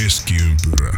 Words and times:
Keskiympyrä. 0.00 0.92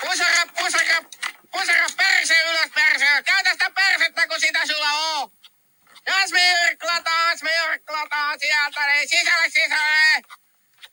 Pusara, 0.00 0.42
pusara, 0.58 0.98
pusara, 1.52 1.86
perse 1.96 2.34
ylös, 2.50 2.70
perse. 2.74 3.06
Käytä 3.26 3.52
sitä 3.52 3.70
persettä, 3.70 4.26
kun 4.28 4.40
sitä 4.40 4.66
sulla 4.66 4.90
on. 4.90 5.30
Jos 6.06 6.32
me 6.32 6.54
yrklataan, 6.70 7.38
me 7.42 7.50
yrklataan 7.68 8.40
sieltä, 8.40 8.86
niin 8.86 9.08
sisälle, 9.08 9.50
sisälle. 9.50 10.22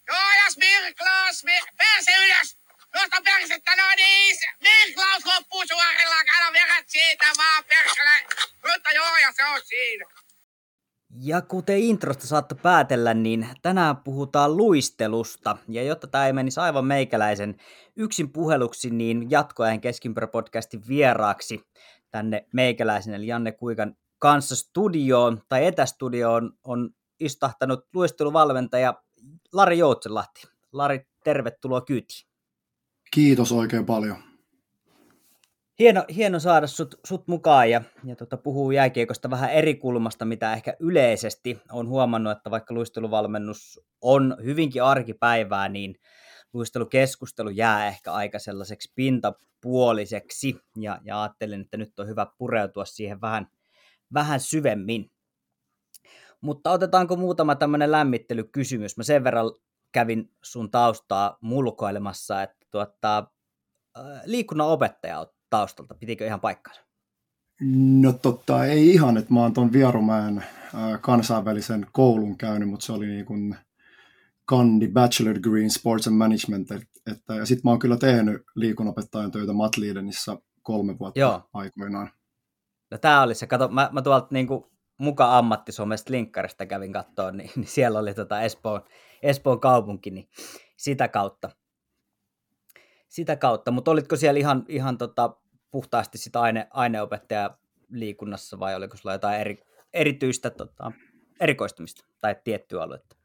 Joo, 0.08 0.32
jos 0.46 0.58
Mirklaus, 0.58 1.44
mi- 1.44 1.72
perse 1.78 2.12
ylös. 2.12 2.58
Nosta 2.96 3.22
persettä, 3.24 3.76
no 3.76 3.90
niin. 3.96 4.38
Mirklaus 4.62 5.26
loppuu 5.26 5.68
suorilla, 5.68 6.16
älä 6.38 6.54
vedät 6.54 6.90
siitä 6.90 7.26
vaan 7.38 7.64
perselle. 7.64 8.20
Mutta 8.68 8.92
joo, 8.92 9.18
ja 9.18 9.32
se 9.36 9.46
on 9.46 9.62
siinä. 9.66 10.06
Ja 11.32 11.42
kuten 11.42 11.80
introsta 11.80 12.28
saatte 12.28 12.56
päätellä, 12.56 13.14
niin 13.14 13.48
tänään 13.62 13.98
puhutaan 13.98 14.58
luistelusta. 14.58 15.58
Ja 15.68 15.84
jotta 15.84 16.08
tämä 16.08 16.28
ei 16.28 16.34
menisi 16.34 16.60
aivan 16.60 16.86
meikäläisen 16.86 17.56
yksin 17.96 18.30
puheluksi, 18.30 18.90
niin 18.90 19.32
jatkoajan 19.32 19.82
keskimpärä-podcastin 19.82 20.88
vieraaksi 20.88 21.62
tänne 22.10 22.48
meikäläisen 22.54 23.14
eli 23.14 23.28
Janne 23.28 23.52
Kuikan 23.52 23.96
kanssa 24.20 24.56
studioon 24.56 25.42
tai 25.50 25.66
etästudioon 25.66 26.52
on 26.64 26.90
istahtanut 27.20 27.88
luisteluvalmentaja 27.94 28.94
Lari 29.54 29.78
Joutsenlahti. 29.78 30.48
Lari, 30.72 31.08
tervetuloa 31.24 31.82
kyytiin. 31.82 32.28
Kiitos 33.12 33.52
oikein 33.52 33.86
paljon. 33.86 34.31
Hieno, 35.80 36.06
hieno 36.16 36.40
saada 36.40 36.68
sut, 36.68 36.96
sut 37.08 37.28
mukaan 37.28 37.70
ja, 37.70 37.82
ja 38.04 38.16
tota, 38.16 38.38
puhuu 38.38 38.72
jääkiekosta 38.72 39.30
vähän 39.30 39.52
eri 39.52 39.76
kulmasta, 39.76 40.26
mitä 40.26 40.54
ehkä 40.54 40.76
yleisesti 40.80 41.62
on 41.72 41.88
huomannut, 41.88 42.38
että 42.38 42.52
vaikka 42.52 42.74
luisteluvalmennus 42.74 43.80
on 44.02 44.36
hyvinkin 44.44 44.84
arkipäivää, 44.84 45.70
niin 45.70 45.96
luistelukeskustelu 46.54 47.50
jää 47.50 47.88
ehkä 47.88 48.14
aika 48.14 48.40
sellaiseksi 48.40 48.92
pintapuoliseksi 48.96 50.56
ja, 50.78 51.00
ja 51.04 51.22
ajattelin, 51.22 51.62
että 51.62 51.78
nyt 51.78 52.00
on 52.00 52.08
hyvä 52.08 52.28
pureutua 52.38 52.86
siihen 52.86 53.22
vähän, 53.22 53.48
vähän 54.14 54.40
syvemmin. 54.40 55.12
Mutta 56.42 56.72
otetaanko 56.72 57.16
muutama 57.16 57.56
tämmöinen 57.56 57.92
lämmittelykysymys? 57.92 58.98
Mä 58.98 59.04
sen 59.04 59.24
verran 59.24 59.52
kävin 59.92 60.32
sun 60.44 60.72
taustaa 60.72 61.38
mulkoilemassa, 61.42 62.44
että 62.44 62.68
tuota, 62.72 63.28
liikunnan 64.26 64.68
opettaja 64.68 65.20
oot 65.20 65.41
taustalta, 65.52 65.96
pitikö 65.96 66.26
ihan 66.26 66.42
paikkansa? 66.42 66.82
No 68.02 68.14
totta, 68.14 68.66
ei 68.66 68.90
ihan, 68.90 69.18
että 69.18 69.34
mä 69.34 69.40
oon 69.40 69.54
tuon 69.54 69.74
Vierumäen 69.74 70.44
kansainvälisen 71.02 71.88
koulun 71.92 72.38
käynyt, 72.38 72.70
mutta 72.70 72.86
se 72.86 72.92
oli 72.92 73.08
niin 73.08 73.26
kuin 73.26 73.56
kandi 74.46 74.88
Bachelor 74.88 75.36
Degree 75.36 75.64
in 75.64 75.70
Sports 75.70 76.08
and 76.08 76.16
Management, 76.16 76.72
että, 77.12 77.36
ja 77.36 77.46
sitten 77.46 77.62
mä 77.64 77.72
oon 77.72 77.80
kyllä 77.80 77.98
tehnyt 77.98 78.44
liikunopettajan 78.56 79.32
töitä 79.32 79.54
Matliidenissa 79.54 80.38
kolme 80.62 81.00
vuotta 81.00 81.20
Joo. 81.20 81.50
aikoinaan. 81.54 82.12
No 82.92 82.98
tää 82.98 83.22
oli 83.22 83.36
se, 83.36 83.48
kato, 83.48 83.68
mä, 83.68 83.90
mä 83.92 84.02
tuolta 84.02 84.28
niin 84.32 84.48
kuin 84.48 84.64
muka 84.98 85.38
ammattisomesta 85.38 86.12
linkkarista 86.12 86.66
kävin 86.66 86.94
kattoon, 86.94 87.38
niin, 87.38 87.52
niin 87.56 87.68
siellä 87.68 88.00
oli 88.00 88.14
tota 88.14 88.42
Espoon, 88.42 88.82
Espoon 89.24 89.60
kaupunki, 89.60 90.12
niin 90.12 90.30
sitä 90.78 91.08
kautta. 91.08 91.50
Sitä 93.12 93.36
kautta, 93.36 93.72
mutta 93.72 93.92
olitko 93.92 94.16
siellä 94.16 94.40
ihan, 94.40 94.66
ihan 94.68 94.98
tota, 94.98 95.36
puhtaasti 95.72 96.18
sitä 96.18 96.42
aine, 96.42 96.68
aineopettaja 96.70 97.58
liikunnassa 97.90 98.60
vai 98.60 98.76
oliko 98.76 98.98
sulla 98.98 99.14
jotain 99.14 99.42
eri, 99.42 99.58
erityistä 99.94 100.50
tota, 100.50 100.92
erikoistumista 101.40 102.06
tai 102.22 102.36
tiettyä 102.44 102.82
aluetta? 102.82 103.16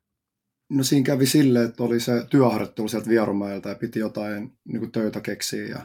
No 0.71 0.83
siinä 0.83 1.05
kävi 1.05 1.27
sille, 1.27 1.65
että 1.65 1.83
oli 1.83 2.01
se 2.01 2.27
työharjoittelu 2.31 2.89
sieltä 2.89 3.09
Vierumäeltä 3.09 3.69
ja 3.69 3.75
piti 3.75 3.99
jotain 3.99 4.59
niin 4.65 4.81
kuin 4.81 4.93
töitä 4.93 5.21
keksiä 5.21 5.67
ja 5.67 5.81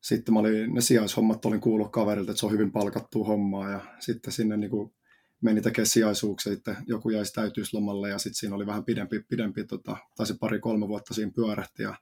sitten 0.00 0.34
mä 0.34 0.40
olin, 0.40 0.74
ne 0.74 0.80
sijaishommat 0.80 1.44
olin 1.44 1.60
kuullut 1.60 1.92
kaverilta, 1.92 2.30
että 2.30 2.40
se 2.40 2.46
on 2.46 2.52
hyvin 2.52 2.72
palkattua 2.72 3.26
hommaa 3.26 3.70
ja 3.70 3.80
sitten 3.98 4.32
sinne 4.32 4.56
niin 4.56 4.70
kuin 4.70 4.94
meni 5.42 5.60
tekemään 5.60 5.86
sijaisuuksia, 5.86 6.52
sitten 6.52 6.76
joku 6.86 7.10
jäi 7.10 7.24
täytyyslomalle 7.34 8.08
ja 8.08 8.18
sitten 8.18 8.34
siinä 8.34 8.56
oli 8.56 8.66
vähän 8.66 8.84
pidempi, 8.84 9.20
pidempi 9.28 9.64
tota, 9.64 9.96
tai 10.16 10.26
se 10.26 10.34
pari-kolme 10.40 10.88
vuotta 10.88 11.14
siinä 11.14 11.32
pyörähti 11.34 11.82
ja 11.82 11.94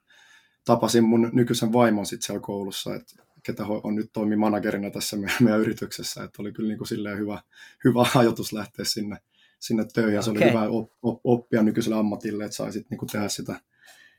tapasin 0.67 1.03
mun 1.03 1.29
nykyisen 1.33 1.73
vaimon 1.73 2.05
sitten 2.05 2.25
siellä 2.25 2.41
koulussa, 2.41 2.95
että 2.95 3.23
ketä 3.43 3.63
on 3.83 3.95
nyt 3.95 4.09
toimi 4.13 4.35
managerina 4.35 4.91
tässä 4.91 5.17
meidän, 5.17 5.37
meidän 5.39 5.61
yrityksessä, 5.61 6.23
että 6.23 6.41
oli 6.41 6.51
kyllä 6.51 6.67
niin 6.67 6.77
kuin 6.77 6.87
silleen 6.87 7.17
hyvä, 7.17 7.41
hyvä 7.83 8.05
ajatus 8.15 8.53
lähteä 8.53 8.85
sinne, 8.85 9.17
sinne 9.59 9.85
töihin 9.93 10.13
ja 10.13 10.21
se 10.21 10.31
okay. 10.31 10.43
oli 10.43 10.51
hyvä 10.51 10.69
op, 10.69 10.91
op, 11.01 11.19
oppia 11.23 11.63
nykyiselle 11.63 11.97
ammatille, 11.99 12.45
että 12.45 12.57
sai 12.57 12.71
sitten 12.71 12.97
niin 12.97 13.09
tehdä 13.11 13.29
sitä, 13.29 13.61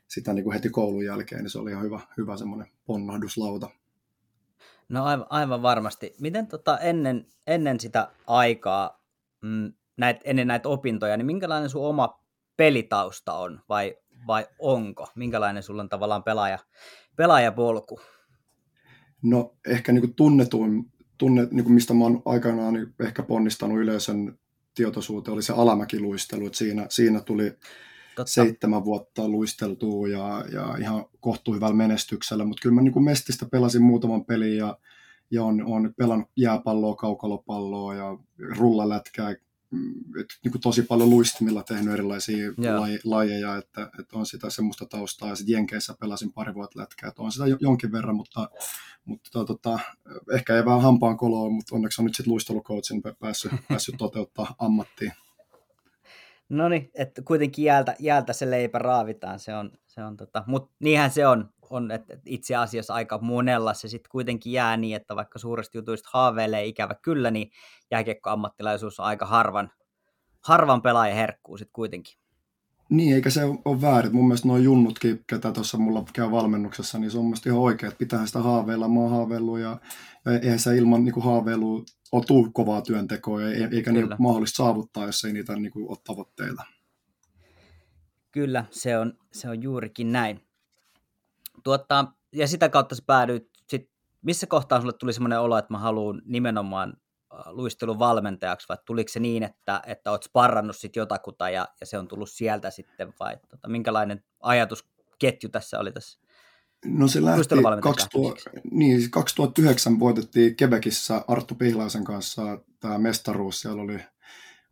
sitä 0.07 0.33
niin 0.33 0.43
kuin 0.43 0.53
heti 0.53 0.69
koulun 0.69 1.05
jälkeen, 1.05 1.43
niin 1.43 1.51
se 1.51 1.59
oli 1.59 1.71
ihan 1.71 1.83
hyvä, 1.83 1.99
hyvä 2.17 2.37
semmoinen 2.37 2.67
ponnahduslauta. 2.85 3.69
No 4.89 5.03
aivan, 5.03 5.27
aivan 5.29 5.61
varmasti. 5.61 6.15
Miten 6.19 6.47
tota 6.47 6.77
ennen, 6.77 7.27
ennen 7.47 7.79
sitä 7.79 8.11
aikaa, 8.27 9.03
mm, 9.41 9.73
näit, 9.97 10.17
ennen 10.23 10.47
näitä 10.47 10.69
opintoja, 10.69 11.17
niin 11.17 11.25
minkälainen 11.25 11.69
sun 11.69 11.85
oma 11.85 12.23
pelitausta 12.57 13.33
on 13.33 13.61
vai, 13.69 13.97
vai 14.27 14.47
onko? 14.59 15.07
Minkälainen 15.15 15.63
sulla 15.63 15.81
on 15.81 15.89
tavallaan 15.89 16.23
pelaaja, 16.23 16.59
pelaajapolku? 17.15 17.99
No 19.21 19.55
ehkä 19.67 19.91
niin 19.91 20.01
kuin 20.01 20.15
tunnetuin, 20.15 20.91
tunne, 21.17 21.47
niin 21.51 21.63
kuin 21.63 21.73
mistä 21.73 21.93
mä 21.93 22.03
oon 22.03 22.21
aikanaan 22.25 22.73
niin 22.73 22.95
ehkä 22.99 23.23
ponnistanut 23.23 23.79
yleisön 23.79 24.39
tietoisuuteen, 24.75 25.33
oli 25.33 25.43
se 25.43 25.53
alamäkiluistelu. 25.53 26.45
Että 26.45 26.57
siinä, 26.57 26.85
siinä 26.89 27.21
tuli 27.21 27.53
Totta. 28.15 28.31
seitsemän 28.31 28.85
vuotta 28.85 29.27
luisteltua 29.29 30.07
ja, 30.07 30.45
ja 30.51 30.77
ihan 30.79 31.05
kohtuuhyvällä 31.19 31.75
menestyksellä, 31.75 32.45
mutta 32.45 32.61
kyllä 32.61 32.75
mä 32.75 32.81
niin 32.81 32.93
kuin 32.93 33.05
Mestistä 33.05 33.45
pelasin 33.51 33.83
muutaman 33.83 34.25
pelin 34.25 34.57
ja, 34.57 34.77
ja 35.31 35.43
on, 35.43 35.65
on 35.65 35.93
pelannut 35.97 36.29
jääpalloa, 36.35 36.95
kaukalopalloa 36.95 37.95
ja 37.95 38.17
rullalätkää, 38.57 39.35
et, 40.19 40.27
niin 40.43 40.51
kuin 40.51 40.61
tosi 40.61 40.81
paljon 40.81 41.09
luistimilla 41.09 41.63
tehnyt 41.63 41.93
erilaisia 41.93 42.51
laji, 42.79 42.99
lajeja, 43.03 43.57
että, 43.57 43.91
että 43.99 44.17
on 44.17 44.25
sitä 44.25 44.49
semmoista 44.49 44.85
taustaa. 44.85 45.29
Ja 45.29 45.35
sitten 45.35 45.53
Jenkeissä 45.53 45.95
pelasin 45.99 46.33
pari 46.33 46.53
vuotta 46.53 46.79
lätkää, 46.79 47.09
että 47.09 47.21
on 47.21 47.31
sitä 47.31 47.45
jonkin 47.59 47.91
verran, 47.91 48.15
mutta, 48.15 48.49
mutta 49.05 49.29
to, 49.31 49.45
tota, 49.45 49.79
ehkä 50.33 50.55
ei 50.55 50.65
vähän 50.65 50.81
hampaan 50.81 51.17
koloa, 51.17 51.49
mutta 51.49 51.75
onneksi 51.75 52.01
on 52.01 52.05
nyt 52.05 52.15
sitten 52.15 52.31
luistelukoutsin 52.31 53.01
päässyt, 53.19 53.51
päässyt 53.67 53.95
toteuttaa 53.97 54.55
ammattiin. 54.59 55.11
No 56.49 56.69
niin, 56.69 56.91
että 56.95 57.21
kuitenkin 57.21 57.65
jäältä, 57.65 57.95
jäältä 57.99 58.33
se 58.33 58.51
leipä 58.51 58.79
raavitaan, 58.79 59.39
se 59.39 59.55
on, 59.55 59.71
se 59.87 60.03
on 60.03 60.17
tota, 60.17 60.43
mutta 60.47 60.75
niinhän 60.79 61.11
se 61.11 61.27
on, 61.27 61.49
on 61.69 61.91
että 61.91 62.17
itse 62.25 62.55
asiassa 62.55 62.93
aika 62.93 63.19
monella 63.21 63.73
se 63.73 63.87
sitten 63.87 64.09
kuitenkin 64.11 64.53
jää 64.53 64.77
niin, 64.77 64.95
että 64.95 65.15
vaikka 65.15 65.39
suuresti 65.39 65.77
jutuista 65.77 66.09
haaveilee 66.13 66.65
ikävä 66.65 66.95
kyllä, 67.01 67.31
niin 67.31 67.51
jääkiekkoammattilaisuus 67.91 68.99
on 68.99 69.05
aika 69.05 69.25
harvan, 69.25 69.71
harvan 70.41 70.81
pelaajan 70.81 71.17
herkkuu 71.17 71.57
sitten 71.57 71.73
kuitenkin. 71.73 72.19
Niin, 72.89 73.15
eikä 73.15 73.29
se 73.29 73.43
ole 73.65 73.81
väärin. 73.81 74.15
Mun 74.15 74.27
mielestä 74.27 74.47
nuo 74.47 74.57
junnutkin, 74.57 75.23
ketä 75.27 75.51
tuossa 75.51 75.77
mulla 75.77 76.03
käy 76.13 76.31
valmennuksessa, 76.31 76.99
niin 76.99 77.11
se 77.11 77.17
on 77.17 77.25
mun 77.25 77.35
ihan 77.45 77.59
oikein, 77.59 77.87
että 77.87 77.99
pitää 77.99 78.25
sitä 78.25 78.39
haaveilla. 78.39 78.87
Mä 78.87 78.99
oon 78.99 79.11
haaveillut 79.11 79.59
ja, 79.59 79.77
ja 80.25 80.39
eihän 80.39 80.59
se 80.59 80.77
ilman 80.77 81.05
niin 81.05 81.23
haaveilua 81.23 81.83
ole 82.11 82.25
tuu 82.25 82.51
kovaa 82.53 82.81
työntekoa, 82.81 83.41
eikä 83.71 83.91
niitä 83.91 84.15
mahdollista 84.19 84.63
saavuttaa, 84.63 85.05
jos 85.05 85.23
ei 85.23 85.33
niitä 85.33 85.55
niin 85.55 85.71
kuin, 85.71 85.89
ole 85.89 85.97
tavoitteita. 86.03 86.63
Kyllä, 88.31 88.65
se 88.71 88.97
on, 88.97 89.13
se 89.31 89.49
on 89.49 89.61
juurikin 89.63 90.11
näin. 90.11 90.47
Tuota, 91.63 92.05
ja 92.33 92.47
sitä 92.47 92.69
kautta 92.69 92.95
sä 92.95 93.03
päädyit, 93.05 93.49
sit, 93.67 93.89
missä 94.21 94.47
kohtaa 94.47 94.81
sulle 94.81 94.93
tuli 94.93 95.13
semmoinen 95.13 95.39
olo, 95.39 95.57
että 95.57 95.73
mä 95.73 95.77
haluan 95.77 96.21
nimenomaan 96.25 96.93
äh, 97.33 97.39
luistelun 97.47 97.99
valmentajaksi, 97.99 98.67
vai 98.69 98.77
tuliko 98.85 99.09
se 99.09 99.19
niin, 99.19 99.43
että, 99.43 99.81
että 99.85 100.11
oot 100.11 100.23
sparrannut 100.23 100.77
sit 100.77 100.95
jotakuta 100.95 101.49
ja, 101.49 101.67
ja 101.79 101.85
se 101.85 101.97
on 101.97 102.07
tullut 102.07 102.29
sieltä 102.29 102.69
sitten, 102.69 103.13
vai 103.19 103.37
tota, 103.49 103.67
minkälainen 103.67 104.23
ajatusketju 104.39 105.49
tässä 105.49 105.79
oli 105.79 105.91
tässä? 105.91 106.19
No 106.85 107.07
se 107.07 107.25
lähti 107.25 107.55
2000, 107.81 108.49
niin, 108.71 109.11
2009 109.11 109.99
voitettiin 109.99 110.55
Quebecissä 110.61 111.23
Arttu 111.27 111.55
Pihlaisen 111.55 112.03
kanssa 112.03 112.59
tämä 112.79 112.97
mestaruus. 112.97 113.61
Siellä 113.61 113.81
oli, 113.81 113.99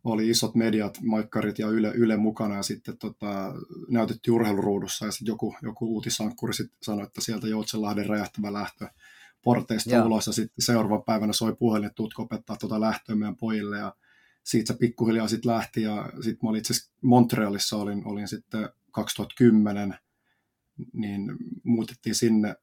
oli 0.04 0.30
isot 0.30 0.54
mediat, 0.54 0.98
maikkarit 1.02 1.58
ja 1.58 1.68
Yle, 1.68 1.92
Yle 1.94 2.16
mukana 2.16 2.56
ja 2.56 2.62
sitten 2.62 2.98
tota, 2.98 3.54
näytettiin 3.88 4.34
urheiluruudussa 4.34 5.06
ja 5.06 5.12
sitten 5.12 5.32
joku, 5.32 5.54
joku 5.62 5.86
uutisankkuri 5.94 6.54
sitten 6.54 6.78
sanoi, 6.82 7.04
että 7.04 7.20
sieltä 7.20 7.48
Joutsenlahden 7.48 8.06
räjähtävä 8.06 8.52
lähtö 8.52 8.88
porteista 9.42 9.94
Joo. 9.94 10.06
ulos 10.06 10.26
ja 10.26 10.32
sitten 10.32 10.64
seuraavan 10.64 11.02
päivänä 11.02 11.32
soi 11.32 11.56
puhelin, 11.56 11.86
että 11.86 11.96
tuutko 11.96 12.22
opettaa 12.22 12.56
tuota 12.56 12.80
lähtöä 12.80 13.16
meidän 13.16 13.36
pojille 13.36 13.78
ja 13.78 13.94
siitä 14.44 14.72
se 14.72 14.78
pikkuhiljaa 14.78 15.28
sitten 15.28 15.52
lähti 15.52 15.82
ja 15.82 16.12
sitten 16.14 16.38
mä 16.42 16.50
olin 16.50 16.58
itse 16.58 16.74
Montrealissa 17.02 17.76
olin, 17.76 18.06
olin 18.06 18.28
sitten 18.28 18.68
2010 18.90 19.98
niin 20.92 21.36
muutettiin 21.64 22.14
sinne. 22.14 22.56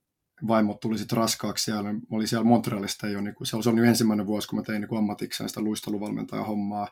Vaimot 0.48 0.80
tuli 0.80 0.98
sitten 0.98 1.18
raskaaksi 1.18 1.64
siellä. 1.64 1.94
Mä 1.94 2.00
olin 2.12 2.28
siellä 2.28 2.46
Montrealista 2.46 3.08
jo, 3.08 3.22
niin 3.22 3.36
kuin, 3.36 3.48
se 3.48 3.56
oli 3.56 3.88
ensimmäinen 3.88 4.28
vuosi, 4.28 4.48
kun 4.48 4.60
mä 4.60 4.64
tein 4.64 4.82
niin 4.82 4.98
ammatikseen 4.98 5.50
sitä 5.50 5.62
luisteluvalmentajan 5.62 6.46
hommaa. 6.46 6.88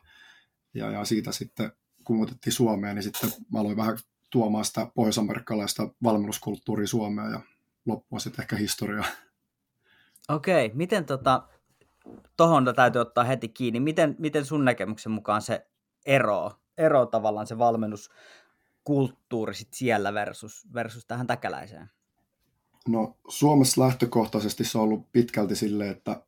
Ja, 0.74 0.90
ja 0.90 1.04
siitä 1.04 1.32
sitten 1.32 1.72
kumutettiin 2.04 2.52
Suomeen, 2.52 2.94
niin 2.94 3.02
sitten 3.02 3.30
mä 3.52 3.60
aloin 3.60 3.76
vähän 3.76 3.98
tuomaan 4.30 4.64
sitä 4.64 4.86
pohjois-amerikkalaista 4.94 5.88
valmennuskulttuuria 6.02 6.86
Suomeen 6.86 7.30
ja 7.32 7.40
loppua 7.86 8.18
sitten 8.18 8.42
ehkä 8.42 8.56
historiaa. 8.56 9.04
Okei, 10.28 10.70
miten 10.74 11.04
tota, 11.04 11.42
tuohon 12.36 12.72
täytyy 12.76 13.00
ottaa 13.00 13.24
heti 13.24 13.48
kiinni, 13.48 13.80
miten, 13.80 14.16
miten 14.18 14.44
sun 14.44 14.64
näkemyksen 14.64 15.12
mukaan 15.12 15.42
se 15.42 15.66
ero, 16.06 16.52
ero 16.78 17.06
tavallaan 17.06 17.46
se 17.46 17.58
valmennuskulttuuri 18.88 19.54
sit 19.54 19.74
siellä 19.74 20.14
versus, 20.14 20.66
versus 20.74 21.06
tähän 21.06 21.26
täkäläiseen? 21.26 21.90
No 22.88 23.18
Suomessa 23.28 23.80
lähtökohtaisesti 23.80 24.64
se 24.64 24.78
on 24.78 24.84
ollut 24.84 25.12
pitkälti 25.12 25.56
silleen, 25.56 25.90
että 25.90 26.26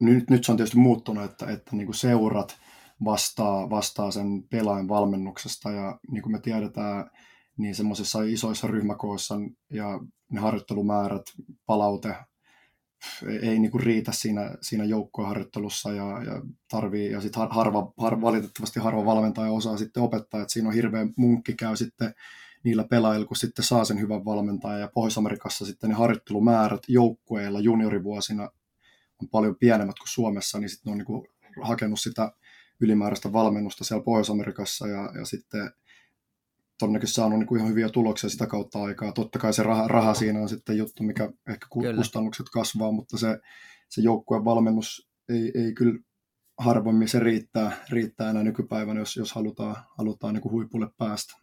nyt, 0.00 0.30
nyt 0.30 0.44
se 0.44 0.52
on 0.52 0.56
tietysti 0.56 0.78
muuttunut, 0.78 1.24
että, 1.24 1.46
että 1.46 1.76
niin 1.76 1.86
kuin 1.86 1.94
seurat 1.94 2.56
vastaa, 3.04 3.70
vastaa 3.70 4.10
sen 4.10 4.42
pelaajan 4.50 4.88
valmennuksesta 4.88 5.70
ja 5.70 5.98
niin 6.10 6.22
kuin 6.22 6.32
me 6.32 6.40
tiedetään, 6.40 7.10
niin 7.56 7.74
semmoisissa 7.74 8.22
isoissa 8.22 8.66
ryhmäkooissa 8.66 9.34
ja 9.70 10.00
ne 10.30 10.40
harjoittelumäärät, 10.40 11.22
palaute 11.66 12.16
ei, 13.42 13.58
niin 13.58 13.70
kuin 13.70 13.82
riitä 13.82 14.12
siinä, 14.12 14.50
siinä 14.60 14.84
joukkoharjoittelussa 14.84 15.92
ja, 15.92 16.22
ja 16.22 16.42
tarvii, 16.70 17.10
ja 17.10 17.20
sitten 17.20 17.42
harva, 17.50 17.92
harva, 17.98 18.20
valitettavasti 18.20 18.80
harva 18.80 19.04
valmentaja 19.04 19.52
osaa 19.52 19.76
sitten 19.76 20.02
opettaa, 20.02 20.42
että 20.42 20.52
siinä 20.52 20.68
on 20.68 20.74
hirveä 20.74 21.06
munkki 21.16 21.54
käy 21.54 21.76
sitten 21.76 22.14
niillä 22.64 22.84
pelaajilla, 22.84 23.26
kun 23.26 23.36
sitten 23.36 23.64
saa 23.64 23.84
sen 23.84 24.00
hyvän 24.00 24.24
valmentajan. 24.24 24.80
Ja 24.80 24.90
Pohjois-Amerikassa 24.94 25.66
sitten 25.66 25.90
ne 25.90 25.96
harjoittelumäärät 25.96 26.82
joukkueilla 26.88 27.60
juniorivuosina 27.60 28.50
on 29.22 29.28
paljon 29.28 29.56
pienemmät 29.56 29.98
kuin 29.98 30.08
Suomessa, 30.08 30.58
niin 30.58 30.68
sitten 30.68 30.92
ne 30.92 31.00
on 31.00 31.04
kuin 31.04 31.26
hakenut 31.62 32.00
sitä 32.00 32.32
ylimääräistä 32.80 33.32
valmennusta 33.32 33.84
siellä 33.84 34.04
Pohjois-Amerikassa 34.04 34.88
ja, 34.88 35.10
ja 35.18 35.24
sitten 35.24 35.70
todennäköisesti 36.78 37.16
saanut 37.16 37.38
niin 37.38 37.46
kuin 37.46 37.58
ihan 37.58 37.70
hyviä 37.70 37.88
tuloksia 37.88 38.30
sitä 38.30 38.46
kautta 38.46 38.82
aikaa. 38.82 39.12
Totta 39.12 39.38
kai 39.38 39.52
se 39.52 39.62
raha, 39.62 39.88
raha 39.88 40.14
siinä 40.14 40.40
on 40.40 40.48
sitten 40.48 40.76
juttu, 40.76 41.02
mikä 41.02 41.24
ehkä 41.24 41.66
kyllä. 41.72 41.96
kustannukset 41.96 42.46
kasvaa, 42.52 42.92
mutta 42.92 43.18
se, 43.18 43.38
se 43.88 44.00
joukkueen 44.00 44.44
valmennus 44.44 45.08
ei, 45.28 45.52
ei 45.54 45.74
kyllä 45.74 45.98
harvemmin 46.58 47.08
se 47.08 47.18
riittää, 47.18 47.72
riittää 47.90 48.30
enää 48.30 48.42
nykypäivänä, 48.42 49.00
jos, 49.00 49.16
jos 49.16 49.32
halutaan, 49.32 49.76
halutaan 49.98 50.34
niin 50.34 50.42
kuin 50.42 50.52
huipulle 50.52 50.88
päästä. 50.98 51.34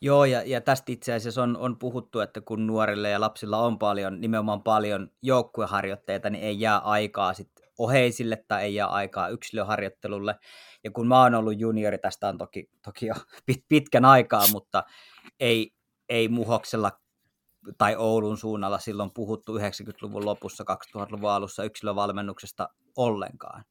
Joo, 0.00 0.24
ja, 0.24 0.42
ja 0.42 0.60
tästä 0.60 0.92
itse 0.92 1.12
asiassa 1.12 1.42
on, 1.42 1.56
on 1.56 1.78
puhuttu, 1.78 2.20
että 2.20 2.40
kun 2.40 2.66
nuorille 2.66 3.10
ja 3.10 3.20
lapsilla 3.20 3.58
on 3.58 3.78
paljon, 3.78 4.20
nimenomaan 4.20 4.62
paljon 4.62 5.10
joukkueharjoitteita, 5.22 6.30
niin 6.30 6.44
ei 6.44 6.60
jää 6.60 6.78
aikaa 6.78 7.34
sit 7.34 7.63
oheisille 7.78 8.44
tai 8.48 8.62
ei 8.62 8.74
jää 8.74 8.88
aikaa 8.88 9.28
yksilöharjoittelulle. 9.28 10.34
Ja 10.84 10.90
kun 10.90 11.08
mä 11.08 11.22
oon 11.22 11.34
ollut 11.34 11.60
juniori, 11.60 11.98
tästä 11.98 12.28
on 12.28 12.38
toki, 12.38 12.70
toki 12.84 13.06
jo 13.06 13.14
pit, 13.46 13.64
pitkän 13.68 14.04
aikaa, 14.04 14.44
mutta 14.52 14.84
ei, 15.40 15.74
ei 16.08 16.28
muhoksella 16.28 16.92
tai 17.78 17.96
Oulun 17.96 18.38
suunnalla 18.38 18.78
silloin 18.78 19.10
puhuttu 19.14 19.58
90-luvun 19.58 20.24
lopussa, 20.24 20.64
2000-luvun 20.96 21.30
alussa 21.30 21.64
yksilövalmennuksesta 21.64 22.68
ollenkaan, 22.96 23.64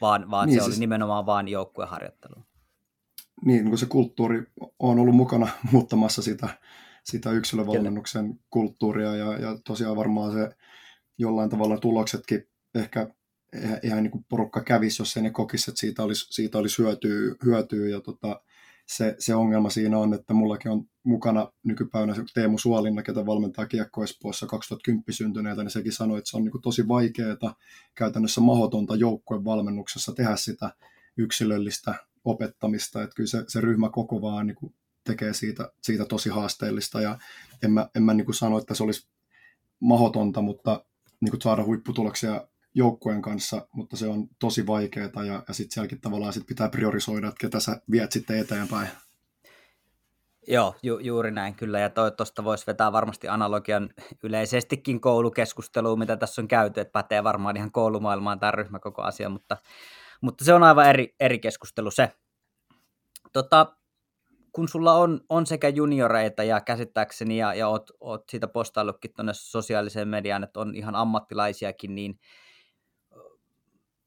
vaan, 0.00 0.30
vaan 0.30 0.48
niin, 0.48 0.60
se 0.60 0.64
siis... 0.64 0.74
oli 0.74 0.80
nimenomaan 0.80 1.26
vain 1.26 1.48
joukkueharjoittelu 1.48 2.44
niin 3.44 3.68
kun 3.68 3.78
se 3.78 3.86
kulttuuri 3.86 4.42
on 4.78 4.98
ollut 4.98 5.16
mukana 5.16 5.48
muuttamassa 5.72 6.22
sitä, 6.22 6.48
sitä 7.04 7.30
yksilövalmennuksen 7.30 8.24
Kyllä. 8.24 8.40
kulttuuria 8.50 9.16
ja, 9.16 9.38
ja 9.38 9.58
tosiaan 9.66 9.96
varmaan 9.96 10.32
se 10.32 10.56
jollain 11.18 11.50
tavalla 11.50 11.78
tuloksetkin 11.78 12.48
ehkä 12.74 13.08
ihan 13.82 14.02
niin 14.02 14.10
kuin 14.10 14.26
porukka 14.28 14.60
kävisi, 14.60 15.02
jos 15.02 15.16
ei 15.16 15.22
ne 15.22 15.30
kokisi, 15.30 15.70
että 15.70 15.80
siitä 15.80 16.02
olisi, 16.02 16.26
siitä 16.30 16.58
olisi 16.58 16.82
hyötyä, 16.82 17.34
hyötyä. 17.44 17.88
Ja 17.88 18.00
tota, 18.00 18.40
se, 18.86 19.16
se, 19.18 19.34
ongelma 19.34 19.70
siinä 19.70 19.98
on, 19.98 20.14
että 20.14 20.34
mullakin 20.34 20.70
on 20.70 20.84
mukana 21.04 21.52
nykypäivänä 21.62 22.14
Teemu 22.34 22.58
Suolinna, 22.58 23.02
ketä 23.02 23.26
valmentaa 23.26 23.66
Kiekko 23.66 24.04
Espoossa 24.04 24.46
2010 24.46 25.04
syntyneitä, 25.10 25.62
niin 25.62 25.70
sekin 25.70 25.92
sanoi, 25.92 26.18
että 26.18 26.30
se 26.30 26.36
on 26.36 26.44
niin 26.44 26.62
tosi 26.62 26.88
vaikeaa, 26.88 27.56
käytännössä 27.94 28.40
mahdotonta 28.40 28.96
joukkueen 28.96 29.44
valmennuksessa 29.44 30.12
tehdä 30.12 30.36
sitä 30.36 30.70
yksilöllistä 31.16 31.94
opettamista, 32.24 33.02
että 33.02 33.14
kyllä 33.14 33.28
se, 33.28 33.44
se 33.48 33.60
ryhmä 33.60 33.90
koko 33.90 34.22
vaan 34.22 34.46
niin 34.46 34.74
tekee 35.04 35.34
siitä, 35.34 35.72
siitä 35.82 36.04
tosi 36.04 36.28
haasteellista. 36.28 37.00
Ja 37.00 37.18
en 37.62 37.72
mä, 37.72 37.88
en 37.94 38.02
mä 38.02 38.14
niin 38.14 38.34
sano, 38.34 38.58
että 38.58 38.74
se 38.74 38.82
olisi 38.82 39.08
mahdotonta, 39.80 40.42
mutta 40.42 40.84
niin 41.20 41.42
saada 41.42 41.64
huipputuloksia 41.64 42.48
joukkueen 42.74 43.22
kanssa, 43.22 43.66
mutta 43.72 43.96
se 43.96 44.06
on 44.06 44.28
tosi 44.38 44.66
vaikeaa 44.66 45.24
ja, 45.26 45.44
ja 45.48 45.54
sitten 45.54 45.74
sielläkin 45.74 46.00
tavallaan 46.00 46.32
sit 46.32 46.46
pitää 46.46 46.68
priorisoida, 46.68 47.28
että 47.28 47.40
ketä 47.40 47.60
sä 47.60 47.80
viet 47.90 48.12
sitten 48.12 48.38
eteenpäin. 48.38 48.88
Joo, 50.48 50.74
ju, 50.82 50.98
juuri 50.98 51.30
näin 51.30 51.54
kyllä, 51.54 51.78
ja 51.80 51.90
tuosta 51.90 52.44
voisi 52.44 52.66
vetää 52.66 52.92
varmasti 52.92 53.28
analogian 53.28 53.90
yleisestikin 54.22 55.00
koulukeskusteluun, 55.00 55.98
mitä 55.98 56.16
tässä 56.16 56.42
on 56.42 56.48
käyty, 56.48 56.80
että 56.80 56.92
pätee 56.92 57.24
varmaan 57.24 57.56
ihan 57.56 57.72
koulumaailmaan 57.72 58.40
tämä 58.40 58.52
ryhmäkoko 58.52 59.02
asia, 59.02 59.28
mutta 59.28 59.56
mutta 60.24 60.44
se 60.44 60.54
on 60.54 60.62
aivan 60.62 60.88
eri, 60.88 61.14
eri 61.20 61.38
keskustelu 61.38 61.90
se. 61.90 62.12
Tota, 63.32 63.76
kun 64.52 64.68
sulla 64.68 64.94
on, 64.94 65.20
on 65.28 65.46
sekä 65.46 65.68
junioreita 65.68 66.44
ja 66.44 66.60
käsittääkseni 66.60 67.38
ja, 67.38 67.54
ja 67.54 67.68
oot, 67.68 67.90
oot 68.00 68.24
siitä 68.30 68.48
postaillutkin 68.48 69.14
tuonne 69.14 69.32
sosiaaliseen 69.34 70.08
mediaan, 70.08 70.44
että 70.44 70.60
on 70.60 70.74
ihan 70.74 70.94
ammattilaisiakin, 70.94 71.94
niin 71.94 72.18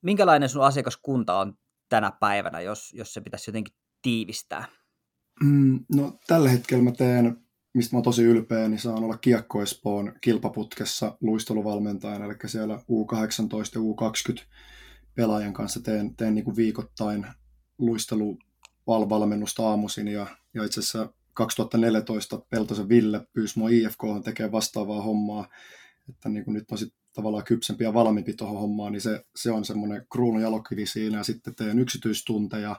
minkälainen 0.02 0.50
sun 0.50 0.64
asiakaskunta 0.64 1.40
on 1.40 1.54
tänä 1.90 2.12
päivänä, 2.12 2.62
jos, 2.62 2.94
jos 2.94 3.14
se 3.14 3.22
pitäisi 3.22 3.50
jotenkin 3.50 3.74
tiivistää? 4.02 4.66
Mm, 5.44 5.80
no 5.96 6.20
tällä 6.28 6.50
hetkellä 6.50 6.84
mä 6.84 6.92
teen, 6.92 7.38
mistä 7.74 7.96
mä 7.96 7.98
oon 7.98 8.04
tosi 8.04 8.24
ylpeä, 8.24 8.68
niin 8.68 8.80
saan 8.80 9.04
olla 9.04 9.18
Kiekko 9.18 9.62
Espoon 9.62 10.14
kilpaputkessa 10.22 11.18
luisteluvalmentajana, 11.22 12.26
eli 12.26 12.36
siellä 12.46 12.76
U18 12.76 12.80
ja 13.76 13.82
U20 13.82 14.44
pelaajan 15.16 15.54
kanssa 15.54 15.82
teen, 15.82 16.16
teen 16.16 16.36
niin 16.36 16.46
kuin 16.46 16.56
viikoittain 16.56 17.28
luisteluvalmennusta 17.78 19.70
aamuisin. 19.70 20.08
Ja, 20.08 20.28
ja 20.54 20.64
itse 20.64 20.80
asiassa 20.80 21.14
2014 21.34 22.42
Peltosen 22.50 22.90
Ville 22.90 23.28
pyysi 23.34 23.60
mua 23.60 23.70
IFK 23.70 24.02
tekemään 24.24 24.52
vastaavaa 24.52 25.02
hommaa, 25.02 25.50
että 26.10 26.30
niin 26.30 26.46
kuin 26.46 26.54
nyt 26.54 26.72
on 26.72 26.78
sitten 26.78 27.00
tavallaan 27.14 27.44
kypsempi 27.44 27.84
ja 27.84 27.94
valmiimpi 27.94 28.34
tuohon 28.34 28.60
hommaan, 28.60 28.92
niin 28.92 29.02
se, 29.02 29.26
se 29.36 29.52
on 29.52 29.66
semmoinen 29.66 30.06
kruunun 30.12 30.42
jalokivi 30.42 30.86
siinä. 30.86 31.18
Ja 31.18 31.24
sitten 31.24 31.56
teen 31.56 31.80
yksityistunteja, 31.80 32.76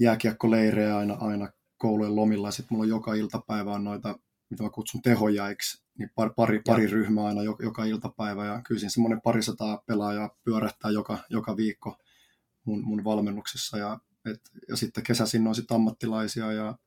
jääkiekkoleirejä 0.00 0.96
aina, 0.96 1.14
aina 1.14 1.48
koulujen 1.76 2.16
lomilla. 2.16 2.48
Ja 2.48 2.52
sitten 2.52 2.68
mulla 2.70 2.84
on 2.84 2.88
joka 2.88 3.14
iltapäivä 3.14 3.72
on 3.72 3.84
noita, 3.84 4.18
mitä 4.50 4.62
mä 4.62 4.70
kutsun 4.70 5.02
tehojäiksi, 5.02 5.84
niin 5.98 6.10
pari, 6.14 6.30
pari, 6.36 6.62
pari 6.66 6.86
ryhmää 6.86 7.24
aina 7.24 7.42
joka, 7.42 7.64
joka 7.64 7.84
iltapäivä. 7.84 8.46
Ja 8.46 8.62
kyllä 8.62 8.78
siinä 8.78 8.90
semmoinen 8.90 9.20
parisataa 9.20 9.82
pelaajaa 9.86 10.36
pyörähtää 10.44 10.90
joka, 10.90 11.18
joka 11.30 11.56
viikko 11.56 11.96
mun, 12.64 12.84
mun 12.84 13.04
valmennuksessa. 13.04 13.78
Ja, 13.78 13.98
et, 14.24 14.40
ja 14.68 14.76
sitten 14.76 15.04
kesäisin 15.04 15.46
on 15.46 15.54
sitten 15.54 15.74
ammattilaisia 15.74 16.52
ja, 16.52 16.78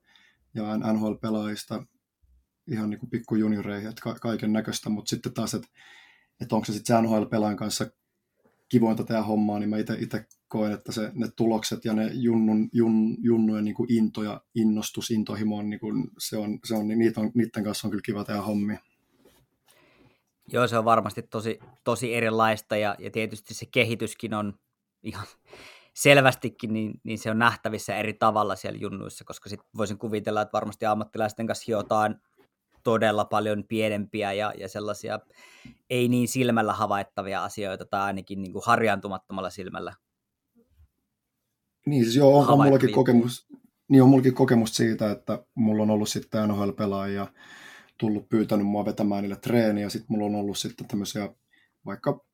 ja 0.54 0.78
NHL-pelaajista 0.78 1.84
ihan 2.72 2.90
niin 2.90 3.00
kuin 3.00 3.10
pikkujunioreihin, 3.10 3.90
että 3.90 4.02
ka, 4.02 4.14
kaiken 4.14 4.54
näköistä, 4.54 4.90
mutta 4.90 5.10
sitten 5.10 5.34
taas, 5.34 5.54
että 5.54 5.68
et 6.42 6.54
onko 6.54 6.66
se 6.66 6.74
sitten 6.74 7.04
NHL-pelaajan 7.04 7.58
kanssa 7.58 7.88
kivointa 8.70 9.04
tehdä 9.04 9.22
hommaa, 9.22 9.60
niin 9.60 9.70
mä 9.70 9.78
itse 9.78 10.26
koen, 10.48 10.72
että 10.72 10.92
se, 10.92 11.12
ne 11.14 11.30
tulokset 11.36 11.86
ja 11.86 11.94
ne 11.94 12.12
junnun, 12.14 12.70
jun, 12.74 13.18
junnujen 13.20 13.66
niin 13.66 13.76
kuin 13.76 13.94
into 13.94 14.24
ja 14.24 14.42
innostus, 14.56 15.12
intohimo 15.12 15.58
on, 15.58 15.70
niin 15.70 15.80
kuin, 15.80 16.08
se 16.18 16.38
on, 16.38 16.60
se 16.64 16.76
on, 16.76 16.88
niin 16.88 17.00
niitä 17.00 17.22
on, 17.22 17.32
niiden 17.36 17.64
kanssa 17.64 17.88
on 17.88 17.92
kyllä 17.92 18.02
kiva 18.06 18.24
tehdä 18.24 18.42
hommia. 18.42 18.80
Joo, 20.54 20.68
se 20.68 20.78
on 20.78 20.86
varmasti 20.86 21.22
tosi, 21.22 21.60
tosi 21.84 22.14
erilaista 22.14 22.78
ja, 22.78 22.96
ja 23.00 23.12
tietysti 23.12 23.54
se 23.54 23.66
kehityskin 23.66 24.34
on 24.34 24.54
ihan 25.04 25.28
selvästikin, 25.94 26.74
niin, 26.74 27.02
niin 27.04 27.20
se 27.20 27.32
on 27.32 27.40
nähtävissä 27.40 27.96
eri 27.96 28.14
tavalla 28.14 28.56
siellä 28.56 28.80
junnuissa, 28.80 29.26
koska 29.26 29.50
sit 29.50 29.60
voisin 29.78 29.98
kuvitella, 29.98 30.42
että 30.42 30.54
varmasti 30.54 30.86
ammattilaisten 30.86 31.48
kanssa 31.48 31.66
hiotaan 31.68 32.22
todella 32.84 33.26
paljon 33.26 33.64
pienempiä 33.68 34.34
ja, 34.34 34.54
ja 34.58 34.70
sellaisia 34.70 35.20
ei 35.90 36.08
niin 36.08 36.28
silmällä 36.28 36.74
havaittavia 36.74 37.44
asioita 37.44 37.86
tai 37.86 38.02
ainakin 38.02 38.42
niin 38.42 38.54
kuin 38.54 38.64
harjaantumattomalla 38.66 39.50
silmällä. 39.50 39.94
Niin, 41.86 42.04
siis 42.04 42.16
joo, 42.16 42.40
on, 42.40 42.50
on 42.50 42.64
mullakin 42.64 42.92
kokemus, 42.92 43.48
niin 43.90 44.04
on 44.04 44.10
mullakin 44.10 44.34
kokemus 44.34 44.76
siitä, 44.76 45.12
että 45.12 45.46
mulla 45.56 45.84
on 45.84 45.90
ollut 45.90 46.10
sitten 46.10 46.50
NHL-pelaajia, 46.50 47.28
tullut 47.98 48.30
pyytänyt 48.30 48.68
mua 48.68 48.86
vetämään 48.86 49.22
niille 49.22 49.36
treeniä. 49.36 49.90
Sitten 49.90 50.08
mulla 50.10 50.26
on 50.26 50.36
ollut 50.36 50.58
sitten 50.58 50.88
tämmöisiä 50.88 51.30
vaikka 51.86 52.26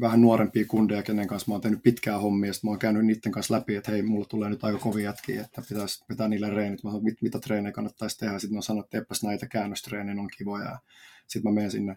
vähän 0.00 0.20
nuorempia 0.20 0.64
kundeja, 0.68 1.02
kenen 1.02 1.26
kanssa 1.26 1.50
mä 1.50 1.54
oon 1.54 1.60
tehnyt 1.60 1.82
pitkää 1.82 2.18
hommia, 2.18 2.52
sitten 2.52 2.68
mä 2.68 2.72
oon 2.72 2.78
käynyt 2.78 3.06
niiden 3.06 3.32
kanssa 3.32 3.54
läpi, 3.54 3.76
että 3.76 3.90
hei, 3.90 4.02
mulla 4.02 4.26
tulee 4.28 4.50
nyt 4.50 4.64
aika 4.64 4.78
kovia 4.78 5.04
jätkiä, 5.04 5.40
että 5.40 5.62
pitäisi 5.68 6.04
vetää 6.08 6.28
niille 6.28 6.50
reenit, 6.50 6.84
mä 6.84 6.90
sanon, 6.90 7.04
mit, 7.04 7.22
mitä 7.22 7.38
treenejä 7.38 7.72
kannattaisi 7.72 8.18
tehdä, 8.18 8.38
sitten 8.38 8.56
on 8.56 8.62
sanonut, 8.62 8.86
että 8.86 8.98
teepäs 8.98 9.22
näitä 9.22 9.46
käännöstreenejä, 9.46 10.20
on 10.20 10.30
kivoja, 10.38 10.78
sitten 11.26 11.50
mä 11.50 11.54
menen 11.54 11.70
sinne 11.70 11.96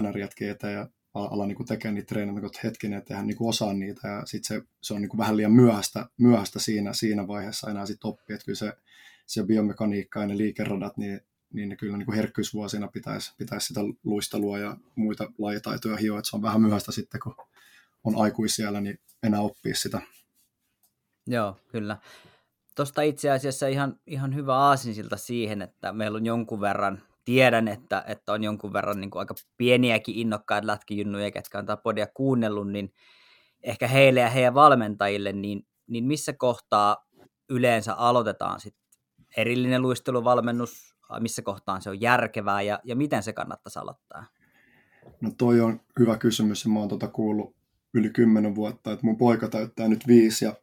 NR-jätkien 0.00 0.50
eteen 0.50 0.72
ja 0.72 0.88
ala 1.14 1.46
niin 1.46 1.66
tekemään 1.66 1.94
niitä 1.94 2.06
treenejä, 2.06 2.46
että 2.46 2.60
hetkinen, 2.64 2.98
että 2.98 3.14
eihän 3.14 3.26
niin 3.26 3.36
osaa 3.40 3.74
niitä, 3.74 4.08
ja 4.08 4.22
sitten 4.26 4.60
se, 4.60 4.66
se 4.82 4.94
on 4.94 5.00
niin 5.00 5.18
vähän 5.18 5.36
liian 5.36 5.52
myöhäistä, 5.52 6.06
myöhäistä 6.18 6.58
siinä, 6.58 6.92
siinä 6.92 7.26
vaiheessa 7.26 7.70
enää 7.70 7.86
sitten 7.86 8.08
oppia, 8.08 8.34
että 8.34 8.44
kyllä 8.44 8.56
se, 8.56 8.72
se 9.26 9.44
biomekaniikka 9.44 10.20
ja 10.20 10.26
ne 10.26 10.36
liikeradat, 10.36 10.96
niin, 10.96 11.20
niin 11.54 11.76
kyllä 11.76 11.96
niin 11.96 12.06
kuin 12.06 12.16
herkkyysvuosina 12.16 12.88
pitäisi, 12.88 13.34
pitäisi 13.38 13.66
sitä 13.66 13.80
luistelua 14.04 14.58
ja 14.58 14.76
muita 14.96 15.32
lajitaitoja 15.38 15.96
hioa, 15.96 16.18
että 16.18 16.30
se 16.30 16.36
on 16.36 16.42
vähän 16.42 16.60
myöhäistä 16.60 16.92
sitten, 16.92 17.20
kun 17.20 17.34
on 18.04 18.16
aikuisiellä, 18.16 18.80
niin 18.80 18.98
enää 19.22 19.40
oppii 19.40 19.74
sitä. 19.74 20.00
Joo, 21.26 21.56
kyllä. 21.68 21.96
Tuosta 22.76 23.02
itse 23.02 23.30
asiassa 23.30 23.66
ihan, 23.66 24.00
ihan 24.06 24.34
hyvä 24.34 24.56
aasinsilta 24.56 25.16
siihen, 25.16 25.62
että 25.62 25.92
meillä 25.92 26.16
on 26.16 26.26
jonkun 26.26 26.60
verran, 26.60 27.02
tiedän, 27.24 27.68
että, 27.68 28.04
että 28.06 28.32
on 28.32 28.44
jonkun 28.44 28.72
verran 28.72 29.00
niin 29.00 29.10
kuin 29.10 29.20
aika 29.20 29.34
pieniäkin 29.56 30.14
innokkaita 30.14 30.66
lätkijunnuja, 30.66 31.30
ketkä 31.30 31.58
on 31.58 31.66
podia 31.82 32.06
kuunnellut, 32.06 32.70
niin 32.70 32.94
ehkä 33.62 33.88
heille 33.88 34.20
ja 34.20 34.30
heidän 34.30 34.54
valmentajille, 34.54 35.32
niin, 35.32 35.66
niin 35.86 36.04
missä 36.04 36.32
kohtaa 36.32 37.06
yleensä 37.48 37.94
aloitetaan 37.94 38.60
sit 38.60 38.76
erillinen 39.36 39.82
luisteluvalmennus, 39.82 40.93
missä 41.20 41.42
kohtaan 41.42 41.82
se 41.82 41.90
on 41.90 42.00
järkevää 42.00 42.62
ja, 42.62 42.80
ja 42.84 42.96
miten 42.96 43.22
se 43.22 43.32
kannattaisi 43.32 43.78
aloittaa? 43.78 44.24
No 45.20 45.30
toi 45.38 45.60
on 45.60 45.80
hyvä 45.98 46.18
kysymys 46.18 46.64
ja 46.64 46.70
mä 46.70 46.78
oon 46.78 46.88
tuota 46.88 47.08
kuullut 47.08 47.56
yli 47.94 48.10
kymmenen 48.10 48.54
vuotta, 48.54 48.92
että 48.92 49.06
mun 49.06 49.16
poika 49.16 49.48
täyttää 49.48 49.88
nyt 49.88 50.06
viisi 50.06 50.44
ja 50.44 50.54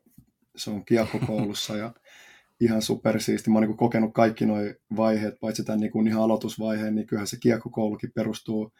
se 0.56 0.70
on 0.70 0.86
kiekkokoulussa 0.86 1.78
ja 1.78 1.94
ihan 2.60 2.82
supersiisti. 2.82 3.50
Mä 3.50 3.60
oon 3.60 3.68
niin 3.68 3.78
kokenut 3.78 4.14
kaikki 4.14 4.46
nuo 4.46 4.58
vaiheet, 4.96 5.40
paitsi 5.40 5.64
tämän 5.64 5.80
niin 5.80 6.08
ihan 6.08 6.24
aloitusvaiheen, 6.24 6.96
niin 6.96 7.08
kyllähän 7.08 7.28
se 7.28 7.38
kiekkokoulukin 7.40 8.12
perustuu 8.16 8.74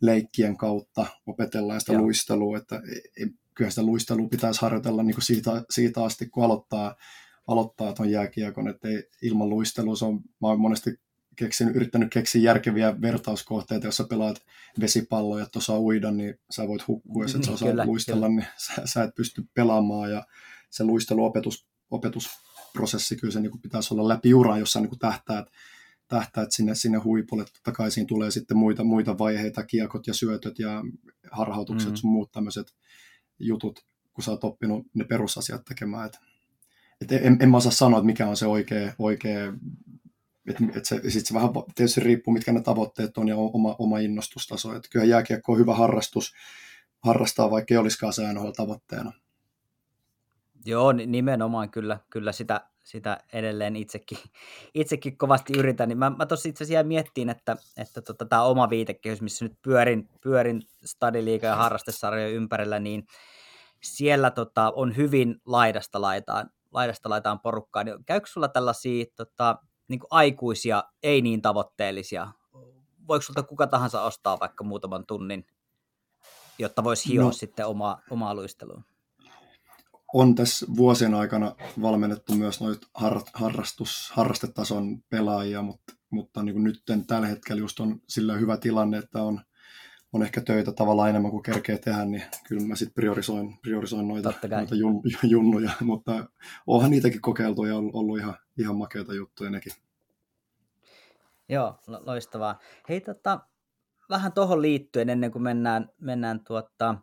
leikkien 0.00 0.56
kautta, 0.56 1.06
opetellaan 1.26 1.80
sitä 1.80 1.92
Joo. 1.92 2.02
luistelua, 2.02 2.58
että 2.58 2.82
kyllä 3.54 3.70
sitä 3.70 3.82
luistelua 3.82 4.28
pitäisi 4.28 4.60
harjoitella 4.60 5.02
niin 5.02 5.14
kuin 5.14 5.24
siitä, 5.24 5.64
siitä 5.70 6.04
asti, 6.04 6.26
kun 6.26 6.44
aloittaa, 6.44 6.94
aloittaa 7.46 7.92
tuon 7.92 8.10
jääkiekon, 8.10 8.68
että 8.68 8.88
ei, 8.88 9.08
ilman 9.22 9.48
luistelua 9.48 9.96
se 9.96 10.04
on, 10.04 10.14
mä 10.14 10.48
oon 10.48 10.60
monesti 10.60 10.90
keksin, 11.36 11.68
yrittänyt 11.68 12.12
keksiä 12.12 12.42
järkeviä 12.42 13.00
vertauskohteita, 13.00 13.86
jos 13.86 13.96
sä 13.96 14.04
pelaat 14.04 14.42
vesipalloa 14.80 15.40
ja 15.40 15.46
osaa 15.56 15.80
uida, 15.80 16.10
niin 16.10 16.34
sä 16.50 16.68
voit 16.68 16.88
hukkua, 16.88 17.24
jos 17.24 17.34
et 17.34 17.44
sä 17.44 17.52
osaa 17.52 17.70
kyllä, 17.70 17.86
luistella, 17.86 18.26
kyllä. 18.26 18.40
niin 18.40 18.48
sä, 18.56 18.82
sä 18.84 19.02
et 19.02 19.14
pysty 19.14 19.44
pelaamaan 19.54 20.10
ja 20.10 20.26
se 20.70 20.84
luisteluopetus 20.84 21.66
opetusprosessi 21.90 23.16
kyllä 23.16 23.32
se 23.32 23.40
niin 23.40 23.50
kuin 23.50 23.62
pitäisi 23.62 23.94
olla 23.94 24.08
läpi 24.08 24.34
uraa, 24.34 24.58
jossa 24.58 24.80
niin 24.80 24.88
kuin 24.88 24.98
tähtäät, 24.98 25.46
tähtäät 26.08 26.52
sinne, 26.52 26.74
sinne 26.74 26.98
huipulle. 26.98 27.44
Totta 27.44 27.72
kai 27.72 27.90
siinä 27.90 28.06
tulee 28.06 28.30
sitten 28.30 28.56
muita, 28.56 28.84
muita 28.84 29.18
vaiheita, 29.18 29.62
kiekot 29.62 30.06
ja 30.06 30.14
syötöt 30.14 30.58
ja 30.58 30.82
harhautukset, 31.30 31.90
mm. 31.90 31.96
sun 31.96 32.10
muut 32.10 32.32
tämmöiset 32.32 32.74
jutut, 33.38 33.84
kun 34.12 34.24
sä 34.24 34.30
oot 34.30 34.44
oppinut 34.44 34.86
ne 34.94 35.04
perusasiat 35.04 35.64
tekemään. 35.64 36.06
Et, 36.06 36.18
et 37.00 37.12
en, 37.12 37.36
en 37.40 37.50
mä 37.50 37.56
osaa 37.56 37.72
sanoa, 37.72 37.98
että 37.98 38.06
mikä 38.06 38.28
on 38.28 38.36
se 38.36 38.46
oikea, 38.46 38.92
oikea 38.98 39.52
että 40.48 40.64
et 40.76 40.84
se, 40.84 41.10
sit 41.10 41.26
se 41.26 41.34
vähän 41.34 41.50
tietysti 41.74 42.00
riippuu, 42.00 42.34
mitkä 42.34 42.52
ne 42.52 42.60
tavoitteet 42.60 43.18
on 43.18 43.28
ja 43.28 43.36
oma, 43.36 43.76
oma 43.78 43.98
innostustaso. 43.98 44.76
Et 44.76 44.88
kyllä 44.90 45.04
jääkiekko 45.04 45.52
on 45.52 45.58
hyvä 45.58 45.74
harrastus, 45.74 46.32
harrastaa, 47.00 47.50
vaikka 47.50 47.74
ei 47.74 47.78
olisikaan 47.78 48.12
se 48.12 48.22
tavoitteena. 48.56 49.12
Joo, 50.66 50.92
nimenomaan 50.92 51.70
kyllä, 51.70 51.98
kyllä 52.10 52.32
sitä, 52.32 52.60
sitä 52.84 53.18
edelleen 53.32 53.76
itsekin, 53.76 54.18
itsekin 54.74 55.18
kovasti 55.18 55.58
yritän. 55.58 55.88
Niin 55.88 55.98
mä, 55.98 56.10
mä 56.10 56.26
tuossa 56.26 56.48
itse 56.48 56.64
asiassa 56.64 56.88
miettiin, 56.88 57.28
että, 57.28 57.56
että 57.76 58.02
tota, 58.02 58.24
tämä 58.24 58.42
oma 58.42 58.70
viitekehys, 58.70 59.22
missä 59.22 59.44
nyt 59.44 59.54
pyörin, 59.62 60.08
pyörin 60.20 60.62
stadiliiga 60.84 61.46
ja 61.46 61.56
harrastesarjojen 61.56 62.32
ympärillä, 62.32 62.78
niin 62.78 63.06
siellä 63.82 64.30
tota, 64.30 64.72
on 64.76 64.96
hyvin 64.96 65.40
laidasta 65.46 66.00
laitaan, 66.00 66.50
laidasta 66.72 67.10
laitaan 67.10 67.40
porukkaa. 67.40 67.84
Niin 67.84 68.04
käykö 68.04 68.26
sulla 68.26 68.48
tällaisia 68.48 69.04
tota, 69.16 69.58
niin 69.88 70.00
aikuisia, 70.10 70.84
ei 71.02 71.22
niin 71.22 71.42
tavoitteellisia? 71.42 72.32
Voiko 73.08 73.22
sulta 73.22 73.42
kuka 73.42 73.66
tahansa 73.66 74.02
ostaa 74.02 74.40
vaikka 74.40 74.64
muutaman 74.64 75.06
tunnin, 75.06 75.46
jotta 76.58 76.84
voisi 76.84 77.08
hioa 77.08 77.24
no. 77.24 77.32
sitten 77.32 77.66
oma, 77.66 77.98
omaa 78.10 78.34
luisteluun? 78.34 78.84
on 80.14 80.34
tässä 80.34 80.66
vuosien 80.76 81.14
aikana 81.14 81.54
valmennettu 81.82 82.34
myös 82.34 82.60
noita 82.60 82.86
har, 82.94 83.20
harrastus, 83.34 84.10
harrastetason 84.12 85.02
pelaajia, 85.10 85.62
mutta, 85.62 85.94
mutta 86.10 86.42
niin 86.42 86.52
kuin 86.52 86.64
nyt 86.64 86.82
tällä 87.06 87.26
hetkellä 87.26 87.60
just 87.60 87.80
on 87.80 88.00
sillä 88.08 88.34
hyvä 88.34 88.56
tilanne, 88.56 88.98
että 88.98 89.22
on, 89.22 89.40
on 90.14 90.22
ehkä 90.22 90.40
töitä 90.40 90.72
tavallaan 90.72 91.10
enemmän 91.10 91.30
kuin 91.30 91.42
kerkee 91.42 91.78
tehdä, 91.78 92.04
niin 92.04 92.22
kyllä 92.48 92.66
mä 92.66 92.76
sitten 92.76 92.94
priorisoin, 92.94 93.58
priorisoin 93.62 94.08
noita, 94.08 94.32
noita 94.50 94.74
jun, 94.74 95.02
junnuja, 95.32 95.70
mutta 95.80 96.26
onhan 96.66 96.90
niitäkin 96.90 97.20
kokeiltu 97.20 97.64
ja 97.64 97.76
ollut, 97.76 98.18
ihan, 98.18 98.34
ihan 98.58 98.76
makeita 98.76 99.14
juttuja 99.14 99.50
nekin. 99.50 99.72
Joo, 101.48 101.78
loistavaa. 101.86 102.58
Hei, 102.88 103.00
tota, 103.00 103.40
vähän 104.10 104.32
tuohon 104.32 104.62
liittyen, 104.62 105.10
ennen 105.10 105.30
kuin 105.30 105.42
mennään, 105.42 105.88
mennään 106.00 106.44
tuota, 106.44 106.94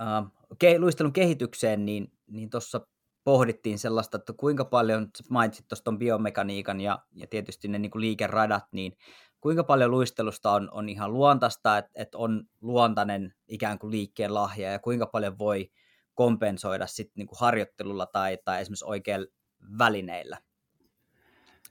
uh, 0.00 0.32
ke, 0.58 0.78
luistelun 0.78 1.12
kehitykseen, 1.12 1.84
niin, 1.86 2.12
niin 2.26 2.50
tuossa 2.50 2.86
pohdittiin 3.24 3.78
sellaista, 3.78 4.16
että 4.16 4.32
kuinka 4.32 4.64
paljon, 4.64 5.08
mainitsit 5.30 5.68
tuosta 5.68 5.92
biomekaniikan 5.92 6.80
ja, 6.80 6.98
ja 7.14 7.26
tietysti 7.26 7.68
ne 7.68 7.78
niin 7.78 7.90
kuin 7.90 8.00
liikeradat, 8.00 8.64
niin 8.72 8.96
kuinka 9.42 9.64
paljon 9.64 9.90
luistelusta 9.90 10.52
on, 10.52 10.68
on 10.72 10.88
ihan 10.88 11.12
luontaista, 11.12 11.78
että, 11.78 11.90
että 11.94 12.18
on 12.18 12.44
luontainen 12.60 13.34
ikään 13.48 13.78
kuin 13.78 13.90
liikkeen 13.90 14.34
lahja 14.34 14.72
ja 14.72 14.78
kuinka 14.78 15.06
paljon 15.06 15.38
voi 15.38 15.70
kompensoida 16.14 16.86
sitten 16.86 17.12
niin 17.16 17.26
kuin 17.26 17.38
harjoittelulla 17.40 18.06
tai, 18.06 18.38
tai 18.44 18.60
esimerkiksi 18.60 18.84
oikeilla 18.84 19.26
välineillä. 19.78 20.38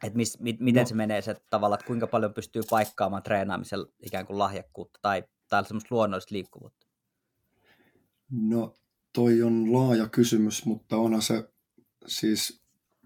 Että 0.04 0.18
mis, 0.18 0.40
mit, 0.40 0.60
miten 0.60 0.82
no. 0.82 0.88
se 0.88 0.96
menee 0.96 1.22
se 1.22 1.36
tavalla, 1.50 1.76
että 1.76 1.88
kuinka 1.88 2.08
paljon 2.08 2.34
pystyy 2.34 2.62
paikkaamaan 2.70 3.24
treenaamisella 3.24 3.88
ikään 4.00 4.26
kuin 4.26 4.40
lahjakkuutta 4.40 5.00
tai, 5.02 5.24
tai 5.50 5.66
semmoista 5.66 5.96
luonnollista 5.96 6.36
liikkuvuutta. 6.36 6.88
No 8.32 8.76
toi 9.14 9.44
on 9.44 9.74
laaja 9.74 10.08
kysymys, 10.08 10.66
mutta 10.66 10.98
onhan 10.98 11.22
se 11.22 11.50
siis 12.08 12.62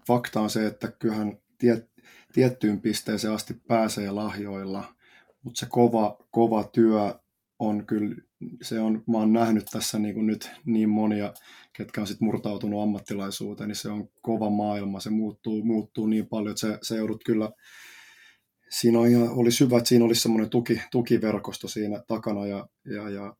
fakta 0.06 0.40
on 0.40 0.50
se, 0.50 0.66
että 0.66 0.88
kyllähän 0.88 1.38
tiet, 1.58 1.90
tiettyyn 2.32 2.80
pisteeseen 2.80 3.34
asti 3.34 3.54
pääsee 3.54 4.10
lahjoilla, 4.10 4.94
mutta 5.42 5.60
se 5.60 5.66
kova, 5.70 6.18
kova 6.30 6.64
työ 6.64 7.14
on 7.58 7.86
kyllä, 7.86 8.16
se 8.62 8.80
on, 8.80 9.04
mä 9.08 9.18
oon 9.18 9.32
nähnyt 9.32 9.64
tässä 9.64 9.98
niin 9.98 10.14
kuin 10.14 10.26
nyt 10.26 10.50
niin 10.64 10.88
monia, 10.88 11.34
ketkä 11.72 12.00
on 12.00 12.06
sitten 12.06 12.26
murtautunut 12.26 12.82
ammattilaisuuteen, 12.82 13.68
niin 13.68 13.76
se 13.76 13.88
on 13.88 14.08
kova 14.22 14.50
maailma, 14.50 15.00
se 15.00 15.10
muuttuu, 15.10 15.64
muuttuu 15.64 16.06
niin 16.06 16.26
paljon, 16.26 16.50
että 16.50 16.60
se, 16.60 16.78
se 16.82 16.96
joudut 16.96 17.24
kyllä, 17.24 17.50
siinä 18.70 18.98
on 18.98 19.08
ihan, 19.08 19.28
olisi 19.28 19.64
hyvä, 19.64 19.76
että 19.78 19.88
siinä 19.88 20.04
olisi 20.04 20.20
semmoinen 20.20 20.50
tuki, 20.50 20.80
tukiverkosto 20.90 21.68
siinä 21.68 22.02
takana 22.06 22.46
ja, 22.46 22.68
ja, 22.84 23.10
ja 23.10 23.36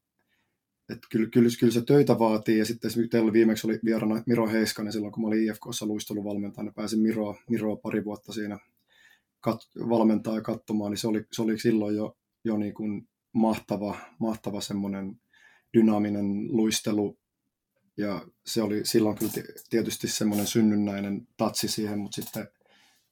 että 0.88 1.06
kyllä, 1.10 1.30
kyllä, 1.30 1.48
kyllä, 1.60 1.72
se 1.72 1.82
töitä 1.82 2.18
vaatii, 2.18 2.58
ja 2.58 2.64
sitten 2.64 2.90
teillä 3.10 3.32
viimeksi 3.32 3.66
oli 3.66 3.78
vieraana 3.84 4.22
Miro 4.26 4.48
Heiskanen 4.48 4.92
silloin, 4.92 5.12
kun 5.12 5.22
mä 5.22 5.28
olin 5.28 5.50
IFKssa 5.50 5.86
luisteluvalmentajana, 5.86 6.72
pääsin 6.72 7.00
Miroa, 7.00 7.38
Miroa 7.50 7.76
pari 7.76 8.04
vuotta 8.04 8.32
siinä 8.32 8.58
kat, 9.40 9.60
valmentaa 9.88 10.34
ja 10.34 10.42
katsomaan, 10.42 10.90
niin 10.90 10.98
se 10.98 11.08
oli, 11.08 11.24
se 11.32 11.42
oli 11.42 11.58
silloin 11.58 11.96
jo, 11.96 12.16
jo 12.44 12.56
niin 12.56 12.74
kuin 12.74 13.08
mahtava, 13.32 13.96
mahtava 14.18 14.60
semmoinen 14.60 15.20
dynaaminen 15.74 16.56
luistelu, 16.56 17.18
ja 17.96 18.26
se 18.46 18.62
oli 18.62 18.84
silloin 18.84 19.18
kyllä 19.18 19.32
tietysti 19.70 20.08
semmoinen 20.08 20.46
synnynnäinen 20.46 21.28
tatsi 21.36 21.68
siihen, 21.68 21.98
mutta 21.98 22.14
sitten 22.22 22.48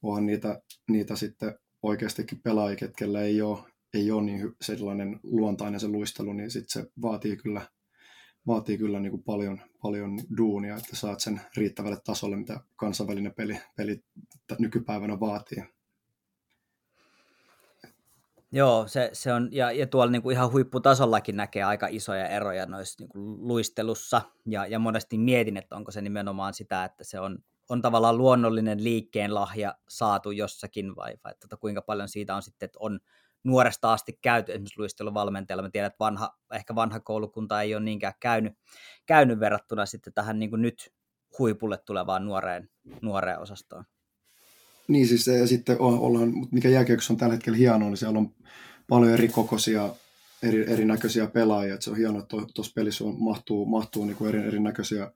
onhan 0.02 0.26
niitä, 0.26 0.62
niitä 0.90 1.16
sitten 1.16 1.58
oikeastikin 1.82 2.40
pelaajia, 2.40 2.76
ketkellä 2.76 3.22
ei 3.22 3.42
ole, 3.42 3.58
ei 3.94 4.10
ole 4.10 4.22
niin 4.22 4.56
sellainen 4.60 5.20
luontainen 5.22 5.80
se 5.80 5.88
luistelu, 5.88 6.32
niin 6.32 6.50
sitten 6.50 6.82
se 6.82 6.90
vaatii 7.02 7.36
kyllä, 7.36 7.68
vaatii 8.46 8.78
kyllä 8.78 9.00
niin 9.00 9.10
kuin 9.10 9.22
paljon, 9.22 9.60
paljon 9.82 10.18
duunia, 10.36 10.76
että 10.76 10.96
saat 10.96 11.20
sen 11.20 11.40
riittävälle 11.56 11.98
tasolle, 12.04 12.36
mitä 12.36 12.60
kansainvälinen 12.76 13.34
peli, 13.34 13.60
peli 13.76 14.04
nykypäivänä 14.58 15.20
vaatii. 15.20 15.64
Joo, 18.52 18.88
se, 18.88 19.10
se 19.12 19.32
on, 19.32 19.48
ja, 19.52 19.72
ja 19.72 19.86
tuolla 19.86 20.12
niin 20.12 20.22
kuin 20.22 20.34
ihan 20.34 20.52
huipputasollakin 20.52 21.36
näkee 21.36 21.62
aika 21.62 21.86
isoja 21.90 22.28
eroja 22.28 22.66
noissa 22.66 23.02
niin 23.02 23.08
kuin 23.08 23.48
luistelussa, 23.48 24.22
ja, 24.46 24.66
ja 24.66 24.78
monesti 24.78 25.18
mietin, 25.18 25.56
että 25.56 25.76
onko 25.76 25.90
se 25.90 26.00
nimenomaan 26.00 26.54
sitä, 26.54 26.84
että 26.84 27.04
se 27.04 27.20
on, 27.20 27.38
on 27.68 27.82
tavallaan 27.82 28.18
luonnollinen 28.18 28.84
liikkeen 28.84 29.34
lahja 29.34 29.74
saatu 29.88 30.30
jossakin, 30.30 30.96
vai, 30.96 31.14
vai 31.24 31.32
että 31.32 31.56
kuinka 31.56 31.82
paljon 31.82 32.08
siitä 32.08 32.36
on 32.36 32.42
sitten, 32.42 32.66
että 32.66 32.78
on 32.80 33.00
nuoresta 33.44 33.92
asti 33.92 34.18
käyty 34.22 34.52
esimerkiksi 34.52 34.78
luisteluvalmentajalla. 34.80 35.62
Mä 35.62 35.70
tiedän, 35.70 35.86
että 35.86 36.04
vanha, 36.04 36.38
ehkä 36.52 36.74
vanha 36.74 37.00
koulukunta 37.00 37.62
ei 37.62 37.74
ole 37.74 37.84
niinkään 37.84 38.14
käynyt, 38.20 38.52
käynyt 39.06 39.40
verrattuna 39.40 39.86
sitten 39.86 40.12
tähän 40.12 40.38
niin 40.38 40.50
kuin 40.50 40.62
nyt 40.62 40.92
huipulle 41.38 41.78
tulevaan 41.78 42.26
nuoreen, 42.26 42.68
nuoreen 43.02 43.38
osastoon. 43.38 43.84
Niin 44.88 45.06
siis 45.06 45.26
ja 45.26 45.46
sitten 45.46 45.80
ollaan, 45.80 46.32
mikä 46.50 46.68
jääkiekossa 46.68 47.12
on 47.12 47.16
tällä 47.16 47.34
hetkellä 47.34 47.58
hienoa, 47.58 47.88
niin 47.88 47.96
siellä 47.96 48.18
on 48.18 48.34
paljon 48.88 49.12
eri 49.12 49.28
kokoisia 49.28 49.94
eri, 50.44 50.72
erinäköisiä 50.72 51.26
pelaajia. 51.26 51.74
Että 51.74 51.84
se 51.84 51.90
on 51.90 51.96
hienoa, 51.96 52.20
että 52.20 52.36
tuossa 52.54 52.72
pelissä 52.74 53.04
on, 53.04 53.22
mahtuu, 53.22 53.66
mahtuu 53.66 54.04
niin 54.04 54.16
kuin 54.16 54.28
eri, 54.28 54.48
erinäköisiä 54.48 55.12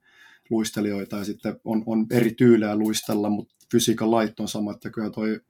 luistelijoita 0.51 1.17
ja 1.17 1.25
sitten 1.25 1.61
on, 1.65 1.83
on 1.87 2.07
eri 2.11 2.31
tyylejä 2.31 2.77
luistella, 2.77 3.31
mutta 3.31 3.55
fysiikan 3.73 4.11
lait 4.11 4.41
on 4.41 4.49
sama, 4.49 4.73
että 4.73 4.91
kyllä 4.91 5.11
toi 5.11 5.41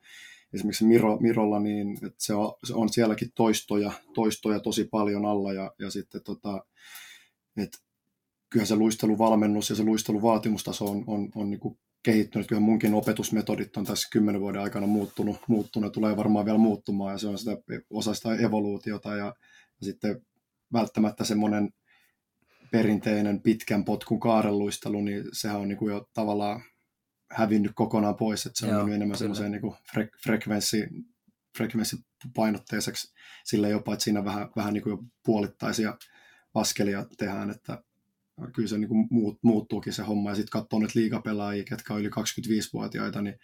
esimerkiksi 0.54 0.84
Miro, 0.84 1.16
Mirolla, 1.16 1.60
niin 1.60 1.92
että 1.92 2.24
se, 2.24 2.34
on, 2.34 2.52
se 2.64 2.74
on 2.74 2.88
sielläkin 2.88 3.32
toistoja, 3.34 3.92
toistoja 4.14 4.60
tosi 4.60 4.84
paljon 4.84 5.26
alla 5.26 5.52
ja, 5.52 5.72
ja 5.78 5.90
sitten 5.90 6.22
tota, 6.24 6.64
että 7.56 7.78
kyllä 8.50 8.66
se 8.66 8.76
luisteluvalmennus 8.76 9.70
ja 9.70 9.76
se 9.76 9.82
luisteluvaatimustaso 9.82 10.84
on, 10.84 11.04
on, 11.06 11.28
on 11.34 11.50
niin 11.50 11.60
kuin 11.60 11.78
kehittynyt. 12.02 12.46
Kyllä 12.46 12.60
munkin 12.60 12.94
opetusmetodit 12.94 13.76
on 13.76 13.84
tässä 13.84 14.08
kymmenen 14.12 14.40
vuoden 14.40 14.62
aikana 14.62 14.86
muuttunut, 14.86 15.36
muuttunut 15.48 15.92
tulee 15.92 16.16
varmaan 16.16 16.44
vielä 16.44 16.58
muuttumaan 16.58 17.12
ja 17.12 17.18
se 17.18 17.28
on 17.28 17.38
sitä, 17.38 17.56
osa 17.90 18.14
sitä 18.14 18.34
evoluutiota 18.34 19.16
ja, 19.16 19.26
ja 19.80 19.84
sitten 19.84 20.26
välttämättä 20.72 21.24
semmoinen 21.24 21.70
perinteinen 22.70 23.40
pitkän 23.40 23.84
potkun 23.84 24.20
kaarelluistelu, 24.20 25.00
niin 25.00 25.24
sehän 25.32 25.60
on 25.60 25.68
niin 25.68 25.78
kuin 25.78 25.90
jo 25.94 26.08
tavallaan 26.14 26.62
hävinnyt 27.30 27.72
kokonaan 27.74 28.16
pois, 28.16 28.46
että 28.46 28.58
se 28.58 28.66
on 28.66 28.72
Joo, 28.72 28.88
enemmän 28.88 29.18
semmoiseen 29.18 29.52
niin 29.52 29.62
frek- 29.62 30.18
frekvenssi, 30.22 30.88
frekvenssipainotteiseksi 31.56 33.14
sillä 33.44 33.68
jopa, 33.68 33.92
että 33.92 34.04
siinä 34.04 34.24
vähän, 34.24 34.50
vähän 34.56 34.74
niin 34.74 34.82
kuin 34.82 34.90
jo 34.90 35.04
puolittaisia 35.24 35.98
askelia 36.54 37.06
tehdään, 37.18 37.50
että 37.50 37.82
kyllä 38.54 38.68
se 38.68 38.78
niin 38.78 38.88
kuin 38.88 39.06
muut, 39.10 39.38
muuttuukin 39.42 39.92
se 39.92 40.02
homma, 40.02 40.30
ja 40.30 40.36
sitten 40.36 40.50
katsoo 40.50 40.78
nyt 40.78 40.94
liigapelaajia, 40.94 41.64
ketkä 41.64 41.94
on 41.94 42.00
yli 42.00 42.08
25-vuotiaita, 42.08 43.22
niin 43.22 43.38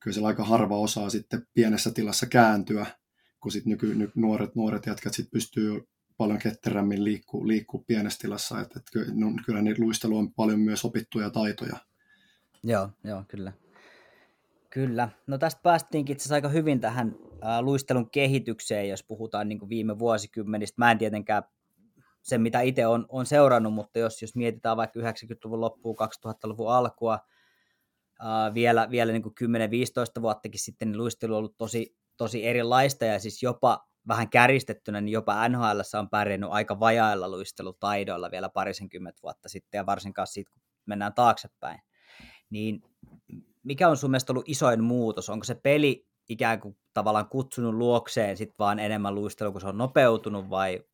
kyllä 0.00 0.14
se 0.14 0.24
aika 0.24 0.44
harva 0.44 0.78
osaa 0.78 1.10
sitten 1.10 1.46
pienessä 1.54 1.90
tilassa 1.90 2.26
kääntyä, 2.26 2.86
kun 3.40 3.52
sitten 3.52 3.70
nyky, 3.70 3.94
ny, 3.94 4.10
nuoret, 4.14 4.54
nuoret 4.54 4.86
jätkät 4.86 5.14
sitten 5.14 5.30
pystyy 5.32 5.88
paljon 6.16 6.38
ketterämmin 6.38 7.04
liikkuu, 7.04 7.48
liikkuu 7.48 7.84
pienessä 7.86 8.18
tilassa, 8.18 8.60
että, 8.60 8.78
että 8.78 8.90
kyllä, 8.92 9.12
no, 9.14 9.32
kyllä 9.46 9.62
niin 9.62 9.76
luistelu 9.78 10.18
on 10.18 10.34
paljon 10.34 10.60
myös 10.60 10.84
opittuja 10.84 11.30
taitoja. 11.30 11.76
Joo, 12.64 12.88
joo, 13.04 13.24
kyllä. 13.28 13.52
Kyllä. 14.70 15.08
No 15.26 15.38
tästä 15.38 15.60
päästiinkin 15.62 16.12
itse 16.12 16.34
aika 16.34 16.48
hyvin 16.48 16.80
tähän 16.80 17.16
ää, 17.42 17.62
luistelun 17.62 18.10
kehitykseen, 18.10 18.88
jos 18.88 19.04
puhutaan 19.04 19.48
niin 19.48 19.68
viime 19.68 19.98
vuosikymmenistä. 19.98 20.74
Mä 20.78 20.90
en 20.90 20.98
tietenkään 20.98 21.42
sen, 22.22 22.40
mitä 22.40 22.60
itse 22.60 22.86
on, 22.86 23.06
on 23.08 23.26
seurannut, 23.26 23.74
mutta 23.74 23.98
jos, 23.98 24.22
jos 24.22 24.36
mietitään 24.36 24.76
vaikka 24.76 25.00
90-luvun 25.00 25.60
loppuun, 25.60 25.96
2000-luvun 26.26 26.72
alkua, 26.72 27.18
ää, 28.20 28.54
vielä, 28.54 28.90
vielä 28.90 29.12
niin 29.12 29.22
10-15 30.18 30.22
vuottakin 30.22 30.60
sitten, 30.60 30.90
niin 30.90 30.98
luistelu 30.98 31.32
on 31.32 31.38
ollut 31.38 31.58
tosi, 31.58 31.96
tosi 32.16 32.46
erilaista 32.46 33.04
ja 33.04 33.18
siis 33.18 33.42
jopa 33.42 33.86
vähän 34.08 34.30
käristettynä, 34.30 35.00
niin 35.00 35.12
jopa 35.12 35.48
NHL 35.48 35.80
on 35.98 36.10
pärjännyt 36.10 36.50
aika 36.50 36.80
vajailla 36.80 37.28
luistelutaidoilla 37.28 38.30
vielä 38.30 38.48
parisenkymmentä 38.48 39.20
vuotta 39.22 39.48
sitten 39.48 39.78
ja 39.78 39.86
varsinkaan 39.86 40.26
siitä, 40.26 40.50
kun 40.50 40.62
mennään 40.86 41.14
taaksepäin. 41.14 41.80
Niin 42.50 42.82
mikä 43.62 43.88
on 43.88 43.96
sun 43.96 44.10
mielestä 44.10 44.32
ollut 44.32 44.48
isoin 44.48 44.84
muutos? 44.84 45.30
Onko 45.30 45.44
se 45.44 45.54
peli 45.54 46.06
ikään 46.28 46.60
kuin 46.60 46.76
tavallaan 46.94 47.28
kutsunut 47.28 47.74
luokseen 47.74 48.36
sit 48.36 48.54
vaan 48.58 48.78
enemmän 48.78 49.14
luistelua, 49.14 49.52
kun 49.52 49.60
se 49.60 49.66
on 49.66 49.78
nopeutunut 49.78 50.50
vai, 50.50 50.84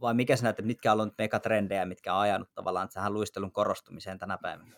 vai 0.00 0.14
mikä 0.14 0.36
sä 0.36 0.42
näet, 0.42 0.62
mitkä 0.62 0.92
on 0.92 1.00
ollut 1.00 1.14
megatrendejä, 1.18 1.84
mitkä 1.84 2.14
on 2.14 2.20
ajanut 2.20 2.54
tavallaan 2.54 2.88
tähän 2.88 3.14
luistelun 3.14 3.52
korostumiseen 3.52 4.18
tänä 4.18 4.38
päivänä? 4.42 4.70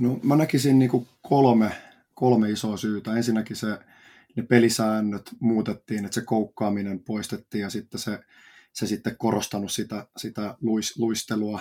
No 0.00 0.18
mä 0.22 0.36
näkisin 0.36 0.78
niin 0.78 0.90
kuin 0.90 1.08
kolme, 1.22 1.72
kolme 2.14 2.50
isoa 2.50 2.76
syytä. 2.76 3.14
Ensinnäkin 3.16 3.56
se, 3.56 3.78
ne 4.36 4.42
pelisäännöt 4.42 5.30
muutettiin, 5.40 6.04
että 6.04 6.14
se 6.14 6.20
koukkaaminen 6.20 7.00
poistettiin 7.00 7.62
ja 7.62 7.70
sitten 7.70 8.00
se, 8.00 8.20
se 8.72 8.86
sitten 8.86 9.16
korostanut 9.16 9.72
sitä, 9.72 10.06
sitä 10.16 10.56
luis, 10.60 10.98
luistelua. 10.98 11.60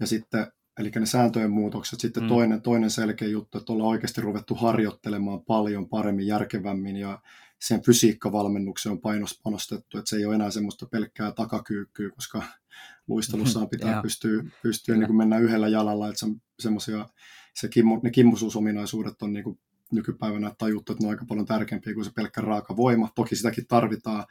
Ja 0.00 0.06
sitten, 0.06 0.52
eli 0.78 0.90
ne 0.94 1.06
sääntöjen 1.06 1.50
muutokset. 1.50 2.00
Sitten 2.00 2.22
mm. 2.22 2.28
toinen, 2.28 2.62
toinen 2.62 2.90
selkeä 2.90 3.28
juttu, 3.28 3.58
että 3.58 3.72
ollaan 3.72 3.88
oikeasti 3.88 4.20
ruvettu 4.20 4.54
harjoittelemaan 4.54 5.44
paljon 5.44 5.88
paremmin, 5.88 6.26
järkevämmin 6.26 6.96
ja 6.96 7.22
sen 7.60 7.82
fysiikkavalmennukseen 7.82 8.92
on 8.92 9.00
painos 9.00 9.40
panostettu, 9.44 9.98
että 9.98 10.08
se 10.08 10.16
ei 10.16 10.24
ole 10.24 10.34
enää 10.34 10.50
semmoista 10.50 10.86
pelkkää 10.86 11.32
takakyykkyä, 11.32 12.10
koska 12.10 12.42
luistelussaan 13.08 13.68
pitää 13.68 13.90
yeah. 13.90 14.02
pystyä, 14.02 14.42
pystyä 14.62 14.96
niin 14.96 15.06
kuin 15.06 15.16
mennä 15.16 15.38
yhdellä 15.38 15.68
jalalla, 15.68 16.08
että 16.08 16.26
se, 16.58 16.68
se 17.54 17.68
kimmo, 17.68 18.00
ne 18.02 18.10
kimmosuusominaisuudet 18.10 19.22
on 19.22 19.32
niin 19.32 19.44
kuin 19.44 19.58
nykypäivänä 19.92 20.54
tajuttu, 20.58 20.92
että 20.92 21.04
ne 21.04 21.08
on 21.08 21.10
aika 21.10 21.24
paljon 21.28 21.46
tärkeämpiä 21.46 21.94
kuin 21.94 22.04
se 22.04 22.10
pelkkä 22.14 22.40
raaka 22.40 22.76
voima. 22.76 23.08
Toki 23.14 23.36
sitäkin 23.36 23.66
tarvitaan. 23.66 24.24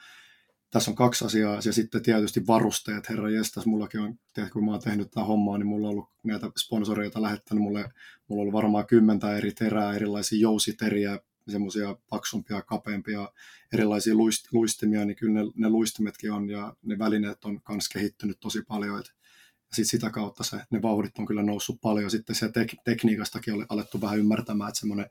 Tässä 0.72 0.92
on 0.92 0.96
kaksi 0.96 1.26
asiaa, 1.26 1.60
ja 1.66 1.74
sitten 1.74 2.04
tietysti 2.04 2.48
varusteet. 2.48 3.10
Herra 3.10 3.30
jestas, 3.30 3.66
mullakin 3.66 4.00
on, 4.00 4.20
kun 4.54 4.66
mä 4.66 4.72
oon 4.72 4.82
tehnyt 4.82 5.12
tätä 5.12 5.26
hommaa, 5.26 5.58
niin 5.58 5.68
mulla 5.68 5.88
on 5.88 5.92
ollut 5.92 6.10
näitä 6.24 6.52
sponsoreita 6.58 7.22
lähettänyt 7.22 7.64
mulle, 7.64 7.80
mulla 8.28 8.40
on 8.40 8.42
ollut 8.42 8.54
varmaan 8.54 8.88
kymmentä 8.88 9.38
eri 9.38 9.52
terää, 9.52 9.94
erilaisia 9.94 10.40
jousiteriä, 10.40 11.20
semmoisia 11.50 11.96
paksumpia, 12.10 12.62
kapeampia, 12.62 13.30
erilaisia 13.74 14.16
luist, 14.16 14.48
luistimia, 14.52 15.06
niin 15.06 15.16
kyllä 15.16 15.44
ne, 15.44 15.52
ne 15.56 15.70
luistimetkin 15.70 16.32
on 16.32 16.50
ja 16.50 16.76
ne 16.84 17.00
välineet 17.00 17.46
on 17.46 17.62
myös 17.70 17.90
kehittynyt 17.90 18.40
tosi 18.40 18.62
paljon. 18.62 19.00
Et, 19.00 19.06
ja 19.06 19.21
sit 19.74 19.90
sitä 19.90 20.10
kautta 20.10 20.44
se, 20.44 20.58
ne 20.72 20.82
vauhdit 20.82 21.18
on 21.20 21.26
kyllä 21.26 21.44
noussut 21.44 21.82
paljon. 21.82 22.12
Sitten 22.12 22.36
se 22.36 22.52
tek, 22.52 22.76
tekniikastakin 22.84 23.54
on 23.54 23.66
alettu 23.70 24.02
vähän 24.02 24.20
ymmärtämään, 24.20 24.68
että 24.70 24.80
semmoinen, 24.80 25.10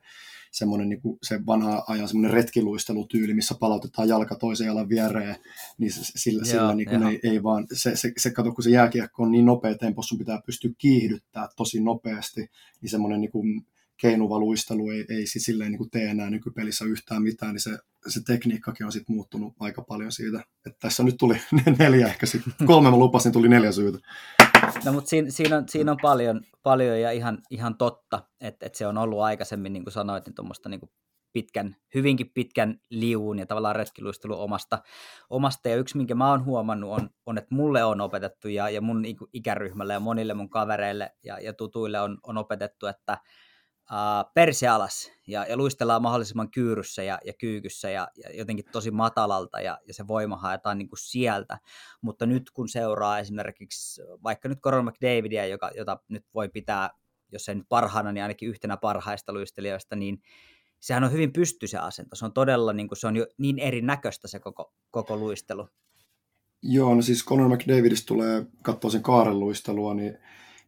semmoinen 0.51 0.89
niin 0.89 1.01
kuin 1.01 1.19
se 1.23 1.45
vanha 1.45 1.83
ajan 1.87 2.07
semmoinen 2.07 2.33
retkiluistelutyyli, 2.33 3.33
missä 3.33 3.55
palautetaan 3.59 4.07
jalka 4.07 4.35
toisen 4.35 4.67
jalan 4.67 4.89
viereen, 4.89 5.35
niin 5.77 5.91
se, 5.91 6.01
sillä, 6.03 6.39
Joo, 6.39 6.45
sillä 6.45 6.75
niin 6.75 6.89
kuin 6.89 7.03
ei, 7.03 7.19
ei, 7.23 7.43
vaan, 7.43 7.67
se, 7.73 7.95
se, 7.95 8.11
se, 8.17 8.31
kato, 8.31 8.51
kun 8.51 8.63
se 8.63 8.69
jääkiekko 8.69 9.23
on 9.23 9.31
niin 9.31 9.45
nopea 9.45 9.75
tempo, 9.75 10.01
sun 10.01 10.17
pitää 10.17 10.41
pystyä 10.45 10.71
kiihdyttää 10.77 11.47
tosi 11.57 11.79
nopeasti, 11.79 12.49
niin 12.81 12.89
semmoinen 12.89 13.21
niin 13.21 13.31
kuin 13.31 13.65
keinuva 14.01 14.39
luistelu 14.39 14.89
ei, 14.89 15.05
ei 15.09 15.27
sit 15.27 15.41
silleen 15.41 15.71
niin 15.71 15.77
kuin 15.77 15.89
tee 15.89 16.09
enää 16.09 16.29
nykypelissä 16.29 16.85
yhtään 16.85 17.23
mitään, 17.23 17.53
niin 17.53 17.61
se, 17.61 17.77
se 18.07 18.23
tekniikkakin 18.23 18.85
on 18.85 18.91
sitten 18.91 19.15
muuttunut 19.15 19.53
aika 19.59 19.81
paljon 19.81 20.11
siitä. 20.11 20.43
Että 20.65 20.79
tässä 20.79 21.03
nyt 21.03 21.17
tuli 21.17 21.41
neljä 21.79 22.07
ehkä 22.07 22.25
sitten, 22.25 22.53
kolme 22.65 22.89
mä 22.91 22.97
lupasin, 22.97 23.31
tuli 23.31 23.49
neljä 23.49 23.71
syytä. 23.71 23.99
No 24.85 24.91
mutta 24.91 25.09
siinä, 25.09 25.29
siinä, 25.29 25.57
on, 25.57 25.69
siinä 25.69 25.91
on 25.91 25.97
paljon, 26.01 26.41
paljon 26.63 27.01
ja 27.01 27.11
ihan, 27.11 27.37
ihan 27.49 27.77
totta, 27.77 28.23
että, 28.41 28.65
että 28.65 28.77
se 28.77 28.87
on 28.87 28.97
ollut 28.97 29.21
aikaisemmin, 29.21 29.73
niin 29.73 29.83
kuin 29.83 29.93
sanoit, 29.93 30.25
niin 30.25 30.35
tuommoista 30.35 30.69
niin 30.69 30.81
pitkän, 31.33 31.75
hyvinkin 31.95 32.31
pitkän 32.33 32.79
liuun 32.89 33.39
ja 33.39 33.45
tavallaan 33.45 33.75
retkiluistelu 33.75 34.41
omasta, 34.41 34.79
omasta. 35.29 35.69
Ja 35.69 35.75
yksi, 35.75 35.97
minkä 35.97 36.15
mä 36.15 36.29
oon 36.29 36.45
huomannut, 36.45 36.91
on, 36.91 37.09
on 37.25 37.37
että 37.37 37.55
mulle 37.55 37.83
on 37.83 38.01
opetettu 38.01 38.47
ja, 38.47 38.69
ja 38.69 38.81
mun 38.81 39.03
ikäryhmälle 39.33 39.93
ja 39.93 39.99
monille 39.99 40.33
mun 40.33 40.49
kavereille 40.49 41.11
ja, 41.23 41.39
ja 41.39 41.53
tutuille 41.53 41.99
on, 42.01 42.17
on 42.23 42.37
opetettu, 42.37 42.87
että 42.87 43.17
uh, 43.91 44.31
perse 44.33 44.67
alas 44.67 45.11
ja, 45.27 45.45
ja 45.49 45.57
luistellaan 45.57 46.01
mahdollisimman 46.01 46.51
kyyryssä 46.51 47.03
ja, 47.03 47.19
ja 47.25 47.33
kyykyssä 47.33 47.89
ja, 47.89 48.07
ja 48.23 48.37
jotenkin 48.37 48.65
tosi 48.71 48.91
matalalta 48.91 49.61
ja, 49.61 49.79
ja 49.87 49.93
se 49.93 50.07
voima 50.07 50.37
haetaan 50.37 50.77
niin 50.77 50.89
kuin 50.89 50.99
sieltä. 50.99 51.57
Mutta 52.01 52.25
nyt 52.25 52.51
kun 52.51 52.69
seuraa 52.69 53.19
esimerkiksi 53.19 54.01
vaikka 54.23 54.49
nyt 54.49 54.59
Coron 54.59 54.85
McDavidia, 54.85 55.45
joka, 55.45 55.71
jota 55.75 55.97
nyt 56.07 56.25
voi 56.33 56.49
pitää, 56.49 56.89
jos 57.31 57.49
ei 57.49 57.55
nyt 57.55 57.69
parhaana, 57.69 58.11
niin 58.11 58.23
ainakin 58.23 58.49
yhtenä 58.49 58.77
parhaista 58.77 59.33
luistelijoista, 59.33 59.95
niin 59.95 60.21
sehän 60.79 61.03
on 61.03 61.11
hyvin 61.11 61.33
pysty 61.33 61.67
se 61.67 61.77
asento. 61.77 62.15
Se 62.15 62.25
on 62.25 62.33
todella 62.33 62.73
niin 62.73 62.87
kuin, 62.87 62.97
se 62.97 63.07
on 63.07 63.15
jo 63.15 63.27
niin 63.37 63.59
erinäköistä 63.59 64.27
se 64.27 64.39
koko, 64.39 64.73
koko 64.91 65.17
luistelu. 65.17 65.67
Joo, 66.63 66.95
no 66.95 67.01
siis 67.01 67.25
Conor 67.25 67.49
McDavidista 67.49 68.07
tulee, 68.07 68.45
katsoa 68.63 68.91
sen 68.91 69.03
kaaren 69.03 69.39
luistelua, 69.39 69.93
niin, 69.93 70.17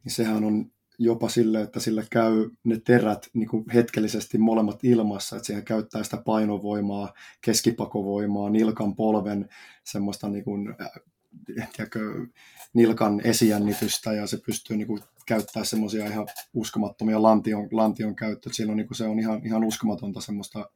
niin 0.04 0.12
sehän 0.12 0.44
on 0.44 0.72
jopa 1.00 1.30
sille, 1.30 1.62
että 1.62 1.80
sillä 1.80 2.04
käy 2.12 2.50
ne 2.64 2.80
terät 2.80 3.30
niin 3.34 3.50
kuin 3.50 3.66
hetkellisesti 3.74 4.38
molemmat 4.38 4.84
ilmassa, 4.84 5.36
että 5.36 5.46
siihen 5.46 5.66
käyttää 5.66 6.04
sitä 6.04 6.18
painovoimaa, 6.18 7.14
keskipakovoimaa, 7.42 8.50
nilkan 8.50 8.96
polven, 8.96 9.50
semmoista 9.84 10.30
niin 10.30 10.44
kuin, 10.44 10.76
äh, 10.82 10.92
tiedätkö, 11.76 12.28
nilkan 12.74 13.22
esijännitystä 13.24 14.14
ja 14.14 14.28
se 14.28 14.38
pystyy 14.46 14.78
niin 14.78 14.88
kuin, 14.88 15.00
käyttämään 15.26 15.66
semmoisia 15.66 16.06
ihan 16.06 16.28
uskomattomia 16.54 17.22
lantion, 17.22 17.68
lantion 17.72 18.16
käyttöä. 18.16 18.54
Silloin 18.54 18.78
niin 18.78 18.88
kuin, 18.88 18.98
se 18.98 19.08
on 19.08 19.20
ihan, 19.20 19.46
ihan 19.46 19.64
uskomatonta 19.64 20.22
semmoista 20.22 20.70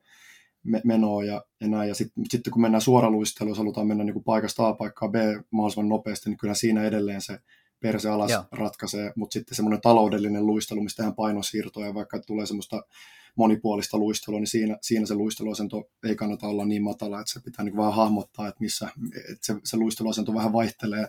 menoa 0.84 1.24
ja, 1.24 1.46
ja 1.62 1.68
näin. 1.68 1.90
Ja 1.90 1.96
sitten 1.96 2.24
sit, 2.30 2.42
kun 2.54 2.62
mennään 2.62 2.82
suoraluisteluun, 2.82 3.52
jos 3.52 3.58
halutaan 3.58 3.88
mennä 3.88 4.04
niin 4.04 4.14
kuin 4.14 4.24
paikasta 4.24 4.68
A 4.68 4.74
paikkaan 4.74 5.12
B 5.12 5.16
mahdollisimman 5.52 5.90
nopeasti, 5.90 6.30
niin 6.30 6.38
kyllä 6.38 6.54
siinä 6.54 6.84
edelleen 6.84 7.22
se 7.22 7.40
perse 7.80 8.10
alas 8.10 8.32
Joo. 8.32 8.44
ratkaisee, 8.52 9.14
mutta 9.16 9.34
sitten 9.34 9.56
semmoinen 9.56 9.82
taloudellinen 9.82 10.46
luistelu, 10.46 10.84
mistä 10.84 10.98
tehdään 10.98 11.16
painosiirtoja, 11.16 11.94
vaikka 11.94 12.20
tulee 12.20 12.46
semmoista 12.46 12.84
monipuolista 13.36 13.98
luistelua, 13.98 14.40
niin 14.40 14.48
siinä, 14.48 14.78
siinä 14.82 15.06
se 15.06 15.16
luisteluasento 15.16 15.90
ei 16.04 16.16
kannata 16.16 16.48
olla 16.48 16.66
niin 16.66 16.84
matala, 16.84 17.20
että 17.20 17.34
se 17.34 17.40
pitää 17.40 17.66
niin 17.66 17.78
vähän 17.78 17.94
hahmottaa, 17.94 18.48
että, 18.48 18.62
missä, 18.62 18.90
että 19.16 19.46
se, 19.46 19.56
se 19.64 19.78
luisteluasento 19.78 20.34
vähän 20.34 20.54
vaihtelee, 20.54 21.08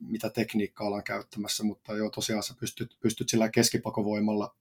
mitä 0.00 0.30
tekniikkaa 0.30 0.86
ollaan 0.86 1.04
käyttämässä, 1.04 1.64
mutta 1.64 1.96
joo, 1.96 2.10
tosiaan 2.10 2.42
sä 2.42 2.54
pystyt, 2.60 2.96
pystyt 3.00 3.28
sillä 3.28 3.48
keskipakovoimalla 3.48 4.54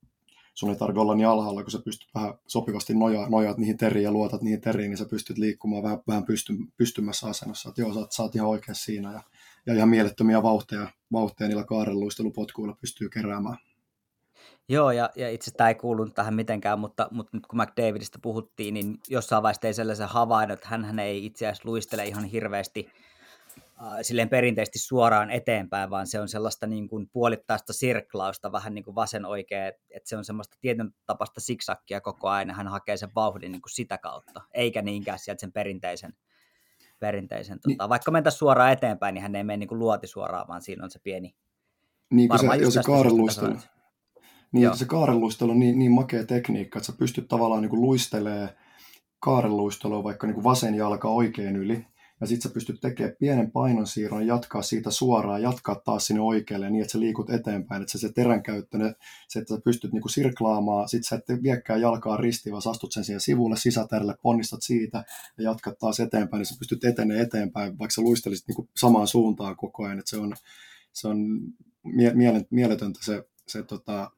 sun 0.53 0.69
ei 0.69 0.75
tarvitse 0.75 0.99
olla 0.99 1.15
niin 1.15 1.27
alhaalla, 1.27 1.63
kun 1.63 1.71
sä 1.71 1.79
pystyt 1.85 2.09
vähän 2.15 2.33
sopivasti 2.47 2.93
nojaa, 2.93 3.29
nojaat 3.29 3.57
niihin 3.57 3.77
teriin 3.77 4.03
ja 4.03 4.11
luotat 4.11 4.41
niihin 4.41 4.61
teriin, 4.61 4.89
niin 4.89 4.97
sä 4.97 5.05
pystyt 5.05 5.37
liikkumaan 5.37 5.83
vähän, 5.83 5.99
vähän 6.07 6.25
pysty, 6.25 6.53
pystymässä 6.77 7.27
asennossa. 7.27 7.69
Että 7.69 7.81
joo, 7.81 7.93
sä, 7.93 7.99
sä 8.09 8.23
oot 8.23 8.35
ihan 8.35 8.49
oikeassa 8.49 8.85
siinä 8.85 9.13
ja, 9.13 9.23
ja 9.65 9.73
ihan 9.73 9.89
mielettömiä 9.89 10.43
vauhteja, 10.43 10.87
vauhteja 11.11 11.47
niillä 11.47 11.63
kaarelluistelupotkuilla 11.63 12.77
pystyy 12.81 13.09
keräämään. 13.09 13.57
Joo, 14.69 14.91
ja, 14.91 15.09
ja 15.15 15.29
itse 15.29 15.51
tämä 15.51 15.67
ei 15.67 15.75
kuulunut 15.75 16.15
tähän 16.15 16.33
mitenkään, 16.33 16.79
mutta, 16.79 17.07
mutta 17.11 17.37
nyt 17.37 17.47
kun 17.47 17.61
McDavidista 17.61 18.19
puhuttiin, 18.21 18.73
niin 18.73 18.99
jossain 19.07 19.43
vaiheessa 19.43 19.67
ei 19.67 19.73
sellaisen 19.73 20.07
havainnut, 20.07 20.57
että 20.59 20.69
hän 20.69 20.99
ei 20.99 21.25
itse 21.25 21.47
asiassa 21.47 21.69
luistele 21.69 22.05
ihan 22.05 22.23
hirveästi 22.23 22.89
äh, 23.57 23.93
silleen 24.01 24.29
perinteisesti 24.29 24.79
suoraan 24.79 25.31
eteenpäin, 25.31 25.89
vaan 25.89 26.07
se 26.07 26.19
on 26.19 26.29
sellaista 26.29 26.67
niin 26.67 26.89
kuin 26.89 27.09
puolittaista 27.13 27.73
sirklausta, 27.73 28.51
vähän 28.51 28.73
niin 28.73 28.83
kuin 28.83 28.95
vasen 28.95 29.25
oikea, 29.25 29.67
että 29.67 30.09
se 30.09 30.17
on 30.17 30.25
semmoista 30.25 30.57
tietyn 30.61 30.91
tapasta 31.05 31.41
siksakkia 31.41 32.01
koko 32.01 32.29
ajan, 32.29 32.51
hän 32.51 32.67
hakee 32.67 32.97
sen 32.97 33.11
vauhdin 33.15 33.51
niin 33.51 33.61
kuin 33.61 33.73
sitä 33.73 33.97
kautta, 33.97 34.41
eikä 34.53 34.81
niinkään 34.81 35.19
sieltä 35.19 35.41
sen 35.41 35.51
perinteisen, 35.51 36.13
perinteisen 36.99 37.59
niin. 37.67 37.77
tota, 37.77 37.89
vaikka 37.89 38.11
mentä 38.11 38.31
suoraan 38.31 38.71
eteenpäin, 38.71 39.13
niin 39.13 39.21
hän 39.21 39.35
ei 39.35 39.43
mene 39.43 39.57
niin 39.57 39.67
kuin 39.67 39.79
luoti 39.79 40.07
suoraan, 40.07 40.47
vaan 40.47 40.61
siinä 40.61 40.83
on 40.83 40.91
se 40.91 40.99
pieni, 40.99 41.35
niin 42.13 42.29
kuin 42.29 42.39
se, 42.39 42.71
se 42.71 42.81
kaarelluistelu, 42.85 43.55
niin 44.51 44.63
Joo. 44.63 44.75
se 44.75 44.85
kaarelluistelu 44.85 45.51
on 45.51 45.59
niin, 45.59 45.79
niin 45.79 45.91
makea 45.91 46.25
tekniikka, 46.25 46.79
että 46.79 46.87
sä 46.91 46.97
pystyt 46.97 47.27
tavallaan 47.27 47.61
niin 47.61 47.81
luistelemaan 47.81 48.49
kaarelluistelua 49.19 50.03
vaikka 50.03 50.27
niin 50.27 50.35
kuin 50.35 50.43
vasen 50.43 50.75
jalka 50.75 51.07
oikein 51.07 51.55
yli, 51.55 51.87
ja 52.21 52.27
sitten 52.27 52.49
sä 52.49 52.53
pystyt 52.53 52.81
tekemään 52.81 53.15
pienen 53.19 53.51
painonsiirron, 53.51 54.27
jatkaa 54.27 54.61
siitä 54.61 54.91
suoraan, 54.91 55.41
jatkaa 55.41 55.75
taas 55.75 56.05
sinne 56.05 56.21
oikealle 56.21 56.69
niin, 56.69 56.81
että 56.81 56.91
sä 56.91 56.99
liikut 56.99 57.29
eteenpäin, 57.29 57.81
että 57.81 57.91
se, 57.91 57.97
se 57.97 58.13
teränkäyttö, 58.13 58.77
se, 59.27 59.39
että 59.39 59.55
sä 59.55 59.61
pystyt 59.61 59.93
niinku 59.93 60.09
sirklaamaan, 60.09 60.89
sit 60.89 61.05
sä 61.05 61.15
et 61.15 61.43
viekää 61.43 61.77
jalkaa 61.77 62.17
ristiin, 62.17 62.53
vaan 62.53 62.63
astut 62.69 62.91
sen 62.91 63.03
siihen 63.03 63.21
sivulle, 63.21 63.57
sisätärille, 63.57 64.15
ponnistat 64.21 64.61
siitä 64.61 65.03
ja 65.37 65.43
jatkat 65.43 65.77
taas 65.77 65.99
eteenpäin, 65.99 66.39
niin 66.39 66.45
sä 66.45 66.55
pystyt 66.59 66.83
etenemään 66.83 67.25
eteenpäin, 67.25 67.79
vaikka 67.79 67.93
sä 67.95 68.01
luistelisit 68.01 68.47
niinku 68.47 68.69
samaan 68.75 69.07
suuntaan 69.07 69.55
koko 69.55 69.83
ajan, 69.83 69.99
että 69.99 70.09
se 70.09 70.17
on, 70.17 70.33
se 70.93 71.07
on 71.07 71.39
mie- 71.83 72.45
mieletöntä 72.49 72.99
se, 73.03 73.23
se 73.47 73.63
tota, 73.63 74.11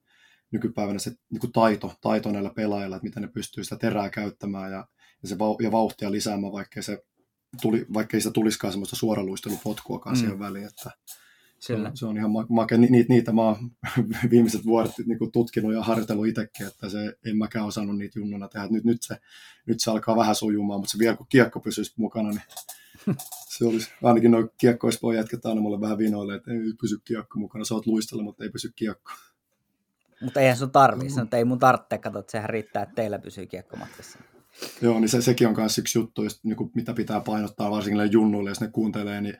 nykypäivänä 0.51 0.99
se 0.99 1.11
niin 1.29 1.39
kuin 1.39 1.51
taito, 1.51 1.95
taito 2.01 2.31
näillä 2.31 2.51
pelaajilla, 2.55 2.95
että 2.95 3.07
miten 3.07 3.21
ne 3.21 3.27
pystyy 3.27 3.63
sitä 3.63 3.75
terää 3.75 4.09
käyttämään 4.09 4.71
ja, 4.71 4.87
ja, 5.23 5.29
se 5.29 5.39
vau, 5.39 5.57
ja 5.61 5.71
vauhtia 5.71 6.11
lisäämään, 6.11 6.53
vaikkei, 6.53 6.83
se 6.83 7.03
tuli, 7.61 7.85
vaikkei 7.93 8.21
sitä 8.21 8.31
tulisikaan 8.31 8.73
semmoista 8.73 8.95
suoraluistelupotkuakaan 8.95 10.15
mm. 10.15 10.19
siihen 10.19 10.39
väliin. 10.39 10.67
Että 10.67 10.91
se, 11.59 11.73
on, 11.73 11.97
se 11.97 12.05
on 12.05 12.17
ihan 12.17 12.31
makea. 12.49 12.77
Ni, 12.77 13.05
niitä 13.09 13.31
mä 13.31 13.41
oon 13.41 13.71
viimeiset 14.31 14.65
vuodet 14.65 14.91
niin 15.05 15.31
tutkinut 15.31 15.73
ja 15.73 15.83
harjoitellut 15.83 16.27
itsekin, 16.27 16.67
että 16.67 16.89
se, 16.89 17.17
en 17.25 17.37
mäkään 17.37 17.65
osannut 17.65 17.97
niitä 17.97 18.19
junnuna 18.19 18.47
tehdä. 18.47 18.67
Nyt, 18.67 18.83
nyt, 18.83 19.01
se, 19.01 19.17
nyt 19.65 19.79
se 19.79 19.91
alkaa 19.91 20.15
vähän 20.15 20.35
sujumaan, 20.35 20.79
mutta 20.79 20.91
se 20.91 20.99
vielä 20.99 21.17
kun 21.17 21.27
kiekko 21.29 21.59
pysyisi 21.59 21.93
mukana, 21.97 22.29
niin 22.29 22.41
se 23.57 23.65
olisi, 23.65 23.91
ainakin 24.03 24.31
noin 24.31 24.49
kiekkoispojat 24.57 25.17
jätkät 25.17 25.45
aina 25.45 25.61
mulle 25.61 25.81
vähän 25.81 25.97
vinoille, 25.97 26.35
että 26.35 26.51
ei 26.51 26.59
pysy 26.81 26.97
kiekko 27.03 27.39
mukana, 27.39 27.65
sä 27.65 27.73
oot 27.73 27.87
luistella, 27.87 28.23
mutta 28.23 28.43
ei 28.43 28.49
pysy 28.49 28.71
kiekko. 28.75 29.11
Mutta 30.21 30.39
eihän 30.39 30.57
sun 30.57 30.71
tarvii, 30.71 31.09
mm. 31.09 31.21
että 31.21 31.37
ei 31.37 31.45
mun 31.45 31.59
tarvitse, 31.59 31.97
katsoa, 31.97 32.19
että 32.19 32.31
sehän 32.31 32.49
riittää, 32.49 32.83
että 32.83 32.95
teillä 32.95 33.19
pysyy 33.19 33.45
kiekkomatkassa. 33.45 34.19
Joo, 34.81 34.99
niin 34.99 35.09
se, 35.09 35.21
sekin 35.21 35.47
on 35.47 35.53
myös 35.57 35.77
yksi 35.77 35.99
juttu, 35.99 36.23
just, 36.23 36.43
niin 36.43 36.55
kuin, 36.55 36.71
mitä 36.75 36.93
pitää 36.93 37.19
painottaa 37.19 37.71
varsinkin 37.71 38.11
junnuille, 38.11 38.49
jos 38.49 38.61
ne 38.61 38.67
kuuntelee, 38.67 39.21
niin, 39.21 39.37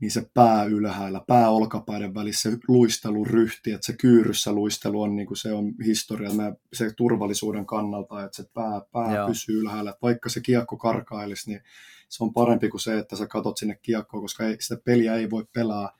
niin 0.00 0.10
se 0.10 0.30
pää 0.34 0.64
ylhäällä, 0.64 1.20
pää 1.26 1.50
olkapäiden 1.50 2.14
välissä, 2.14 2.50
se 2.50 2.58
luisteluryhti, 2.68 3.72
että 3.72 3.86
se 3.86 3.92
kyyryssä 3.92 4.52
luistelu 4.52 5.02
on, 5.02 5.16
niin 5.16 5.26
kuin 5.26 5.36
se 5.36 5.52
on 5.52 5.74
historia, 5.84 6.30
se 6.72 6.92
turvallisuuden 6.96 7.66
kannalta, 7.66 8.24
että 8.24 8.36
se 8.36 8.48
pää, 8.54 8.80
pää 8.92 9.26
pysyy 9.26 9.60
ylhäällä. 9.60 9.90
Että 9.90 10.02
vaikka 10.02 10.28
se 10.28 10.40
kiekko 10.40 10.76
karkailisi, 10.76 11.50
niin 11.50 11.62
se 12.08 12.24
on 12.24 12.32
parempi 12.32 12.68
kuin 12.68 12.80
se, 12.80 12.98
että 12.98 13.16
sä 13.16 13.26
katot 13.26 13.56
sinne 13.56 13.78
kiekkoon, 13.82 14.22
koska 14.22 14.44
ei, 14.44 14.56
sitä 14.60 14.76
peliä 14.84 15.14
ei 15.14 15.30
voi 15.30 15.46
pelaa 15.52 15.96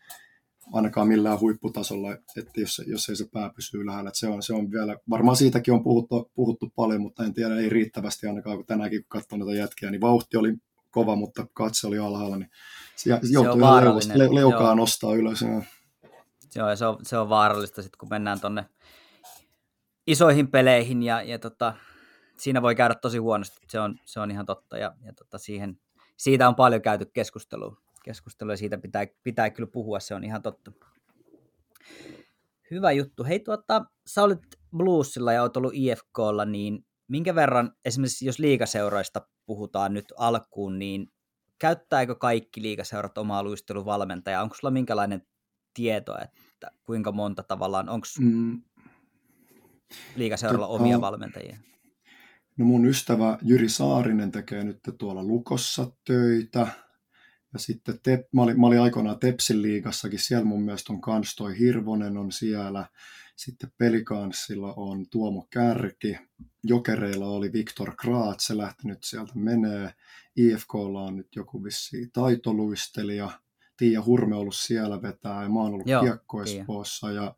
ainakaan 0.73 1.09
millään 1.09 1.41
huipputasolla, 1.41 2.13
että 2.13 2.61
jos, 2.61 2.83
jos 2.87 3.09
ei 3.09 3.17
se 3.17 3.29
pää 3.33 3.51
pysy 3.57 3.79
ylhäällä. 3.79 4.09
Että 4.09 4.19
se, 4.19 4.29
on, 4.29 4.43
se 4.43 4.55
on 4.55 4.71
vielä, 4.71 4.97
varmaan 5.11 5.37
siitäkin 5.37 5.75
on 5.75 5.85
puhuttu, 5.85 6.31
puhuttu 6.35 6.73
paljon, 6.77 7.01
mutta 7.01 7.25
en 7.25 7.35
tiedä, 7.35 7.57
ei 7.57 7.69
riittävästi 7.69 8.27
ainakaan, 8.27 8.57
kun 8.57 8.67
tänäänkin 8.67 9.01
kun 9.01 9.09
katsoin 9.09 9.41
näitä 9.41 9.55
jätkiä, 9.55 9.91
niin 9.91 10.01
vauhti 10.01 10.37
oli 10.37 10.55
kova, 10.91 11.17
mutta 11.17 11.47
katse 11.55 11.87
oli 11.87 11.99
alhaalla, 11.99 12.37
niin 12.37 12.51
se, 12.97 13.11
se 13.11 13.19
joutui 13.31 13.61
leukaa, 13.61 13.99
le, 14.15 14.35
leukaa 14.35 14.63
Joo. 14.63 14.75
nostaa 14.75 15.15
ylös. 15.15 15.43
Ja... 15.43 15.63
Joo, 16.55 16.69
ja 16.69 16.77
se 16.77 16.87
on, 16.87 16.99
se 17.03 17.19
on 17.19 17.29
vaarallista 17.29 17.83
sitten, 17.83 17.99
kun 17.99 18.09
mennään 18.11 18.41
tuonne 18.41 18.65
isoihin 20.07 20.51
peleihin, 20.51 21.03
ja, 21.03 21.23
ja 21.23 21.39
tota, 21.39 21.75
siinä 22.39 22.63
voi 22.63 22.75
käydä 22.75 22.95
tosi 22.95 23.19
huonosti, 23.19 23.67
se 23.69 23.81
on, 23.81 23.99
se 24.05 24.21
on 24.21 24.31
ihan 24.31 24.47
totta, 24.47 24.79
ja, 24.79 24.95
ja 25.03 25.13
tota, 25.13 25.39
siihen, 25.39 25.81
siitä 26.17 26.49
on 26.49 26.55
paljon 26.55 26.83
käyty 26.83 27.05
keskustelua 27.05 27.84
keskustelua 28.05 28.53
ja 28.53 28.57
siitä 28.57 28.79
pitää, 28.79 29.07
pitää 29.23 29.51
kyllä 29.51 29.71
puhua, 29.73 30.01
se 30.01 30.15
on 30.15 30.25
ihan 30.25 30.43
totta. 30.43 30.73
Hyvä 32.71 32.93
juttu. 32.93 33.25
Hei 33.25 33.41
tuota, 33.41 33.85
sä 34.07 34.23
olit 34.23 34.41
Bluesilla 34.77 35.33
ja 35.33 35.43
oot 35.43 35.57
ollut 35.57 35.75
IFKlla, 35.75 36.45
niin 36.45 36.87
minkä 37.09 37.35
verran, 37.35 37.73
esimerkiksi 37.85 38.27
jos 38.27 38.39
liikaseuroista 38.39 39.29
puhutaan 39.47 39.95
nyt 39.95 40.13
alkuun, 40.17 40.79
niin 40.79 41.13
käyttääkö 41.59 42.15
kaikki 42.15 42.63
liikaseurat 42.63 43.19
omaa 43.19 43.43
luisteluvalmentajaa? 43.43 44.43
Onko 44.43 44.55
sulla 44.55 44.71
minkälainen 44.71 45.23
tieto, 45.75 46.15
että 46.23 46.71
kuinka 46.85 47.13
monta 47.13 47.43
tavallaan, 47.43 47.89
onko 47.89 48.07
mm. 48.21 48.63
liikaseuralla 50.17 50.67
tota, 50.67 50.83
omia 50.83 51.01
valmentajia? 51.01 51.57
No 52.59 52.65
mun 52.65 52.87
ystävä 52.87 53.39
Jyri 53.43 53.69
Saarinen 53.69 54.33
tekee 54.33 54.65
nyt 54.65 54.79
tuolla 54.99 55.25
Lukossa 55.25 55.87
töitä. 56.05 56.67
Ja 57.55 57.59
sitten 57.59 57.99
te, 58.03 58.29
mä, 58.33 58.43
olin, 58.43 58.61
mä 58.61 58.67
olin 58.67 58.81
aikoinaan 58.81 59.19
Tepsin 59.19 59.63
liigassakin, 59.63 60.19
siellä 60.19 60.45
mun 60.45 60.63
mielestä 60.63 60.93
on 60.93 61.01
kans 61.01 61.37
toi 61.37 61.59
Hirvonen 61.59 62.17
on 62.17 62.33
siellä, 62.33 62.87
sitten 63.37 63.73
Pelikanssilla 63.79 64.75
on 64.77 65.07
Tuomo 65.11 65.47
Kärki, 65.51 66.19
Jokereilla 66.65 67.27
oli 67.27 67.53
Viktor 67.53 67.97
Kraat, 67.97 68.41
se 68.41 68.57
lähtenyt 68.57 69.05
sieltä 69.05 69.33
menee, 69.35 69.95
IFKlla 70.37 71.03
on 71.03 71.17
nyt 71.17 71.37
joku 71.37 71.65
vissi 71.65 72.11
taitoluistelija, 72.13 73.31
Tiia 73.77 74.03
Hurme 74.07 74.37
ollut 74.37 74.55
siellä 74.55 75.03
vetää 75.03 75.43
ja 75.43 75.49
mä 75.49 75.61
oon 75.61 75.73
ollut 75.73 75.87
Kiekko-Espoossa 76.01 77.13
ja, 77.13 77.35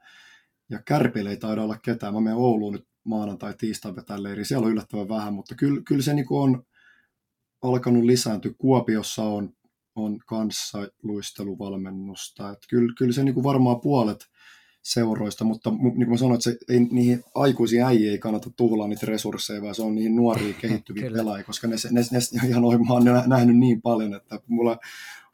ja 0.70 0.82
Kärpille 0.84 1.30
ei 1.30 1.36
taida 1.36 1.62
olla 1.62 1.78
ketään. 1.78 2.14
Mä 2.14 2.20
menen 2.20 2.38
Ouluun 2.38 2.72
nyt 2.72 2.86
maanantai 3.04 3.54
tiistai 3.58 3.96
vetää 3.96 4.22
leiri. 4.22 4.44
Siellä 4.44 4.64
on 4.66 4.72
yllättävän 4.72 5.08
vähän, 5.08 5.34
mutta 5.34 5.54
kyllä, 5.54 5.82
kyllä 5.84 6.02
se 6.02 6.14
niin 6.14 6.26
on 6.30 6.66
alkanut 7.62 8.04
lisääntyä. 8.04 8.52
Kuopiossa 8.58 9.22
on 9.22 9.54
on 9.96 10.18
kanssa 10.26 10.88
luisteluvalmennusta. 11.02 12.50
Et 12.50 12.58
kyllä, 12.68 12.94
kyllä 12.98 13.12
se 13.12 13.24
niin 13.24 13.42
varmaan 13.42 13.80
puolet 13.80 14.26
seuroista, 14.82 15.44
mutta 15.44 15.70
niin 15.70 15.92
kuin 15.92 16.10
mä 16.10 16.16
sanoin, 16.16 16.34
että 16.34 16.50
se 16.50 16.58
ei, 16.68 16.80
niihin 16.80 17.24
aikuisiin 17.34 17.82
äijiin 17.82 18.10
ei 18.10 18.18
kannata 18.18 18.50
tuhlaa 18.56 18.88
niitä 18.88 19.06
resursseja, 19.06 19.62
vaan 19.62 19.74
se 19.74 19.82
on 19.82 19.94
niihin 19.94 20.16
nuoriin 20.16 20.54
kehittyviä 20.54 21.10
pelaajia, 21.16 21.44
koska 21.44 21.66
ne, 21.66 21.76
ne, 21.90 22.00
ne, 22.12 22.48
ihan 22.48 22.62
noin, 22.62 22.86
mä 22.86 22.92
oon 22.92 23.04
nähnyt 23.26 23.56
niin 23.56 23.82
paljon, 23.82 24.14
että 24.14 24.40
mulla 24.46 24.78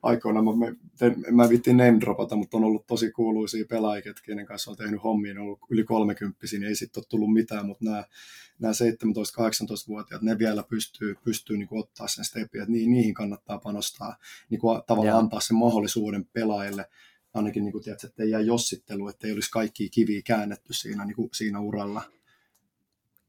aikoina, 0.03 0.43
mä, 0.43 0.51
mä, 0.51 0.75
mä 1.31 1.49
vittiin 1.49 1.77
name 1.77 2.01
dropata, 2.01 2.37
mutta 2.37 2.57
on 2.57 2.65
ollut 2.65 2.87
tosi 2.87 3.11
kuuluisia 3.11 3.65
pelaajia, 3.69 4.15
kenen 4.23 4.47
kanssa 4.47 4.71
on 4.71 4.77
tehnyt 4.77 5.05
hommia, 5.05 5.35
ne 5.35 5.41
on 5.41 5.47
ollut 5.47 5.61
yli 5.71 5.85
30 5.85 6.38
niin 6.53 6.65
ei 6.65 6.75
sitten 6.75 7.01
ole 7.01 7.07
tullut 7.09 7.33
mitään, 7.33 7.67
mutta 7.67 7.85
nämä, 7.85 8.05
nämä 8.59 8.73
17-18-vuotiaat, 8.73 10.23
ne 10.23 10.38
vielä 10.38 10.62
pystyy, 10.62 11.15
pystyy 11.25 11.57
niin 11.57 11.69
kuin 11.69 11.81
ottaa 11.81 12.09
sen 12.09 12.25
stepin, 12.25 12.61
että 12.61 12.73
niihin 12.73 13.15
kannattaa 13.15 13.59
panostaa, 13.59 14.17
niin 14.51 14.61
kuin 14.61 14.83
tavallaan 14.87 15.19
antaa 15.19 15.41
sen 15.41 15.57
mahdollisuuden 15.57 16.27
pelaajille, 16.33 16.88
ainakin 17.35 17.65
niin 17.65 17.73
kuin, 17.73 17.85
tiedät, 17.85 18.05
että 18.05 18.23
ei 18.23 18.31
jää 18.31 18.41
jossittelu, 18.41 19.09
että 19.09 19.27
ei 19.27 19.33
olisi 19.33 19.51
kaikki 19.51 19.91
kiviä 19.91 20.23
käännetty 20.25 20.73
siinä, 20.73 21.05
niin 21.05 21.17
kuin, 21.17 21.29
siinä 21.33 21.61
uralla. 21.61 22.03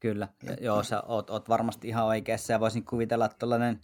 Kyllä, 0.00 0.28
ja, 0.42 0.56
joo, 0.60 0.82
sä 0.82 1.00
oot, 1.00 1.30
oot 1.30 1.48
varmasti 1.48 1.88
ihan 1.88 2.04
oikeassa 2.04 2.52
ja 2.52 2.60
voisin 2.60 2.84
kuvitella, 2.84 3.24
että 3.24 3.38
tuollainen 3.38 3.80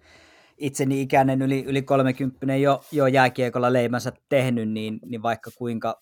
itseni 0.61 1.01
ikäinen 1.01 1.42
yli, 1.42 1.64
yli 1.64 1.83
30 1.83 2.57
jo, 2.57 2.85
jo 2.92 3.07
jääkiekolla 3.07 3.73
leimänsä 3.73 4.12
tehnyt, 4.29 4.70
niin, 4.70 5.01
niin 5.07 5.23
vaikka 5.23 5.51
kuinka 5.59 6.01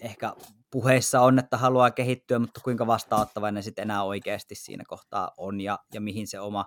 ehkä 0.00 0.34
puheissa 0.70 1.20
on, 1.20 1.38
että 1.38 1.56
haluaa 1.56 1.90
kehittyä, 1.90 2.38
mutta 2.38 2.60
kuinka 2.64 2.86
vastaanottavainen 2.86 3.62
sitten 3.62 3.82
enää 3.82 4.02
oikeasti 4.02 4.54
siinä 4.54 4.84
kohtaa 4.88 5.30
on 5.36 5.60
ja, 5.60 5.78
ja 5.94 6.00
mihin 6.00 6.26
se 6.26 6.40
oma 6.40 6.64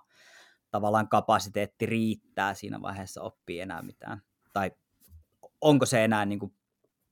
tavallaan 0.71 1.09
kapasiteetti 1.09 1.85
riittää 1.85 2.53
siinä 2.53 2.81
vaiheessa 2.81 3.21
oppii 3.21 3.59
enää 3.59 3.81
mitään. 3.81 4.21
Tai 4.53 4.71
onko 5.61 5.85
se 5.85 6.03
enää, 6.03 6.25
niin 6.25 6.39
kuin, 6.39 6.53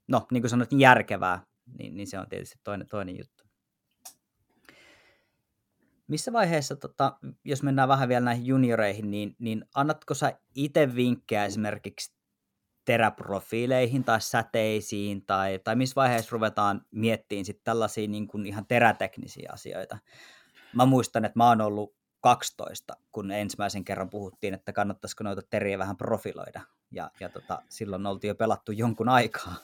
no 0.08 0.26
niin 0.30 0.42
kuin 0.42 0.50
sanoit, 0.50 0.72
järkevää, 0.72 1.42
niin, 1.78 1.96
niin 1.96 2.06
se 2.06 2.18
on 2.18 2.28
tietysti 2.28 2.58
toinen, 2.64 2.88
toinen 2.88 3.18
juttu. 3.18 3.43
Missä 6.06 6.32
vaiheessa, 6.32 6.76
tota, 6.76 7.18
jos 7.44 7.62
mennään 7.62 7.88
vähän 7.88 8.08
vielä 8.08 8.24
näihin 8.24 8.46
junioreihin, 8.46 9.10
niin, 9.10 9.36
niin 9.38 9.64
annatko 9.74 10.14
sä 10.14 10.38
itse 10.54 10.94
vinkkejä 10.94 11.44
esimerkiksi 11.44 12.14
teräprofiileihin 12.84 14.04
tai 14.04 14.20
säteisiin, 14.20 15.26
tai, 15.26 15.60
tai 15.64 15.76
missä 15.76 15.94
vaiheessa 15.94 16.32
ruvetaan 16.32 16.86
miettimään 16.90 17.44
sitten 17.44 17.64
tällaisia 17.64 18.08
niin 18.08 18.28
kuin 18.28 18.46
ihan 18.46 18.66
teräteknisiä 18.66 19.50
asioita. 19.52 19.98
Mä 20.74 20.86
muistan, 20.86 21.24
että 21.24 21.38
mä 21.38 21.48
oon 21.48 21.60
ollut 21.60 21.94
12, 22.20 22.96
kun 23.12 23.30
ensimmäisen 23.30 23.84
kerran 23.84 24.10
puhuttiin, 24.10 24.54
että 24.54 24.72
kannattaisiko 24.72 25.24
noita 25.24 25.42
teriä 25.50 25.78
vähän 25.78 25.96
profiloida, 25.96 26.60
ja, 26.90 27.10
ja 27.20 27.28
tota, 27.28 27.62
silloin 27.68 28.06
oltiin 28.06 28.28
jo 28.28 28.34
pelattu 28.34 28.72
jonkun 28.72 29.08
aikaa. 29.08 29.54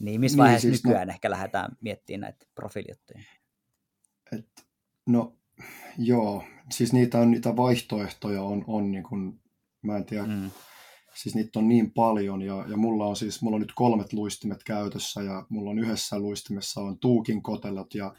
Niin 0.00 0.20
missä 0.20 0.36
niin, 0.36 0.42
vaiheessa 0.42 0.68
siis 0.68 0.84
nykyään 0.84 1.08
no, 1.08 1.14
ehkä 1.14 1.30
lähdetään 1.30 1.76
miettimään 1.80 2.20
näitä 2.20 2.46
profiilijuttuja? 2.54 3.20
Et, 4.32 4.69
no 5.12 5.36
joo, 5.98 6.44
siis 6.70 6.92
niitä, 6.92 7.18
on, 7.18 7.30
niitä 7.30 7.56
vaihtoehtoja 7.56 8.42
on, 8.42 8.64
on 8.66 8.90
niin 8.90 9.04
kuin, 9.04 9.40
mä 9.82 9.96
en 9.96 10.04
tiedä, 10.04 10.26
mm. 10.26 10.50
siis 11.14 11.34
niitä 11.34 11.58
on 11.58 11.68
niin 11.68 11.92
paljon 11.92 12.42
ja, 12.42 12.64
ja 12.68 12.76
mulla 12.76 13.06
on 13.06 13.16
siis, 13.16 13.42
mulla 13.42 13.54
on 13.54 13.60
nyt 13.60 13.72
kolmet 13.74 14.12
luistimet 14.12 14.64
käytössä 14.64 15.22
ja 15.22 15.46
mulla 15.48 15.70
on 15.70 15.78
yhdessä 15.78 16.18
luistimessa 16.18 16.80
on 16.80 16.98
tuukin 16.98 17.42
kotelot 17.42 17.94
ja, 17.94 18.14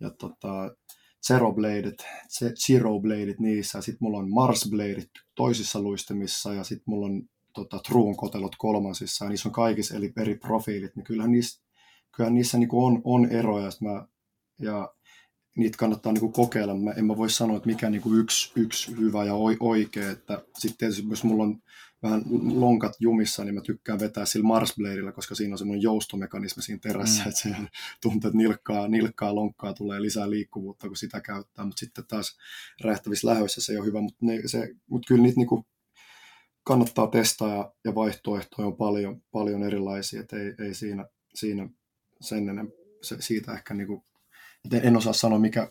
ja 0.00 0.10
tota, 0.10 0.74
Zero 1.26 1.52
Bladeit, 1.52 2.02
Zero 2.66 3.00
Bladeit 3.00 3.40
niissä. 3.40 3.78
Ja 3.78 3.82
sitten 3.82 3.98
mulla 4.00 4.18
on 4.18 4.30
Mars 4.30 4.68
Bladeit 4.70 5.10
toisissa 5.34 5.80
luistimissa 5.80 6.54
ja 6.54 6.64
sitten 6.64 6.84
mulla 6.86 7.06
on 7.06 7.22
tota, 7.54 7.78
Truun 7.78 8.16
kotelot 8.16 8.56
kolmansissa. 8.58 9.24
Ja 9.24 9.28
niissä 9.28 9.48
on 9.48 9.52
kaikissa 9.52 9.96
eli 9.96 10.12
eri 10.16 10.34
profiilit, 10.34 10.96
niin 10.96 11.04
kyllähän 11.04 11.32
niissä, 11.32 11.62
kyllähän 12.12 12.34
niissä 12.34 12.58
niin 12.58 12.68
on, 12.72 13.00
on 13.04 13.30
eroja. 13.30 13.70
Mä, 13.80 14.06
ja 14.58 14.94
niitä 15.56 15.78
kannattaa 15.78 16.12
niin 16.12 16.20
kuin 16.20 16.32
kokeilla. 16.32 16.74
Mä, 16.74 16.92
en 16.92 17.04
mä 17.04 17.16
voi 17.16 17.30
sanoa, 17.30 17.56
että 17.56 17.68
mikä 17.68 17.90
niin 17.90 18.02
kuin 18.02 18.20
yksi, 18.20 18.52
yksi 18.56 18.96
hyvä 18.96 19.24
ja 19.24 19.34
oikea. 19.60 20.10
Että 20.10 20.42
sitten 20.58 20.78
tietysti, 20.78 21.06
jos 21.10 21.24
mulla 21.24 21.42
on 21.42 21.62
vähän 22.02 22.22
lonkat 22.60 22.92
jumissa, 23.00 23.44
niin 23.44 23.54
mä 23.54 23.60
tykkään 23.60 24.00
vetää 24.00 24.24
sillä 24.24 24.46
Marsbladeilla, 24.46 25.12
koska 25.12 25.34
siinä 25.34 25.54
on 25.54 25.58
semmoinen 25.58 25.82
joustomekanismi 25.82 26.62
siinä 26.62 26.80
terässä, 26.82 27.22
mm. 27.22 27.28
että 27.28 27.40
se 27.40 27.48
tuntuu, 28.02 28.28
että 28.28 28.38
nilkkaa, 28.38 28.88
nilkkaa, 28.88 29.34
lonkkaa 29.34 29.74
tulee 29.74 30.02
lisää 30.02 30.30
liikkuvuutta, 30.30 30.86
kun 30.86 30.96
sitä 30.96 31.20
käyttää, 31.20 31.64
mutta 31.64 31.80
sitten 31.80 32.04
taas 32.08 32.38
räjähtävissä 32.80 33.28
lähöissä 33.28 33.60
se 33.60 33.72
ei 33.72 33.78
ole 33.78 33.86
hyvä, 33.86 34.00
mutta, 34.00 34.26
ne, 34.26 34.42
se, 34.46 34.74
mutta 34.90 35.06
kyllä 35.06 35.22
niitä 35.22 35.36
niin 35.36 35.48
kuin 35.48 35.64
kannattaa 36.64 37.06
testaa 37.06 37.56
ja, 37.56 37.72
ja 37.84 37.94
vaihtoehtoja 37.94 38.66
on 38.66 38.76
paljon, 38.76 39.22
paljon 39.32 39.62
erilaisia, 39.62 40.20
että 40.20 40.36
ei, 40.36 40.54
ei 40.58 40.74
siinä, 40.74 41.06
siinä 41.34 41.68
sen 42.20 42.48
ennen, 42.48 42.72
se, 43.02 43.16
siitä 43.20 43.52
ehkä 43.52 43.74
niin 43.74 44.02
en, 44.72 44.80
en 44.86 44.96
osaa 44.96 45.12
sanoa, 45.12 45.38
mikä 45.38 45.70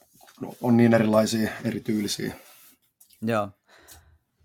on 0.61 0.77
niin 0.77 0.93
erilaisia, 0.93 1.51
erityylisiä. 1.65 2.33
Joo. 3.21 3.49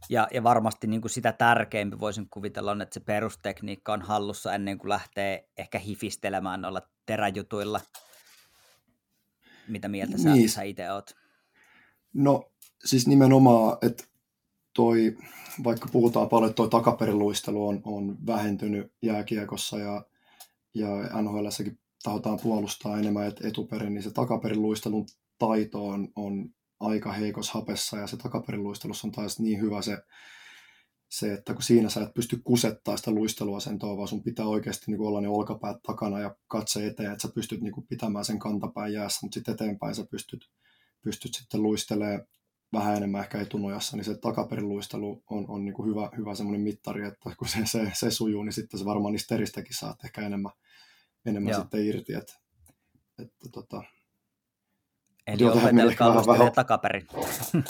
Ja, 0.09 0.29
ja 0.33 0.43
varmasti 0.43 0.87
niin 0.87 1.01
kuin 1.01 1.11
sitä 1.11 1.33
tärkeämpi 1.33 2.01
voisin 2.01 2.29
kuvitella 2.31 2.71
on, 2.71 2.83
että 2.83 2.95
se 2.95 3.01
perustekniikka 3.01 3.93
on 3.93 4.03
hallussa 4.03 4.55
ennen 4.55 4.79
kuin 4.79 4.89
lähtee 4.89 5.49
ehkä 5.57 5.79
hifistelemään 5.79 6.61
noilla 6.61 6.83
teräjutuilla. 7.07 7.81
Mitä 9.69 9.89
mieltä 9.89 10.19
sä, 10.19 10.33
niin. 10.33 10.51
sä 10.51 10.63
itse 10.63 10.93
oot? 10.93 11.17
No 12.15 12.51
siis 12.85 13.07
nimenomaan, 13.07 13.79
että 13.83 14.05
toi, 14.73 15.17
vaikka 15.65 15.89
puhutaan 15.93 16.29
paljon, 16.29 16.51
että 16.51 16.57
toi 16.57 16.69
takaperiluistelu 16.69 17.69
on, 17.69 17.81
on 17.85 18.27
vähentynyt 18.27 18.93
jääkiekossa 19.03 19.79
ja, 19.79 20.05
ja 20.75 20.89
NHLssäkin 21.23 21.79
tahotaan 22.05 22.39
puolustaa 22.43 22.99
enemmän 22.99 23.33
etuperin, 23.43 23.95
niin 23.95 24.03
se 24.03 24.11
takaperin 24.11 24.63
luistelun 24.63 25.07
taito 25.39 25.87
on, 25.87 26.09
on 26.17 26.51
aika 26.81 27.13
heikos 27.13 27.51
hapessa 27.51 27.97
ja 27.97 28.07
se 28.07 28.17
takaperin 28.17 28.63
luistelussa 28.63 29.07
on 29.07 29.13
taas 29.13 29.41
niin 29.41 29.61
hyvä 29.61 29.83
se, 29.83 29.99
se, 31.11 31.33
että 31.33 31.55
kun 31.55 31.63
siinä 31.63 31.89
sä 31.89 32.03
et 32.03 32.15
pysty 32.15 32.41
kusettaa 32.45 32.97
sitä 32.97 33.11
luisteluasentoa, 33.11 33.97
vaan 33.97 34.09
sun 34.09 34.23
pitää 34.23 34.47
oikeasti 34.47 34.85
niin 34.91 35.01
olla 35.01 35.21
ne 35.21 35.29
olkapäät 35.29 35.77
takana 35.83 36.21
ja 36.21 36.37
katse 36.49 36.87
eteen, 36.87 37.13
että 37.13 37.23
sä 37.23 37.35
pystyt 37.35 37.61
niin 37.61 37.87
pitämään 37.89 38.25
sen 38.25 38.39
kantapään 38.39 38.93
jäässä, 38.93 39.19
mutta 39.23 39.35
sitten 39.35 39.55
eteenpäin 39.55 39.95
sä 39.95 40.07
pystyt, 40.11 40.51
pystyt 41.03 41.35
sitten 41.35 41.63
luistelemaan 41.63 42.27
vähän 42.73 42.97
enemmän 42.97 43.21
ehkä 43.21 43.41
etunojassa, 43.41 43.97
niin 43.97 44.05
se 44.05 44.19
takaperin 44.19 44.69
luistelu 44.69 45.23
on, 45.31 45.45
on 45.49 45.65
niin 45.65 45.87
hyvä, 45.87 46.11
hyvä 46.17 46.35
semmoinen 46.35 46.61
mittari, 46.61 47.07
että 47.07 47.35
kun 47.39 47.49
se, 47.49 47.59
se, 47.65 47.91
se 47.95 48.11
sujuu, 48.11 48.43
niin 48.43 48.53
sitten 48.53 48.81
se 48.81 48.85
varmaan 48.85 49.13
niistä 49.13 49.35
teristäkin 49.35 49.77
saat 49.77 50.05
ehkä 50.05 50.27
enemmän, 50.27 50.53
enemmän 51.27 51.51
Joo. 51.51 51.61
sitten 51.61 51.87
irti. 51.87 52.15
Että, 52.15 52.35
että 53.19 53.49
tota, 53.53 53.83
Eli 55.27 55.45
opetelkaa 55.45 56.27
vähän... 56.27 56.53
takaperin. 56.53 57.07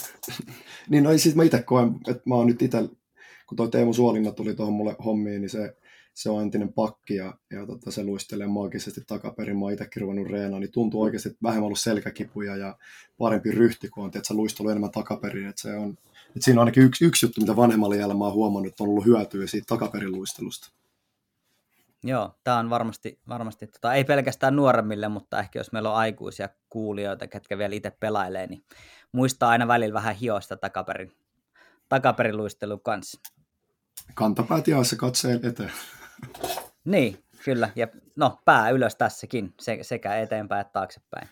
niin 0.90 1.05
no 1.05 1.19
siis 1.19 1.35
mä 1.35 1.43
itse 1.43 1.62
koen, 1.62 1.95
että 2.09 2.23
mä 2.27 2.35
oon 2.35 2.47
nyt 2.47 2.62
itse, 2.62 2.79
kun 3.49 3.57
toi 3.57 3.69
Teemu 3.69 3.93
Suolinna 3.93 4.33
tuli 4.33 4.55
tuohon 4.55 4.75
mulle 4.75 4.97
hommiin, 5.05 5.40
niin 5.40 5.51
se, 5.51 5.77
se 6.14 6.31
on 6.31 6.43
entinen 6.43 6.73
pakki 6.73 7.14
ja, 7.14 7.35
ja 7.51 7.67
tota, 7.67 7.90
se 7.90 8.05
luistelee 8.05 8.47
maagisesti 8.47 9.01
takaperin. 9.07 9.57
Mä 9.57 9.64
oon 9.64 9.73
itsekin 9.73 10.03
ruvennut 10.03 10.31
reenaan, 10.31 10.61
niin 10.61 10.73
tuntuu 10.73 11.03
oikeasti, 11.03 11.29
että 11.29 11.43
vähemmän 11.43 11.67
ollut 11.67 11.79
selkäkipuja 11.79 12.57
ja 12.57 12.79
parempi 13.19 13.51
ryhti, 13.51 13.88
kun 13.88 14.05
on 14.05 14.09
että 14.14 14.29
se 14.29 14.35
luistelu 14.35 14.69
enemmän 14.69 14.90
takaperin. 14.90 15.49
Että 15.49 15.62
se 15.62 15.75
on, 15.75 15.90
että 16.29 16.40
siinä 16.40 16.61
on 16.61 16.62
ainakin 16.62 16.83
yksi, 16.83 17.05
yksi 17.05 17.27
juttu, 17.27 17.40
mitä 17.40 17.57
vanhemmalla 17.57 17.97
jälleen 17.97 18.19
mä 18.19 18.25
oon 18.25 18.35
huomannut, 18.35 18.73
että 18.73 18.85
on 18.85 18.88
ollut 18.88 19.07
hyötyä 19.07 19.47
siitä 19.47 19.67
takaperin 19.69 20.12
luistelusta. 20.12 20.71
Joo, 22.07 22.38
tämä 22.45 22.59
on 22.59 22.71
varmasti, 22.71 23.21
varmasti 23.29 23.67
tota, 23.67 23.95
ei 23.95 24.05
pelkästään 24.05 24.57
nuoremmille, 24.57 25.09
mutta 25.09 25.38
ehkä 25.38 25.59
jos 25.59 25.73
meillä 25.73 25.90
on 25.90 25.97
aikuisia 25.97 26.49
kuulijoita, 26.69 27.27
ketkä 27.27 27.59
vielä 27.59 27.75
itse 27.75 27.90
pelailee, 27.90 28.47
niin 28.47 28.64
muistaa 29.12 29.51
aina 29.51 29.69
välillä 29.69 29.95
vähän 29.95 30.14
hioista 30.14 30.57
takaperin, 30.57 31.12
takaperin 31.88 32.37
luistelun 32.37 32.81
kanssa. 32.81 33.21
Kantapäät 34.14 34.69
jaossa 34.69 34.97
katseen 34.97 35.40
eteen. 35.47 35.73
Niin, 36.85 37.25
kyllä. 37.45 37.71
Ja 37.77 37.88
no, 38.17 38.38
pää 38.45 38.71
ylös 38.71 38.97
tässäkin, 38.97 39.55
se, 39.61 39.79
sekä 39.83 40.17
eteenpäin 40.17 40.61
että 40.61 40.73
taaksepäin. 40.73 41.29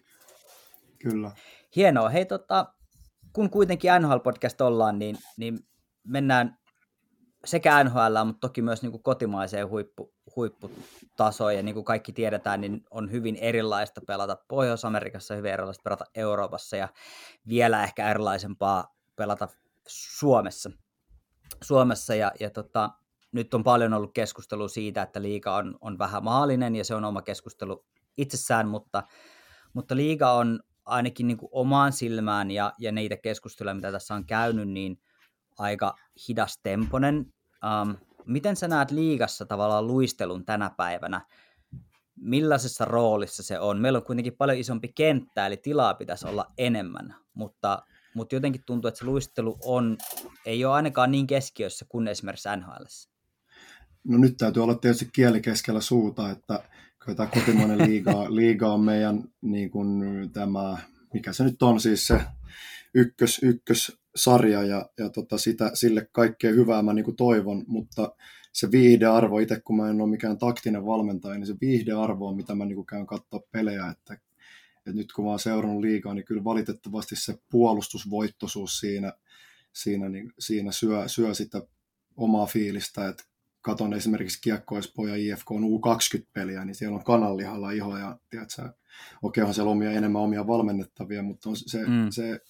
Kyllä. 0.98 1.30
Hienoa. 1.76 2.08
Hei, 2.08 2.26
tota, 2.26 2.74
kun 3.32 3.50
kuitenkin 3.50 3.90
NHL-podcast 3.90 4.60
ollaan, 4.60 4.98
niin, 4.98 5.16
niin 5.36 5.58
mennään 6.04 6.58
sekä 7.44 7.84
NHL, 7.84 8.24
mutta 8.24 8.40
toki 8.40 8.62
myös 8.62 8.82
niin 8.82 8.92
kuin 8.92 9.02
kotimaiseen 9.02 9.68
huippu, 9.68 10.14
huipputasoon. 10.36 11.56
Ja 11.56 11.62
niin 11.62 11.74
kuin 11.74 11.84
kaikki 11.84 12.12
tiedetään, 12.12 12.60
niin 12.60 12.84
on 12.90 13.10
hyvin 13.10 13.36
erilaista 13.36 14.00
pelata 14.06 14.36
Pohjois-Amerikassa, 14.48 15.34
hyvin 15.34 15.52
erilaista 15.52 15.82
pelata 15.82 16.04
Euroopassa 16.14 16.76
ja 16.76 16.88
vielä 17.48 17.84
ehkä 17.84 18.10
erilaisempaa 18.10 18.94
pelata 19.16 19.48
Suomessa. 19.88 20.70
Suomessa 21.62 22.14
ja, 22.14 22.32
ja 22.40 22.50
tota, 22.50 22.90
nyt 23.32 23.54
on 23.54 23.64
paljon 23.64 23.92
ollut 23.92 24.14
keskustelua 24.14 24.68
siitä, 24.68 25.02
että 25.02 25.22
liiga 25.22 25.56
on, 25.56 25.78
on 25.80 25.98
vähän 25.98 26.24
maallinen 26.24 26.76
ja 26.76 26.84
se 26.84 26.94
on 26.94 27.04
oma 27.04 27.22
keskustelu 27.22 27.84
itsessään, 28.16 28.68
mutta, 28.68 29.02
mutta 29.72 29.96
liiga 29.96 30.32
on 30.32 30.60
ainakin 30.84 31.26
niin 31.26 31.38
kuin 31.38 31.50
omaan 31.52 31.92
silmään 31.92 32.50
ja, 32.50 32.72
ja 32.78 32.92
niitä 32.92 33.16
keskusteluja, 33.16 33.74
mitä 33.74 33.92
tässä 33.92 34.14
on 34.14 34.26
käynyt, 34.26 34.68
niin– 34.68 34.98
aika 35.58 35.94
hidas 36.28 36.58
temponen. 36.62 37.16
Um, 37.82 37.96
miten 38.26 38.56
sä 38.56 38.68
näet 38.68 38.90
liigassa 38.90 39.46
tavallaan 39.46 39.86
luistelun 39.86 40.44
tänä 40.44 40.70
päivänä? 40.76 41.20
Millaisessa 42.16 42.84
roolissa 42.84 43.42
se 43.42 43.58
on? 43.58 43.78
Meillä 43.78 43.96
on 43.96 44.04
kuitenkin 44.04 44.36
paljon 44.36 44.58
isompi 44.58 44.88
kenttä, 44.88 45.46
eli 45.46 45.56
tilaa 45.56 45.94
pitäisi 45.94 46.26
olla 46.26 46.46
enemmän, 46.58 47.14
mutta, 47.34 47.82
mutta 48.14 48.34
jotenkin 48.34 48.62
tuntuu, 48.66 48.88
että 48.88 48.98
se 48.98 49.04
luistelu 49.04 49.58
on, 49.64 49.98
ei 50.46 50.64
ole 50.64 50.74
ainakaan 50.74 51.10
niin 51.10 51.26
keskiössä 51.26 51.84
kuin 51.88 52.08
esimerkiksi 52.08 52.48
NHL. 52.56 52.84
No 54.04 54.18
nyt 54.18 54.36
täytyy 54.36 54.62
olla 54.62 54.74
tietysti 54.74 55.08
kieli 55.12 55.40
keskellä 55.40 55.80
suuta, 55.80 56.30
että 56.30 56.64
tämä 57.16 57.26
kotimainen 57.26 57.78
liiga, 57.78 58.26
liiga 58.34 58.72
on 58.72 58.80
meidän 58.80 59.24
niin 59.40 59.70
kuin, 59.70 60.02
tämä, 60.32 60.78
mikä 61.14 61.32
se 61.32 61.44
nyt 61.44 61.62
on 61.62 61.80
siis 61.80 62.06
se 62.06 62.20
ykkös, 62.94 63.40
ykkössarja 63.42 64.62
ja, 64.62 64.90
ja 64.98 65.10
tota 65.10 65.38
sitä, 65.38 65.70
sille 65.74 66.08
kaikkea 66.12 66.52
hyvää 66.52 66.82
mä 66.82 66.92
niin 66.92 67.04
kuin 67.04 67.16
toivon, 67.16 67.64
mutta 67.66 68.14
se 68.52 68.70
viihdearvo, 68.70 69.38
itse 69.38 69.60
kun 69.60 69.76
mä 69.76 69.90
en 69.90 70.00
ole 70.00 70.10
mikään 70.10 70.38
taktinen 70.38 70.86
valmentaja, 70.86 71.34
niin 71.34 71.46
se 71.46 71.54
viihdearvo 71.60 72.28
on, 72.28 72.36
mitä 72.36 72.54
mä 72.54 72.64
niin 72.64 72.76
kuin 72.76 72.86
käyn 72.86 73.06
katsoa 73.06 73.40
pelejä, 73.52 73.86
että, 73.86 74.14
että 74.76 74.92
nyt 74.94 75.12
kun 75.12 75.24
mä 75.24 75.30
oon 75.30 75.38
seurannut 75.38 75.80
liikaa, 75.80 76.14
niin 76.14 76.24
kyllä 76.24 76.44
valitettavasti 76.44 77.16
se 77.16 77.38
puolustusvoittoisuus 77.50 78.78
siinä, 78.78 79.12
siinä, 79.72 80.08
niin, 80.08 80.32
siinä 80.38 80.72
syö, 80.72 81.08
syö 81.08 81.34
sitä 81.34 81.62
omaa 82.16 82.46
fiilistä, 82.46 83.08
että 83.08 83.24
katon 83.60 83.94
esimerkiksi 83.94 84.40
Kiekko 84.40 84.76
ja 85.08 85.16
IFK 85.16 85.50
on 85.50 85.62
U20-peliä, 85.62 86.64
niin 86.64 86.74
siellä 86.74 86.96
on 86.96 87.04
kananlihalla 87.04 87.70
iho 87.70 87.98
ja 87.98 88.18
tiedätkö, 88.30 88.72
okei 89.22 89.44
on 89.44 89.54
siellä 89.54 89.70
omia, 89.70 89.90
enemmän 89.90 90.22
omia 90.22 90.46
valmennettavia, 90.46 91.22
mutta 91.22 91.50
on 91.50 91.56
se, 91.56 91.86
mm. 91.86 92.10
se 92.10 92.40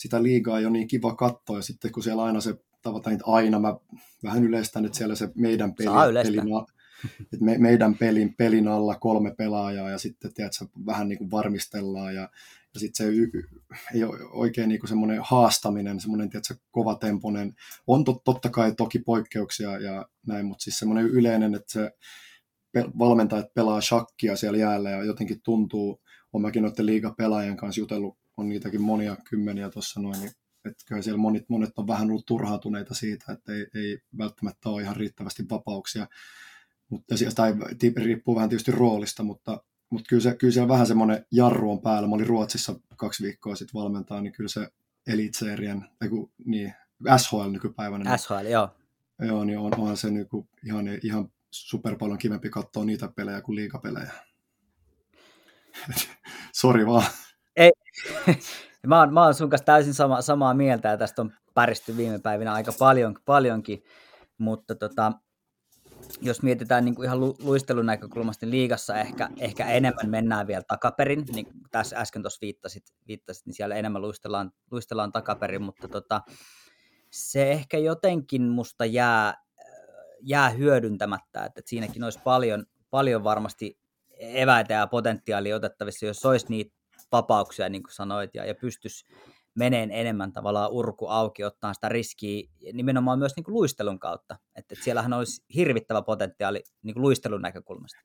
sitä 0.00 0.22
liigaa 0.22 0.58
ei 0.58 0.64
ole 0.64 0.72
niin 0.72 0.88
kiva 0.88 1.14
katsoa, 1.14 1.56
ja 1.56 1.62
sitten 1.62 1.92
kun 1.92 2.02
siellä 2.02 2.22
aina 2.22 2.40
se 2.40 2.54
tavataan 2.82 3.18
aina, 3.24 3.58
mä 3.58 3.76
vähän 4.22 4.44
yleistän, 4.44 4.84
että 4.84 4.98
siellä 4.98 5.14
se 5.14 5.28
meidän 5.34 5.74
peli, 5.74 5.88
peli, 6.22 6.38
että 7.20 7.44
me, 7.44 7.58
meidän 7.58 7.94
pelin, 7.94 8.34
pelin 8.34 8.68
alla 8.68 8.94
kolme 8.94 9.34
pelaajaa 9.34 9.90
ja 9.90 9.98
sitten 9.98 10.34
tiedätkö, 10.34 10.64
vähän 10.86 11.08
niin 11.08 11.18
kuin 11.18 11.30
varmistellaan 11.30 12.14
ja, 12.14 12.28
ja 12.74 12.80
sitten 12.80 13.06
se 13.06 13.12
y, 13.12 13.30
ei 13.94 14.04
ole 14.04 14.18
oikein 14.32 14.68
niin 14.68 14.80
kuin 14.80 14.88
semmoinen 14.88 15.20
haastaminen, 15.22 16.00
semmoinen 16.00 16.30
tiedätkö, 16.30 16.54
kovatempoinen, 16.70 17.54
on 17.86 18.04
tot, 18.04 18.24
totta 18.24 18.48
kai 18.48 18.74
toki 18.74 18.98
poikkeuksia 18.98 19.78
ja 19.78 20.08
näin, 20.26 20.46
mutta 20.46 20.62
siis 20.62 20.78
semmoinen 20.78 21.06
yleinen, 21.06 21.54
että 21.54 21.72
se 21.72 21.92
valmentajat 22.98 23.54
pelaa 23.54 23.80
shakkia 23.80 24.36
siellä 24.36 24.58
jäällä 24.58 24.90
ja 24.90 25.04
jotenkin 25.04 25.40
tuntuu, 25.42 26.00
on 26.32 26.42
mäkin 26.42 26.62
noiden 26.62 26.86
liigapelaajien 26.86 27.56
kanssa 27.56 27.80
jutellut, 27.80 28.19
on 28.40 28.48
niitäkin 28.48 28.82
monia 28.82 29.16
kymmeniä 29.24 29.70
tuossa 29.70 30.00
noin, 30.00 30.20
niin 30.20 30.30
että 30.64 30.84
kyllä 30.88 31.02
siellä 31.02 31.18
monet, 31.18 31.44
monet 31.48 31.70
on 31.76 31.86
vähän 31.86 32.10
ollut 32.10 32.26
turhautuneita 32.26 32.94
siitä, 32.94 33.32
että 33.32 33.52
ei, 33.52 33.66
ei 33.74 33.98
välttämättä 34.18 34.68
ole 34.68 34.82
ihan 34.82 34.96
riittävästi 34.96 35.44
vapauksia, 35.50 36.06
mutta, 36.88 37.14
tai 37.34 37.54
riippuu 37.96 38.34
vähän 38.34 38.48
tietysti 38.48 38.70
roolista, 38.70 39.22
mutta, 39.22 39.62
mutta 39.90 40.08
kyllä, 40.08 40.22
se, 40.22 40.34
kyllä 40.34 40.52
siellä 40.52 40.68
vähän 40.68 40.86
semmoinen 40.86 41.26
jarru 41.32 41.72
on 41.72 41.82
päällä. 41.82 42.08
Mä 42.08 42.14
olin 42.14 42.26
Ruotsissa 42.26 42.80
kaksi 42.96 43.22
viikkoa 43.22 43.54
sitten 43.54 43.80
valmentaa, 43.80 44.20
niin 44.20 44.32
kyllä 44.32 44.48
se 44.48 44.68
Elitserien, 45.06 45.84
niin, 46.44 46.74
SHL 47.16 47.50
nykypäivänä. 47.50 48.16
SHL, 48.16 48.34
niin, 48.34 48.50
joo. 48.50 48.68
Joo, 49.26 49.44
niin 49.44 49.58
on, 49.58 49.78
onhan 49.78 49.96
se 49.96 50.10
niin 50.10 50.28
kuin 50.28 50.48
ihan, 50.66 50.84
ihan 51.02 51.32
super 51.50 51.96
paljon 51.96 52.18
kivempi 52.18 52.50
katsoa 52.50 52.84
niitä 52.84 53.08
pelejä 53.08 53.40
kuin 53.40 53.56
liikapelejä. 53.56 54.12
Sori 56.60 56.86
vaan. 56.86 57.06
Mä 58.86 58.98
oon, 58.98 59.14
mä 59.14 59.24
oon 59.24 59.34
sun 59.34 59.50
kanssa 59.50 59.64
täysin 59.64 59.94
sama, 59.94 60.22
samaa 60.22 60.54
mieltä 60.54 60.88
ja 60.88 60.96
tästä 60.96 61.22
on 61.22 61.32
päristy 61.54 61.96
viime 61.96 62.18
päivinä 62.18 62.52
aika 62.52 62.72
paljon, 62.78 63.16
paljonkin, 63.24 63.82
mutta 64.38 64.74
tota, 64.74 65.12
jos 66.20 66.42
mietitään 66.42 66.84
niin 66.84 66.94
kuin 66.94 67.06
ihan 67.06 67.20
lu, 67.20 67.36
luistelun 67.42 67.86
näkökulmasta, 67.86 68.46
niin 68.46 68.50
liigassa 68.50 68.96
ehkä, 68.96 69.28
ehkä 69.38 69.66
enemmän 69.66 70.10
mennään 70.10 70.46
vielä 70.46 70.62
takaperin, 70.68 71.24
niin 71.34 71.46
tässä 71.70 71.96
äsken 71.98 72.22
tuossa 72.22 72.38
viittasit, 72.40 72.82
viittasit, 73.08 73.46
niin 73.46 73.54
siellä 73.54 73.74
enemmän 73.74 74.02
luistellaan, 74.02 74.52
luistellaan 74.70 75.12
takaperin, 75.12 75.62
mutta 75.62 75.88
tota, 75.88 76.20
se 77.10 77.50
ehkä 77.50 77.78
jotenkin 77.78 78.42
musta 78.42 78.84
jää, 78.84 79.34
jää 80.20 80.50
hyödyntämättä, 80.50 81.44
että 81.44 81.60
siinäkin 81.64 82.04
olisi 82.04 82.20
paljon, 82.24 82.66
paljon 82.90 83.24
varmasti 83.24 83.78
eväitä 84.20 84.74
ja 84.74 84.86
potentiaalia 84.86 85.56
otettavissa, 85.56 86.06
jos 86.06 86.26
olisi 86.26 86.46
niitä 86.48 86.79
vapauksia, 87.12 87.68
niin 87.68 87.82
kuin 87.82 87.94
sanoit, 87.94 88.30
ja, 88.34 88.44
ja 88.44 88.54
pystyisi 88.54 89.04
meneen 89.54 89.90
enemmän 89.90 90.32
tavallaan 90.32 90.70
urku 90.70 91.06
auki, 91.06 91.44
ottaa 91.44 91.74
sitä 91.74 91.88
riskiä 91.88 92.48
nimenomaan 92.72 93.18
myös 93.18 93.36
niin 93.36 93.44
kuin 93.44 93.54
luistelun 93.54 93.98
kautta. 93.98 94.34
Että, 94.34 94.74
että 94.74 94.84
siellähän 94.84 95.12
olisi 95.12 95.44
hirvittävä 95.54 96.02
potentiaali 96.02 96.62
niin 96.82 96.94
kuin 96.94 97.02
luistelun 97.02 97.42
näkökulmasta. 97.42 98.00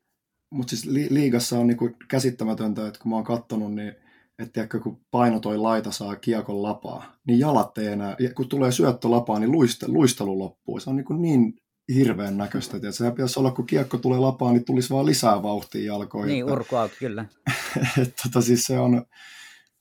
Mutta 0.51 0.69
siis 0.69 0.85
li- 0.85 1.13
liigassa 1.13 1.59
on 1.59 1.67
niin 1.67 1.77
kuin 1.77 1.95
käsittämätöntä, 2.07 2.87
että 2.87 2.99
kun 2.99 3.09
mä 3.09 3.15
oon 3.15 3.23
katsonut, 3.23 3.73
niin 3.73 3.95
että 4.39 4.53
tiedätkö, 4.53 4.79
kun 4.79 5.01
paino 5.11 5.39
toi 5.39 5.57
laita 5.57 5.91
saa 5.91 6.15
kiekon 6.15 6.63
lapaa, 6.63 7.15
niin 7.27 7.39
jalat 7.39 7.77
ei 7.77 7.87
enää, 7.87 8.17
kun 8.35 8.49
tulee 8.49 8.71
syöttö 8.71 9.09
lapaa, 9.09 9.39
niin 9.39 9.51
luiste, 9.51 9.87
luistelu 9.87 10.39
loppuu. 10.39 10.79
Se 10.79 10.89
on 10.89 10.95
niin, 10.95 11.21
niin 11.21 11.53
hirveän 11.93 12.37
näköistä. 12.37 12.77
Että 12.77 12.91
sehän 12.91 13.13
pitäisi 13.13 13.39
olla, 13.39 13.51
kun 13.51 13.65
kiekko 13.65 13.97
tulee 13.97 14.19
lapaan, 14.19 14.53
niin 14.53 14.65
tulisi 14.65 14.89
vaan 14.89 15.05
lisää 15.05 15.43
vauhtia 15.43 15.85
jalkoihin. 15.85 16.33
Niin, 16.33 16.77
auki, 16.79 16.95
kyllä. 16.99 17.25
että, 18.01 18.23
tota, 18.23 18.41
siis 18.41 18.63
se 18.63 18.79
on, 18.79 19.05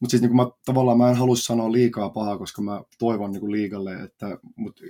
mutta 0.01 0.11
siis 0.11 0.23
niin 0.23 0.37
mä, 0.37 0.47
tavallaan 0.65 0.99
mä 0.99 1.11
en 1.11 1.17
halua 1.17 1.37
sanoa 1.37 1.73
liikaa 1.73 2.11
pahaa, 2.11 2.39
koska 2.39 2.63
mä 2.63 2.83
toivon 2.99 3.33
niin 3.33 3.53
liikalle, 3.53 3.95
että 3.95 4.39
mut 4.57 4.81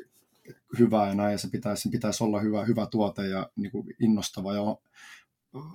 hyvää 0.78 1.08
ja 1.08 1.14
näin, 1.14 1.32
ja 1.32 1.38
se 1.38 1.48
pitäisi, 1.48 1.82
sen 1.82 1.92
pitäisi 1.92 2.24
olla 2.24 2.40
hyvä, 2.40 2.64
hyvä 2.64 2.86
tuote 2.86 3.28
ja 3.28 3.50
niin 3.56 3.72
kuin 3.72 3.86
innostava. 4.00 4.54
Ja, 4.54 4.62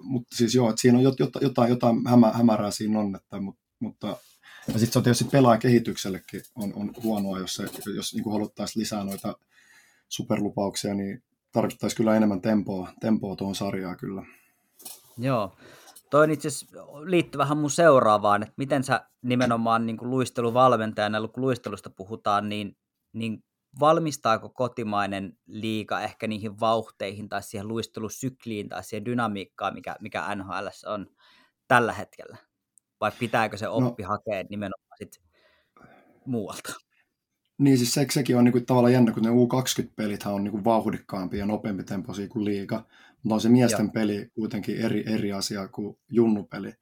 mutta 0.03 0.35
siis 0.35 0.55
joo, 0.55 0.69
että 0.69 0.81
siinä 0.81 0.97
on 0.97 1.03
jotain, 1.03 1.29
jotain, 1.41 1.69
jotain 1.69 2.07
hämä, 2.07 2.31
hämärää 2.31 2.71
siinä 2.71 2.99
on, 2.99 3.15
että, 3.15 3.39
mutta, 3.41 3.61
mutta 3.79 4.17
ja 4.73 4.79
sitten 4.79 4.93
se 4.93 4.99
on 4.99 5.03
tietysti 5.03 5.25
kehityksellekin 5.59 6.41
on, 6.55 6.73
on 6.73 6.93
huonoa, 7.03 7.39
jos, 7.39 7.55
se, 7.55 7.63
jos 7.95 8.13
niin 8.13 8.31
haluttaisiin 8.31 8.81
lisää 8.81 9.03
noita 9.03 9.37
superlupauksia, 10.09 10.93
niin 10.93 11.23
tarvittaisiin 11.51 11.97
kyllä 11.97 12.15
enemmän 12.15 12.41
tempoa, 12.41 12.89
tempoa 12.99 13.35
tuohon 13.35 13.55
sarjaan 13.55 13.97
kyllä. 13.97 14.25
Joo, 15.17 15.55
Toi 16.09 16.33
itse 16.33 16.49
liittyy 17.05 17.39
vähän 17.39 17.57
mun 17.57 17.71
seuraavaan, 17.71 18.43
että 18.43 18.53
miten 18.57 18.83
sä 18.83 19.09
nimenomaan 19.21 19.85
niin 19.85 19.97
kuin 19.97 20.09
luisteluvalmentajana, 20.09 21.27
kun 21.27 21.41
luistelusta 21.41 21.89
puhutaan, 21.89 22.49
niin, 22.49 22.77
niin 23.13 23.43
valmistaako 23.79 24.49
kotimainen 24.49 25.37
liika 25.47 26.01
ehkä 26.01 26.27
niihin 26.27 26.59
vauhteihin 26.59 27.29
tai 27.29 27.43
siihen 27.43 27.67
luistelusykliin 27.67 28.69
tai 28.69 28.83
siihen 28.83 29.05
dynamiikkaan, 29.05 29.73
mikä, 29.73 29.95
mikä 30.01 30.35
NHL 30.35 30.67
on 30.85 31.07
tällä 31.67 31.93
hetkellä? 31.93 32.37
Vai 33.01 33.11
pitääkö 33.19 33.57
se 33.57 33.65
no. 33.65 33.73
oppi 33.73 34.03
no, 34.03 34.09
hakea 34.09 34.43
nimenomaan 34.49 34.97
sit 34.97 35.21
muualta? 36.25 36.73
Niin, 37.59 37.77
siis 37.77 37.93
se, 37.93 38.07
sekin 38.11 38.37
on 38.37 38.43
niinku 38.43 38.59
tavallaan 38.59 38.93
jännä, 38.93 39.11
kun 39.11 39.23
ne 39.23 39.29
U20-pelit 39.29 40.25
on 40.25 40.43
niinku 40.43 40.63
vauhdikkaampia 40.63 41.39
ja 41.39 41.45
nopeampi 41.45 41.83
tempoisia 41.83 42.27
kuin 42.27 42.45
liiga. 42.45 42.85
Mutta 43.23 43.35
on 43.35 43.41
se 43.41 43.49
miesten 43.49 43.85
Joo. 43.85 43.91
peli 43.93 44.31
kuitenkin 44.33 44.77
eri, 44.77 45.03
eri 45.13 45.33
asia 45.33 45.67
kuin 45.67 45.97
junnupeli. 46.09 46.73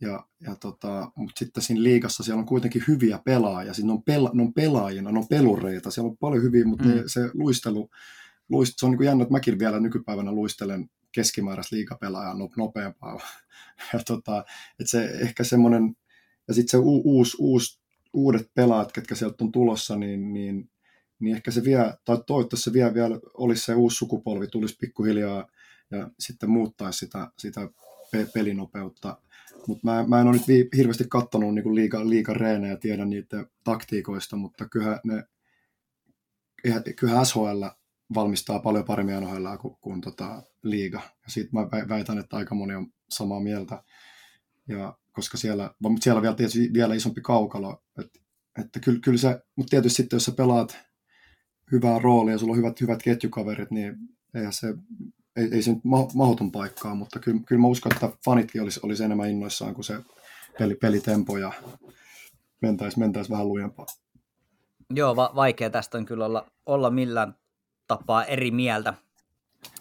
Ja, 0.00 0.26
ja 0.40 0.56
tota, 0.56 1.12
mutta 1.16 1.38
sitten 1.38 1.62
siinä 1.62 1.82
liigassa 1.82 2.22
siellä 2.22 2.40
on 2.40 2.46
kuitenkin 2.46 2.84
hyviä 2.88 3.20
pelaajia. 3.24 3.74
Siinä 3.74 3.92
on, 3.92 4.02
pela, 4.02 4.30
ne 4.34 4.42
on 4.42 4.54
pelaajina, 4.54 5.12
ne 5.12 5.18
on 5.18 5.28
pelureita. 5.28 5.90
Siellä 5.90 6.10
on 6.10 6.16
paljon 6.16 6.42
hyviä, 6.42 6.64
mutta 6.64 6.84
mm. 6.84 6.90
ne, 6.90 7.02
se 7.06 7.30
luistelu, 7.34 7.90
luist, 8.48 8.74
se 8.76 8.86
on 8.86 8.92
niin 8.92 9.04
jännä, 9.04 9.22
että 9.22 9.32
mäkin 9.32 9.58
vielä 9.58 9.80
nykypäivänä 9.80 10.32
luistelen 10.32 10.90
keskimääräistä 11.12 11.76
liigapelaajaa 11.76 12.36
nopeampaa. 12.56 13.20
ja 13.92 14.00
tota, 14.06 14.44
että 14.80 14.90
se 14.90 15.04
ehkä 15.04 15.44
semmoinen, 15.44 15.96
ja 16.48 16.54
sitten 16.54 16.70
se 16.70 16.76
u, 16.76 17.02
uusi, 17.04 17.36
uusi, 17.40 17.81
uudet 18.12 18.50
pelaajat, 18.54 18.92
ketkä 18.92 19.14
sieltä 19.14 19.44
on 19.44 19.52
tulossa, 19.52 19.96
niin, 19.96 20.32
niin, 20.32 20.70
niin 21.18 21.36
ehkä 21.36 21.50
se 21.50 21.64
vie, 21.64 21.94
tai 22.04 22.18
toivottavasti 22.26 22.64
se 22.64 22.72
vie 22.72 22.94
vielä, 22.94 23.20
olisi 23.34 23.64
se 23.64 23.74
uusi 23.74 23.96
sukupolvi, 23.96 24.46
tulisi 24.46 24.76
pikkuhiljaa 24.80 25.48
ja 25.90 26.10
sitten 26.18 26.50
muuttaisi 26.50 26.98
sitä, 26.98 27.30
sitä 27.38 27.68
pelinopeutta. 28.34 29.18
Mutta 29.66 29.86
mä, 29.86 30.04
mä 30.08 30.20
en 30.20 30.26
ole 30.26 30.36
nyt 30.36 30.70
hirveästi 30.76 31.04
katsonut 31.08 31.54
niin 31.54 31.74
liiga, 31.74 32.08
liiga 32.08 32.34
reenejä 32.34 32.76
tiedä 32.76 33.04
niitä 33.04 33.46
taktiikoista, 33.64 34.36
mutta 34.36 34.68
kyllä, 34.68 35.00
ne, 35.04 35.24
kyllä 36.96 37.24
SHL 37.24 37.64
valmistaa 38.14 38.58
paljon 38.58 38.84
paremmin 38.84 39.20
NHL 39.20 39.46
kuin, 39.60 39.76
kuin 39.80 40.00
tota 40.00 40.42
liiga. 40.62 41.00
Ja 41.24 41.30
siitä 41.30 41.50
mä 41.52 41.68
väitän, 41.88 42.18
että 42.18 42.36
aika 42.36 42.54
moni 42.54 42.74
on 42.74 42.86
samaa 43.08 43.40
mieltä. 43.40 43.82
Ja 44.68 44.98
koska 45.12 45.36
siellä, 45.36 45.70
mutta 45.78 46.04
siellä 46.04 46.18
on 46.18 46.22
vielä, 46.22 46.36
tietysti 46.36 46.70
vielä 46.72 46.94
isompi 46.94 47.20
kaukalo. 47.20 47.82
Että, 47.98 48.18
että 48.60 48.80
kyllä, 48.80 49.00
kyllä 49.00 49.18
se, 49.18 49.40
mutta 49.56 49.70
tietysti 49.70 49.96
sitten 49.96 50.16
jos 50.16 50.24
sä 50.24 50.32
pelaat 50.32 50.78
hyvää 51.72 51.98
roolia 51.98 52.34
ja 52.34 52.38
sulla 52.38 52.52
on 52.52 52.58
hyvät, 52.58 52.80
hyvät 52.80 53.02
ketjukaverit, 53.02 53.70
niin 53.70 53.96
eihän 54.34 54.52
se 54.52 54.74
ei, 55.36 55.48
ei 55.52 55.62
se 55.62 55.70
nyt 55.72 55.84
mahdoton 56.14 56.52
paikkaa, 56.52 56.94
mutta 56.94 57.18
kyllä, 57.18 57.40
kyllä 57.46 57.60
mä 57.60 57.68
uskon, 57.68 57.92
että 57.92 58.10
fanitkin 58.24 58.62
olisi, 58.62 58.80
olisi 58.82 59.04
enemmän 59.04 59.30
innoissaan 59.30 59.74
kuin 59.74 59.84
se 59.84 59.98
peli, 60.58 60.74
pelitempo 60.74 61.38
ja 61.38 61.52
mentäisi, 62.62 62.98
mentäisi 62.98 63.30
vähän 63.30 63.48
lujempaa. 63.48 63.86
Joo, 64.90 65.16
va- 65.16 65.32
vaikea 65.34 65.70
tästä 65.70 65.98
on 65.98 66.06
kyllä 66.06 66.26
olla, 66.26 66.50
olla 66.66 66.90
millään 66.90 67.36
tapaa 67.88 68.24
eri 68.24 68.50
mieltä. 68.50 68.94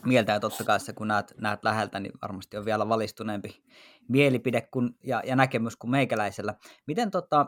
Mieltä 0.06 0.32
ja 0.32 0.40
totta 0.40 0.64
kai 0.64 0.80
se, 0.80 0.94
kun 0.94 1.08
näet, 1.08 1.34
näet 1.38 1.64
läheltä, 1.64 2.00
niin 2.00 2.14
varmasti 2.22 2.58
on 2.58 2.66
vielä 2.66 2.90
valistuneempi 2.90 3.64
mielipide 4.08 4.62
kun, 4.62 4.96
ja, 5.04 5.24
ja 5.26 5.36
näkemys 5.36 5.76
kuin 5.76 5.92
meikäläisellä. 5.92 6.56
Miten 6.88 7.12
tota, 7.12 7.46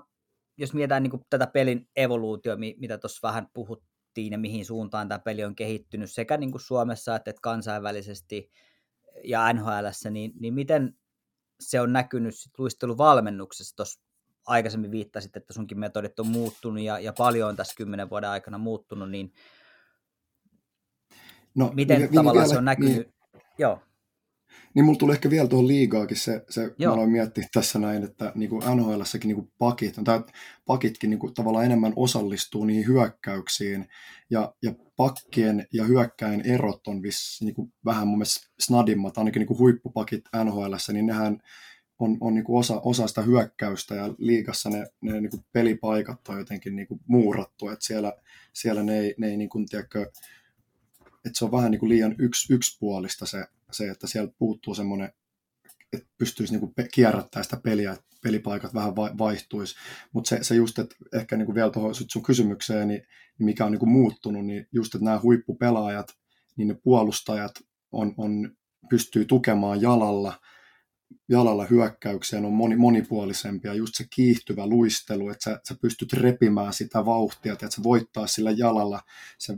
jos 0.57 0.73
mietitään 0.73 1.03
niin 1.03 1.25
tätä 1.29 1.47
pelin 1.47 1.89
evoluutio, 1.95 2.57
mitä 2.57 2.97
tuossa 2.97 3.27
vähän 3.27 3.47
puhut, 3.53 3.83
miettii 4.19 4.31
ja 4.31 4.37
mihin 4.37 4.65
suuntaan 4.65 5.09
tämä 5.09 5.19
peli 5.19 5.43
on 5.43 5.55
kehittynyt 5.55 6.11
sekä 6.11 6.37
niin 6.37 6.51
kuin 6.51 6.61
Suomessa 6.61 7.15
että 7.15 7.33
kansainvälisesti 7.41 8.51
ja 9.23 9.53
NHL, 9.53 10.09
niin, 10.11 10.31
niin 10.39 10.53
miten 10.53 10.95
se 11.59 11.81
on 11.81 11.93
näkynyt 11.93 12.35
sit 12.35 12.59
luisteluvalmennuksessa 12.59 13.75
tuossa 13.75 14.01
aikaisemmin 14.45 14.91
viittasit, 14.91 15.35
että 15.37 15.53
sunkin 15.53 15.79
metodit 15.79 16.19
on 16.19 16.27
muuttunut 16.27 16.83
ja, 16.83 16.99
ja 16.99 17.13
paljon 17.17 17.49
on 17.49 17.55
tässä 17.55 17.75
kymmenen 17.77 18.09
vuoden 18.09 18.29
aikana 18.29 18.57
muuttunut, 18.57 19.09
niin 19.09 19.33
no, 21.55 21.71
miten 21.73 21.99
niin, 21.99 22.13
tavallaan 22.13 22.43
vielä, 22.43 22.53
se 22.53 22.57
on 22.57 22.65
näkynyt? 22.65 22.95
Niin, 22.95 23.13
Joo. 23.57 23.79
Niin 24.73 24.85
mulla 24.85 24.97
tuli 24.97 25.13
ehkä 25.13 25.29
vielä 25.29 25.47
tuohon 25.47 25.67
liigaakin 25.67 26.17
se, 26.17 26.45
se 26.49 26.75
mä 26.85 26.93
aloin 26.93 27.09
miettiä 27.09 27.47
tässä 27.53 27.79
näin, 27.79 28.03
että 28.03 28.31
niin 28.35 28.49
kuin 28.49 28.63
NHLssäkin 28.75 29.27
niin 29.27 29.35
kuin 29.35 29.51
pakit, 29.57 29.95
tai 30.03 30.23
pakitkin 30.65 31.09
niin 31.09 31.19
kuin 31.19 31.33
tavallaan 31.33 31.65
enemmän 31.65 31.93
osallistuu 31.95 32.65
niihin 32.65 32.87
hyökkäyksiin, 32.87 33.87
ja, 34.29 34.53
ja 34.63 34.73
pakkien 34.95 35.67
ja 35.73 35.83
hyökkäin 35.83 36.41
erot 36.41 36.87
on 36.87 37.01
viss, 37.01 37.41
niin 37.41 37.55
kuin 37.55 37.73
vähän 37.85 38.07
mun 38.07 38.17
mielestä 38.17 38.47
snadimmat, 38.59 39.17
ainakin 39.17 39.39
niin 39.39 39.47
kuin 39.47 39.59
huippupakit 39.59 40.23
NHLssä, 40.43 40.93
niin 40.93 41.05
nehän 41.05 41.37
on, 41.99 42.17
on 42.21 42.33
niin 42.33 42.45
kuin 42.45 42.59
osa, 42.59 42.81
osa 42.83 43.07
sitä 43.07 43.21
hyökkäystä, 43.21 43.95
ja 43.95 44.13
liigassa 44.17 44.69
ne, 44.69 44.85
ne 45.01 45.21
niin 45.21 45.29
kuin 45.29 45.45
pelipaikat 45.53 46.27
on 46.27 46.37
jotenkin 46.37 46.75
niin 46.75 46.87
kuin 46.87 46.99
muurattu, 47.07 47.69
että 47.69 47.85
siellä, 47.85 48.13
siellä 48.53 48.83
ne 48.83 48.99
ei, 48.99 49.15
ne 49.17 49.27
ei 49.27 49.37
niin 49.37 49.49
kuin, 49.49 49.65
tiedätkö, 49.65 50.11
että 51.25 51.39
se 51.39 51.45
on 51.45 51.51
vähän 51.51 51.71
niin 51.71 51.79
kuin 51.79 51.89
liian 51.89 52.15
yks, 52.19 52.49
yksipuolista 52.49 53.25
se, 53.25 53.45
se, 53.71 53.89
että 53.89 54.07
sieltä 54.07 54.33
puuttuu 54.37 54.75
semmoinen, 54.75 55.13
että 55.93 56.09
pystyisi 56.17 56.53
niinku 56.53 56.73
kierrättämään 56.91 57.43
sitä 57.43 57.57
peliä, 57.57 57.91
että 57.91 58.05
pelipaikat 58.23 58.73
vähän 58.73 58.95
vaihtuisi. 58.95 59.75
Mutta 60.13 60.29
se, 60.29 60.43
se 60.43 60.55
just, 60.55 60.79
että 60.79 60.95
ehkä 61.13 61.37
niinku 61.37 61.55
vielä 61.55 61.69
tuohon 61.69 61.95
sun 61.95 62.23
kysymykseen, 62.23 62.87
niin, 62.87 63.01
niin 63.39 63.45
mikä 63.45 63.65
on 63.65 63.71
niinku 63.71 63.85
muuttunut, 63.85 64.45
niin 64.45 64.67
just, 64.71 64.95
että 64.95 65.05
nämä 65.05 65.19
huippupelaajat, 65.23 66.07
niin 66.57 66.67
ne 66.67 66.75
puolustajat 66.83 67.51
on, 67.91 68.13
on, 68.17 68.55
pystyy 68.89 69.25
tukemaan 69.25 69.81
jalalla– 69.81 70.39
jalalla 71.29 71.65
hyökkäykseen 71.65 72.45
on 72.45 72.53
moni, 72.53 72.75
monipuolisempia, 72.75 73.73
just 73.73 73.95
se 73.95 74.05
kiihtyvä 74.09 74.67
luistelu, 74.67 75.29
että 75.29 75.43
sä, 75.43 75.59
sä 75.67 75.75
pystyt 75.81 76.13
repimään 76.13 76.73
sitä 76.73 77.05
vauhtia, 77.05 77.53
että 77.53 77.69
sä 77.69 77.83
voittaa 77.83 78.27
sillä 78.27 78.51
jalalla. 78.51 79.01
Se 79.37 79.53
5-10 79.53 79.57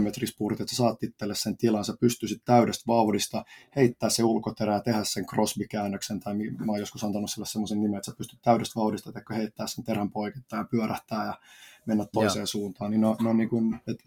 metrin 0.00 0.28
että 0.52 0.64
sä 0.70 0.76
saat 0.76 1.02
itselle 1.02 1.34
sen 1.34 1.56
tilan, 1.56 1.84
sä 1.84 1.94
pystyisit 2.00 2.42
täydestä 2.44 2.84
vauhdista 2.86 3.44
heittää 3.76 4.10
se 4.10 4.24
ulkoterää, 4.24 4.80
tehdä 4.80 5.04
sen 5.04 5.26
crossby-käännöksen, 5.26 6.20
tai 6.20 6.34
mä 6.34 6.72
oon 6.72 6.80
joskus 6.80 7.04
antanut 7.04 7.30
sille 7.30 7.46
semmoisen 7.46 7.80
nimen, 7.80 7.96
että 7.96 8.10
sä 8.10 8.16
pystyt 8.18 8.42
täydestä 8.42 8.80
vauhdista 8.80 9.10
että 9.10 9.34
heittää 9.34 9.66
sen 9.66 9.84
terän 9.84 10.10
poikittaa 10.10 10.58
ja 10.58 10.64
pyörähtää 10.70 11.26
ja 11.26 11.38
mennä 11.86 12.06
toiseen 12.12 12.40
Joo. 12.40 12.46
suuntaan, 12.46 12.90
niin 12.90 13.00
no, 13.00 13.16
no 13.20 13.32
niin 13.32 13.48
kuin, 13.48 13.80
että 13.86 14.04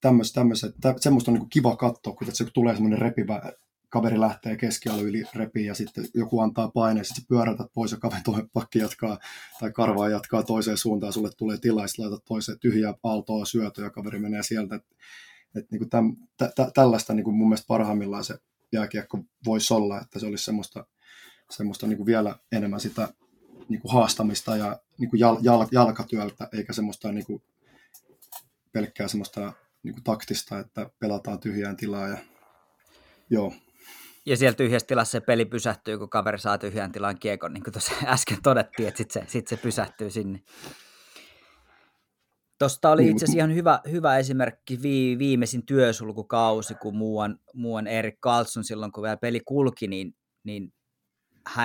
tämmöistä, 0.00 0.40
tämmöistä, 0.40 0.68
semmoista 0.96 1.30
on 1.30 1.38
niin 1.38 1.50
kiva 1.50 1.76
katsoa, 1.76 2.14
kun 2.14 2.26
se 2.32 2.44
tulee 2.54 2.74
semmoinen 2.74 2.98
repivä 2.98 3.42
kaveri 3.88 4.20
lähtee 4.20 4.56
keskialu 4.56 5.00
yli 5.00 5.24
repiin 5.34 5.66
ja 5.66 5.74
sitten 5.74 6.08
joku 6.14 6.40
antaa 6.40 6.68
paineen, 6.68 7.04
sitten 7.04 7.24
pyörätät 7.28 7.66
pois 7.74 7.92
ja 7.92 7.98
kaveri 7.98 8.22
toinen 8.24 8.50
pakki 8.50 8.78
jatkaa 8.78 9.18
tai 9.60 9.72
karvaa 9.72 10.08
jatkaa 10.08 10.42
toiseen 10.42 10.76
suuntaan, 10.76 11.12
sulle 11.12 11.30
tulee 11.36 11.58
tila 11.58 11.82
ja 11.82 11.88
laitat 11.98 12.24
toiseen 12.24 12.58
tyhjää 12.58 12.94
aaltoa 13.02 13.44
syötä 13.44 13.82
ja 13.82 13.90
kaveri 13.90 14.18
menee 14.18 14.42
sieltä. 14.42 14.74
Et, 14.74 14.86
et 15.54 15.70
niin 15.70 15.90
täm, 15.90 16.16
tä, 16.36 16.52
tä, 16.56 16.70
tällaista 16.74 17.14
niin 17.14 17.24
kuin 17.24 17.36
mun 17.36 17.48
mielestä 17.48 17.66
parhaimmillaan 17.68 18.24
se 18.24 18.38
jääkiekko 18.72 19.18
voisi 19.44 19.74
olla, 19.74 20.00
että 20.00 20.18
se 20.18 20.26
olisi 20.26 20.44
semmoista, 20.44 20.86
semmoista 21.50 21.86
niin 21.86 21.96
kuin 21.96 22.06
vielä 22.06 22.38
enemmän 22.52 22.80
sitä 22.80 23.08
niin 23.68 23.80
kuin 23.80 23.92
haastamista 23.92 24.56
ja 24.56 24.80
niin 24.98 25.10
kuin 25.10 25.20
jal, 25.20 25.38
jal, 25.42 25.66
jalkatyöltä, 25.72 26.48
eikä 26.52 26.72
semmoista 26.72 27.12
niin 27.12 27.26
kuin 27.26 27.42
pelkkää 28.72 29.08
semmoista 29.08 29.52
niin 29.82 29.94
kuin 29.94 30.04
taktista, 30.04 30.58
että 30.58 30.90
pelataan 30.98 31.38
tyhjään 31.38 31.76
tilaa 31.76 32.08
ja 32.08 32.18
joo, 33.30 33.52
ja 34.26 34.36
siellä 34.36 34.56
tyhjässä 34.56 34.86
tilassa 34.86 35.12
se 35.12 35.20
peli 35.20 35.44
pysähtyy, 35.44 35.98
kun 35.98 36.10
kaveri 36.10 36.38
saa 36.38 36.58
tyhjän 36.58 36.92
tilan 36.92 37.18
kiekon, 37.18 37.52
niin 37.52 37.64
kuin 37.64 37.72
tuossa 37.72 37.92
äsken 38.06 38.42
todettiin, 38.42 38.88
että 38.88 38.98
sitten 38.98 39.22
se, 39.22 39.30
sit 39.30 39.48
se 39.48 39.56
pysähtyy 39.56 40.10
sinne. 40.10 40.42
Tuosta 42.58 42.90
oli 42.90 43.08
itse 43.10 43.24
asiassa 43.24 43.38
ihan 43.38 43.54
hyvä, 43.54 43.80
hyvä 43.90 44.18
esimerkki 44.18 44.82
vi, 44.82 45.16
viimeisin 45.18 45.66
työsulkukausi, 45.66 46.74
kun 46.74 46.96
muuan, 46.96 47.38
muuan 47.54 47.86
Erik 47.86 48.20
Karlsson 48.20 48.64
silloin, 48.64 48.92
kun 48.92 49.02
vielä 49.02 49.16
peli 49.16 49.40
kulki, 49.40 49.88
niin, 49.88 50.16
niin 50.44 50.72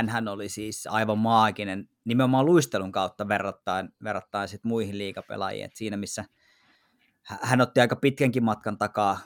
hän 0.09 0.27
oli 0.27 0.49
siis 0.49 0.87
aivan 0.87 1.17
maaginen 1.17 1.89
nimenomaan 2.05 2.45
luistelun 2.45 2.91
kautta 2.91 3.27
verrattain, 3.27 3.89
verrattain 4.03 4.47
sit 4.47 4.63
muihin 4.63 4.97
liikapelaajiin. 4.97 5.65
Et 5.65 5.75
siinä 5.75 5.97
missä 5.97 6.25
hän 7.23 7.61
otti 7.61 7.79
aika 7.79 7.95
pitkänkin 7.95 8.43
matkan 8.43 8.77
takaa 8.77 9.19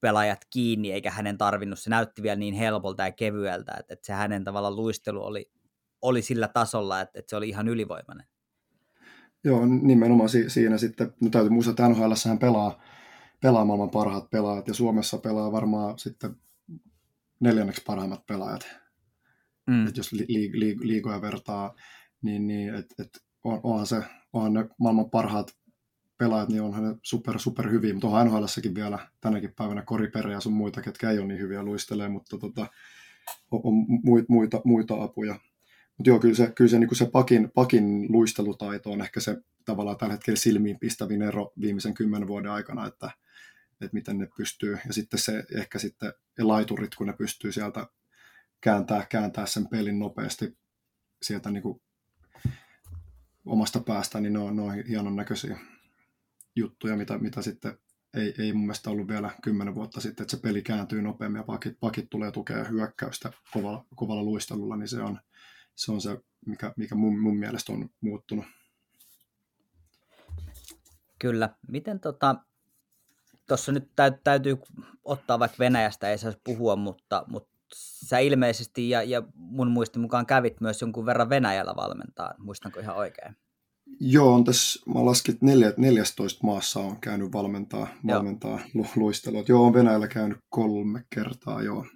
pelaajat 0.00 0.40
kiinni, 0.50 0.92
eikä 0.92 1.10
hänen 1.10 1.38
tarvinnut, 1.38 1.78
se 1.78 1.90
näytti 1.90 2.22
vielä 2.22 2.36
niin 2.36 2.54
helpolta 2.54 3.02
ja 3.02 3.12
kevyeltä, 3.12 3.72
että, 3.80 3.94
että 3.94 4.06
se 4.06 4.12
hänen 4.12 4.44
tavallaan 4.44 4.76
luistelu 4.76 5.24
oli, 5.24 5.50
oli 6.02 6.22
sillä 6.22 6.48
tasolla, 6.48 7.00
että, 7.00 7.18
että 7.18 7.30
se 7.30 7.36
oli 7.36 7.48
ihan 7.48 7.68
ylivoimainen. 7.68 8.26
Joo, 9.44 9.66
nimenomaan 9.66 10.28
si- 10.28 10.50
siinä 10.50 10.78
sitten, 10.78 11.14
no 11.20 11.30
täytyy 11.30 11.50
muistaa, 11.50 11.70
että 11.70 11.88
NHL 11.88 12.12
hän 12.28 12.38
pelaa, 12.38 12.82
pelaa 13.40 13.64
maailman 13.64 13.90
parhaat 13.90 14.30
pelaajat, 14.30 14.68
ja 14.68 14.74
Suomessa 14.74 15.18
pelaa 15.18 15.52
varmaan 15.52 15.98
sitten 15.98 16.36
neljänneksi 17.40 17.82
parhaimmat 17.86 18.26
pelaajat. 18.26 18.68
Mm. 19.66 19.86
Et 19.86 19.96
jos 19.96 20.12
li- 20.12 20.26
li- 20.28 20.60
li- 20.60 20.76
liigoja 20.80 21.20
vertaa, 21.20 21.74
niin, 22.22 22.46
niin 22.46 22.74
et, 22.74 22.86
et 22.98 23.08
on, 23.44 23.60
onhan, 23.62 23.86
se, 23.86 24.02
onhan 24.32 24.52
ne 24.52 24.68
maailman 24.78 25.10
parhaat 25.10 25.56
pelaajat, 26.18 26.48
niin 26.48 26.62
onhan 26.62 26.84
ne 26.84 26.96
super, 27.02 27.38
super 27.38 27.70
hyviä, 27.70 27.92
mutta 27.92 28.06
onhan 28.06 28.26
nhl 28.26 28.44
vielä 28.74 28.98
tänäkin 29.20 29.52
päivänä 29.56 29.82
koriperiä 29.82 30.32
ja 30.32 30.40
sun 30.40 30.52
muita, 30.52 30.82
ketkä 30.82 31.10
ei 31.10 31.18
ole 31.18 31.26
niin 31.26 31.40
hyviä 31.40 31.62
luistelee, 31.62 32.08
mutta 32.08 32.38
tota, 32.38 32.66
on, 33.50 33.60
on 33.64 33.74
muita, 34.28 34.60
muita 34.64 35.02
apuja. 35.02 35.34
Mutta 35.98 36.10
joo, 36.10 36.18
kyllä 36.18 36.34
se, 36.34 36.52
kyllä 36.54 36.70
se, 36.70 36.78
niin 36.78 36.96
se 36.96 37.06
pakin, 37.12 37.50
pakin 37.54 38.06
luistelutaito 38.08 38.92
on 38.92 39.00
ehkä 39.00 39.20
se 39.20 39.36
tavallaan 39.64 39.96
tällä 39.96 40.14
hetkellä 40.14 40.36
silmiin 40.36 40.78
pistävin 40.78 41.22
ero 41.22 41.52
viimeisen 41.60 41.94
kymmenen 41.94 42.28
vuoden 42.28 42.50
aikana, 42.50 42.86
että, 42.86 43.10
että 43.72 43.94
miten 43.94 44.18
ne 44.18 44.28
pystyy. 44.36 44.78
Ja 44.86 44.92
sitten 44.92 45.20
se 45.20 45.44
ehkä 45.56 45.78
sitten 45.78 46.12
laiturit, 46.38 46.94
kun 46.94 47.06
ne 47.06 47.12
pystyy 47.12 47.52
sieltä 47.52 47.86
kääntää, 48.60 49.06
kääntää 49.08 49.46
sen 49.46 49.68
pelin 49.68 49.98
nopeasti 49.98 50.56
sieltä 51.22 51.50
niin 51.50 51.62
kuin 51.62 51.80
omasta 53.46 53.80
päästä, 53.80 54.20
niin 54.20 54.32
ne 54.32 54.38
on, 54.38 54.56
ne 54.56 54.62
on 54.62 54.74
hienon 54.88 55.16
näköisiä 55.16 55.58
juttuja, 56.58 56.96
mitä, 56.96 57.18
mitä 57.18 57.42
sitten 57.42 57.78
ei, 58.14 58.34
ei 58.38 58.52
mun 58.52 58.62
mielestä 58.62 58.90
ollut 58.90 59.08
vielä 59.08 59.30
kymmenen 59.42 59.74
vuotta 59.74 60.00
sitten, 60.00 60.24
että 60.24 60.36
se 60.36 60.42
peli 60.42 60.62
kääntyy 60.62 61.02
nopeammin 61.02 61.38
ja 61.38 61.44
pakit, 61.44 61.80
pakit 61.80 62.10
tulee 62.10 62.30
tukea 62.30 62.64
hyökkäystä 62.64 63.32
kovalla, 63.52 63.84
kovalla 63.94 64.22
luistelulla, 64.22 64.76
niin 64.76 64.88
se 64.88 65.02
on 65.02 65.18
se, 65.74 65.92
on 65.92 66.00
se 66.00 66.20
mikä, 66.46 66.72
mikä 66.76 66.94
mun, 66.94 67.20
mun 67.20 67.36
mielestä 67.36 67.72
on 67.72 67.90
muuttunut. 68.00 68.44
Kyllä. 71.18 71.48
Miten 71.68 72.00
tota, 72.00 72.36
tuossa 73.48 73.72
nyt 73.72 73.90
täytyy 74.24 74.58
ottaa 75.04 75.38
vaikka 75.38 75.58
Venäjästä, 75.58 76.10
ei 76.10 76.18
saisi 76.18 76.38
puhua, 76.44 76.76
mutta, 76.76 77.24
mutta 77.26 77.50
sä 78.06 78.18
ilmeisesti 78.18 78.90
ja, 78.90 79.02
ja 79.02 79.22
mun 79.34 79.70
muistin 79.70 80.02
mukaan 80.02 80.26
kävit 80.26 80.60
myös 80.60 80.80
jonkun 80.80 81.06
verran 81.06 81.28
Venäjällä 81.28 81.76
valmentaa, 81.76 82.34
muistanko 82.38 82.80
ihan 82.80 82.96
oikein? 82.96 83.36
Joo, 84.00 84.34
on 84.34 84.44
tässä, 84.44 84.80
mä 84.94 85.04
laskin, 85.04 85.34
että 85.34 85.46
neljä, 85.46 85.72
14 85.76 86.46
maassa 86.46 86.80
on 86.80 87.00
käynyt 87.00 87.32
valmentaa, 87.32 87.88
valmentaa 88.06 88.60
lu, 88.74 88.86
luistelua. 88.96 89.44
Joo, 89.48 89.66
on 89.66 89.72
Venäjällä 89.72 90.08
käynyt 90.08 90.38
kolme 90.48 91.04
kertaa, 91.10 91.62
joo. 91.62 91.86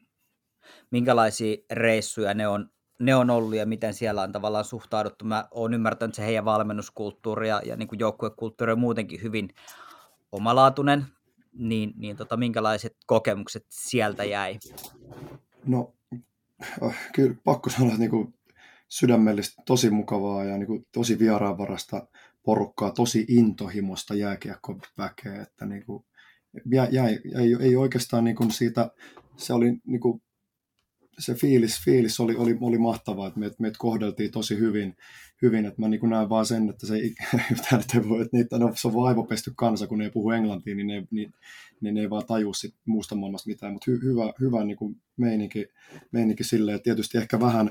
Minkälaisia 0.90 1.56
reissuja 1.72 2.34
ne 2.34 2.48
on, 2.48 2.70
ne 3.00 3.14
on 3.14 3.30
ollut 3.30 3.54
ja 3.54 3.66
miten 3.66 3.94
siellä 3.94 4.22
on 4.22 4.32
tavallaan 4.32 4.64
suhtauduttu? 4.64 5.24
Mä 5.24 5.48
oon 5.50 5.74
ymmärtänyt, 5.74 6.10
että 6.10 6.16
se 6.16 6.26
heidän 6.26 6.44
valmennuskulttuuri 6.44 7.48
ja, 7.48 7.62
ja 7.64 7.76
niin 7.76 7.88
kuin 7.88 7.98
joukkuekulttuuri 7.98 8.72
on 8.72 8.78
muutenkin 8.78 9.22
hyvin 9.22 9.48
omalaatuinen, 10.32 11.06
niin, 11.52 11.92
niin 11.96 12.16
tota, 12.16 12.36
minkälaiset 12.36 12.96
kokemukset 13.06 13.66
sieltä 13.68 14.24
jäi? 14.24 14.58
No, 15.66 15.94
äh, 16.82 17.10
kyllä 17.14 17.34
pakko 17.44 17.70
sanoa, 17.70 17.88
että 17.88 17.98
niin 17.98 18.10
kuin 18.10 18.34
sydämellisesti 18.92 19.62
tosi 19.66 19.90
mukavaa 19.90 20.44
ja 20.44 20.58
niin 20.58 20.66
kuin 20.66 20.86
tosi 20.92 21.18
vieraanvarasta 21.18 22.08
porukkaa, 22.42 22.90
tosi 22.90 23.24
intohimosta 23.28 24.14
jääkiekkoväkeä, 24.14 25.42
että 25.42 25.66
niin 25.66 25.86
kuin, 25.86 26.04
jäi, 26.72 26.88
jäi, 26.90 27.18
ei, 27.38 27.56
ei 27.60 27.76
oikeastaan 27.76 28.24
niin 28.24 28.36
kuin 28.36 28.50
siitä, 28.50 28.90
se 29.36 29.52
oli 29.52 29.72
niin 29.86 30.00
kuin, 30.00 30.22
se 31.18 31.34
fiilis, 31.34 31.84
fiilis 31.84 32.20
oli, 32.20 32.36
oli, 32.36 32.58
oli 32.60 32.78
mahtavaa, 32.78 33.26
että 33.28 33.40
meitä 33.40 33.56
meitä 33.58 33.76
kohdeltiin 33.78 34.30
tosi 34.30 34.58
hyvin, 34.58 34.96
hyvin 35.42 35.64
että 35.64 35.80
mä 35.80 35.88
niin 35.88 36.10
näen 36.10 36.28
vaan 36.28 36.46
sen, 36.46 36.70
että 36.70 36.86
se 36.86 36.94
ei, 36.96 37.14
että 37.80 38.08
voi, 38.08 38.22
että 38.22 38.36
niitä, 38.36 38.58
no, 38.58 38.72
se 38.74 38.88
on 38.88 38.94
vaivopesty 38.94 39.52
kansa, 39.56 39.86
kun 39.86 39.98
ne 39.98 40.04
ei 40.04 40.10
puhu 40.10 40.30
englantia, 40.30 40.74
niin 40.74 40.86
ne, 40.86 41.06
niin, 41.10 41.32
niin 41.80 41.94
ne 41.94 42.00
ei 42.00 42.10
vaan 42.10 42.26
tajua 42.26 42.54
sit 42.54 42.74
muusta 42.84 43.14
maailmasta 43.14 43.50
mitään, 43.50 43.72
mutta 43.72 43.90
hy, 43.90 44.00
hyvä, 44.04 44.32
hyvä 44.40 44.64
niin 44.64 44.76
kuin 44.76 44.96
meininki, 45.16 45.66
meininki 46.12 46.44
silleen, 46.44 46.82
tietysti 46.82 47.18
ehkä 47.18 47.40
vähän 47.40 47.70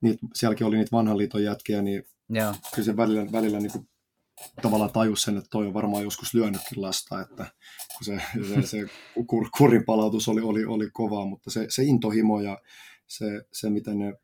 niitä, 0.00 0.26
sielläkin 0.34 0.66
oli 0.66 0.76
niitä 0.76 0.96
vanhan 0.96 1.18
liiton 1.18 1.44
jätkiä, 1.44 1.82
niin 1.82 2.02
Joo. 2.28 2.54
kyllä 2.74 2.86
se 2.86 2.96
välillä, 2.96 3.32
välillä 3.32 3.58
niin 3.58 3.72
kuin, 3.72 3.88
tavallaan 4.62 4.92
tajus 4.92 5.22
sen, 5.22 5.36
että 5.36 5.48
toi 5.50 5.66
on 5.66 5.74
varmaan 5.74 6.04
joskus 6.04 6.34
lyönytkin 6.34 6.82
lasta, 6.82 7.20
että 7.20 7.46
kun 7.98 8.04
se, 8.04 8.20
se, 8.48 8.66
se 8.66 8.86
kur, 9.26 9.48
kurin 9.58 9.84
palautus 9.84 10.28
oli, 10.28 10.40
oli, 10.40 10.64
oli 10.64 10.90
kovaa, 10.92 11.24
mutta 11.24 11.50
se, 11.50 11.66
se 11.68 11.82
intohimo 11.82 12.40
ja 12.40 12.58
se, 13.06 13.26
se, 13.52 13.70
miten 13.70 13.98
ne 13.98 14.14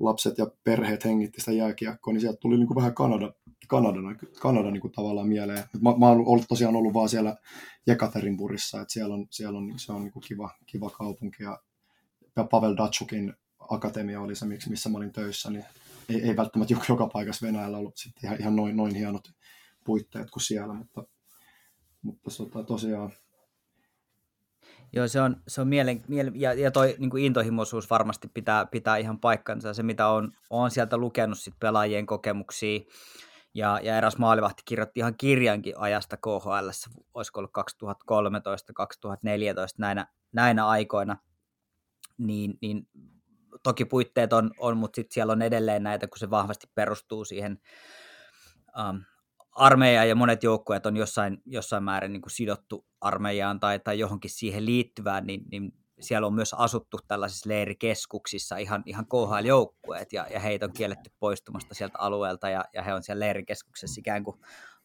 lapset 0.00 0.38
ja 0.38 0.46
perheet 0.64 1.04
hengitti 1.04 1.40
sitä 1.40 1.52
jääkiekkoa, 1.52 2.12
niin 2.12 2.20
sieltä 2.20 2.38
tuli 2.40 2.56
niin 2.56 2.66
kuin 2.66 2.76
vähän 2.76 2.94
Kanada, 2.94 3.32
Kanada, 3.68 3.98
Kanada 4.40 4.70
niin 4.70 4.80
kuin 4.80 4.92
tavallaan 4.92 5.28
mieleen. 5.28 5.64
Mä, 5.80 5.94
mä 5.98 6.08
oon 6.08 6.26
ollut, 6.26 6.44
tosiaan 6.48 6.76
ollut 6.76 6.94
vaan 6.94 7.08
siellä 7.08 7.36
Jekaterinburissa, 7.86 8.80
että 8.80 8.92
siellä 8.92 9.14
on, 9.14 9.26
siellä 9.30 9.58
on, 9.58 9.78
se 9.78 9.92
on 9.92 10.02
niin 10.02 10.12
kuin 10.12 10.22
kiva, 10.28 10.50
kiva 10.66 10.90
kaupunki 10.90 11.42
ja 11.42 11.58
Pavel 12.50 12.76
Datsukin 12.76 13.34
akatemia 13.70 14.20
oli 14.20 14.34
se, 14.34 14.46
missä 14.46 14.88
mä 14.88 14.98
olin 14.98 15.12
töissä, 15.12 15.50
niin 15.50 15.64
ei, 16.08 16.22
ei 16.22 16.36
välttämättä 16.36 16.74
joka 16.88 17.06
paikassa 17.06 17.46
Venäjällä 17.46 17.78
ollut 17.78 17.96
sitten 17.96 18.24
ihan, 18.24 18.40
ihan 18.40 18.56
noin, 18.56 18.76
noin 18.76 18.94
hienot 18.94 19.32
puitteet 19.84 20.30
kuin 20.30 20.42
siellä, 20.42 20.74
mutta, 20.74 21.04
mutta 22.02 22.30
tota, 22.36 22.64
tosiaan. 22.64 23.12
Joo, 24.92 25.08
se 25.08 25.20
on, 25.20 25.36
se 25.48 25.60
on 25.60 25.68
mielen, 25.68 26.04
mielen 26.08 26.40
ja, 26.40 26.52
ja 26.52 26.70
toi 26.70 26.96
niin 26.98 27.10
kuin 27.10 27.24
intohimoisuus 27.24 27.90
varmasti 27.90 28.28
pitää, 28.34 28.66
pitää 28.66 28.96
ihan 28.96 29.20
paikkansa. 29.20 29.74
Se, 29.74 29.82
mitä 29.82 30.08
on, 30.08 30.32
on 30.50 30.70
sieltä 30.70 30.96
lukenut 30.96 31.38
sit 31.38 31.54
pelaajien 31.60 32.06
kokemuksia, 32.06 32.80
ja, 33.54 33.80
ja 33.82 33.96
eräs 33.96 34.18
maalivahti 34.18 34.62
kirjoitti 34.64 35.00
ihan 35.00 35.14
kirjankin 35.18 35.74
ajasta 35.78 36.16
KHL, 36.16 36.68
olisiko 37.14 37.40
ollut 37.40 37.52
2013-2014 37.58 37.62
näinä, 39.78 40.06
näinä 40.32 40.66
aikoina– 40.66 41.16
niin, 42.18 42.58
niin 42.62 42.88
toki 43.62 43.84
puitteet 43.84 44.32
on, 44.32 44.50
on 44.58 44.76
mutta 44.76 44.96
sitten 44.96 45.14
siellä 45.14 45.32
on 45.32 45.42
edelleen 45.42 45.82
näitä, 45.82 46.06
kun 46.06 46.18
se 46.18 46.30
vahvasti 46.30 46.66
perustuu 46.74 47.24
siihen 47.24 47.58
um, 48.88 49.02
armeijaan 49.52 50.08
ja 50.08 50.14
monet 50.14 50.42
joukkueet 50.42 50.86
on 50.86 50.96
jossain, 50.96 51.42
jossain 51.46 51.84
määrin 51.84 52.12
niin 52.12 52.22
kuin 52.22 52.32
sidottu 52.32 52.86
armeijaan 53.00 53.60
tai, 53.60 53.78
tai 53.78 53.98
johonkin 53.98 54.30
siihen 54.30 54.66
liittyvään, 54.66 55.26
niin, 55.26 55.42
niin 55.50 55.72
siellä 56.00 56.26
on 56.26 56.34
myös 56.34 56.54
asuttu 56.54 56.98
tällaisissa 57.08 57.48
leirikeskuksissa 57.48 58.56
ihan, 58.56 58.82
ihan 58.86 59.06
KHL-joukkueet 59.06 60.12
ja, 60.12 60.26
ja 60.30 60.40
heitä 60.40 60.66
on 60.66 60.72
kielletty 60.72 61.10
poistumasta 61.20 61.74
sieltä 61.74 61.98
alueelta 61.98 62.50
ja, 62.50 62.64
ja 62.74 62.82
he 62.82 62.94
on 62.94 63.02
siellä 63.02 63.24
leirikeskuksessa 63.24 63.98
ikään 63.98 64.24
kuin 64.24 64.36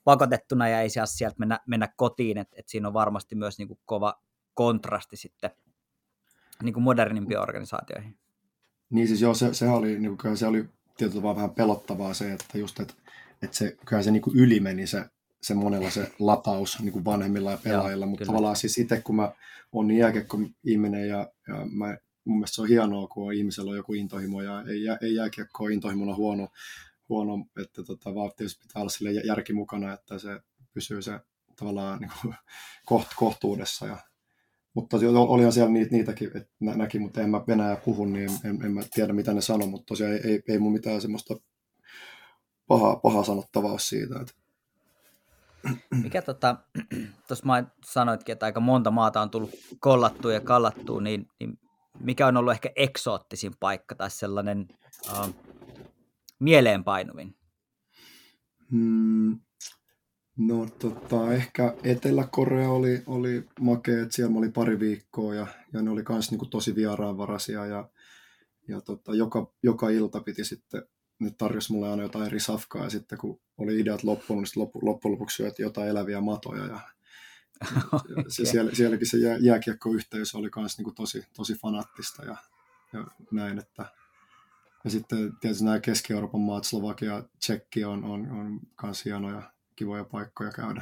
pakotettuna 0.03 0.69
ja 0.69 0.81
ei 0.81 0.89
saa 0.89 1.05
sieltä 1.05 1.35
mennä, 1.39 1.59
mennä 1.67 1.89
kotiin, 1.95 2.37
että 2.37 2.55
et 2.59 2.67
siinä 2.67 2.87
on 2.87 2.93
varmasti 2.93 3.35
myös 3.35 3.57
niin 3.57 3.67
kuin 3.67 3.79
kova 3.85 4.21
kontrasti 4.53 5.17
sitten 5.17 5.51
niin 6.63 6.73
kuin 6.73 6.83
modernimpiin 6.83 7.39
organisaatioihin. 7.39 8.17
Niin 8.89 9.07
siis 9.07 9.21
joo, 9.21 9.33
se, 9.33 9.53
se 9.53 9.69
oli, 9.69 9.99
niin 9.99 10.17
kuin, 10.17 10.37
se 10.37 10.47
oli 10.47 10.65
tietyllä 10.97 11.21
tavalla 11.21 11.35
vähän 11.35 11.49
pelottavaa 11.49 12.13
se, 12.13 12.33
että 12.33 12.57
just, 12.57 12.79
että, 12.79 12.93
että 13.41 13.57
se, 13.57 13.77
kyllä 13.85 14.03
se 14.03 14.11
niin 14.11 14.21
kuin 14.21 14.37
yli 14.37 14.59
meni 14.59 14.87
se, 14.87 15.05
se 15.41 15.53
monella 15.53 15.89
se 15.89 16.11
lataus 16.19 16.79
niin 16.79 16.93
kuin 16.93 17.05
vanhemmilla 17.05 17.51
ja 17.51 17.57
pelaajilla, 17.63 18.05
joo, 18.05 18.09
mutta 18.09 18.25
kyllä. 18.25 18.33
tavallaan 18.33 18.55
siis 18.55 18.77
itse 18.77 19.01
kun 19.01 19.15
mä 19.15 19.31
oon 19.71 19.87
niin 19.87 20.03
ihminen 20.63 21.07
ja, 21.09 21.31
ja 21.47 21.65
mä, 21.71 21.97
mun 22.25 22.37
mielestä 22.37 22.55
se 22.55 22.61
on 22.61 22.67
hienoa, 22.67 23.07
kun 23.07 23.33
ihmisellä 23.33 23.71
on 23.71 23.77
joku 23.77 23.93
intohimo 23.93 24.41
ja 24.41 24.63
ei, 24.67 24.81
ei 25.01 25.15
jääkiekko 25.15 25.63
ole 25.63 25.73
intohimona 25.73 26.15
huono, 26.15 26.47
huono 27.09 27.45
että 27.61 27.83
tota, 27.83 28.15
vaan 28.15 28.31
tietysti 28.37 28.61
pitää 28.67 28.81
olla 28.81 28.89
sille 28.89 29.11
järki 29.11 29.53
mukana, 29.53 29.93
että 29.93 30.19
se 30.19 30.41
pysyy 30.73 31.01
se 31.01 31.19
tavallaan 31.55 31.99
niin 31.99 32.11
kuin, 32.21 32.35
koht, 32.85 33.07
kohtuudessa 33.15 33.87
ja 33.87 33.97
mutta 34.77 34.97
olihan 35.17 35.53
siellä 35.53 35.71
niitä, 35.71 35.91
niitäkin, 35.91 36.37
että 36.37 36.49
näki, 36.59 36.99
mutta 36.99 37.21
en 37.21 37.29
mä 37.29 37.41
Venäjä 37.47 37.75
puhu, 37.75 38.05
niin 38.05 38.29
en, 38.43 38.65
en 38.65 38.71
mä 38.71 38.81
tiedä 38.93 39.13
mitä 39.13 39.33
ne 39.33 39.41
sanoo, 39.41 39.67
mutta 39.67 39.85
tosiaan 39.85 40.13
ei, 40.13 40.19
ei, 40.23 40.43
ei 40.49 40.59
mun 40.59 40.73
mitään 40.73 41.01
semmoista 41.01 41.35
pahaa, 42.67 42.95
pahaa 42.95 43.23
sanottavaa 43.23 43.77
siitä. 43.77 44.15
Että... 44.21 44.33
Mikä 46.03 46.21
tota, 46.21 46.55
tuossa 47.27 47.63
sanoitkin, 47.85 48.33
että 48.33 48.45
aika 48.45 48.59
monta 48.59 48.91
maata 48.91 49.21
on 49.21 49.29
tullut 49.29 49.51
kollattua 49.79 50.33
ja 50.33 50.41
kallattua, 50.41 51.01
niin, 51.01 51.27
niin 51.39 51.59
mikä 51.99 52.27
on 52.27 52.37
ollut 52.37 52.53
ehkä 52.53 52.69
eksoottisin 52.75 53.53
paikka 53.59 53.95
tai 53.95 54.11
sellainen 54.11 54.67
uh, 55.11 55.35
mieleenpainuvin? 56.39 57.35
Hmm, 58.71 59.39
No 60.37 60.67
tota, 60.79 61.33
ehkä 61.33 61.75
Etelä-Korea 61.83 62.69
oli, 62.69 63.03
oli 63.05 63.45
makea, 63.59 64.01
että 64.01 64.15
siellä 64.15 64.37
oli 64.37 64.49
pari 64.49 64.79
viikkoa 64.79 65.35
ja, 65.35 65.47
ja 65.73 65.81
ne 65.81 65.89
oli 65.89 66.03
myös 66.09 66.31
niin 66.31 66.49
tosi 66.49 66.75
vieraanvaraisia 66.75 67.65
ja, 67.65 67.89
ja 68.67 68.81
tota, 68.81 69.15
joka, 69.15 69.53
joka 69.63 69.89
ilta 69.89 70.19
piti 70.21 70.45
sitten, 70.45 70.83
ne 71.19 71.31
tarjosi 71.37 71.71
mulle 71.71 71.89
aina 71.89 72.03
jotain 72.03 72.25
eri 72.25 72.39
safkaa 72.39 72.83
ja 72.83 72.89
sitten 72.89 73.17
kun 73.17 73.39
oli 73.57 73.79
ideat 73.79 74.03
loppunut, 74.03 74.43
niin 74.43 74.61
loppu, 74.61 74.79
loppujen 74.81 75.13
lopuksi 75.13 75.35
syötiin 75.35 75.63
jotain 75.63 75.89
eläviä 75.89 76.21
matoja 76.21 76.65
ja 76.65 76.79
okay. 77.93 78.23
se, 78.27 78.45
siellä, 78.45 78.75
sielläkin 78.75 79.07
se 79.07 79.17
jää, 79.17 79.37
jääkiekkoyhteisö 79.37 80.37
oli 80.37 80.49
myös 80.55 80.77
niin 80.77 80.95
tosi, 80.95 81.23
tosi 81.35 81.53
fanaattista 81.53 82.25
ja, 82.25 82.35
ja 82.93 83.07
näin, 83.31 83.59
että 83.59 83.85
ja 84.83 84.89
sitten 84.91 85.37
tietysti 85.41 85.65
nämä 85.65 85.79
Keski-Euroopan 85.79 86.41
maat, 86.41 86.63
Slovakia, 86.63 87.23
Tsekki 87.39 87.85
on, 87.85 88.03
on, 88.03 88.31
on 88.31 88.59
myös 88.83 89.05
hienoja 89.05 89.51
kivoja 89.77 90.03
paikkoja 90.03 90.51
käydä. 90.51 90.81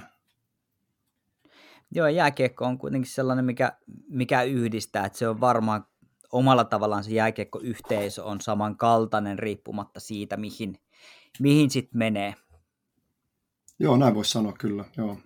Joo, 1.91 2.07
jääkiekko 2.07 2.65
on 2.65 2.77
kuitenkin 2.77 3.11
sellainen, 3.11 3.45
mikä, 3.45 3.77
mikä 4.07 4.43
yhdistää, 4.43 5.05
että 5.05 5.17
se 5.17 5.27
on 5.27 5.41
varmaan 5.41 5.85
omalla 6.31 6.63
tavallaan 6.63 7.03
se 7.03 7.11
jääkiekkoyhteisö 7.11 8.23
on 8.23 8.41
samankaltainen 8.41 9.39
riippumatta 9.39 9.99
siitä, 9.99 10.37
mihin, 10.37 10.79
mihin 11.39 11.69
sitten 11.69 11.97
menee. 11.97 12.35
Joo, 13.79 13.97
näin 13.97 14.15
voisi 14.15 14.31
sanoa 14.31 14.53
kyllä, 14.53 14.85
joo. 14.97 15.17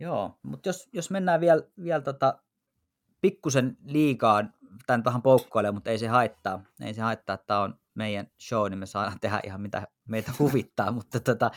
Joo, 0.00 0.38
mutta 0.42 0.68
jos, 0.68 0.88
jos 0.92 1.10
mennään 1.10 1.40
vielä, 1.40 1.62
vielä 1.82 2.00
tota, 2.00 2.38
pikkusen 3.20 3.76
liikaan, 3.84 4.54
tämän 4.86 5.04
vähän 5.04 5.22
poukkoilee, 5.22 5.70
mutta 5.70 5.90
ei 5.90 5.98
se 5.98 6.08
haittaa. 6.08 6.62
Ei 6.80 6.94
se 6.94 7.02
haittaa, 7.02 7.34
että 7.34 7.46
tämä 7.46 7.60
on 7.60 7.78
meidän 7.94 8.26
show, 8.48 8.70
niin 8.70 8.78
me 8.78 8.86
saadaan 8.86 9.20
tehdä 9.20 9.40
ihan 9.44 9.60
mitä 9.60 9.86
meitä 10.08 10.32
huvittaa, 10.38 10.92
mutta 10.98 11.20
tota, 11.20 11.50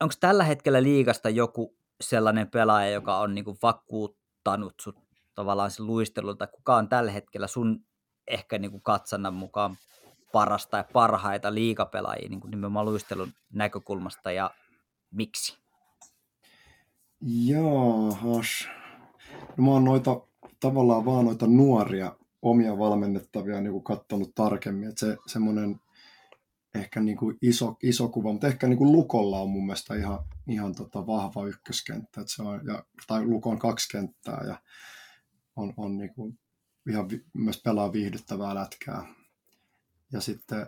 onko 0.00 0.14
tällä 0.20 0.44
hetkellä 0.44 0.82
liikasta 0.82 1.30
joku 1.30 1.76
sellainen 2.00 2.50
pelaaja, 2.50 2.90
joka 2.90 3.18
on 3.18 3.34
niinku 3.34 3.58
vakuuttanut 3.62 4.74
sut 4.80 4.96
tavallaan 5.34 5.70
se 5.70 5.82
luistelulta, 5.82 6.46
kuka 6.46 6.76
on 6.76 6.88
tällä 6.88 7.10
hetkellä 7.10 7.46
sun 7.46 7.84
ehkä 8.28 8.58
niinku 8.58 8.80
katsannan 8.80 9.34
mukaan 9.34 9.76
parasta 10.32 10.76
ja 10.76 10.84
parhaita 10.92 11.54
liikapelaajia 11.54 12.28
niin 12.28 12.40
nimenomaan 12.50 12.86
luistelun 12.86 13.32
näkökulmasta 13.52 14.32
ja 14.32 14.50
miksi? 15.10 15.58
Jaahas. 17.20 18.68
No 19.56 19.64
mä 19.64 19.70
oon 19.70 19.84
noita 19.84 20.20
tavallaan 20.60 21.04
vaan 21.04 21.24
noita 21.24 21.46
nuoria 21.46 22.16
omia 22.42 22.78
valmennettavia 22.78 23.60
niin 23.60 23.84
katsonut 23.84 24.34
tarkemmin. 24.34 24.88
Että 24.88 25.06
se 25.06 25.16
semmoinen 25.26 25.80
ehkä 26.74 27.00
niin 27.00 27.16
kuin 27.16 27.38
iso, 27.42 27.76
iso 27.82 28.08
kuva, 28.08 28.32
mutta 28.32 28.46
ehkä 28.46 28.66
niin 28.66 28.78
kuin 28.78 28.92
Lukolla 28.92 29.40
on 29.40 29.50
mun 29.50 29.66
mielestä 29.66 29.94
ihan, 29.94 30.18
ihan 30.48 30.74
tota 30.74 31.06
vahva 31.06 31.46
ykköskenttä, 31.46 32.20
että 32.20 32.32
se 32.32 32.42
on, 32.42 32.60
ja, 32.66 32.84
tai 33.06 33.26
Lukon 33.26 33.58
kaksi 33.58 33.88
kenttää 33.88 34.44
ja 34.46 34.60
on, 35.56 35.74
on 35.76 35.98
niin 35.98 36.14
kuin 36.14 36.38
ihan 36.90 37.08
vi, 37.08 37.24
myös 37.34 37.62
pelaa 37.62 37.92
viihdyttävää 37.92 38.54
lätkää. 38.54 39.14
Ja 40.12 40.20
sitten 40.20 40.66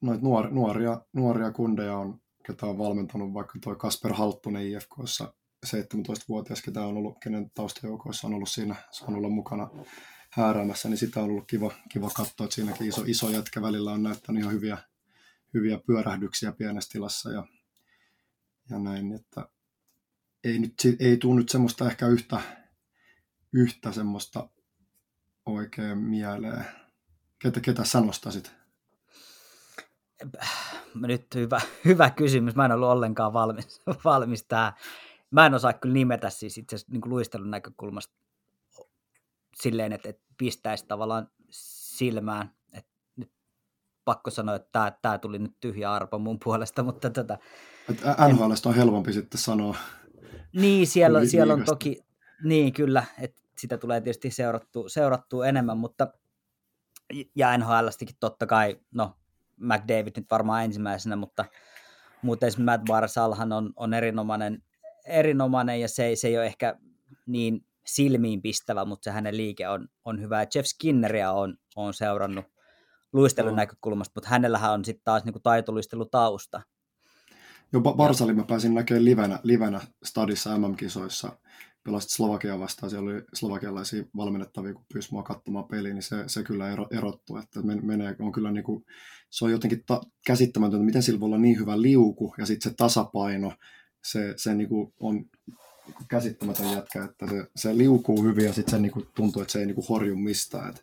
noita 0.00 0.22
nuor, 0.22 0.50
nuoria, 0.50 1.00
nuoria 1.12 1.52
kundeja 1.52 1.98
on, 1.98 2.20
ketä 2.46 2.66
on 2.66 2.78
valmentanut 2.78 3.34
vaikka 3.34 3.58
tuo 3.62 3.76
Kasper 3.76 4.12
Halttunen 4.12 4.66
IFKssa 4.66 5.34
17-vuotias, 5.66 6.62
ketä 6.62 6.86
on 6.86 6.96
ollut, 6.96 7.18
kenen 7.22 7.50
taustajoukoissa 7.54 8.26
on 8.26 8.34
ollut 8.34 8.48
siinä, 8.48 8.74
on 9.08 9.14
olla 9.14 9.28
mukana 9.28 9.70
hääräämässä, 10.30 10.88
niin 10.88 10.98
sitä 10.98 11.20
on 11.20 11.26
ollut 11.26 11.46
kiva, 11.46 11.72
kiva 11.88 12.10
katsoa, 12.10 12.44
että 12.44 12.54
siinäkin 12.54 12.88
iso, 12.88 13.02
iso 13.06 13.30
jätkä 13.30 13.62
välillä 13.62 13.92
on 13.92 14.02
näyttänyt 14.02 14.42
ihan 14.42 14.54
hyviä, 14.54 14.78
hyviä 15.54 15.78
pyörähdyksiä 15.86 16.52
pienessä 16.52 16.90
tilassa 16.92 17.30
ja, 17.30 17.46
ja 18.70 18.78
näin, 18.78 19.12
että 19.12 19.48
ei, 20.44 20.58
nyt, 20.58 20.74
ei 20.98 21.16
tule 21.16 21.36
nyt 21.36 21.48
semmoista 21.48 21.86
ehkä 21.86 22.06
yhtä, 22.06 22.40
yhtä 23.52 23.92
semmoista 23.92 24.48
oikein 25.46 25.98
mieleen. 25.98 26.64
Ketä, 27.38 27.60
ketä 27.60 27.84
sä 27.84 28.00
nostasit? 28.00 28.52
Nyt 30.94 31.34
hyvä, 31.34 31.60
hyvä 31.84 32.10
kysymys. 32.10 32.54
Mä 32.54 32.64
en 32.64 32.72
ollut 32.72 32.88
ollenkaan 32.88 33.32
valmis, 33.32 33.82
valmis 34.04 34.44
tähän. 34.44 34.72
Mä 35.30 35.46
en 35.46 35.54
osaa 35.54 35.72
kyllä 35.72 35.92
nimetä 35.92 36.30
siis 36.30 36.58
itse 36.58 36.76
asiassa 36.76 36.92
niin 36.92 37.02
luistelun 37.04 37.50
näkökulmasta 37.50 38.19
silleen, 39.62 39.92
että, 39.92 40.08
että 40.08 40.22
pistäisi 40.38 40.86
tavallaan 40.86 41.28
silmään. 41.50 42.50
Että 42.72 42.90
nyt 43.16 43.32
pakko 44.04 44.30
sanoa, 44.30 44.54
että 44.54 44.68
tämä, 44.72 44.92
tämä 45.02 45.18
tuli 45.18 45.38
nyt 45.38 45.56
tyhjä 45.60 45.92
arpa 45.92 46.18
mun 46.18 46.38
puolesta, 46.44 46.82
mutta 46.82 47.10
tätä... 47.10 47.38
Että 47.90 48.16
NHLista 48.28 48.68
on 48.68 48.74
helpompi 48.74 49.12
sitten 49.12 49.40
sanoa. 49.40 49.76
Niin, 50.52 50.86
siellä, 50.86 51.26
siellä 51.26 51.54
on 51.54 51.64
toki, 51.64 52.00
niin 52.44 52.72
kyllä, 52.72 53.04
että 53.18 53.42
sitä 53.58 53.78
tulee 53.78 54.00
tietysti 54.00 54.30
seurattua, 54.30 54.88
seurattua 54.88 55.46
enemmän, 55.46 55.78
mutta 55.78 56.08
ja 57.34 57.58
NHLstäkin 57.58 58.16
totta 58.20 58.46
kai, 58.46 58.80
no 58.94 59.16
McDavid 59.56 60.12
nyt 60.16 60.30
varmaan 60.30 60.64
ensimmäisenä, 60.64 61.16
mutta 61.16 61.44
esimerkiksi 62.22 62.62
Matt 62.62 62.84
Barsalhan 62.84 63.52
on, 63.52 63.72
on 63.76 63.94
erinomainen, 63.94 64.62
erinomainen 65.06 65.80
ja 65.80 65.88
se, 65.88 66.16
se 66.16 66.28
ei 66.28 66.38
ole 66.38 66.46
ehkä 66.46 66.78
niin 67.26 67.66
silmiin 67.86 68.42
pistävä, 68.42 68.84
mutta 68.84 69.04
se 69.04 69.10
hänen 69.10 69.36
liike 69.36 69.68
on, 69.68 69.88
on 70.04 70.20
hyvä. 70.20 70.46
Jeff 70.54 70.66
Skinneria 70.66 71.32
on, 71.32 71.56
on 71.76 71.94
seurannut 71.94 72.44
luistelun 73.12 73.50
no. 73.50 73.56
näkökulmasta, 73.56 74.12
mutta 74.14 74.30
hänellähän 74.30 74.72
on 74.72 74.84
sitten 74.84 75.04
taas 75.04 75.24
niinku 75.24 75.40
taitoluistelutausta. 75.40 76.62
Joo, 77.72 77.82
Barsalin 77.82 78.36
mä 78.36 78.44
pääsin 78.44 78.74
näkemään 78.74 79.04
livenä, 79.04 79.38
livenä 79.42 79.80
stadissa 80.04 80.58
MM-kisoissa. 80.58 81.38
Pelasit 81.84 82.10
Slovakia 82.10 82.58
vastaan, 82.58 82.90
siellä 82.90 83.10
oli 83.10 83.22
slovakialaisia 83.34 84.04
valmennettavia, 84.16 84.74
kun 84.74 84.84
pyysi 84.92 85.08
mua 85.12 85.22
katsomaan 85.22 85.68
peliä, 85.68 85.94
niin 85.94 86.02
se, 86.02 86.24
se 86.26 86.42
kyllä 86.42 86.72
ero, 86.72 86.86
erottuu. 86.90 87.36
Että 87.36 87.60
menee, 87.62 88.16
on 88.18 88.32
kyllä 88.32 88.50
niinku, 88.50 88.84
se 89.30 89.44
on 89.44 89.50
jotenkin 89.50 89.82
ta- 89.86 90.02
käsittämätöntä, 90.26 90.84
miten 90.84 91.02
sillä 91.02 91.20
voi 91.20 91.26
olla 91.26 91.38
niin 91.38 91.58
hyvä 91.58 91.82
liuku 91.82 92.34
ja 92.38 92.46
sitten 92.46 92.70
se 92.70 92.76
tasapaino, 92.76 93.52
se, 94.04 94.34
se 94.36 94.54
niinku 94.54 94.94
on 95.00 95.24
käsittämätön 96.08 96.72
jätkä, 96.72 97.04
että 97.04 97.26
se, 97.26 97.46
se 97.56 97.76
liukuu 97.76 98.22
hyvin 98.22 98.44
ja 98.44 98.52
sitten 98.52 98.70
se 98.70 98.78
niinku 98.78 99.06
tuntuu, 99.14 99.42
että 99.42 99.52
se 99.52 99.58
ei 99.58 99.66
niinku 99.66 99.84
horju 99.88 100.16
mistään. 100.16 100.70
Et, 100.70 100.82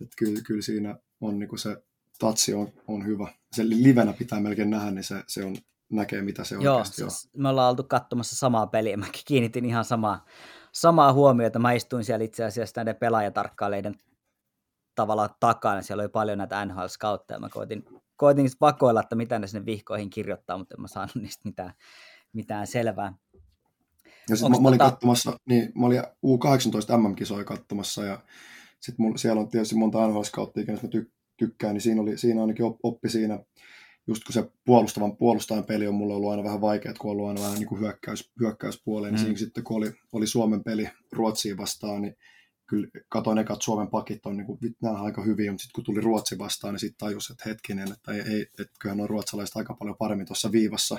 et 0.00 0.08
kyllä, 0.16 0.40
kyllä 0.40 0.62
siinä 0.62 0.98
on 1.20 1.38
niinku 1.38 1.56
se 1.56 1.82
tatsi 2.18 2.54
on, 2.54 2.72
on 2.86 3.06
hyvä. 3.06 3.32
Se 3.52 3.68
livenä 3.68 4.12
pitää 4.12 4.40
melkein 4.40 4.70
nähdä, 4.70 4.90
niin 4.90 5.04
se, 5.04 5.24
se 5.26 5.44
on, 5.44 5.56
näkee, 5.92 6.22
mitä 6.22 6.44
se 6.44 6.56
Joo, 6.60 6.84
siis 6.84 7.28
on. 7.34 7.42
Me 7.42 7.48
ollaan 7.48 7.70
oltu 7.70 7.84
katsomassa 7.84 8.36
samaa 8.36 8.66
peliä. 8.66 8.96
Mäkin 8.96 9.22
kiinnitin 9.26 9.64
ihan 9.64 9.84
samaa, 9.84 10.24
samaa 10.72 11.12
huomiota. 11.12 11.58
Mä 11.58 11.72
istuin 11.72 12.04
siellä 12.04 12.24
itse 12.24 12.44
asiassa 12.44 12.80
näiden 12.80 12.96
pelaajatarkkailijoiden 12.96 13.94
tavallaan 14.94 15.30
takana. 15.40 15.82
Siellä 15.82 16.02
oli 16.02 16.08
paljon 16.08 16.38
näitä 16.38 16.64
NHL 16.64 16.86
scoutteja. 16.86 17.40
Mä 17.40 17.48
koitin, 17.48 17.84
koitin 18.16 18.50
vakoilla, 18.60 19.00
että 19.00 19.16
mitä 19.16 19.38
ne 19.38 19.46
sinne 19.46 19.66
vihkoihin 19.66 20.10
kirjoittaa, 20.10 20.58
mutta 20.58 20.74
en 20.74 20.80
mä 20.80 20.88
saanut 20.88 21.14
niistä 21.14 21.40
mitään, 21.44 21.72
mitään 22.32 22.66
selvää. 22.66 23.14
Ja 24.30 24.36
sitten 24.36 24.50
mä, 24.50 24.60
mä, 24.60 24.68
olin 24.68 24.78
tota... 24.78 24.90
katsomassa, 24.90 25.38
niin 25.48 25.72
mä 25.74 25.86
olin 25.86 26.02
U18 26.02 26.98
MM-kisoja 26.98 27.44
katsomassa 27.44 28.04
ja 28.04 28.22
sitten 28.80 29.18
siellä 29.18 29.40
on 29.40 29.48
tietysti 29.48 29.74
monta 29.74 30.08
nhl 30.08 30.22
scouttia 30.22 30.64
jos 30.68 30.82
mä 30.82 30.88
ty, 30.88 31.12
tykkään, 31.36 31.74
niin 31.74 31.82
siinä, 31.82 32.00
oli, 32.00 32.18
siinä 32.18 32.40
ainakin 32.40 32.66
oppi 32.82 33.08
siinä, 33.08 33.38
just 34.06 34.24
kun 34.24 34.32
se 34.32 34.50
puolustavan 34.64 35.16
puolustajan 35.16 35.64
peli 35.64 35.86
on 35.86 35.94
mulle 35.94 36.14
ollut 36.14 36.30
aina 36.30 36.44
vähän 36.44 36.60
vaikea, 36.60 36.94
kun 36.98 37.10
on 37.10 37.16
ollut 37.16 37.28
aina 37.28 37.40
vähän 37.40 37.58
niin 37.58 37.68
kuin 37.68 37.80
hyökkäys, 37.80 38.32
hyökkäyspuoleen, 38.40 39.14
niin 39.14 39.22
mm. 39.22 39.28
niin 39.28 39.38
siinä 39.38 39.46
sitten 39.46 39.64
kun 39.64 39.76
oli, 39.76 39.92
oli 40.12 40.26
Suomen 40.26 40.64
peli 40.64 40.88
Ruotsiin 41.12 41.56
vastaan, 41.56 42.02
niin 42.02 42.16
kyllä 42.66 42.88
katoin 43.08 43.38
eka, 43.38 43.52
että 43.52 43.64
Suomen 43.64 43.88
pakit 43.88 44.26
on 44.26 44.36
niin 44.36 44.46
kuin, 44.46 44.58
nämä 44.82 45.02
aika 45.02 45.22
hyviä, 45.22 45.52
mutta 45.52 45.62
sitten 45.62 45.74
kun 45.74 45.84
tuli 45.84 46.00
Ruotsi 46.00 46.38
vastaan, 46.38 46.74
niin 46.74 46.80
sitten 46.80 47.08
tajus, 47.08 47.30
että 47.30 47.48
hetkinen, 47.48 47.92
että 47.92 48.12
ei, 48.12 48.20
ei, 48.20 48.42
että 48.42 48.72
kyllähän 48.80 49.00
on 49.00 49.10
ruotsalaiset 49.10 49.56
aika 49.56 49.74
paljon 49.74 49.96
paremmin 49.96 50.26
tuossa 50.26 50.52
viivassa, 50.52 50.98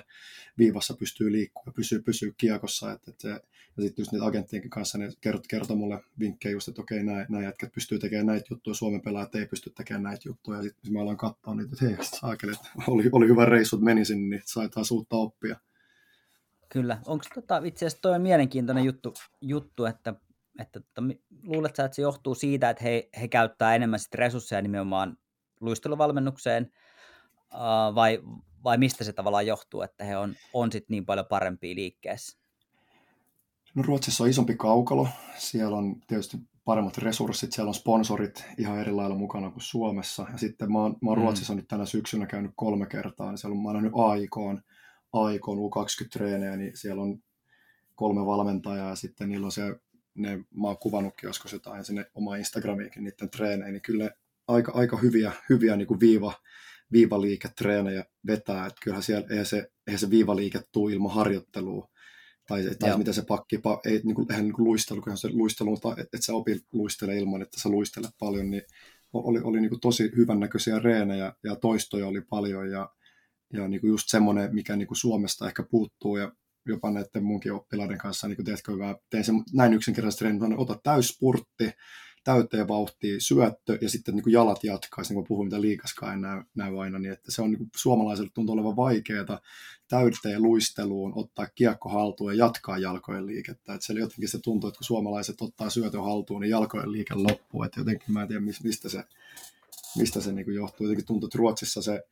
viivassa 0.58 0.94
pystyy 0.94 1.32
liikkumaan, 1.32 1.74
pysyy, 1.74 2.02
pysyy 2.02 2.34
kiekossa, 2.38 2.92
että, 2.92 3.12
että 3.12 3.42
ja 3.78 3.84
sitten 3.84 4.02
just 4.02 4.12
niitä 4.12 4.26
agenttienkin 4.26 4.70
kanssa 4.70 4.98
ne 4.98 5.12
kertoi, 5.22 5.46
kertoi 5.50 5.78
mulle 5.78 6.04
vinkkejä 6.20 6.52
just, 6.52 6.68
että 6.68 6.82
okei, 6.82 7.04
nämä, 7.04 7.26
nämä 7.30 7.44
jätkät 7.44 7.72
pystyy 7.72 8.00
tekemään 8.00 8.26
näitä 8.26 8.46
juttuja, 8.50 8.74
Suomen 8.74 9.02
pelaajat 9.02 9.36
ei 9.36 9.46
pysty 9.46 9.70
tekemään 9.70 10.04
näitä 10.04 10.30
juttuja, 10.30 10.58
ja 10.58 10.64
sitten 10.64 10.94
mä 10.94 11.02
aloin 11.02 11.18
katsoa 11.18 11.56
niitä, 11.56 11.70
että 11.74 11.86
hei, 11.86 11.98
saakeli, 12.20 12.52
että 12.52 12.68
oli, 12.88 13.10
oli 13.12 13.28
hyvä 13.28 13.46
reissu, 13.46 13.76
että 13.76 13.86
meni 13.86 14.06
sinne, 14.06 14.36
niin 14.36 14.44
sai 14.46 14.70
taas 14.70 14.92
uutta 14.92 15.16
oppia. 15.16 15.60
Kyllä. 16.70 17.02
Onko 17.06 17.26
tota, 17.36 17.58
itse 17.58 17.86
asiassa 17.86 18.02
toi 18.02 18.20
mielenkiintoinen 18.20 18.86
juttu, 18.86 19.14
juttu 19.42 19.86
että 19.86 20.16
että, 20.60 20.80
että 20.80 21.02
luuletko 21.44 21.84
että 21.84 21.96
se 21.96 22.02
johtuu 22.02 22.36
siitä, 22.36 22.70
että 22.70 22.84
he, 22.84 23.10
he 23.22 23.28
käyttää 23.28 23.76
enemmän 23.76 24.00
sit 24.00 24.16
resursseja 24.16 24.62
nimenomaan 24.62 25.18
luisteluvalmennukseen, 25.62 26.72
uh, 27.54 27.96
vai, 27.96 28.20
vai 28.64 28.78
mistä 28.78 29.04
se 29.04 29.14
tavallaan 29.14 29.48
johtuu, 29.48 29.82
että 29.82 30.04
he 30.04 30.18
on, 30.18 30.36
on 30.54 30.72
sit 30.72 30.90
niin 30.90 31.06
paljon 31.06 31.26
parempia 31.26 31.76
liikkeessä? 31.76 32.38
No 33.76 33.84
Ruotsissa 33.84 34.24
on 34.24 34.30
isompi 34.30 34.56
kaukalo, 34.56 35.08
siellä 35.38 35.78
on 35.78 35.96
tietysti 36.08 36.38
paremmat 36.66 36.98
resurssit, 36.98 37.52
siellä 37.52 37.70
on 37.70 37.74
sponsorit 37.74 38.46
ihan 38.58 38.80
eri 38.80 38.92
lailla 38.92 39.16
mukana 39.16 39.52
kuin 39.52 39.62
Suomessa. 39.62 40.26
Ja 40.32 40.38
sitten 40.38 40.72
mä 40.72 40.80
oon, 40.80 40.96
mä 41.02 41.10
oon 41.10 41.18
mm. 41.18 41.22
Ruotsissa 41.22 41.56
nyt 41.56 41.68
tänä 41.68 41.86
syksynä 41.86 42.26
käynyt 42.26 42.52
kolme 42.56 42.86
kertaa, 42.86 43.32
niin 43.32 43.38
siellä 43.38 43.56
on, 43.56 43.64
mä 43.64 43.68
oon 43.68 43.76
nähnyt 43.76 43.92
AIKon, 43.96 44.62
AIKon 45.14 45.58
U20-treenejä, 45.58 46.58
niin 46.58 46.78
siellä 46.78 47.04
on 47.04 47.20
kolme 47.96 48.26
valmentajaa 48.26 48.90
ja 48.90 48.96
sitten 48.96 49.30
niillä 49.30 49.46
on 49.46 49.52
se 49.52 49.80
ne, 50.18 50.38
mä 50.38 50.68
oon 50.68 50.78
kuvannutkin 50.78 51.28
joskus 51.28 51.54
jotain 51.54 51.86
sinne 51.86 52.06
oma 52.14 52.36
Instagramiinkin 52.36 53.04
niiden 53.04 53.30
treenejä, 53.30 53.72
niin 53.72 53.82
kyllä 53.82 54.12
aika, 54.48 54.72
aika 54.72 54.98
hyviä, 54.98 55.32
hyviä 55.50 55.76
niin 55.76 55.88
kuin 55.88 56.00
viiva, 56.00 56.34
viivaliiketreenejä 56.92 58.06
vetää, 58.28 58.66
että 58.66 58.82
kyllähän 58.84 59.04
siellä 59.04 59.28
eihän 59.30 59.46
se, 59.46 59.72
eihän 59.88 60.00
se 60.00 60.10
viivaliike 60.10 60.62
tuu 60.72 60.90
ilman 60.90 61.14
harjoittelua, 61.14 61.90
tai, 62.48 62.64
tai 62.80 62.98
miten 62.98 63.14
se 63.14 63.24
pakki, 63.28 63.58
pa, 63.58 63.80
ei 63.86 64.02
niin 64.04 64.16
kuin, 64.16 64.32
eihän 64.32 64.46
niin 64.46 64.54
kuin 64.54 64.66
luistelu, 64.66 65.02
kun 65.02 65.18
se 65.18 65.30
luistelu, 65.30 65.74
että, 65.74 66.02
että 66.02 66.26
sä 66.26 66.34
opit 66.34 66.64
luistele 66.74 67.18
ilman, 67.18 67.42
että 67.42 67.60
sä 67.62 67.70
luistelet 67.70 68.12
paljon, 68.20 68.50
niin 68.50 68.64
oli, 69.14 69.40
oli 69.44 69.62
niin 69.62 69.70
kuin 69.70 69.82
tosi 69.82 70.12
hyvännäköisiä 70.16 70.80
reenejä 70.80 71.34
ja 71.44 71.56
toistoja 71.56 72.08
oli 72.08 72.22
paljon 72.22 72.72
ja, 72.72 72.90
ja 73.54 73.68
niin 73.68 73.82
kuin 73.82 73.90
just 73.90 74.08
semmoinen, 74.08 74.56
mikä 74.56 74.76
niin 74.76 74.88
kuin 74.88 74.98
Suomesta 74.98 75.48
ehkä 75.48 75.64
puuttuu 75.64 76.18
ja 76.18 76.32
jopa 76.68 76.92
näiden 76.92 77.24
munkin 77.24 77.54
oppilaiden 77.54 77.98
kanssa, 77.98 78.28
niin 78.28 78.36
kuin 78.36 78.46
teetkö 78.46 78.72
hyvää, 78.72 78.96
tein 79.10 79.24
sen 79.24 79.44
näin 79.54 79.74
yksinkertaisesti 79.74 80.20
treenin, 80.20 80.60
ota 80.60 80.80
täyspurtti, 80.84 81.72
täyteen 82.24 82.68
vauhtia, 82.68 83.20
syöttö 83.20 83.78
ja 83.82 83.90
sitten 83.90 84.16
niin 84.16 84.24
kuin 84.24 84.34
jalat 84.34 84.64
jatkaisi, 84.64 85.10
niin 85.10 85.16
kuin 85.16 85.28
puhuin, 85.28 85.48
mitä 85.48 85.62
liikaskaan 85.62 86.14
en 86.14 86.22
näy, 86.22 86.44
näy 86.56 86.82
aina, 86.82 87.00
niin 87.00 87.14
että 87.14 87.32
se 87.32 87.42
on 87.42 87.52
niin 87.52 87.58
kuin 87.58 87.70
suomalaiselle 87.76 88.30
tuntuu 88.34 88.54
olevan 88.54 88.76
vaikeaa 88.76 89.40
täyteen 89.88 90.44
luisteluun 90.44 91.14
ottaa 91.16 91.48
kiekko 91.56 91.90
haltuun 91.90 92.38
ja 92.38 92.46
jatkaa 92.46 92.78
jalkojen 92.78 93.26
liikettä. 93.26 93.74
Että 93.74 93.86
siellä 93.86 94.00
jotenkin 94.00 94.30
se 94.30 94.40
tuntuu, 94.40 94.68
että 94.68 94.78
kun 94.78 94.86
suomalaiset 94.86 95.42
ottaa 95.42 95.70
syötön 95.70 96.04
haltuun, 96.04 96.42
niin 96.42 96.52
jalkojen 96.52 96.92
liike 96.92 97.14
loppuu. 97.14 97.64
Että 97.64 97.80
jotenkin 97.80 98.14
mä 98.14 98.22
en 98.22 98.28
tiedä, 98.28 98.42
mistä 98.64 98.90
se, 98.90 99.04
mistä 99.98 100.22
se 100.22 100.32
niin 100.32 100.46
kuin 100.46 100.56
johtuu. 100.56 100.86
Jotenkin 100.86 101.06
tuntuu, 101.06 101.28
että 101.28 101.38
Ruotsissa 101.38 101.82
se 101.82 102.04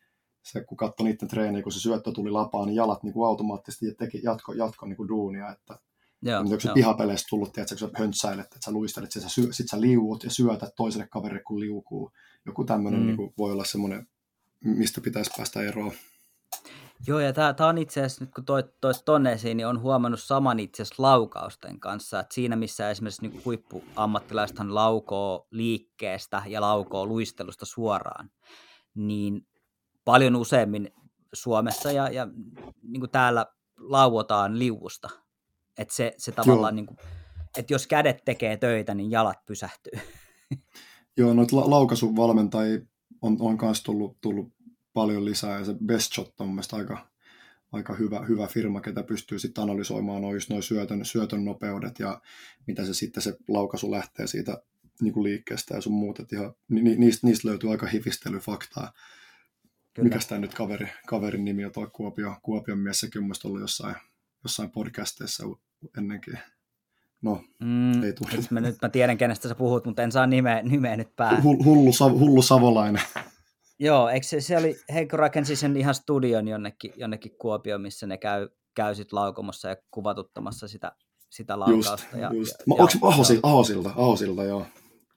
se, 0.45 0.63
kun 0.63 0.77
katsoi 0.77 1.03
niiden 1.03 1.27
treeniä, 1.27 1.63
kun 1.63 1.71
se 1.71 1.79
syöttö 1.79 2.11
tuli 2.11 2.31
lapaan, 2.31 2.67
niin 2.67 2.75
jalat 2.75 3.03
niin 3.03 3.13
kuin 3.13 3.27
automaattisesti 3.27 3.93
teki 3.93 4.21
jatko, 4.23 4.53
jatko 4.53 4.85
niin 4.85 4.97
kuin 4.97 5.09
duunia, 5.09 5.51
että 5.51 5.79
Joo, 6.21 6.39
onko 6.39 6.59
se 6.59 6.71
pihapeleissä 6.73 7.27
tullut, 7.29 7.53
tiedätkö, 7.53 7.75
kun 7.79 7.89
sä 7.89 7.99
höntsäilet, 7.99 8.45
että 8.45 8.59
sä 8.65 8.71
luistelet, 8.71 9.11
sit 9.11 9.23
sä, 9.23 9.29
syö, 9.29 9.47
sit 9.51 9.69
sä 9.69 9.81
liuut 9.81 10.23
ja 10.23 10.29
syötät 10.29 10.75
toiselle 10.75 11.07
kaverille, 11.07 11.43
kun 11.43 11.59
liukuu. 11.59 12.11
Joku 12.45 12.63
tämmöinen 12.63 12.99
mm. 12.99 13.05
niin 13.05 13.17
kuin, 13.17 13.33
voi 13.37 13.51
olla 13.51 13.65
semmoinen, 13.65 14.07
mistä 14.61 15.01
pitäisi 15.01 15.31
päästä 15.37 15.61
eroon. 15.61 15.91
Joo, 17.07 17.19
ja 17.19 17.33
tämä 17.33 17.69
on 17.69 17.77
itse 17.77 17.99
asiassa, 17.99 18.23
nyt 18.23 18.33
kun 18.33 18.45
toit, 18.45 18.65
toit 18.81 19.05
tonne 19.05 19.31
esiin, 19.31 19.57
niin 19.57 19.67
on 19.67 19.81
huomannut 19.81 20.19
saman 20.19 20.59
itse 20.59 20.83
asiassa 20.83 21.03
laukausten 21.03 21.79
kanssa, 21.79 22.19
että 22.19 22.35
siinä 22.35 22.55
missä 22.55 22.89
esimerkiksi 22.89 23.27
niin 23.27 23.41
huippuammattilaisethan 23.45 24.75
laukoo 24.75 25.47
liikkeestä 25.51 26.43
ja 26.47 26.61
laukoo 26.61 27.05
luistelusta 27.05 27.65
suoraan, 27.65 28.31
niin 28.95 29.47
paljon 30.06 30.36
useammin 30.36 30.91
Suomessa 31.34 31.91
ja, 31.91 32.10
ja 32.10 32.28
niin 32.82 32.99
kuin 32.99 33.12
täällä 33.12 33.45
lauotaan 33.78 34.60
liuvusta. 34.60 35.10
Että 35.78 35.93
se, 35.93 36.14
se 36.18 36.32
tavallaan, 36.32 36.76
niin 36.76 36.86
kuin, 36.86 36.97
että 37.58 37.74
jos 37.74 37.88
kädet 37.88 38.26
tekee 38.26 38.58
töitä, 38.58 38.93
niin 38.93 39.12
jalat 39.12 39.45
pysähtyy. 39.45 39.99
Joo, 41.18 41.34
noita 41.34 41.56
la- 41.56 41.70
laukaisuvalmentajia 41.70 42.80
on, 43.22 43.38
on 43.39 43.58
myös 43.62 43.84
tullut, 43.84 44.18
tullut 44.22 44.53
paljon 44.93 45.26
lisää, 45.26 45.60
ja 45.60 45.66
se 45.66 45.76
Best 45.86 46.14
Shot 46.14 46.39
on 46.39 46.49
mielestäni 46.49 46.82
aika, 46.82 47.08
aika 47.72 47.93
hyvä, 47.93 48.26
hyvä 48.26 48.47
firma, 48.47 48.82
ketä 48.82 49.03
pystyy 49.03 49.39
sitten 49.39 49.62
analysoimaan 49.62 50.22
noin 50.22 50.41
noi 50.49 50.64
syötön, 50.64 51.06
syötön 51.06 51.45
nopeudet 51.45 51.99
ja 51.99 52.22
mitä 52.68 52.86
se 52.86 52.93
sitten 52.93 53.24
se 53.24 53.38
laukaisu 53.47 53.91
lähtee 53.91 54.28
siitä 54.28 54.62
niin 55.01 55.14
kuin 55.14 55.24
liikkeestä 55.24 55.76
ja 55.76 55.82
sun 55.82 55.93
muut, 55.93 56.20
ihan, 56.34 56.53
ni, 56.70 56.95
niistä, 56.95 57.28
niistä 57.28 57.47
löytyy 57.47 57.72
aika 57.72 57.88
hifistelyfaktaa. 57.88 58.91
Kyllä. 59.95 60.09
Mikäs 60.09 60.27
tämä 60.27 60.41
nyt 60.41 60.53
kaveri, 60.53 60.87
kaverin 61.07 61.45
nimi 61.45 61.65
on 61.65 61.71
tuo 61.71 61.87
Kuopio, 61.93 62.35
Kuopion 62.41 62.79
mies, 62.79 62.99
sekin 62.99 63.23
on 63.23 63.31
ollut 63.43 63.61
jossain, 63.61 63.95
jossain 64.43 64.71
podcasteissa 64.71 65.43
ennenkin. 65.97 66.39
No, 67.21 67.43
mm, 67.59 68.03
ei 68.03 68.13
tule. 68.13 68.29
Mä, 68.49 68.59
nyt 68.59 68.75
mä 68.81 68.89
tiedän, 68.89 69.17
kenestä 69.17 69.47
sä 69.47 69.55
puhut, 69.55 69.85
mutta 69.85 70.03
en 70.03 70.11
saa 70.11 70.27
nimeä, 70.27 70.61
nimeä 70.61 70.97
nyt 70.97 71.15
päähän. 71.15 71.43
Hullu, 71.43 71.89
hullu 72.19 72.41
savolainen. 72.41 73.01
Joo, 73.79 74.09
eikö 74.09 74.27
se, 74.27 74.41
se 74.41 74.57
oli, 74.57 74.75
Heikko 74.93 75.17
rakensi 75.17 75.55
sen 75.55 75.77
ihan 75.77 75.95
studion 75.95 76.47
jonnekin, 76.47 76.93
jonnekin 76.95 77.37
Kuopioon, 77.37 77.81
missä 77.81 78.07
ne 78.07 78.17
käy, 78.17 78.49
käy 78.75 78.95
sit 78.95 79.13
laukomassa 79.13 79.69
ja 79.69 79.75
kuvatuttamassa 79.91 80.67
sitä, 80.67 80.91
sitä 81.29 81.59
laukausta. 81.59 81.91
Just, 81.91 82.21
ja, 82.21 82.29
just. 82.33 82.53
Ja, 82.59 82.63
Onko 82.69 82.89
se 82.89 82.99
Ahosilta, 83.01 83.47
Ahosilta, 83.47 83.91
Ahosilta, 83.95 84.43
joo. 84.43 84.65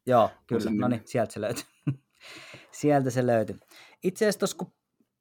Joo, 0.07 0.31
kyllä, 0.47 0.71
no 0.71 0.89
niin, 0.89 1.03
sieltä 1.05 1.33
se 1.33 1.41
löytyi. 1.41 1.65
sieltä 2.81 3.11
se 3.11 3.27
löytyi 3.27 3.57
itse 4.03 4.25
asiassa 4.25 4.39
tuossa, 4.39 4.57
kun, 4.57 4.73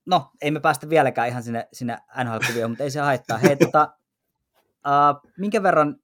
no 0.06 0.32
ei 0.42 0.52
me 0.52 0.60
päästä 0.60 0.90
vieläkään 0.90 1.28
ihan 1.28 1.44
sinne, 1.44 1.68
sinne 1.74 1.98
NHL-kuvioon, 2.24 2.72
mutta 2.72 2.84
ei 2.84 2.92
se 2.92 3.00
haittaa. 3.00 3.38
Hei, 3.38 3.56
tota, 3.56 3.98
uh, 4.88 5.32
minkä 5.38 5.64
verran 5.64 6.00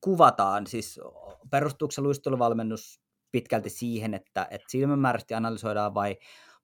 kuvataan, 0.00 0.66
siis 0.66 1.00
perustuuko 1.50 1.92
se 1.92 2.00
luisteluvalmennus 2.00 3.00
pitkälti 3.32 3.70
siihen, 3.70 4.14
että, 4.14 4.48
että 4.50 4.70
silmämääräisesti 4.70 5.34
analysoidaan 5.34 5.94
vai, 5.94 6.16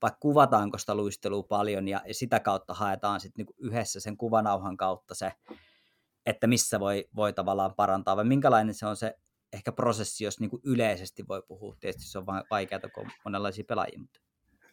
vai 0.03 0.11
kuvataanko 0.20 0.78
sitä 0.78 0.94
luistelua 0.94 1.42
paljon 1.42 1.88
ja, 1.88 2.03
ja 2.07 2.14
sitä 2.14 2.40
kautta 2.40 2.74
haetaan 2.74 3.20
sitten 3.20 3.38
niinku 3.38 3.55
yhdessä 3.59 4.01
sen 4.01 4.16
kuvanauhan 4.16 4.76
kautta 4.76 5.14
se, 5.14 5.32
että 6.26 6.46
missä 6.46 6.80
voi, 6.80 7.09
voi 7.16 7.32
tavallaan 7.32 7.74
parantaa 7.74 8.16
vai 8.16 8.24
minkälainen 8.24 8.74
se 8.74 8.86
on 8.86 8.96
se 8.96 9.14
ehkä 9.53 9.72
prosessi, 9.72 10.24
jos 10.24 10.40
niinku 10.40 10.61
yleisesti 10.64 11.28
voi 11.28 11.42
puhua. 11.48 11.76
Tietysti 11.80 12.11
se 12.11 12.18
on 12.18 12.26
vaikeaa, 12.51 12.80
kun 12.94 13.05
on 13.05 13.11
monenlaisia 13.24 13.64
pelaajia. 13.68 13.98
Mutta 13.98 14.20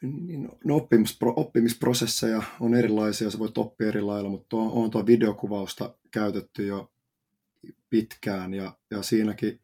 niin, 0.01 0.49
oppimispro, 0.69 1.33
oppimisprosesseja 1.35 2.43
on 2.59 2.73
erilaisia, 2.73 3.31
sä 3.31 3.39
voit 3.39 3.57
oppia 3.57 3.87
eri 3.87 4.01
lailla, 4.01 4.29
mutta 4.29 4.45
tuo, 4.49 4.83
on 4.83 4.91
tuo 4.91 5.05
videokuvausta 5.05 5.95
käytetty 6.11 6.65
jo 6.65 6.91
pitkään 7.89 8.53
ja, 8.53 8.77
ja 8.91 9.01
siinäkin 9.01 9.59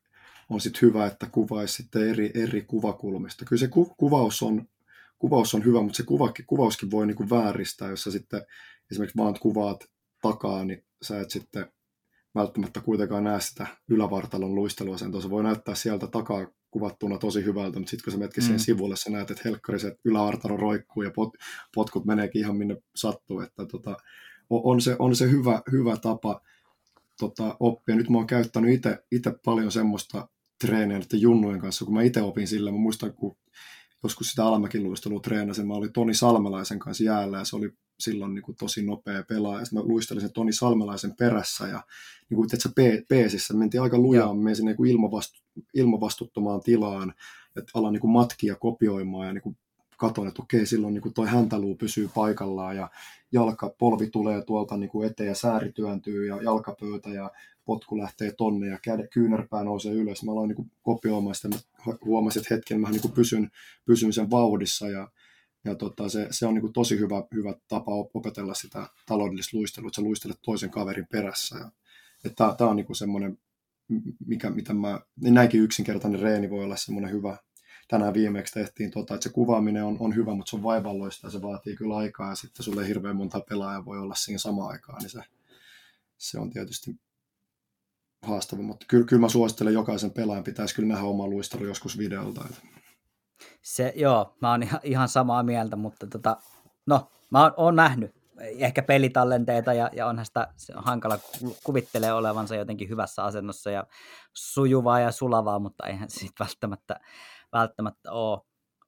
on 0.49 0.61
sitten 0.61 0.81
hyvä, 0.81 1.05
että 1.05 1.27
kuvaisi 1.31 1.73
sitten 1.73 2.09
eri, 2.09 2.31
eri 2.34 2.61
kuvakulmista. 2.61 3.45
Kyllä 3.45 3.59
se 3.59 3.67
ku, 3.67 3.93
kuvaus, 3.97 4.43
on, 4.43 4.67
kuvaus 5.19 5.53
on 5.53 5.65
hyvä, 5.65 5.81
mutta 5.81 5.97
se 5.97 6.03
kuva, 6.03 6.34
kuvauskin 6.47 6.91
voi 6.91 7.07
niinku 7.07 7.29
vääristää, 7.29 7.89
jos 7.89 8.03
sä 8.03 8.11
sitten 8.11 8.45
esimerkiksi 8.91 9.17
vaan 9.17 9.39
kuvaat 9.39 9.89
takaa, 10.21 10.65
niin 10.65 10.84
sä 11.01 11.21
et 11.21 11.31
sitten 11.31 11.71
välttämättä 12.36 12.81
kuitenkaan 12.81 13.23
näe 13.23 13.41
sitä 13.41 13.67
ylävartalon 13.88 14.55
luisteluasentoa. 14.55 15.21
Se 15.21 15.29
voi 15.29 15.43
näyttää 15.43 15.75
sieltä 15.75 16.07
takaa 16.07 16.47
kuvattuna 16.74 17.17
tosi 17.17 17.45
hyvältä, 17.45 17.80
mutta 17.80 17.89
sitten 17.89 18.03
kun 18.03 18.13
sä 18.13 18.19
metkin 18.19 18.51
mm. 18.51 18.57
sivulle, 18.57 18.95
sä 18.95 19.09
näet, 19.09 19.32
että 19.32 19.41
helkkariset 19.45 19.99
yläartaro 20.05 20.57
roikkuu 20.57 21.03
ja 21.03 21.11
pot, 21.11 21.30
potkut 21.76 22.05
meneekin 22.05 22.41
ihan 22.41 22.57
minne 22.57 22.78
sattuu, 22.95 23.39
että 23.39 23.65
tota, 23.65 23.97
on, 24.49 24.82
se, 24.82 24.95
on 24.99 25.15
se 25.15 25.32
hyvä, 25.32 25.61
hyvä 25.71 25.97
tapa 25.97 26.41
tota, 27.19 27.55
oppia. 27.59 27.95
Nyt 27.95 28.09
mä 28.09 28.17
oon 28.17 28.28
käyttänyt 28.28 28.82
itse 29.11 29.34
paljon 29.45 29.71
semmoista 29.71 30.28
treeniä 30.61 30.99
näiden 30.99 31.21
junnujen 31.21 31.59
kanssa, 31.59 31.86
kun 31.86 31.93
mä 31.93 32.01
itse 32.01 32.21
opin 32.21 32.47
sillä. 32.47 32.71
Mä 32.71 32.78
muistan, 32.78 33.13
kun 33.13 33.38
joskus 34.04 34.30
sitä 34.30 34.45
alamäkiluistelua 34.45 35.20
treenasin, 35.20 35.68
mä 35.68 35.74
olin 35.74 35.93
Toni 35.93 36.14
Salmelaisen 36.14 36.80
kanssa 36.80 37.04
jäällä 37.04 37.38
ja 37.38 37.45
se 37.45 37.56
oli 37.56 37.74
silloin 37.99 38.34
niin 38.34 38.43
kuin 38.43 38.56
tosi 38.56 38.86
nopea 38.86 39.24
pelaaja. 39.24 39.66
Sitten 39.66 39.84
mä 39.84 39.88
luistelin 39.88 40.22
sen 40.22 40.34
Toni 40.34 40.54
Salmelaisen 40.54 41.16
perässä 41.16 41.68
ja 41.68 41.84
niin 42.30 42.36
kuin, 42.36 42.49
että 42.54 43.04
peesissä. 43.10 43.54
Mentiin 43.54 43.82
aika 43.82 43.97
lujaa, 43.97 44.34
mä 44.34 44.41
menin 44.41 44.66
niin 44.66 44.78
kuin 44.78 44.91
ilmavastu, 44.91 45.41
ilmavastuttomaan 45.74 46.62
tilaan, 46.62 47.14
että 47.58 47.72
alan 47.74 47.93
niin 47.93 48.01
kuin 48.01 48.12
matkia 48.12 48.56
kopioimaan 48.56 49.28
ja 49.28 49.34
niin 49.34 49.41
kuin 49.41 49.58
katon, 49.97 50.28
että 50.28 50.41
okei, 50.41 50.66
silloin 50.66 50.93
niin 50.93 51.14
toi 51.14 51.28
häntäluu 51.28 51.76
pysyy 51.76 52.10
paikallaan 52.16 52.76
ja 52.76 52.89
jalkapolvi 53.32 54.08
tulee 54.08 54.41
tuolta 54.41 54.78
niin 54.78 54.89
kuin 54.89 55.08
eteen 55.08 55.30
ja 55.30 55.36
sääri 55.36 55.72
työntyy 55.72 56.28
ja 56.28 56.41
jalkapöytä 56.41 57.10
ja 57.10 57.32
potku 57.66 57.97
lähtee 57.97 58.32
tonne 58.32 58.68
ja 58.68 58.80
käde, 58.82 59.07
kyynärpää 59.07 59.64
nousee 59.64 59.93
ylös. 59.93 60.24
Mä 60.24 60.32
aloin 60.32 60.49
niin 60.49 60.72
kopioimaan 60.82 61.36
sitä, 61.36 61.47
mä 61.47 61.57
huomasin, 62.05 62.41
että 62.41 62.55
hetken 62.55 62.82
mä 62.82 62.89
niin 62.89 63.11
pysyn, 63.16 63.51
pysyn 63.86 64.14
sen 64.14 64.32
vauhdissa 64.32 64.89
ja, 64.89 65.11
ja 65.66 65.76
tota, 65.76 66.09
se, 66.09 66.28
se, 66.32 66.45
on 66.45 66.53
niin 66.53 66.74
tosi 66.74 66.99
hyvä, 66.99 67.24
hyvä 67.34 67.53
tapa 67.68 67.91
opetella 68.14 68.53
sitä 68.53 68.88
taloudellista 69.05 69.57
luistelua, 69.57 69.88
että 69.88 69.95
sä 69.95 70.01
luistelet 70.01 70.39
toisen 70.41 70.70
kaverin 70.70 71.07
perässä. 71.11 71.57
Ja, 71.57 71.72
että 72.26 72.55
tämä 72.57 72.70
on 72.70 72.76
niin 72.76 72.95
semmoinen, 72.95 73.38
mikä, 74.26 74.49
mitä 74.49 74.74
mä, 74.74 75.01
niin 75.22 75.34
näinkin 75.34 75.61
yksinkertainen 75.61 76.20
reeni 76.20 76.49
voi 76.49 76.64
olla 76.64 76.76
semmoinen 76.76 77.11
hyvä, 77.11 77.38
tänään 77.88 78.14
viimeksi 78.14 78.53
tehtiin, 78.53 78.91
tota, 78.91 79.14
että 79.14 79.24
se 79.24 79.34
kuvaaminen 79.34 79.84
on, 79.84 79.97
on 79.99 80.16
hyvä, 80.16 80.36
mutta 80.36 80.49
se 80.49 80.55
on 80.55 80.64
vaivalloista 80.64 81.28
ja 81.28 81.32
se 81.32 81.41
vaatii 81.41 81.76
kyllä 81.76 81.97
aikaa 81.97 82.30
ja 82.30 82.36
sitten 82.36 82.64
sulle 82.64 82.88
hirveän 82.88 83.16
monta 83.16 83.39
pelaajaa 83.49 83.86
voi 83.86 83.99
olla 83.99 84.16
siinä 84.16 84.38
samaan 84.38 84.72
aikaan, 84.72 85.01
niin 85.01 85.09
se, 85.09 85.20
se 86.18 86.39
on 86.39 86.49
tietysti 86.49 86.95
haastava, 88.24 88.61
mutta 88.61 88.86
kyllä, 88.89 89.05
kyllä 89.05 89.19
mä 89.19 89.30
suosittelen 89.30 89.74
jokaisen 89.74 90.11
pelaajan 90.11 90.43
pitäisi 90.43 90.76
kyllä 90.76 90.88
nähdä 90.88 91.03
oma 91.03 91.28
luistelu 91.28 91.65
joskus 91.65 91.97
videolta. 91.97 92.45
Se, 93.61 93.93
joo, 93.95 94.36
mä 94.41 94.51
oon 94.51 94.63
ihan, 94.63 94.80
ihan 94.84 95.09
samaa 95.09 95.43
mieltä, 95.43 95.76
mutta 95.76 96.07
tota, 96.07 96.38
no, 96.86 97.11
mä 97.30 97.43
oon, 97.43 97.53
oon 97.57 97.76
nähnyt 97.76 98.11
ehkä 98.39 98.84
pelitallenteita 98.84 99.74
ja, 99.74 99.89
ja 99.93 100.07
onhan 100.07 100.26
sitä 100.26 100.47
se 100.57 100.74
on 100.76 100.84
hankala 100.84 101.19
kuvittelee 101.63 102.13
olevansa 102.13 102.55
jotenkin 102.55 102.89
hyvässä 102.89 103.24
asennossa 103.24 103.71
ja 103.71 103.88
sujuvaa 104.34 104.99
ja 104.99 105.11
sulavaa, 105.11 105.59
mutta 105.59 105.88
eihän 105.88 106.09
se 106.09 106.19
sitten 106.19 106.45
välttämättä 106.45 106.99
välttämättä 107.53 108.11
ole. 108.11 108.39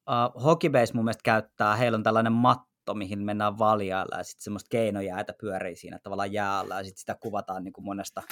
Uh, 0.09 0.43
Hokibase 0.43 0.93
mun 0.93 1.05
mielestä 1.05 1.23
käyttää, 1.23 1.75
heillä 1.75 1.95
on 1.95 2.03
tällainen 2.03 2.33
matto, 2.33 2.93
mihin 2.93 3.19
mennään 3.19 3.57
valjailla 3.57 4.17
ja 4.17 4.23
sitten 4.23 4.43
semmoista 4.43 4.69
keinojäätä 4.69 5.33
pyörii 5.41 5.75
siinä 5.75 5.99
tavallaan 5.99 6.33
jäällä 6.33 6.75
ja 6.75 6.83
sitten 6.83 6.99
sitä 6.99 7.15
kuvataan 7.15 7.63
niin 7.63 7.73
kuin 7.73 7.85
monesta, 7.85 8.23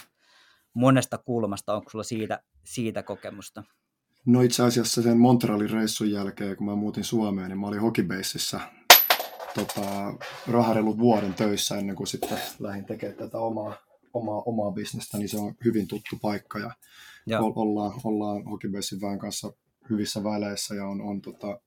monesta 0.73 1.17
kulmasta. 1.17 1.73
Onko 1.73 1.89
sulla 1.89 2.03
siitä, 2.03 2.43
siitä 2.63 3.03
kokemusta? 3.03 3.63
No 4.25 4.41
itse 4.41 4.63
asiassa 4.63 5.01
sen 5.01 5.17
Montrealin 5.17 5.69
reissun 5.69 6.11
jälkeen, 6.11 6.55
kun 6.57 6.65
mä 6.65 6.75
muutin 6.75 7.03
Suomeen, 7.03 7.49
niin 7.49 7.59
mä 7.59 7.67
olin 7.67 7.81
Hokibaseissa 7.81 8.59
tota, 9.55 10.13
rahareilut 10.47 10.97
vuoden 10.97 11.33
töissä 11.33 11.77
ennen 11.77 11.95
kuin 11.95 12.07
sitten 12.07 12.37
lähdin 12.59 12.85
tekemään 12.85 13.17
tätä 13.17 13.37
omaa, 13.37 13.75
omaa, 14.13 14.43
omaa 14.45 14.71
bisnestä, 14.71 15.17
niin 15.17 15.29
se 15.29 15.37
on 15.37 15.55
hyvin 15.65 15.87
tuttu 15.87 16.19
paikka 16.21 16.59
ja 16.59 16.71
ja. 17.25 17.39
ollaan, 17.39 18.01
ollaan 18.03 18.45
Hokibasein 18.45 19.01
vähän 19.01 19.19
kanssa 19.19 19.53
hyvissä 19.89 20.23
väleissä 20.23 20.75
ja 20.75 20.87
on, 20.87 21.01
on 21.01 21.21
tota, 21.21 21.59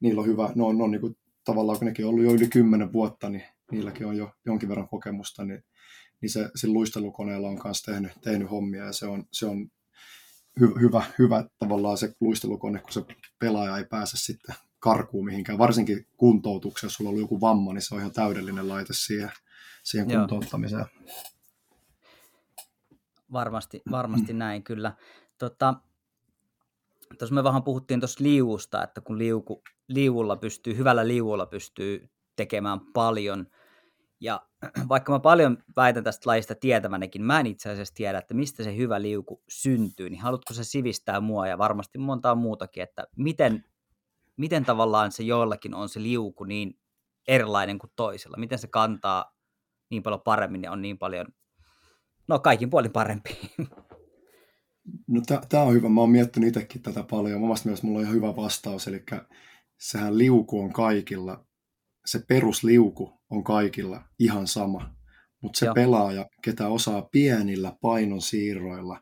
niillä 0.00 0.20
on 0.20 0.26
hyvä, 0.26 0.50
ne 0.54 0.62
on, 0.62 0.82
on 0.82 0.90
niin 0.90 1.00
kuin, 1.00 1.16
tavallaan 1.44 1.78
kun 1.78 1.86
nekin 1.86 2.04
on 2.04 2.10
ollut 2.10 2.24
jo 2.24 2.32
yli 2.32 2.48
kymmenen 2.48 2.92
vuotta, 2.92 3.28
niin 3.28 3.42
niilläkin 3.72 4.06
on 4.06 4.16
jo 4.16 4.30
jonkin 4.46 4.68
verran 4.68 4.88
kokemusta, 4.88 5.44
niin, 5.44 5.64
niin 6.20 6.30
se, 6.30 6.50
se 6.54 6.66
luistelukoneella 6.66 7.48
on 7.48 7.60
myös 7.64 7.82
tehnyt, 7.82 8.12
tehnyt 8.20 8.50
hommia 8.50 8.84
ja 8.84 8.92
se 8.92 9.06
on, 9.06 9.24
se 9.32 9.46
on 9.46 9.70
hy, 10.60 10.72
hyvä, 10.80 11.04
hyvä 11.18 11.44
tavallaan 11.58 11.98
se 11.98 12.14
luistelukone, 12.20 12.78
kun 12.78 12.92
se 12.92 13.04
pelaaja 13.38 13.78
ei 13.78 13.84
pääse 13.84 14.16
sitten 14.16 14.54
karkuun 14.78 15.24
mihinkään, 15.24 15.58
varsinkin 15.58 16.06
kuntoutuksessa, 16.16 16.86
jos 16.86 16.94
sulla 16.94 17.08
on 17.08 17.12
ollut 17.12 17.24
joku 17.24 17.40
vamma, 17.40 17.72
niin 17.72 17.82
se 17.82 17.94
on 17.94 18.00
ihan 18.00 18.12
täydellinen 18.12 18.68
laite 18.68 18.92
siihen, 18.92 19.30
siihen 19.82 20.08
kuntouttamiseen. 20.08 20.86
Varmasti, 23.32 23.82
varmasti 23.90 24.32
mm. 24.32 24.38
näin 24.44 24.62
kyllä. 24.62 24.92
Tota, 25.38 25.74
Tuossa 27.18 27.34
me 27.34 27.44
vähän 27.44 27.62
puhuttiin 27.62 28.00
tuossa 28.00 28.24
liuusta, 28.24 28.84
että 28.84 29.00
kun 29.00 29.18
liuku, 29.18 29.62
liuulla 29.88 30.36
pystyy, 30.36 30.76
hyvällä 30.76 31.08
liuulla 31.08 31.46
pystyy 31.46 32.10
tekemään 32.36 32.80
paljon, 32.80 33.46
ja 34.20 34.47
vaikka 34.88 35.12
mä 35.12 35.20
paljon 35.20 35.58
väitän 35.76 36.04
tästä 36.04 36.30
lajista 36.30 36.54
tietämänekin, 36.54 37.22
mä 37.22 37.40
en 37.40 37.46
itse 37.46 37.70
asiassa 37.70 37.94
tiedä, 37.94 38.18
että 38.18 38.34
mistä 38.34 38.64
se 38.64 38.76
hyvä 38.76 39.02
liuku 39.02 39.42
syntyy, 39.48 40.10
niin 40.10 40.20
haluatko 40.20 40.54
se 40.54 40.64
sivistää 40.64 41.20
mua 41.20 41.46
ja 41.46 41.58
varmasti 41.58 41.98
montaa 41.98 42.34
muutakin, 42.34 42.82
että 42.82 43.06
miten, 43.16 43.64
miten 44.36 44.64
tavallaan 44.64 45.12
se 45.12 45.22
joillakin 45.22 45.74
on 45.74 45.88
se 45.88 46.02
liuku 46.02 46.44
niin 46.44 46.78
erilainen 47.28 47.78
kuin 47.78 47.90
toisella, 47.96 48.36
miten 48.36 48.58
se 48.58 48.66
kantaa 48.66 49.36
niin 49.90 50.02
paljon 50.02 50.20
paremmin 50.20 50.62
ja 50.62 50.72
on 50.72 50.82
niin 50.82 50.98
paljon, 50.98 51.26
no 52.28 52.38
kaikin 52.38 52.70
puolin 52.70 52.92
parempi. 52.92 53.38
No 55.06 55.22
tämä 55.48 55.62
on 55.62 55.74
hyvä. 55.74 55.88
Mä 55.88 56.00
oon 56.00 56.10
miettinyt 56.10 56.48
itsekin 56.48 56.82
tätä 56.82 57.04
paljon. 57.10 57.42
Omasta 57.42 57.66
mielestä 57.66 57.86
mulla 57.86 57.98
on 57.98 58.04
ihan 58.04 58.16
hyvä 58.16 58.36
vastaus. 58.36 58.88
Eli 58.88 59.04
sehän 59.78 60.18
liuku 60.18 60.60
on 60.60 60.72
kaikilla. 60.72 61.44
Se 62.10 62.24
perusliuku 62.28 63.12
on 63.30 63.44
kaikilla 63.44 64.02
ihan 64.18 64.46
sama. 64.46 64.94
Mutta 65.40 65.58
se 65.58 65.66
Joo. 65.66 65.74
pelaaja, 65.74 66.26
ketä 66.42 66.68
osaa 66.68 67.02
pienillä 67.02 67.76
painonsiirroilla 67.80 69.00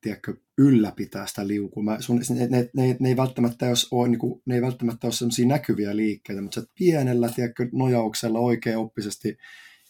tiedätkö, 0.00 0.34
ylläpitää 0.58 1.26
sitä 1.26 1.48
liukua. 1.48 1.82
Mä, 1.82 2.00
sun, 2.00 2.20
ne, 2.30 2.46
ne, 2.46 2.70
ne, 2.76 2.96
ne, 3.00 3.08
ei 3.08 3.16
välttämättä 3.16 3.66
ole, 3.90 4.08
niin 4.08 4.18
kuin, 4.18 4.42
ne 4.46 4.54
ei 4.54 4.62
välttämättä 4.62 5.06
ole 5.06 5.12
sellaisia 5.12 5.46
näkyviä 5.46 5.96
liikkeitä, 5.96 6.42
mutta 6.42 6.62
pienellä 6.78 7.28
tiedätkö, 7.28 7.68
nojauksella 7.72 8.38
oikein 8.38 8.78
oppisesti, 8.78 9.36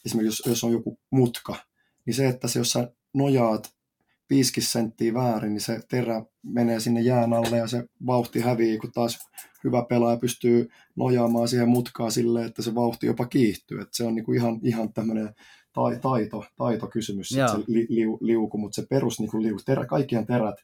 esimerkiksi 0.06 0.42
jos, 0.42 0.46
jos 0.46 0.64
on 0.64 0.72
joku 0.72 1.00
mutka, 1.10 1.56
niin 2.06 2.14
se, 2.14 2.28
että 2.28 2.48
se, 2.48 2.58
jos 2.58 2.70
sä 2.72 2.92
nojaat 3.14 3.77
5 4.30 4.60
senttiä 4.60 5.14
väärin, 5.14 5.52
niin 5.52 5.60
se 5.60 5.80
terä 5.88 6.22
menee 6.42 6.80
sinne 6.80 7.00
jään 7.00 7.32
alle 7.32 7.56
ja 7.56 7.66
se 7.66 7.84
vauhti 8.06 8.40
hävii, 8.40 8.78
kun 8.78 8.92
taas 8.92 9.18
hyvä 9.64 9.84
pelaaja 9.88 10.16
pystyy 10.16 10.68
nojaamaan 10.96 11.48
siihen 11.48 11.68
mutkaan 11.68 12.12
silleen, 12.12 12.46
että 12.46 12.62
se 12.62 12.74
vauhti 12.74 13.06
jopa 13.06 13.26
kiihtyy. 13.26 13.80
Et 13.80 13.88
se 13.92 14.04
on 14.04 14.14
niinku 14.14 14.32
ihan, 14.32 14.60
ihan 14.62 14.92
tämmöinen 14.92 15.34
taito, 16.02 16.44
taitokysymys, 16.56 17.28
se 17.28 17.42
li, 17.66 17.86
liu, 17.88 18.18
liuku, 18.20 18.58
mutta 18.58 18.74
se 18.74 18.86
perus 18.90 19.20
niinku 19.20 19.42
liuku, 19.42 19.60
terä, 19.66 19.86
kaikkien 19.86 20.26
terät 20.26 20.56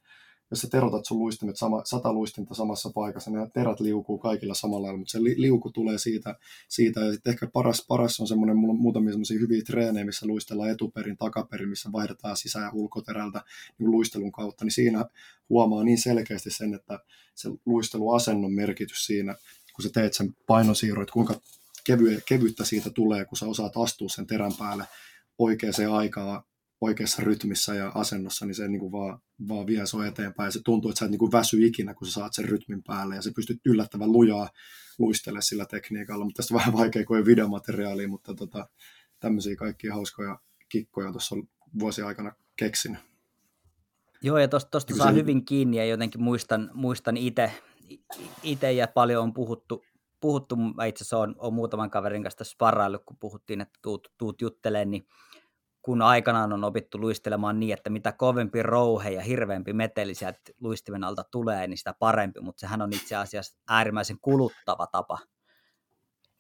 jos 0.51 0.61
sä 0.61 0.69
terotat 0.69 1.05
sun 1.05 1.19
luistimet 1.19 1.57
sama, 1.57 1.83
sata 1.85 2.13
luistinta 2.13 2.55
samassa 2.55 2.91
paikassa, 2.95 3.31
ne 3.31 3.51
terät 3.55 3.81
liukuu 3.81 4.19
kaikilla 4.19 4.55
samalla 4.55 4.83
lailla, 4.83 4.99
mutta 4.99 5.13
se 5.13 5.25
li, 5.25 5.35
liuku 5.39 5.71
tulee 5.71 5.99
siitä, 5.99 6.35
siitä. 6.69 7.01
Ja 7.01 7.13
sitten 7.13 7.31
ehkä 7.31 7.47
paras, 7.47 7.85
paras 7.89 8.21
on 8.21 8.27
semmoinen, 8.27 8.57
mulla 8.57 8.73
on 8.73 8.81
muutamia 8.81 9.13
semmoisia 9.13 9.39
hyviä 9.39 9.63
treenejä, 9.67 10.05
missä 10.05 10.27
luistellaan 10.27 10.71
etuperin, 10.71 11.17
takaperin, 11.17 11.69
missä 11.69 11.93
vaihdetaan 11.93 12.37
sisä- 12.37 12.61
ja 12.61 12.71
ulkoterältä 12.73 13.45
niin 13.79 13.91
luistelun 13.91 14.33
kautta, 14.33 14.65
niin 14.65 14.73
siinä 14.73 15.05
huomaa 15.49 15.85
niin 15.85 15.99
selkeästi 15.99 16.51
sen, 16.51 16.75
että 16.75 16.99
se 17.35 17.51
luisteluasennon 17.67 18.53
merkitys 18.53 19.07
siinä, 19.07 19.35
kun 19.75 19.83
sä 19.83 19.91
teet 19.95 20.15
sen 20.15 20.37
painosiirron, 20.47 21.03
että 21.03 21.13
kuinka 21.13 21.41
kevy, 21.85 22.21
kevyttä 22.29 22.65
siitä 22.65 22.91
tulee, 22.91 23.25
kun 23.25 23.39
sä 23.39 23.47
osaat 23.47 23.77
astua 23.77 24.09
sen 24.09 24.27
terän 24.27 24.53
päälle 24.59 24.85
oikeaan 25.39 25.93
aikaan 25.93 26.43
oikeassa 26.81 27.23
rytmissä 27.23 27.75
ja 27.75 27.93
asennossa, 27.95 28.47
niin 28.47 28.55
se 28.55 28.69
niin 28.69 28.81
kuin 28.81 28.93
vaan, 28.93 29.19
vaan 29.49 29.67
vie 29.67 29.87
sua 29.87 30.07
eteenpäin. 30.07 30.53
Se 30.53 30.61
tuntuu, 30.65 30.91
että 30.91 30.99
sä 30.99 31.05
et 31.05 31.11
niin 31.11 31.19
kuin 31.19 31.33
väsy 31.33 31.67
ikinä, 31.67 31.95
kun 31.95 32.07
sä 32.07 32.13
saat 32.13 32.35
sen 32.35 32.45
rytmin 32.45 32.83
päälle 32.83 33.15
ja 33.15 33.23
se 33.23 33.33
pystyt 33.37 33.61
yllättävän 33.67 34.13
lujaa 34.13 34.49
luistele 34.99 35.43
sillä 35.43 35.67
tekniikalla. 35.67 36.25
Mutta 36.25 36.37
tästä 36.37 36.55
on 36.55 36.59
vähän 36.59 36.73
vaikea, 36.73 37.05
kuin 37.05 37.27
videomateriaalia, 37.27 38.09
mutta 38.09 38.35
tota, 38.35 38.69
tämmöisiä 39.21 39.57
kaikkia 39.57 39.95
hauskoja 39.95 40.39
kikkoja 40.69 41.11
tuossa 41.11 41.37
vuosi 41.79 42.03
aikana 42.03 42.33
keksin. 42.57 42.99
Joo, 44.23 44.39
ja 44.39 44.49
tuosta 44.49 44.81
saa 44.97 45.07
se... 45.07 45.15
hyvin 45.15 45.45
kiinni 45.45 45.77
ja 45.77 45.85
jotenkin 45.85 46.23
muistan, 46.23 46.71
muistan 46.75 47.17
itse 48.43 48.73
ja 48.73 48.89
paljon 48.89 49.23
on 49.23 49.35
puhuttu, 49.35 49.85
puhuttu 50.21 50.57
mä 50.57 50.85
itse 50.85 51.03
asiassa 51.03 51.19
olen, 51.19 51.35
olen 51.39 51.55
muutaman 51.55 51.91
kaverin 51.91 52.23
kanssa 52.23 52.45
sparraillut, 52.45 53.05
kun 53.05 53.17
puhuttiin, 53.21 53.61
että 53.61 53.79
tuut, 53.83 54.13
tuut 54.19 54.41
juttelemaan, 54.41 54.91
niin 54.91 55.07
kun 55.85 56.03
aikanaan 56.03 56.53
on 56.53 56.65
opittu 56.65 57.01
luistelemaan 57.01 57.61
niin, 57.61 57.73
että 57.73 57.91
mitä 57.91 58.13
kovempi 58.13 58.63
rouhe 58.63 59.11
ja 59.11 59.23
hirveämpi 59.23 59.73
meteli 59.73 60.15
sieltä 60.15 60.41
luistimen 60.61 61.05
alta 61.05 61.25
tulee, 61.31 61.67
niin 61.67 61.79
sitä 61.79 61.95
parempi, 61.99 62.41
mutta 62.41 62.61
sehän 62.61 62.83
on 62.83 62.93
itse 62.93 63.17
asiassa 63.17 63.57
äärimmäisen 63.69 64.19
kuluttava 64.21 64.87
tapa 64.87 65.19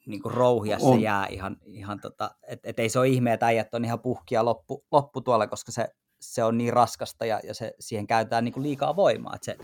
niin 0.07 0.23
kuin 0.23 0.35
rouhia 0.35 0.79
on. 0.81 0.97
se 0.97 1.03
jää 1.03 1.27
ihan, 1.27 1.57
ihan 1.65 2.01
tota, 2.01 2.31
että 2.49 2.71
et 2.71 2.79
ei 2.79 2.89
se 2.89 2.99
ole 2.99 3.09
ihme, 3.09 3.33
että 3.33 3.47
äijät 3.47 3.75
on 3.75 3.85
ihan 3.85 4.01
puhkia 4.01 4.45
loppu, 4.45 4.85
loppu 4.93 5.21
tuolla, 5.21 5.47
koska 5.47 5.73
se, 5.73 5.89
se 6.21 6.45
on 6.45 6.59
niin 6.59 6.73
raskasta 6.73 7.27
ja, 7.27 7.41
ja 7.45 7.55
se, 7.55 7.75
siihen 7.81 8.07
käytetään 8.07 8.45
niin 8.45 8.53
kuin 8.53 8.63
liikaa 8.63 8.97
voimaa, 8.97 9.35
että 9.35 9.45
se 9.45 9.59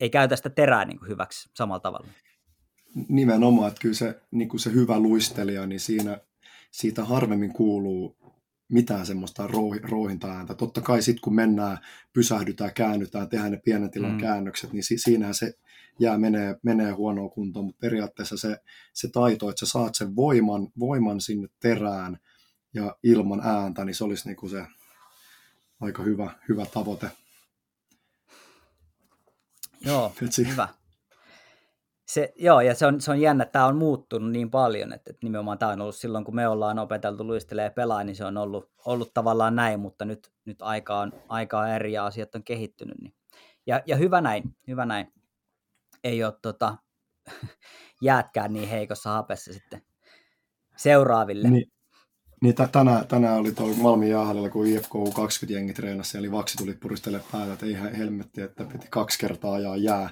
ei 0.00 0.10
käytä 0.10 0.36
sitä 0.36 0.50
terää 0.50 0.84
niin 0.84 0.98
kuin 0.98 1.08
hyväksi 1.08 1.50
samalla 1.54 1.80
tavalla. 1.80 2.06
Nimenomaan, 3.08 3.68
että 3.68 3.80
kyllä 3.80 3.94
se, 3.94 4.20
niin 4.30 4.48
kuin 4.48 4.60
se 4.60 4.72
hyvä 4.72 4.98
luistelija, 4.98 5.66
niin 5.66 5.80
siinä, 5.80 6.20
siitä 6.70 7.04
harvemmin 7.04 7.52
kuuluu 7.52 8.16
mitään 8.68 9.06
semmoista 9.06 9.46
rouhinta-ääntä. 9.82 10.54
Totta 10.54 10.80
kai 10.80 11.02
sitten 11.02 11.20
kun 11.20 11.34
mennään, 11.34 11.78
pysähdytään, 12.12 12.74
käännytään, 12.74 13.28
tehdään 13.28 13.50
ne 13.52 13.60
pienen 13.64 13.90
tilan 13.90 14.12
mm. 14.12 14.20
käännökset, 14.20 14.72
niin 14.72 14.84
si- 14.84 14.98
siinähän 14.98 15.34
se 15.34 15.54
jää 15.98 16.18
menee, 16.18 16.56
menee 16.62 16.92
huonoon 16.92 17.30
kuntoon, 17.30 17.66
mutta 17.66 17.80
periaatteessa 17.80 18.36
se, 18.36 18.60
se 18.92 19.08
taito, 19.08 19.50
että 19.50 19.66
sä 19.66 19.72
saat 19.72 19.94
sen 19.94 20.16
voiman, 20.16 20.68
voiman 20.78 21.20
sinne 21.20 21.48
terään 21.60 22.18
ja 22.74 22.96
ilman 23.02 23.40
ääntä, 23.40 23.84
niin 23.84 23.94
se 23.94 24.04
olisi 24.04 24.28
niinku 24.28 24.48
se 24.48 24.66
aika 25.80 26.02
hyvä, 26.02 26.30
hyvä 26.48 26.66
tavoite. 26.66 27.10
Joo, 29.80 30.12
hyvä. 30.50 30.68
Se, 32.06 32.32
joo, 32.36 32.60
ja 32.60 32.74
se 32.74 32.86
on, 32.86 33.00
se 33.00 33.10
on 33.10 33.20
jännä, 33.20 33.42
että 33.42 33.52
tämä 33.52 33.66
on 33.66 33.76
muuttunut 33.76 34.30
niin 34.30 34.50
paljon, 34.50 34.92
että, 34.92 35.10
että 35.10 35.26
nimenomaan 35.26 35.58
tämä 35.58 35.72
on 35.72 35.80
ollut 35.80 35.96
silloin, 35.96 36.24
kun 36.24 36.34
me 36.34 36.48
ollaan 36.48 36.78
opeteltu 36.78 37.26
luistelee 37.26 37.64
ja 37.64 37.70
pelaa, 37.70 38.04
niin 38.04 38.16
se 38.16 38.24
on 38.24 38.36
ollut, 38.36 38.70
ollut 38.84 39.14
tavallaan 39.14 39.56
näin, 39.56 39.80
mutta 39.80 40.04
nyt, 40.04 40.32
nyt 40.44 40.62
aika, 40.62 41.00
on, 41.00 41.12
aika 41.28 41.58
on 41.58 41.68
eri 41.68 41.92
ja 41.92 42.06
asiat 42.06 42.34
on 42.34 42.44
kehittynyt. 42.44 42.98
Niin. 43.00 43.14
Ja, 43.66 43.82
ja 43.86 43.96
hyvä 43.96 44.20
näin, 44.20 44.56
hyvä 44.68 44.86
näin. 44.86 45.12
Ei 46.04 46.24
ole 46.24 46.34
tota, 46.42 46.76
jäätkään 48.02 48.52
niin 48.52 48.68
heikossa 48.68 49.10
hapessa 49.10 49.52
sitten 49.52 49.82
seuraaville. 50.76 51.50
Niin, 51.50 51.72
niin 52.46 52.54
t- 52.54 52.72
tänään, 52.72 53.06
tänään 53.06 53.38
oli 53.38 53.52
tuolla 53.52 53.76
Malmin 53.76 54.08
jäähallilla, 54.08 54.50
kun 54.50 54.66
IFK 54.66 54.92
20 55.14 55.58
jengi 55.58 55.72
treenasi, 55.72 56.18
eli 56.18 56.32
vaksi 56.32 56.56
tuli 56.56 56.74
puristelle 56.74 57.20
päätä, 57.32 57.52
että 57.52 57.66
ihan 57.66 57.94
helmetti, 57.94 58.40
että 58.40 58.64
piti 58.64 58.86
kaksi 58.90 59.18
kertaa 59.18 59.54
ajaa 59.54 59.76
jää 59.76 60.10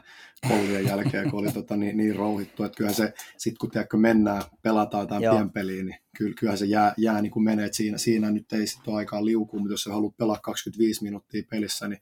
koulujen 0.49 0.87
jälkeen, 0.87 1.31
kun 1.31 1.41
oli 1.41 1.53
tota, 1.53 1.77
niin, 1.77 1.97
niin 1.97 2.17
rouhittu, 2.17 2.65
että 2.65 2.77
kyllähän 2.77 2.95
se, 2.95 3.13
sit 3.37 3.59
kun 3.59 3.71
tiedätkö, 3.71 3.97
mennään, 3.97 4.43
pelataan 4.63 5.03
jotain 5.03 5.37
pienpeliä, 5.37 5.85
niin 5.85 5.97
kyllä, 6.17 6.35
kyllähän 6.39 6.59
se 6.59 6.67
jää, 6.67 6.95
jää 6.97 7.23
niin 7.23 7.31
kuin 7.31 7.45
menee, 7.45 7.65
että 7.65 7.77
siinä, 7.77 7.99
siinä 7.99 8.31
nyt 8.31 8.53
ei 8.53 8.67
sitten 8.67 8.93
ole 8.93 8.99
aikaa 8.99 9.25
liukua, 9.25 9.61
mutta 9.61 9.73
jos 9.73 9.83
sä 9.83 9.93
haluat 9.93 10.17
pelaa 10.17 10.39
25 10.43 11.03
minuuttia 11.03 11.43
pelissä, 11.51 11.89
niin 11.89 12.01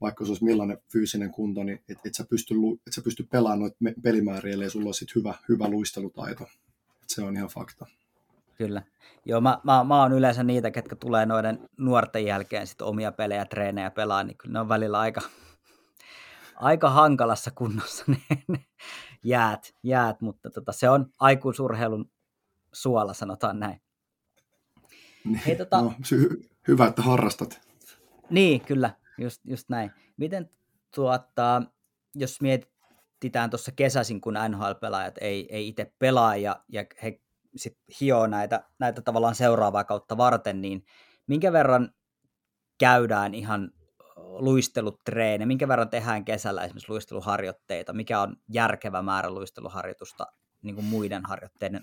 vaikka 0.00 0.24
se 0.24 0.30
olisi 0.30 0.44
millainen 0.44 0.78
fyysinen 0.92 1.30
kunto, 1.30 1.64
niin 1.64 1.80
et, 1.88 1.98
et 2.04 2.14
sä 2.14 2.24
pysty, 2.30 2.54
et 2.86 2.92
sä 2.92 3.02
pysty 3.02 3.22
pelaamaan 3.22 3.60
noita 3.60 3.76
pelimääriä, 4.02 4.54
ellei 4.54 4.70
sulla 4.70 4.86
ole 4.86 4.94
sit 4.94 5.14
hyvä, 5.14 5.34
hyvä 5.48 5.68
luistelutaito. 5.68 6.44
Et 7.02 7.08
se 7.08 7.22
on 7.22 7.36
ihan 7.36 7.48
fakta. 7.48 7.86
Kyllä. 8.58 8.82
Joo, 9.24 9.40
mä, 9.40 9.58
mä, 9.64 9.84
mä 9.84 10.02
oon 10.02 10.12
yleensä 10.12 10.42
niitä, 10.42 10.70
ketkä 10.70 10.96
tulee 10.96 11.26
noiden 11.26 11.68
nuorten 11.78 12.24
jälkeen 12.24 12.66
sit 12.66 12.82
omia 12.82 13.12
pelejä, 13.12 13.44
treenejä 13.44 13.90
pelaa, 13.90 14.22
niin 14.24 14.36
kyllä 14.36 14.52
ne 14.52 14.60
on 14.60 14.68
välillä 14.68 14.98
aika, 14.98 15.20
aika 16.56 16.90
hankalassa 16.90 17.50
kunnossa 17.50 18.04
ne, 18.06 18.18
ne 18.48 18.64
jäät, 19.24 19.74
jäät, 19.82 20.20
mutta 20.20 20.50
tota, 20.50 20.72
se 20.72 20.88
on 20.88 21.06
aikuisurheilun 21.20 22.10
suola, 22.72 23.14
sanotaan 23.14 23.60
näin. 23.60 23.80
Niin, 25.24 25.40
Hei, 25.46 25.56
tota... 25.56 25.80
no, 25.80 25.94
hy- 26.14 26.48
hyvä, 26.68 26.86
että 26.86 27.02
harrastat. 27.02 27.60
Niin, 28.30 28.60
kyllä, 28.60 28.90
just, 29.18 29.40
just 29.44 29.68
näin. 29.68 29.90
Miten 30.16 30.50
tuota, 30.94 31.62
jos 32.14 32.40
mietitään 32.40 33.50
tuossa 33.50 33.72
kesäisin, 33.72 34.20
kun 34.20 34.34
NHL-pelaajat 34.34 35.18
ei, 35.20 35.46
ei 35.50 35.68
itse 35.68 35.92
pelaa 35.98 36.36
ja, 36.36 36.64
ja 36.68 36.84
he 37.02 37.20
sit 37.56 37.78
hioo 38.00 38.26
näitä, 38.26 38.64
näitä 38.78 39.02
tavallaan 39.02 39.34
seuraavaa 39.34 39.84
kautta 39.84 40.16
varten, 40.16 40.62
niin 40.62 40.84
minkä 41.26 41.52
verran 41.52 41.94
käydään 42.78 43.34
ihan 43.34 43.70
luistelutreene, 44.16 45.46
minkä 45.46 45.68
verran 45.68 45.90
tehdään 45.90 46.24
kesällä 46.24 46.64
esimerkiksi 46.64 46.90
luisteluharjoitteita, 46.90 47.92
mikä 47.92 48.20
on 48.20 48.36
järkevä 48.48 49.02
määrä 49.02 49.30
luisteluharjoitusta 49.30 50.26
niin 50.62 50.74
kuin 50.74 50.84
muiden 50.84 51.22
harjoitteiden 51.24 51.82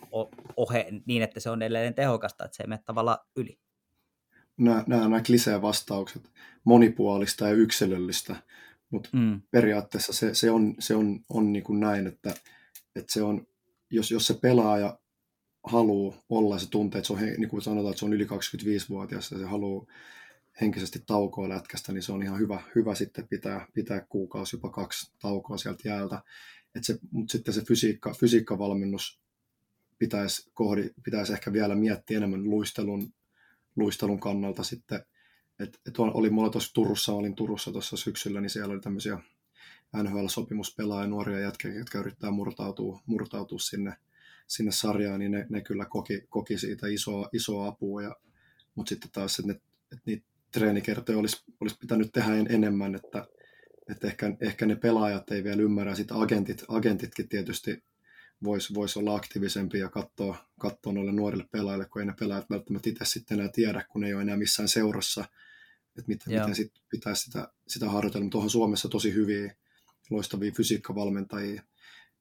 ohe, 0.58 0.88
niin 1.06 1.24
että 1.24 1.40
se 1.40 1.50
on 1.50 1.62
edelleen 1.62 1.94
tehokasta, 1.94 2.46
että 2.46 2.58
se 2.58 2.64
ei 2.64 2.68
mene 2.68 2.82
tavallaan 2.86 3.18
yli. 3.36 3.60
Nämä, 4.58 4.84
nämä, 4.88 5.02
nämä 5.02 5.22
klisee 5.22 5.62
vastaukset, 5.62 6.32
monipuolista 6.64 7.48
ja 7.48 7.54
yksilöllistä, 7.54 8.36
mutta 8.90 9.10
mm. 9.14 9.42
periaatteessa 9.52 10.14
se, 10.14 10.34
se 10.34 10.52
on, 10.52 10.76
se 10.80 10.96
on, 10.96 11.20
on 11.30 11.54
niin 11.54 11.64
kuin 11.64 11.80
näin, 11.80 12.08
että, 12.08 12.30
että 12.96 13.14
se 13.14 13.24
on, 13.24 13.48
jos, 13.92 14.12
jos 14.12 14.28
se 14.28 14.34
pelaaja 14.34 15.00
haluaa 15.70 16.24
olla, 16.30 16.60
se 16.60 16.70
tuntee, 16.70 17.00
että 17.00 17.08
se 17.08 17.14
on, 17.14 17.20
niin 17.20 17.50
kuin 17.50 17.62
sanotaan, 17.62 17.92
että 17.92 18.00
se 18.00 18.06
on 18.06 18.14
yli 18.14 18.26
25-vuotias 18.26 19.32
ja 19.32 19.38
se 19.38 19.46
haluaa 19.46 19.86
henkisesti 20.62 21.04
taukoa 21.06 21.50
lätkästä, 21.50 21.92
niin 21.94 22.04
se 22.04 22.12
on 22.12 22.24
ihan 22.24 22.40
hyvä, 22.40 22.62
hyvä 22.76 22.96
sitten 22.96 23.28
pitää, 23.28 23.68
pitää 23.74 24.06
kuukausi, 24.10 24.56
jopa 24.56 24.70
kaksi 24.70 25.12
taukoa 25.20 25.58
sieltä 25.58 25.90
jäältä. 25.90 26.24
Et 26.76 26.84
se, 26.84 27.00
mutta 27.12 27.32
sitten 27.32 27.54
se 27.54 27.62
fysiikka, 27.62 28.14
fysiikkavalmennus 28.14 29.22
pitäisi, 30.00 30.52
kohdi, 30.54 30.90
pitäisi 31.04 31.34
ehkä 31.34 31.54
vielä 31.54 31.76
miettiä 31.76 32.18
enemmän 32.18 32.44
luistelun, 32.44 33.14
luistelun 33.76 34.20
kannalta 34.20 34.64
sitten. 34.64 35.06
Et, 35.60 35.80
et 35.88 36.00
oli 36.00 36.30
mulla 36.30 36.50
tuossa 36.50 36.74
Turussa, 36.74 37.14
olin 37.14 37.36
Turussa 37.36 37.72
tuossa 37.72 37.98
syksyllä, 37.98 38.42
niin 38.42 38.50
siellä 38.50 38.74
oli 38.74 38.82
tämmöisiä 38.82 39.20
NHL-sopimuspelaajia, 39.98 41.08
nuoria 41.08 41.40
jätkiä, 41.40 41.74
jotka 41.74 42.00
yrittää 42.00 42.32
murtautua, 42.32 43.02
murtautua 43.06 43.60
sinne– 43.60 43.94
sinne 44.50 44.72
sarjaan, 44.72 45.20
niin 45.20 45.32
ne, 45.32 45.46
ne 45.50 45.62
kyllä 45.62 45.86
koki, 45.86 46.24
koki 46.30 46.58
siitä 46.58 46.88
isoa, 46.88 47.30
isoa 47.34 47.68
apua. 47.68 48.02
Ja, 48.02 48.16
mutta 48.76 48.90
sitten 48.90 49.12
taas, 49.12 49.40
että, 49.40 49.52
ne, 49.52 49.60
että 49.92 50.04
niitä 50.06 50.26
treenikertoja 50.52 51.18
olisi, 51.18 51.44
olisi 51.60 51.78
pitänyt 51.80 52.12
tehdä 52.14 52.36
enemmän, 52.50 52.96
että, 52.96 53.28
että 53.92 54.08
ehkä, 54.08 54.36
ehkä 54.42 54.66
ne 54.66 54.76
pelaajat 54.76 55.32
ei 55.32 55.44
vielä 55.44 55.62
ymmärrä, 55.62 55.96
sitten 55.96 56.18
agentit, 56.18 56.64
agentitkin 56.68 57.30
tietysti 57.30 57.84
voisi 58.44 58.74
vois 58.74 58.98
olla 58.98 59.16
aktiivisempia 59.16 59.82
ja 59.82 59.90
katsoa, 59.90 60.38
katsoa 60.60 60.94
noille 60.94 61.12
nuorille 61.12 61.46
pelaajille, 61.52 61.86
kun 61.86 62.02
ei 62.02 62.06
ne 62.06 62.14
pelaajat 62.20 62.50
välttämättä 62.50 62.90
itse 62.90 63.06
sitten 63.06 63.40
enää 63.40 63.52
tiedä, 63.54 63.86
kun 63.90 64.04
ei 64.04 64.14
ole 64.14 64.22
enää 64.22 64.38
missään 64.38 64.70
seurassa, 64.70 65.26
että 65.98 66.08
miten, 66.08 66.34
miten 66.34 66.56
sit 66.56 66.72
pitäisi 66.90 67.24
sitä, 67.24 67.52
sitä 67.68 67.90
harjoitella. 67.90 68.24
Mutta 68.24 68.38
onhan 68.38 68.50
Suomessa 68.50 68.90
tosi 68.90 69.14
hyviä, 69.14 69.56
loistavia 70.10 70.52
fysiikkavalmentajia, 70.52 71.64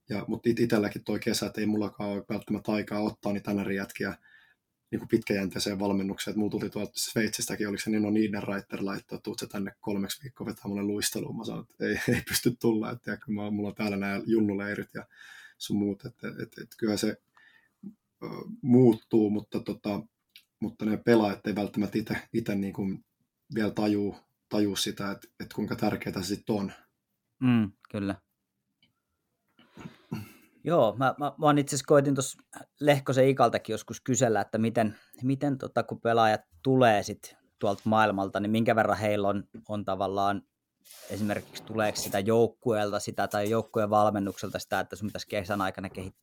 ja, 0.09 0.25
mutta 0.29 0.49
itselläkin 0.59 1.05
toi 1.05 1.19
kesä, 1.19 1.47
että 1.47 1.61
ei 1.61 1.67
mullakaan 1.67 2.11
ole 2.11 2.25
välttämättä 2.29 2.73
aikaa 2.73 3.01
ottaa 3.01 3.33
niitä 3.33 3.55
NR-jätkiä 3.55 4.15
niin 4.91 4.99
kuin 4.99 5.09
pitkäjänteiseen 5.09 5.79
valmennukseen. 5.79 6.33
Että 6.33 6.39
mulla 6.39 6.51
tuli 6.51 6.71
tuolta 6.71 6.93
Sveitsistäkin, 6.95 7.69
oliko 7.69 7.83
se 7.83 7.91
Nino 7.91 8.11
Niederreiter 8.11 8.85
laittaa, 8.85 9.17
että 9.17 9.25
tuut 9.25 9.39
se 9.39 9.47
tänne 9.47 9.73
kolmeksi 9.81 10.23
viikkoa 10.23 10.47
vetää 10.47 10.69
mulle 10.69 10.83
luisteluun. 10.83 11.37
Mä 11.37 11.45
sanoin, 11.45 11.67
että 11.71 11.85
ei, 11.85 11.99
ei 12.17 12.23
pysty 12.29 12.57
tulla, 12.61 12.91
että 12.91 13.17
kun 13.25 13.35
mä, 13.35 13.51
mulla 13.51 13.69
on 13.69 13.75
täällä 13.75 13.97
nämä 13.97 14.21
junnuleirit 14.27 14.95
ja 14.95 15.07
sun 15.59 15.79
muut, 15.79 16.05
että, 16.05 16.29
että, 16.29 16.43
että, 16.43 16.63
että 16.63 16.77
kyllä 16.79 16.97
se 16.97 17.17
ö, 18.23 18.27
muuttuu, 18.63 19.31
mutta, 19.31 19.61
tota, 19.61 20.03
mutta 20.61 20.85
ne 20.85 20.97
pelaajat 20.97 21.47
ei 21.47 21.55
välttämättä 21.55 21.99
itse 22.33 22.55
niin 22.55 23.05
vielä 23.55 23.71
tajuu, 23.71 24.17
tajuu 24.49 24.77
sitä, 24.77 25.11
että, 25.11 25.29
että 25.41 25.55
kuinka 25.55 25.77
tärkeää 25.77 26.23
se 26.23 26.29
sitten 26.29 26.57
on. 26.57 26.73
Mm, 27.41 27.73
kyllä. 27.91 28.15
Joo, 30.69 30.95
mä, 30.99 31.15
mä, 31.19 31.33
mä 31.39 31.61
itse 31.61 31.77
asiassa 31.77 31.87
koitin 31.89 32.15
tuossa 32.15 32.43
Lehkosen 32.81 33.29
Ikaltakin 33.29 33.75
joskus 33.75 34.01
kysellä, 34.01 34.41
että 34.41 34.59
miten, 34.59 34.97
miten 35.23 35.59
tota, 35.59 35.83
kun 35.83 36.01
pelaajat 36.01 36.41
tulee 36.63 37.03
sit 37.03 37.37
tuolta 37.59 37.83
maailmalta, 37.85 38.41
niin 38.41 38.51
minkä 38.51 38.77
verran 38.77 38.99
heillä 38.99 39.29
on, 39.29 39.45
on 39.69 39.85
tavallaan 39.85 40.43
esimerkiksi 41.11 41.63
tuleeko 41.63 41.99
sitä 41.99 42.19
joukkueelta 42.19 43.01
sitä 43.01 43.29
tai 43.29 43.51
joukkueen 43.51 43.91
valmennukselta 43.91 44.59
sitä, 44.59 44.81
että 44.81 44.97
sun 44.97 45.09
pitäisi 45.09 45.29
kesän 45.29 45.61
aikana 45.61 45.91
kehit, 45.91 46.15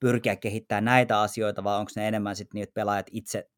pyrkiä 0.00 0.36
kehittämään 0.36 0.84
näitä 0.84 1.20
asioita, 1.20 1.64
vai 1.64 1.78
onko 1.78 1.90
ne 1.96 2.08
enemmän 2.08 2.36
sitten 2.36 2.54
niin, 2.54 2.62
että 2.62 2.74
pelaajat 2.74 3.06
itse 3.10 3.50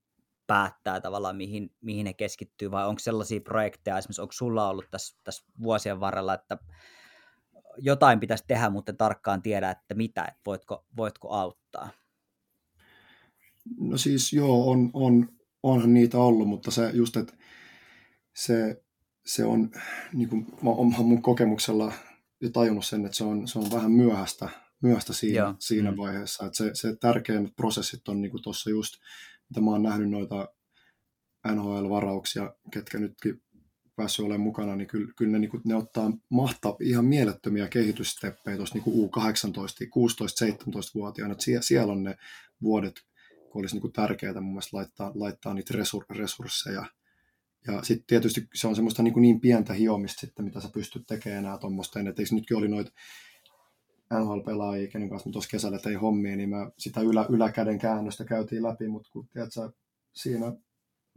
päättää 0.47 1.01
tavallaan, 1.01 1.37
mihin, 1.37 1.75
mihin 1.81 2.07
he 2.07 2.13
keskittyy, 2.13 2.71
vai 2.71 2.87
onko 2.87 2.99
sellaisia 2.99 3.41
projekteja, 3.41 3.99
esimerkiksi 3.99 4.23
onko 4.23 4.33
sulla 4.33 4.69
ollut 4.69 4.91
tässä, 4.91 5.17
tässä 5.25 5.45
vuosien 5.63 6.01
varrella, 6.01 6.35
että 6.35 6.59
jotain 7.79 8.21
pitäisi 8.21 8.45
tehdä, 8.47 8.71
mutta 8.71 8.93
tarkkaan 8.93 9.43
tiedä, 9.43 9.71
että 9.71 9.95
mitä, 9.95 10.23
että 10.23 10.41
voitko, 10.47 10.87
voitko 10.97 11.31
auttaa? 11.31 11.91
No 13.79 13.99
siis 13.99 14.33
joo, 14.33 14.71
on, 14.71 14.91
on, 14.93 15.29
onhan 15.63 15.95
niitä 15.95 16.19
ollut, 16.19 16.49
mutta 16.49 16.71
se 16.71 16.91
just, 16.91 17.17
että 17.17 17.35
se, 18.37 18.83
se 19.27 19.45
on, 19.45 19.71
niin 20.13 20.29
kuin, 20.29 20.47
mä 20.63 20.71
oon 20.71 20.95
mun 21.05 21.23
kokemuksella 21.23 21.93
jo 22.41 22.51
tajunnut 22.51 22.87
sen, 22.87 23.05
että 23.05 23.17
se 23.17 23.25
on, 23.25 23.49
se 23.49 23.59
on 23.59 23.71
vähän 23.73 23.93
myöhäistä, 23.93 24.49
myöhäistä 24.83 25.13
siinä, 25.13 25.55
siinä 25.59 25.91
mm. 25.91 25.97
vaiheessa. 25.97 26.47
Että 26.47 26.57
se, 26.57 26.71
se 26.75 26.97
tärkeimmät 26.97 27.57
prosessit 27.57 28.09
on 28.09 28.21
niin 28.21 28.43
tuossa 28.43 28.71
just, 28.71 28.95
mitä 29.49 29.61
mä 29.61 29.71
oon 29.71 29.83
nähnyt 29.83 30.11
noita 30.11 30.49
NHL-varauksia, 31.49 32.55
ketkä 32.71 32.99
nytkin 32.99 33.43
päässyt 33.97 34.25
olemaan 34.25 34.41
mukana, 34.41 34.77
niin 34.77 34.89
kyllä, 34.89 35.13
kyllä 35.17 35.33
ne, 35.33 35.39
niin 35.39 35.51
kuin, 35.51 35.63
ne 35.65 35.75
ottaa 35.75 36.13
mahtaa 36.29 36.77
ihan 36.81 37.05
mielettömiä 37.05 37.69
kehityssteppejä 37.69 38.57
tuossa 38.57 38.79
niin 38.79 39.11
U18, 39.11 39.87
16-17-vuotiaana. 39.87 41.35
Sie, 41.39 41.63
siellä 41.63 41.93
on 41.93 42.03
ne 42.03 42.17
vuodet, 42.63 42.95
kun 43.51 43.63
olisi 43.63 43.75
niin 43.75 43.81
kuin 43.81 43.93
tärkeää 43.93 44.41
mun 44.41 44.53
mielestä 44.53 44.77
laittaa, 44.77 45.13
laittaa 45.15 45.55
niitä 45.55 45.75
resur, 45.77 46.05
resursseja. 46.11 46.85
Ja 47.67 47.83
sitten 47.83 48.07
tietysti 48.07 48.49
se 48.55 48.67
on 48.67 48.75
semmoista 48.75 49.03
niin, 49.03 49.15
kuin 49.15 49.23
niin 49.23 49.41
pientä 49.41 49.73
hiomista 49.73 50.21
sitten, 50.21 50.45
mitä 50.45 50.61
sä 50.61 50.69
pystyt 50.75 51.07
tekemään 51.07 51.45
enää 51.45 51.59
tuommoista. 51.59 52.01
Että 52.01 52.23
nytkin 52.33 52.57
oli 52.57 52.69
noita 52.69 52.93
NHL-pelaajia, 54.13 54.91
kenen 54.91 55.09
kanssa 55.09 55.31
tuossa 55.31 55.51
kesällä 55.51 55.79
tein 55.79 56.01
hommia, 56.01 56.37
niin 56.37 56.49
mä 56.49 56.71
sitä 56.79 57.01
ylä, 57.01 57.27
yläkäden 57.29 57.79
käännöstä 57.79 58.25
käytiin 58.25 58.63
läpi, 58.63 58.89
mutta 58.89 59.11
kun 59.13 59.29
tiedät, 59.29 59.53
sä, 59.53 59.71
siinä 60.13 60.53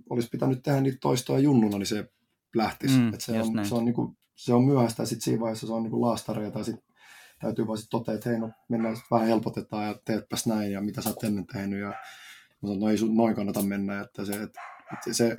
olisi 0.10 0.30
pitänyt 0.30 0.64
tehdä 0.64 0.82
niitä 0.82 0.98
toistoja 1.02 1.40
junnuna, 1.40 1.78
niin 1.78 1.86
se 1.86 2.10
lähtisi. 2.58 3.00
Mm, 3.00 3.12
se, 3.20 3.42
on, 3.42 3.66
se, 3.66 3.76
on 3.76 3.86
niinku, 3.86 4.16
se 4.36 4.54
on 4.54 4.64
myöhäistä 4.64 5.04
ja 5.04 5.08
sitten 5.08 5.22
siinä 5.22 5.40
vaiheessa 5.40 5.68
se 5.68 5.74
on 5.74 5.84
niinku 5.84 6.02
laastareja 6.02 6.52
tai 6.52 6.64
sitten 6.66 6.96
täytyy 7.42 7.68
vaan 7.68 7.78
sitten 7.78 8.00
totea, 8.00 8.14
että 8.14 8.30
hei 8.30 8.40
no 8.40 8.52
mennään 8.70 8.96
sit 8.96 9.06
vähän 9.12 9.28
helpotetaan 9.28 9.88
ja 9.88 10.00
teetpäs 10.06 10.48
näin 10.48 10.72
ja 10.72 10.82
mitä 10.82 11.02
sä 11.02 11.10
oot 11.10 11.24
ennen 11.24 11.48
tehnyt 11.48 11.80
ja 11.80 11.88
mä 11.88 12.68
sanon, 12.68 12.80
no 12.80 12.90
ei 12.90 12.98
sun 12.98 13.18
noin 13.18 13.36
kannata 13.36 13.62
mennä, 13.62 14.02
että 14.02 14.26
se, 14.26 14.34
että, 14.34 14.62
että 14.94 15.14
se, 15.14 15.38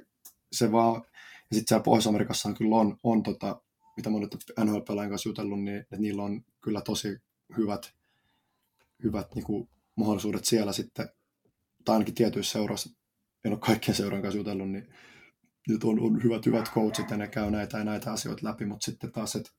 se 0.52 0.72
vaan, 0.72 1.02
ja 1.50 1.54
sitten 1.54 1.68
siellä 1.68 1.82
Pohjois-Amerikassa 1.82 2.52
kyllä 2.52 2.76
on, 2.76 2.96
on 3.02 3.22
tota, 3.22 3.60
mitä 3.96 4.10
mä 4.10 4.18
nyt 4.18 4.36
NHL-pelaajien 4.64 5.10
kanssa 5.10 5.28
jutellut, 5.28 5.60
niin 5.60 5.76
että 5.76 5.96
niillä 5.96 6.22
on 6.22 6.44
kyllä 6.60 6.80
tosi 6.80 7.18
hyvät, 7.56 7.94
hyvät 9.04 9.34
niin 9.34 9.44
kuin, 9.44 9.68
mahdollisuudet 9.96 10.44
siellä 10.44 10.72
sitten, 10.72 11.08
tai 11.84 11.94
ainakin 11.94 12.14
tietyissä 12.14 12.52
seuroissa, 12.52 12.90
en 13.44 13.52
ole 13.52 13.60
kaikkien 13.60 13.96
seuran 13.96 14.22
kanssa 14.22 14.38
jutellut, 14.38 14.70
niin 14.70 14.88
nyt 15.68 15.84
on, 15.84 16.00
on 16.00 16.22
hyvät, 16.22 16.46
hyvät 16.46 16.72
coachit 16.74 17.10
ja 17.10 17.16
ne 17.16 17.28
käy 17.28 17.50
näitä 17.50 17.78
ja 17.78 17.84
näitä 17.84 18.12
asioita 18.12 18.46
läpi, 18.46 18.66
mutta 18.66 18.84
sitten 18.84 19.12
taas, 19.12 19.36
että 19.36 19.50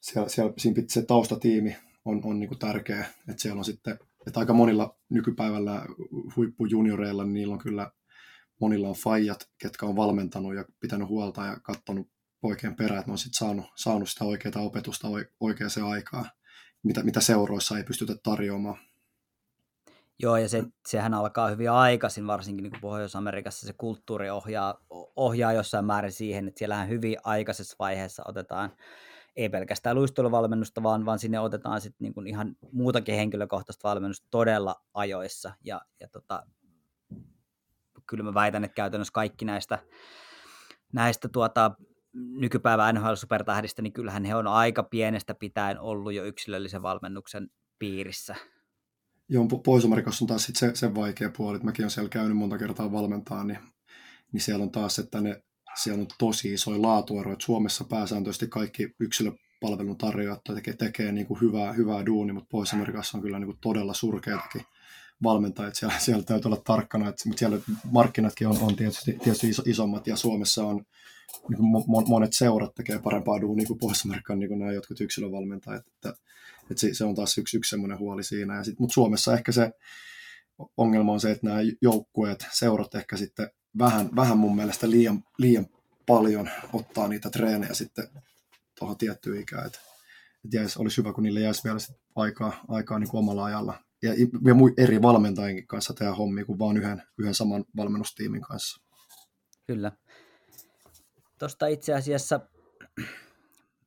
siellä, 0.00 0.28
siellä 0.28 0.52
siinä 0.58 0.82
se 0.88 1.02
taustatiimi 1.02 1.76
on, 2.04 2.20
on 2.24 2.40
niin 2.40 2.58
tärkeä, 2.58 3.06
että 3.28 3.42
siellä 3.42 3.58
on 3.58 3.64
sitten, 3.64 3.98
että 4.26 4.40
aika 4.40 4.52
monilla 4.52 4.98
nykypäivällä 5.08 5.86
huippujunioreilla, 6.36 7.24
niin 7.24 7.34
niillä 7.34 7.52
on 7.52 7.58
kyllä, 7.58 7.90
monilla 8.60 8.88
on 8.88 8.94
faijat, 8.94 9.50
ketkä 9.58 9.86
on 9.86 9.96
valmentanut 9.96 10.54
ja 10.54 10.64
pitänyt 10.80 11.08
huolta 11.08 11.46
ja 11.46 11.56
katsonut 11.62 12.10
poikien 12.40 12.76
perään, 12.76 12.98
että 12.98 13.08
ne 13.08 13.12
on 13.12 13.18
sitten 13.18 13.38
saanut, 13.38 13.66
saanut 13.76 14.08
sitä 14.08 14.24
oikeaa 14.24 14.62
opetusta 14.62 15.08
oikeaan 15.40 15.70
aikaan, 15.84 16.30
mitä, 16.82 17.02
mitä 17.02 17.20
seuroissa 17.20 17.78
ei 17.78 17.84
pystytä 17.84 18.16
tarjoamaan. 18.22 18.78
Joo, 20.18 20.36
ja 20.36 20.48
se, 20.48 20.64
sehän 20.88 21.14
alkaa 21.14 21.48
hyvin 21.48 21.70
aikaisin, 21.70 22.26
varsinkin 22.26 22.62
niin 22.62 22.70
kuin 22.70 22.80
Pohjois-Amerikassa 22.80 23.66
se 23.66 23.72
kulttuuri 23.72 24.30
ohjaa, 24.30 24.74
ohjaa 25.16 25.52
jossain 25.52 25.84
määrin 25.84 26.12
siihen, 26.12 26.48
että 26.48 26.58
siellähän 26.58 26.88
hyvin 26.88 27.16
aikaisessa 27.24 27.76
vaiheessa 27.78 28.22
otetaan 28.26 28.70
ei 29.36 29.48
pelkästään 29.48 29.96
luisteluvalmennusta, 29.96 30.82
vaan, 30.82 31.06
vaan 31.06 31.18
sinne 31.18 31.40
otetaan 31.40 31.80
sitten 31.80 32.04
niin 32.04 32.14
kuin 32.14 32.26
ihan 32.26 32.56
muutakin 32.72 33.14
henkilökohtaista 33.14 33.88
valmennusta 33.88 34.28
todella 34.30 34.82
ajoissa. 34.94 35.54
Ja, 35.64 35.80
ja 36.00 36.08
tota, 36.08 36.46
kyllä 38.06 38.24
mä 38.24 38.34
väitän, 38.34 38.64
että 38.64 38.74
käytännössä 38.74 39.12
kaikki 39.12 39.44
näistä, 39.44 39.78
näistä 40.92 41.28
tuota, 41.28 41.70
nykypäivän 42.12 42.94
NHL-supertähdistä, 42.94 43.82
niin 43.82 43.92
kyllähän 43.92 44.24
he 44.24 44.34
on 44.34 44.46
aika 44.46 44.82
pienestä 44.82 45.34
pitäen 45.34 45.80
ollut 45.80 46.12
jo 46.12 46.24
yksilöllisen 46.24 46.82
valmennuksen 46.82 47.50
piirissä. 47.78 48.36
Joo, 49.28 49.46
Pohjois-Amerikassa 49.46 50.24
on 50.24 50.28
taas 50.28 50.42
sit 50.42 50.56
se, 50.56 50.70
se 50.74 50.94
vaikea 50.94 51.30
puoli, 51.36 51.56
että 51.56 51.66
mäkin 51.66 51.82
olen 51.82 51.90
siellä 51.90 52.08
käynyt 52.08 52.36
monta 52.36 52.58
kertaa 52.58 52.92
valmentaa, 52.92 53.44
niin, 53.44 53.58
niin 54.32 54.40
siellä 54.40 54.62
on 54.62 54.70
taas, 54.70 54.98
että 54.98 55.20
ne, 55.20 55.42
siellä 55.82 56.00
on 56.00 56.06
tosi 56.18 56.52
isoja 56.52 56.82
laatuero, 56.82 57.32
että 57.32 57.44
Suomessa 57.44 57.84
pääsääntöisesti 57.84 58.48
kaikki 58.48 58.94
yksilöpalvelun 59.00 59.98
tarjoajat 59.98 60.40
tekee, 60.54 60.74
tekee 60.74 61.12
niin 61.12 61.26
kuin 61.26 61.40
hyvää, 61.40 61.72
hyvää 61.72 62.06
duuni, 62.06 62.32
mutta 62.32 62.48
Pohjois-Amerikassa 62.50 63.18
on 63.18 63.22
kyllä 63.22 63.38
niin 63.38 63.46
kuin 63.46 63.58
todella 63.60 63.94
surkeitakin 63.94 64.62
valmentajat, 65.22 65.74
siellä, 65.74 65.98
siellä 65.98 66.22
täytyy 66.22 66.48
olla 66.48 66.62
tarkkana, 66.64 67.08
että, 67.08 67.28
mutta 67.28 67.38
siellä 67.38 67.58
markkinatkin 67.90 68.48
on, 68.48 68.58
on 68.60 68.76
tietysti, 68.76 69.12
tietysti 69.12 69.48
iso, 69.48 69.62
isommat 69.66 70.06
ja 70.06 70.16
Suomessa 70.16 70.66
on 70.66 70.84
niin 71.48 71.58
kuin 71.58 72.08
monet 72.08 72.32
seurat 72.32 72.74
tekee 72.74 72.98
parempaa 72.98 73.40
duunia 73.40 73.66
kuin 73.66 73.78
Pohjois-Amerikan 73.78 74.38
niin 74.38 74.48
kuin 74.48 74.58
nämä 74.58 74.72
jotkut 74.72 75.00
yksilövalmentajat, 75.00 75.86
että, 75.86 76.14
että 76.70 76.80
se, 76.80 76.94
se 76.94 77.04
on 77.04 77.14
taas 77.14 77.38
yksi, 77.38 77.56
yksi 77.56 77.70
semmoinen 77.70 77.98
huoli 77.98 78.24
siinä, 78.24 78.56
ja 78.56 78.64
sit, 78.64 78.78
mutta 78.78 78.94
Suomessa 78.94 79.34
ehkä 79.34 79.52
se 79.52 79.72
ongelma 80.76 81.12
on 81.12 81.20
se, 81.20 81.30
että 81.30 81.46
nämä 81.46 81.60
joukkueet, 81.82 82.46
seurat 82.52 82.94
ehkä 82.94 83.16
sitten 83.16 83.50
vähän, 83.78 84.16
vähän 84.16 84.38
mun 84.38 84.56
mielestä 84.56 84.90
liian, 84.90 85.24
liian 85.38 85.66
paljon 86.06 86.50
ottaa 86.72 87.08
niitä 87.08 87.30
treenejä 87.30 87.74
sitten 87.74 88.08
tuohon 88.78 88.98
tiettyyn 88.98 89.40
ikään, 89.40 89.66
että, 89.66 89.78
että 90.44 90.56
jäisi, 90.56 90.78
olisi 90.78 90.96
hyvä, 90.96 91.12
kun 91.12 91.22
niille 91.22 91.40
jäisi 91.40 91.64
vielä 91.64 91.78
aikaa, 92.16 92.64
aikaa 92.68 92.98
niin 92.98 93.10
kuin 93.10 93.18
omalla 93.18 93.44
ajalla 93.44 93.84
ja, 94.02 94.14
ja 94.14 94.54
eri 94.76 95.02
valmentajien 95.02 95.66
kanssa 95.66 95.94
tehdä 95.94 96.14
hommia 96.14 96.44
kuin 96.44 96.58
vain 96.58 96.76
yhden, 96.76 97.02
yhden 97.18 97.34
saman 97.34 97.64
valmennustiimin 97.76 98.40
kanssa. 98.40 98.80
Kyllä. 99.66 99.92
Tuosta 101.38 101.66
itse 101.66 101.94
asiassa 101.94 102.40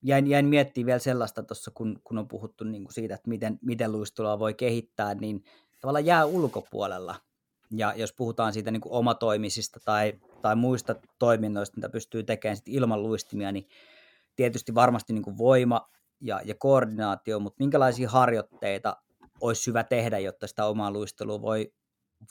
jäin, 0.08 0.28
jäin 0.28 0.46
miettimään 0.46 0.86
vielä 0.86 1.00
sellaista 1.00 1.44
tuossa, 1.44 1.72
kun, 1.74 2.00
kun 2.04 2.18
on 2.18 2.28
puhuttu 2.28 2.64
niin 2.64 2.84
kuin 2.84 2.94
siitä, 2.94 3.16
että 3.16 3.30
miten, 3.30 3.60
miten 3.62 3.92
luistelua 3.92 4.40
voi 4.40 4.54
kehittää, 4.54 5.14
niin 5.14 5.44
tavallaan 5.82 6.06
jää 6.06 6.26
ulkopuolella. 6.26 7.16
Ja 7.72 7.94
jos 7.96 8.14
puhutaan 8.14 8.54
siitä 8.54 8.72
niin 8.72 8.82
kuin 8.82 8.94
omatoimisista 8.94 9.80
tai, 9.86 10.14
tai 10.42 10.56
muista 10.56 10.96
toiminnoista, 11.20 11.78
mitä 11.78 11.90
pystyy 11.90 12.24
tekemään 12.24 12.58
sit 12.58 12.68
ilman 12.68 13.04
luistimia, 13.04 13.52
niin 13.52 13.68
tietysti 14.36 14.76
varmasti 14.76 15.14
niin 15.14 15.24
kuin 15.24 15.38
voima 15.38 15.90
ja, 16.22 16.42
ja 16.46 16.56
koordinaatio, 16.56 17.40
mutta 17.40 17.58
minkälaisia 17.60 18.10
harjoitteita 18.10 18.98
olisi 19.42 19.68
hyvä 19.68 19.84
tehdä, 19.84 20.20
jotta 20.20 20.48
sitä 20.48 20.66
omaa 20.66 20.92
luistelua 20.92 21.42
voi, 21.42 21.74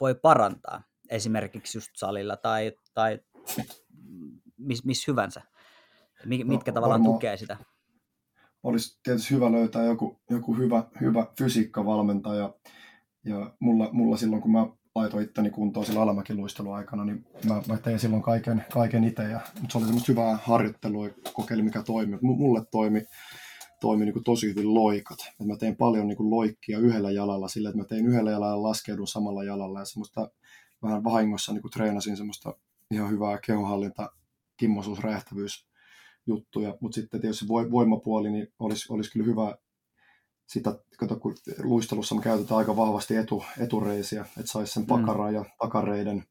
voi 0.00 0.14
parantaa, 0.14 0.82
esimerkiksi 1.08 1.78
just 1.78 1.90
salilla 1.96 2.36
tai, 2.36 2.72
tai 2.94 3.18
missä 4.58 4.86
mis 4.86 5.06
hyvänsä, 5.06 5.42
mitkä 6.24 6.70
no, 6.70 6.74
tavallaan 6.74 7.00
varmaan, 7.00 7.14
tukee 7.14 7.36
sitä? 7.36 7.56
Olisi 8.62 9.00
tietysti 9.02 9.34
hyvä 9.34 9.52
löytää 9.52 9.84
joku, 9.84 10.20
joku 10.30 10.54
hyvä, 10.56 10.84
hyvä 11.00 11.26
fysiikkavalmentaja, 11.38 12.54
ja 13.24 13.54
mulla, 13.60 13.88
mulla 13.92 14.16
silloin, 14.16 14.42
kun 14.42 14.52
mä 14.52 14.66
laitoin 14.94 15.24
itteni 15.24 15.50
kuntoon 15.50 15.86
sillä 15.86 16.02
alamäkiluisteluaikana, 16.02 17.04
niin 17.04 17.26
mä, 17.48 17.62
mä 17.68 17.76
tein 17.76 17.98
silloin 17.98 18.22
kaiken, 18.22 18.64
kaiken 18.72 19.04
itse, 19.04 19.22
ja, 19.22 19.40
mutta 19.60 19.72
se 19.72 19.78
oli 19.78 19.84
semmoista 19.84 20.12
hyvää 20.12 20.38
harjoittelua, 20.42 21.08
kokeili 21.32 21.62
mikä 21.62 21.82
toimi. 21.82 22.18
Mulle 22.22 22.64
toimi 22.70 23.02
toimi 23.80 24.04
niin 24.04 24.12
kuin 24.12 24.24
tosi 24.24 24.48
hyvin 24.48 24.74
loikat. 24.74 25.18
Et 25.40 25.46
mä 25.46 25.56
tein 25.56 25.76
paljon 25.76 26.08
niin 26.08 26.16
kuin 26.16 26.30
loikkia 26.30 26.78
yhdellä 26.78 27.10
jalalla 27.10 27.48
sillä, 27.48 27.68
että 27.68 27.78
mä 27.78 27.84
tein 27.84 28.06
yhdellä 28.06 28.30
jalalla 28.30 28.68
laskeudun 28.68 29.08
samalla 29.08 29.44
jalalla 29.44 29.78
ja 29.78 29.84
semmoista 29.84 30.30
vähän 30.82 31.04
vahingossa 31.04 31.52
niin 31.52 31.62
kuin 31.62 31.72
treenasin 31.72 32.16
semmoista 32.16 32.54
ihan 32.90 33.10
hyvää 33.10 33.38
kehonhallinta, 33.46 34.10
kimmosuus, 34.56 34.98
räjähtävyys 34.98 35.66
juttuja, 36.26 36.78
mutta 36.80 36.94
sitten 36.94 37.20
tietysti 37.20 37.48
voimapuoli 37.48 38.30
niin 38.30 38.48
olisi, 38.58 38.92
olisi 38.92 39.12
kyllä 39.12 39.26
hyvä 39.26 39.56
sitä, 40.46 40.78
kato, 40.98 41.16
kun 41.16 41.34
luistelussa 41.62 42.14
me 42.14 42.22
käytetään 42.22 42.58
aika 42.58 42.76
vahvasti 42.76 43.16
etu, 43.16 43.44
etureisiä, 43.60 44.20
että 44.20 44.52
saisi 44.52 44.72
sen 44.72 44.86
pakaran 44.86 45.34
ja 45.34 45.44
takareiden 45.58 46.24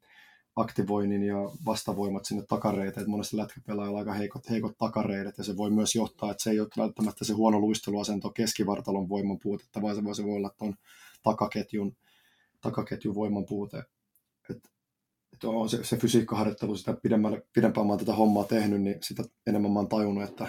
aktivoinnin 0.55 1.23
ja 1.23 1.35
vastavoimat 1.65 2.25
sinne 2.25 2.43
takareiteen, 2.49 3.01
että 3.01 3.11
monesti 3.11 3.37
lätkäpelaajalla 3.37 3.99
on 3.99 4.07
aika 4.07 4.13
heikot, 4.13 4.49
heikot 4.49 4.77
takareidet, 4.77 5.37
ja 5.37 5.43
se 5.43 5.57
voi 5.57 5.71
myös 5.71 5.95
johtaa, 5.95 6.31
että 6.31 6.43
se 6.43 6.49
ei 6.49 6.59
ole 6.59 6.67
välttämättä 6.77 7.25
se 7.25 7.33
huono 7.33 7.59
luisteluasento 7.59 8.29
keskivartalon 8.29 9.09
voiman 9.09 9.39
puutetta, 9.39 9.81
vaan 9.81 9.95
se 9.95 10.03
voi, 10.03 10.15
se 10.15 10.23
voi 10.23 10.35
olla 10.35 10.49
tuon 10.49 10.75
takaketjun, 11.23 11.95
takaketjun 12.61 13.15
voiman 13.15 13.45
puute. 13.45 13.83
Et, 15.35 15.43
et 15.43 15.43
on 15.43 15.69
se, 15.69 15.83
se 15.83 15.97
fysiikkaharjoittelu, 15.97 16.77
sitä 16.77 16.97
pidemmälle, 17.03 17.43
pidempään 17.53 17.87
mä 17.87 17.93
oon 17.93 17.99
tätä 17.99 18.13
hommaa 18.13 18.43
tehnyt, 18.43 18.81
niin 18.81 18.97
sitä 19.01 19.23
enemmän 19.47 19.71
mä 19.71 19.79
oon 19.79 19.89
tajunnut, 19.89 20.23
että 20.23 20.47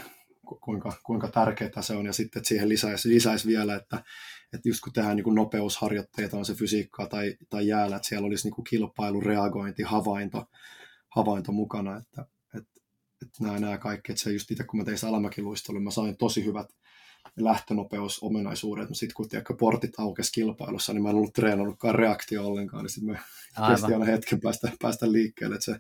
kuinka, 0.65 0.93
kuinka 1.03 1.29
tärkeää 1.29 1.83
se 1.83 1.97
on, 1.97 2.07
ja 2.07 2.13
sitten 2.13 2.41
että 2.41 2.49
siihen 2.49 2.69
lisäisi, 2.69 3.09
lisäisi 3.09 3.49
vielä, 3.49 3.75
että, 3.75 4.05
että 4.53 4.69
just 4.69 4.81
kun 4.81 4.93
tehdään 4.93 5.17
niin 5.17 5.35
nopeusharjoitteita, 5.35 6.37
on 6.37 6.45
se 6.45 6.55
fysiikkaa 6.55 7.07
tai, 7.07 7.37
tai 7.51 7.67
jäällä, 7.67 7.97
että 7.97 8.09
siellä 8.09 8.27
olisi 8.27 8.47
niin 8.47 8.55
kuin 8.55 8.65
kilpailu, 8.65 9.21
reagointi, 9.21 9.83
havainto, 9.83 10.45
havainto 11.09 11.53
mukana, 11.53 11.97
että, 11.97 12.27
että, 12.55 12.81
että 13.23 13.45
nämä, 13.45 13.59
nämä 13.59 13.79
kaikki, 13.79 14.13
että 14.13 14.25
se 14.25 14.33
just 14.33 14.51
itse 14.51 14.65
kun 14.65 14.81
mä 14.81 14.85
tein 14.85 14.99
alamäkiluistelun, 15.07 15.85
mä 15.85 15.91
sain 15.91 16.17
tosi 16.17 16.45
hyvät 16.45 16.67
lähtönopeusominaisuudet, 17.37 18.89
mutta 18.89 18.99
sitten 18.99 19.15
kun 19.15 19.29
tiedätkö, 19.29 19.55
portit 19.55 19.93
aukesi 19.99 20.33
kilpailussa, 20.33 20.93
niin 20.93 21.03
mä 21.03 21.11
en 21.11 21.17
ollut 21.17 21.33
treenannutkaan 21.33 21.95
reaktio 21.95 22.47
ollenkaan, 22.47 22.85
niin 22.85 22.91
sitten 22.91 23.13
me 23.13 23.21
kesti 23.71 23.93
aina 23.93 24.05
hetken 24.05 24.41
päästä, 24.41 24.73
päästä 24.83 25.13
liikkeelle, 25.13 25.55
että, 25.55 25.65
se, 25.65 25.73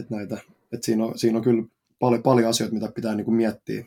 että, 0.00 0.16
näitä, 0.16 0.38
että 0.72 0.84
siinä, 0.84 1.04
on, 1.04 1.18
siinä 1.18 1.38
on 1.38 1.44
kyllä 1.44 1.64
paljon, 1.98 2.22
paljon 2.22 2.50
asioita, 2.50 2.74
mitä 2.74 2.92
pitää 2.92 3.14
niin 3.14 3.24
kuin 3.24 3.34
miettiä, 3.34 3.80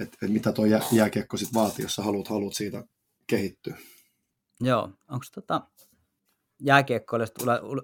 että, 0.00 0.16
että 0.22 0.28
mitä 0.28 0.52
tuo 0.52 0.64
jää, 0.64 0.80
jääkiekko 0.92 1.36
sitten 1.36 1.60
vaatii, 1.60 1.84
jos 1.84 1.94
sä 1.94 2.02
haluat, 2.02 2.28
haluat 2.28 2.54
siitä 2.54 2.84
kehittyä. 3.26 3.76
Joo, 4.60 4.82
onko 5.08 5.24
tota 5.34 5.62
jääkiekkoille 6.60 7.26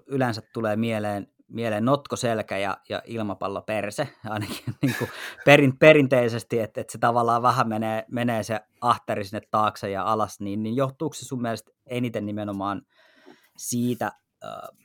yleensä 0.06 0.42
tulee 0.52 0.76
mieleen, 0.76 1.33
mieleen 1.48 1.84
notkoselkä 1.84 2.58
ja, 2.58 2.76
ja 2.88 3.02
ilmapallo 3.06 3.62
perse, 3.62 4.08
ainakin 4.24 4.74
niin 4.82 4.94
kuin 4.98 5.10
perin, 5.44 5.78
perinteisesti, 5.78 6.60
että, 6.60 6.80
että 6.80 6.92
se 6.92 6.98
tavallaan 6.98 7.42
vähän 7.42 7.68
menee, 7.68 8.04
menee 8.10 8.42
se 8.42 8.60
ahteri 8.80 9.24
sinne 9.24 9.42
taakse 9.50 9.90
ja 9.90 10.02
alas, 10.02 10.40
niin, 10.40 10.62
niin 10.62 10.76
johtuuko 10.76 11.14
se 11.14 11.24
sun 11.24 11.42
mielestä 11.42 11.70
eniten 11.86 12.26
nimenomaan 12.26 12.82
siitä, 13.56 14.12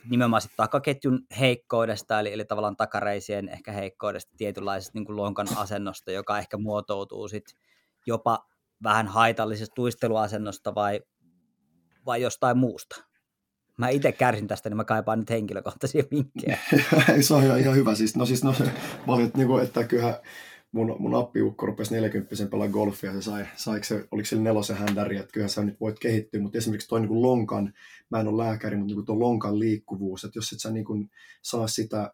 nimenomaan 0.09 0.41
sit 0.41 0.51
takaketjun 0.57 1.19
heikkoudesta, 1.39 2.19
eli, 2.19 2.33
eli 2.33 2.45
tavallaan 2.45 2.77
takareisien 2.77 3.49
ehkä 3.49 3.71
heikkoudesta, 3.71 4.35
tietynlaisesta 4.37 4.91
niin 4.93 5.05
kuin 5.05 5.17
lonkan 5.17 5.47
asennosta, 5.55 6.11
joka 6.11 6.39
ehkä 6.39 6.57
muotoutuu 6.57 7.27
sit 7.27 7.45
jopa 8.05 8.45
vähän 8.83 9.07
haitallisesta 9.07 9.75
tuisteluasennosta 9.75 10.75
vai, 10.75 11.01
vai 12.05 12.21
jostain 12.21 12.57
muusta? 12.57 13.08
Mä 13.79 13.89
itse 13.89 14.11
kärsin 14.11 14.47
tästä, 14.47 14.69
niin 14.69 14.77
mä 14.77 14.83
kaipaan 14.83 15.19
nyt 15.19 15.29
henkilökohtaisia 15.29 16.03
vinkkejä. 16.11 16.57
se 17.21 17.33
on 17.33 17.43
ihan, 17.59 17.75
hyvä. 17.75 17.95
Siis, 17.95 18.15
no 18.15 18.25
siis 18.25 18.43
no, 18.43 18.55
valit, 19.07 19.37
niin 19.37 19.47
kuin, 19.47 19.63
että 19.63 19.83
kyllähän 19.83 20.15
mun, 20.71 20.95
mun 20.99 21.15
appiukko 21.15 21.65
rupesi 21.65 21.93
40 21.93 22.35
pelaa 22.51 22.67
golfia, 22.67 23.13
se 23.13 23.21
sai, 23.55 23.83
se, 23.83 24.07
oliko 24.11 24.25
se 24.25 24.35
nelosen 24.35 24.77
händäri, 24.77 25.17
että 25.17 25.31
kyllähän 25.31 25.49
sä 25.49 25.63
nyt 25.63 25.79
voit 25.79 25.99
kehittyä, 25.99 26.41
mutta 26.41 26.57
esimerkiksi 26.57 26.87
toi 26.87 27.01
niin 27.01 27.21
lonkan, 27.21 27.73
mä 28.09 28.19
en 28.19 28.27
ole 28.27 28.43
lääkäri, 28.43 28.77
mutta 28.77 28.95
niin 28.95 29.05
tuo 29.05 29.19
lonkan 29.19 29.59
liikkuvuus, 29.59 30.23
että 30.23 30.37
jos 30.37 30.51
et 30.53 30.59
sä 30.59 30.71
niin 30.71 30.85
kuin 30.85 31.09
saa 31.41 31.67
sitä 31.67 32.13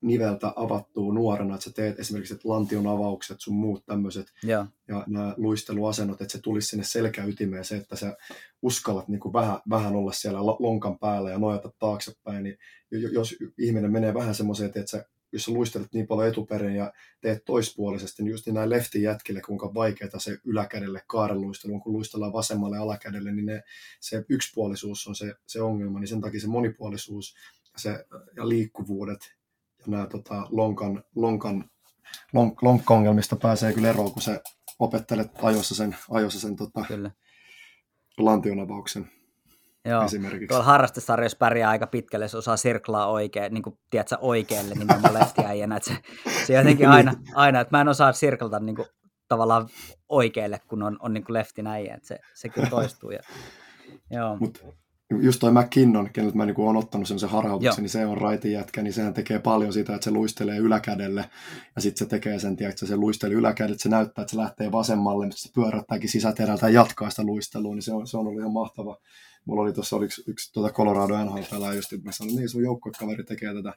niveltä 0.00 0.52
avattua 0.56 1.14
nuorena, 1.14 1.54
että 1.54 1.64
sä 1.64 1.72
teet 1.72 2.00
esimerkiksi 2.00 2.34
että 2.34 2.48
lantion 2.48 2.86
avaukset, 2.86 3.40
sun 3.40 3.54
muut 3.54 3.86
tämmöiset 3.86 4.32
ja. 4.42 4.66
ja 4.88 5.04
nämä 5.06 5.34
luisteluasennot, 5.36 6.20
että 6.20 6.32
se 6.32 6.42
tulisi 6.42 6.68
sinne 6.68 6.84
selkäytimeen, 6.84 7.64
se, 7.64 7.76
että 7.76 7.96
sä 7.96 8.16
uskallat 8.62 9.08
niin 9.08 9.20
kuin 9.20 9.32
vähän, 9.32 9.60
vähän 9.70 9.96
olla 9.96 10.12
siellä 10.12 10.46
lonkan 10.46 10.98
päällä 10.98 11.30
ja 11.30 11.38
nojata 11.38 11.72
taaksepäin, 11.78 12.42
niin 12.42 12.58
jos 12.90 13.36
ihminen 13.58 13.92
menee 13.92 14.14
vähän 14.14 14.34
semmoiseen, 14.34 14.66
että 14.74 14.90
sä 14.90 15.04
jos 15.32 15.44
sä 15.44 15.52
luistelet 15.52 15.92
niin 15.92 16.06
paljon 16.06 16.28
etuperin 16.28 16.76
ja 16.76 16.92
teet 17.20 17.44
toispuolisesti, 17.44 18.22
niin 18.22 18.30
just 18.30 18.46
niin 18.46 18.54
näin 18.54 18.70
leftin 18.70 19.02
jätkille, 19.02 19.40
kuinka 19.40 19.74
vaikeaa 19.74 20.18
se 20.18 20.38
yläkädelle 20.44 21.02
kaareluistelu 21.06 21.74
on, 21.74 21.80
kun 21.80 21.92
luistellaan 21.92 22.32
vasemmalle 22.32 22.78
alakädelle, 22.78 23.32
niin 23.32 23.46
ne, 23.46 23.62
se 24.00 24.24
yksipuolisuus 24.28 25.06
on 25.06 25.14
se, 25.14 25.34
se 25.46 25.62
ongelma, 25.62 26.00
niin 26.00 26.08
sen 26.08 26.20
takia 26.20 26.40
se 26.40 26.46
monipuolisuus 26.46 27.34
ja, 27.72 27.78
se, 27.78 28.04
ja 28.36 28.48
liikkuvuudet 28.48 29.20
ja 29.20 29.37
nämä 29.86 30.06
tota, 30.06 30.46
lonkan, 30.50 31.04
lonkan 31.14 31.70
lonk, 32.32 32.62
lonkka-ongelmista 32.62 33.36
pääsee 33.36 33.72
kyllä 33.72 33.88
eroon, 33.88 34.12
kun 34.12 34.22
se 34.22 34.40
opettelet 34.78 35.30
ajoissa 35.42 35.74
sen, 35.74 35.96
ajoissa 36.10 36.40
sen 36.40 36.56
tota, 36.56 36.84
lantionavauksen. 38.18 39.10
Joo, 39.84 40.04
esimerkiksi. 40.04 40.46
tuolla 40.46 40.64
harrastesarjoissa 40.64 41.38
pärjää 41.38 41.70
aika 41.70 41.86
pitkälle, 41.86 42.24
jos 42.24 42.34
osaa 42.34 42.56
sirklaa 42.56 43.06
oikein, 43.06 43.54
niin 43.54 43.62
kuin, 43.62 43.78
tiedätkö, 43.90 44.16
oikealle 44.20 44.74
nimenomaan 44.74 45.14
leftiäijänä. 45.14 45.76
Että 45.76 45.90
se, 45.90 45.98
se 46.46 46.54
jotenkin 46.54 46.88
aina, 46.96 47.14
aina, 47.34 47.60
että 47.60 47.76
mä 47.76 47.80
en 47.80 47.88
osaa 47.88 48.12
sirklata 48.12 48.60
niin 48.60 48.76
kuin, 48.76 48.88
tavallaan 49.28 49.68
oikealle, 50.08 50.60
kun 50.68 50.82
on, 50.82 50.96
on 51.00 51.14
niin 51.14 51.24
kuin 51.24 51.34
leftinäijä. 51.34 51.94
Että 51.94 52.08
se, 52.08 52.18
se 52.34 52.48
kyllä 52.48 52.70
toistuu. 52.70 53.10
Ja, 53.10 53.20
joo. 54.18 54.36
Mut 54.36 54.64
just 55.10 55.40
toi 55.40 55.52
McKinnon, 55.52 56.10
keneltä 56.12 56.36
mä 56.36 56.46
niin 56.46 56.60
oon 56.60 56.76
ottanut 56.76 57.08
sen 57.08 57.28
harhautuksen, 57.28 57.82
niin 57.82 57.90
se 57.90 58.06
on 58.06 58.18
raitin 58.18 58.52
jätkä, 58.52 58.82
niin 58.82 58.92
sehän 58.92 59.14
tekee 59.14 59.38
paljon 59.38 59.72
sitä, 59.72 59.94
että 59.94 60.04
se 60.04 60.10
luistelee 60.10 60.58
yläkädelle, 60.58 61.30
ja 61.76 61.82
sitten 61.82 61.98
se 61.98 62.10
tekee 62.10 62.38
sen, 62.38 62.56
tiedätkö, 62.56 62.86
se 62.86 62.96
luistelee 62.96 63.36
yläkädelle, 63.36 63.78
se 63.78 63.88
näyttää, 63.88 64.22
että 64.22 64.30
se 64.30 64.36
lähtee 64.36 64.72
vasemmalle, 64.72 65.26
mutta 65.26 65.40
se 65.40 65.50
pyörättääkin 65.54 66.08
sisäterältä 66.08 66.66
ja 66.66 66.74
jatkaa 66.74 67.10
sitä 67.10 67.22
luistelua, 67.22 67.74
niin 67.74 67.82
se 67.82 67.92
on, 67.92 68.06
se 68.06 68.16
on 68.16 68.26
ollut 68.26 68.40
ihan 68.40 68.52
mahtava, 68.52 68.98
mulla 69.44 69.62
oli 69.62 69.72
tuossa 69.72 69.96
yksi, 69.96 70.22
yksi 70.26 70.52
tuota 70.52 70.74
Colorado 70.74 71.24
NHL 71.24 71.72
just, 71.74 71.92
että 71.92 72.06
mä 72.06 72.12
sanoin, 72.12 72.36
niin 72.36 72.48
sun 72.48 72.62
joukkuekaveri 72.62 73.24
tekee 73.24 73.54
tätä, 73.54 73.72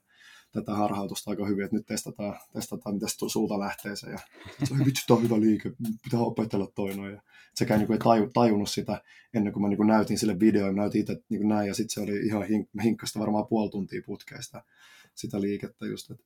tätä 0.52 0.74
harhautusta 0.74 1.32
aika 1.32 1.45
hyvin, 1.45 1.66
että 1.66 1.76
nyt 1.76 1.86
testataan, 1.86 2.39
testataan 2.54 2.95
miten 2.95 3.10
sulta 3.28 3.60
lähtee 3.60 3.95
se. 3.95 4.10
Ja 4.10 4.20
se 4.64 4.74
on 4.74 4.86
vitsi, 4.86 5.14
on 5.14 5.24
hyvä 5.24 5.39
liike, 5.39 5.72
pitää 6.04 6.20
opetella 6.20 6.68
toinen. 6.76 7.14
Ja 7.14 7.22
sekä 7.56 7.78
niin 7.78 7.88
kuin 7.88 7.95
ei 7.95 7.99
taju, 8.04 8.30
tajunnut 8.34 8.70
sitä 8.70 9.02
ennen 9.34 9.54
kuin 9.54 9.64
mä 9.64 9.70
niin 9.70 9.78
kuin 9.78 9.88
näytin 9.88 10.18
sille 10.18 10.39
videoon, 10.39 10.76
näytin 10.76 11.02
itse 11.02 11.14
niin 11.30 11.41
kuin 11.41 11.49
näin, 11.49 11.68
ja 11.68 11.74
sitten 11.74 11.93
se 11.93 12.02
oli 12.02 12.26
ihan 12.26 12.43
hink- 12.43 12.84
hinkkasta 12.84 13.20
varmaan 13.20 13.47
puoli 13.47 13.70
tuntia 13.70 14.02
putkeista 14.06 14.64
sitä 15.16 15.41
liikettä 15.41 15.86
just. 15.86 16.12
Että, 16.12 16.24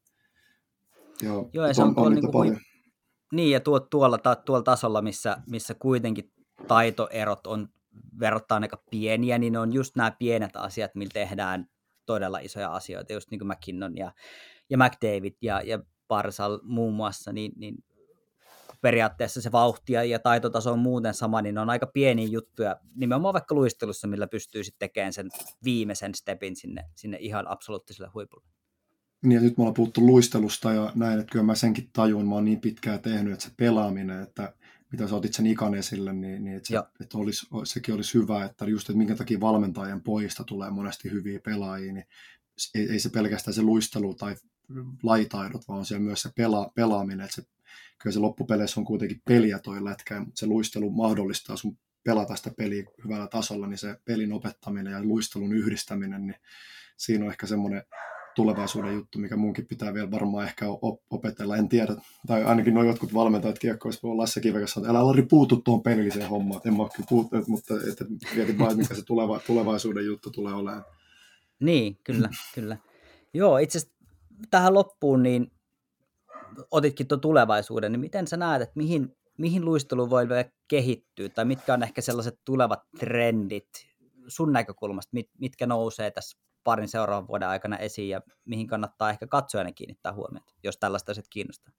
joo, 1.22 1.50
joo 1.54 1.68
ja 1.68 1.74
se 1.74 1.84
on, 1.84 1.94
on, 1.98 2.06
on 2.06 2.12
niin, 2.12 2.22
kuin, 2.22 2.32
paljon. 2.32 2.58
niin, 3.32 3.52
ja 3.52 3.60
tuo, 3.60 3.80
tuolla, 3.80 4.18
tuolla 4.46 4.64
tasolla, 4.64 5.02
missä, 5.02 5.38
missä 5.48 5.74
kuitenkin 5.74 6.32
taitoerot 6.68 7.48
on 7.48 7.70
verrattain 8.20 8.64
aika 8.64 8.84
pieniä, 8.92 9.38
niin 9.38 9.54
ne 9.54 9.60
on 9.60 9.74
just 9.74 9.96
nämä 9.96 10.12
pienet 10.12 10.56
asiat, 10.56 10.96
millä 10.96 11.12
tehdään 11.14 11.68
todella 12.06 12.40
isoja 12.40 12.74
asioita, 12.74 13.14
just 13.14 13.32
niin 13.32 13.40
kuin 13.40 13.48
McKinnon 13.48 13.98
ja, 13.98 14.12
ja 14.70 14.78
McDavid 14.78 15.34
ja, 15.42 15.62
ja 15.62 15.80
Parsal 16.08 16.60
muun 16.64 16.94
muassa, 16.94 17.34
niin, 17.34 17.52
niin 17.56 17.76
periaatteessa 18.82 19.42
se 19.42 19.52
vauhti 19.52 19.94
ja 19.94 20.20
taitotaso 20.20 20.72
on 20.72 20.80
muuten 20.80 21.14
sama, 21.14 21.42
niin 21.42 21.56
ne 21.56 21.62
on 21.62 21.70
aika 21.70 21.88
pieniä 21.88 22.28
juttuja, 22.28 22.76
nimenomaan 22.96 23.34
vaikka 23.34 23.56
luistelussa, 23.56 24.08
millä 24.08 24.28
pystyy 24.28 24.64
sitten 24.64 24.90
tekemään 24.90 25.14
sen 25.14 25.30
viimeisen 25.64 26.16
stepin 26.16 26.56
sinne, 26.56 26.84
sinne 26.96 27.18
ihan 27.20 27.48
absoluuttiselle 27.48 28.12
huipulle. 28.14 28.46
Niin 29.24 29.36
ja 29.36 29.42
nyt 29.42 29.58
me 29.58 29.62
ollaan 29.62 29.74
puhuttu 29.74 30.06
luistelusta 30.06 30.74
ja 30.74 30.92
näin, 30.96 31.20
että 31.20 31.32
kyllä 31.32 31.46
mä 31.46 31.56
senkin 31.56 31.90
tajun, 31.94 32.28
mä 32.28 32.36
oon 32.36 32.46
niin 32.46 32.62
pitkään 32.62 33.00
tehnyt, 33.00 33.34
että 33.34 33.46
se 33.46 33.52
pelaaminen, 33.58 34.24
että 34.24 34.54
mitä 34.92 35.08
sä 35.08 35.16
otit 35.16 35.34
sen 35.34 35.46
ikan 35.46 35.76
esille, 35.76 36.14
niin, 36.14 36.44
niin 36.44 36.58
että, 36.58 36.68
se, 36.68 36.78
että 37.04 37.18
olisi, 37.18 37.48
sekin 37.64 37.96
olisi 37.96 38.14
hyvä, 38.14 38.46
että 38.46 38.66
just, 38.66 38.90
että 38.90 38.98
minkä 38.98 39.16
takia 39.16 39.40
valmentajan 39.40 40.02
poista 40.02 40.44
tulee 40.44 40.70
monesti 40.70 41.12
hyviä 41.12 41.40
pelaajia, 41.40 41.94
niin 41.94 42.06
ei, 42.76 42.92
ei 42.92 43.00
se 43.00 43.10
pelkästään 43.10 43.54
se 43.54 43.62
luistelu 43.62 44.16
tai 44.16 44.36
laitaidot, 45.04 45.68
vaan 45.68 45.86
siellä 45.86 46.04
myös 46.04 46.22
se 46.22 46.30
pela, 46.36 46.72
pelaaminen, 46.76 47.26
että 47.26 47.36
se, 47.36 47.44
kyllä 48.02 48.14
se 48.14 48.20
loppupeleissä 48.20 48.80
on 48.80 48.86
kuitenkin 48.86 49.22
peliä 49.26 49.60
toi 49.60 49.84
lätkä, 49.84 50.20
mutta 50.20 50.40
se 50.40 50.46
luistelu 50.46 50.90
mahdollistaa 50.90 51.58
sun 51.58 51.78
pelata 52.04 52.36
sitä 52.36 52.52
peliä 52.58 52.84
hyvällä 53.04 53.28
tasolla, 53.28 53.68
niin 53.68 53.78
se 53.78 54.00
pelin 54.06 54.34
opettaminen 54.34 54.94
ja 54.94 55.04
luistelun 55.04 55.54
yhdistäminen, 55.54 56.28
niin 56.28 56.40
siinä 56.98 57.26
on 57.26 57.32
ehkä 57.32 57.48
semmoinen 57.48 57.84
tulevaisuuden 58.36 58.94
juttu, 58.94 59.20
mikä 59.20 59.36
munkin 59.36 59.68
pitää 59.68 59.94
vielä 59.94 60.12
varmaan 60.12 60.46
ehkä 60.46 60.66
opetella, 61.10 61.58
en 61.58 61.70
tiedä. 61.70 61.96
Tai 62.28 62.44
ainakin 62.44 62.74
nuo 62.74 62.84
jotkut 62.84 63.14
valmentajat 63.14 63.60
kiekkoissa 63.60 64.08
voi 64.08 64.16
Lasse 64.16 64.42
Kivekäs 64.42 64.72
sanoa, 64.72 64.88
että 64.88 64.98
älä 64.98 65.08
Lari 65.08 65.22
puutu 65.22 65.62
tuohon 65.62 65.84
pelilliseen 65.84 66.30
hommaan. 66.30 66.62
En 66.66 66.74
mä 66.74 66.84
ole 66.84 66.90
kyllä 66.96 67.08
puuttunut, 67.10 67.48
mutta 67.48 67.74
että 67.92 68.06
mietin 68.36 68.60
vaan, 68.60 68.78
mikä 68.78 68.96
se 68.96 69.06
tuleva, 69.06 69.40
tulevaisuuden 69.48 70.06
juttu 70.06 70.32
tulee 70.32 70.54
olemaan. 70.54 70.86
Niin, 71.60 72.00
kyllä, 72.04 72.30
kyllä. 72.56 72.78
Joo, 73.34 73.58
itse 73.58 73.78
asiassa 73.78 73.96
tähän 74.52 74.74
loppuun, 74.74 75.24
niin 75.24 75.52
otitkin 76.72 77.08
tuon 77.08 77.22
tulevaisuuden, 77.22 77.92
niin 77.92 78.00
miten 78.00 78.28
sä 78.28 78.38
näet, 78.38 78.62
että 78.62 78.74
mihin, 78.76 79.16
mihin 79.38 79.66
luistelu 79.66 80.10
voi 80.10 80.30
vielä 80.30 80.46
kehittyä, 80.68 81.30
tai 81.30 81.46
mitkä 81.46 81.74
on 81.74 81.84
ehkä 81.84 82.02
sellaiset 82.02 82.40
tulevat 82.46 82.80
trendit 83.00 83.70
sun 84.28 84.54
näkökulmasta, 84.54 85.10
mit, 85.14 85.30
mitkä 85.40 85.68
nousee 85.68 86.12
tässä 86.12 86.38
parin 86.66 86.88
seuraavan 86.88 87.28
vuoden 87.28 87.48
aikana 87.48 87.78
esiin 87.78 88.10
ja 88.10 88.22
mihin 88.46 88.68
kannattaa 88.68 89.10
ehkä 89.10 89.28
katsojana 89.28 89.72
kiinnittää 89.72 90.14
huomiota, 90.14 90.54
jos 90.64 90.78
tällaista 90.78 91.12
asiat 91.12 91.28
kiinnostaa? 91.30 91.74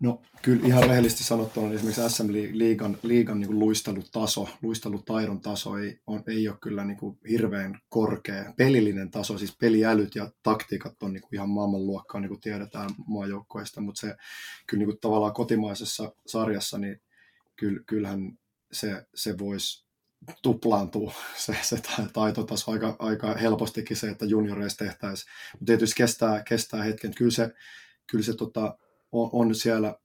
No 0.00 0.22
kyllä 0.42 0.66
ihan 0.66 0.82
rehellisesti 0.82 1.24
sanottuna 1.24 1.66
niin 1.66 1.76
esimerkiksi 1.76 2.16
SM 2.16 2.32
Liigan, 2.32 2.98
liigan 3.02 3.40
niin 3.40 3.58
luistelutaso, 3.58 4.48
luistelutaidon 4.62 5.40
taso 5.40 5.78
ei, 5.78 6.00
on, 6.06 6.22
ei 6.26 6.48
ole 6.48 6.56
kyllä 6.60 6.84
niin 6.84 6.96
kuin 6.96 7.18
hirveän 7.30 7.80
korkea. 7.88 8.52
Pelillinen 8.56 9.10
taso, 9.10 9.38
siis 9.38 9.56
peliälyt 9.56 10.14
ja 10.14 10.30
taktiikat 10.42 11.02
on 11.02 11.12
niin 11.12 11.22
kuin 11.22 11.34
ihan 11.34 11.48
maailmanluokkaa, 11.48 12.20
niin 12.20 12.28
kuin 12.28 12.40
tiedetään 12.40 12.90
maajoukkoista, 13.06 13.80
mutta 13.80 14.00
se 14.00 14.16
kyllä 14.66 14.78
niin 14.78 14.88
kuin 14.88 15.00
tavallaan 15.00 15.32
kotimaisessa 15.32 16.12
sarjassa, 16.26 16.78
niin 16.78 17.00
kyllähän 17.86 18.38
se, 18.72 19.06
se 19.14 19.38
voisi 19.38 19.87
tuplaantuu 20.42 21.12
se, 21.36 21.56
se 21.62 21.78
taitotaso 22.12 22.70
aika, 22.70 22.96
aika 22.98 23.34
helpostikin 23.34 23.96
se, 23.96 24.08
että 24.08 24.24
junioreissa 24.24 24.84
tehtäisiin. 24.84 25.32
Tietysti 25.66 25.96
kestää, 25.96 26.42
kestää 26.42 26.82
hetken. 26.82 27.14
Kyllä 27.14 27.30
se, 27.30 27.54
kyllä 28.06 28.24
se 28.24 28.34
tota, 28.34 28.78
on, 29.12 29.30
on, 29.32 29.54
siellä, 29.54 29.98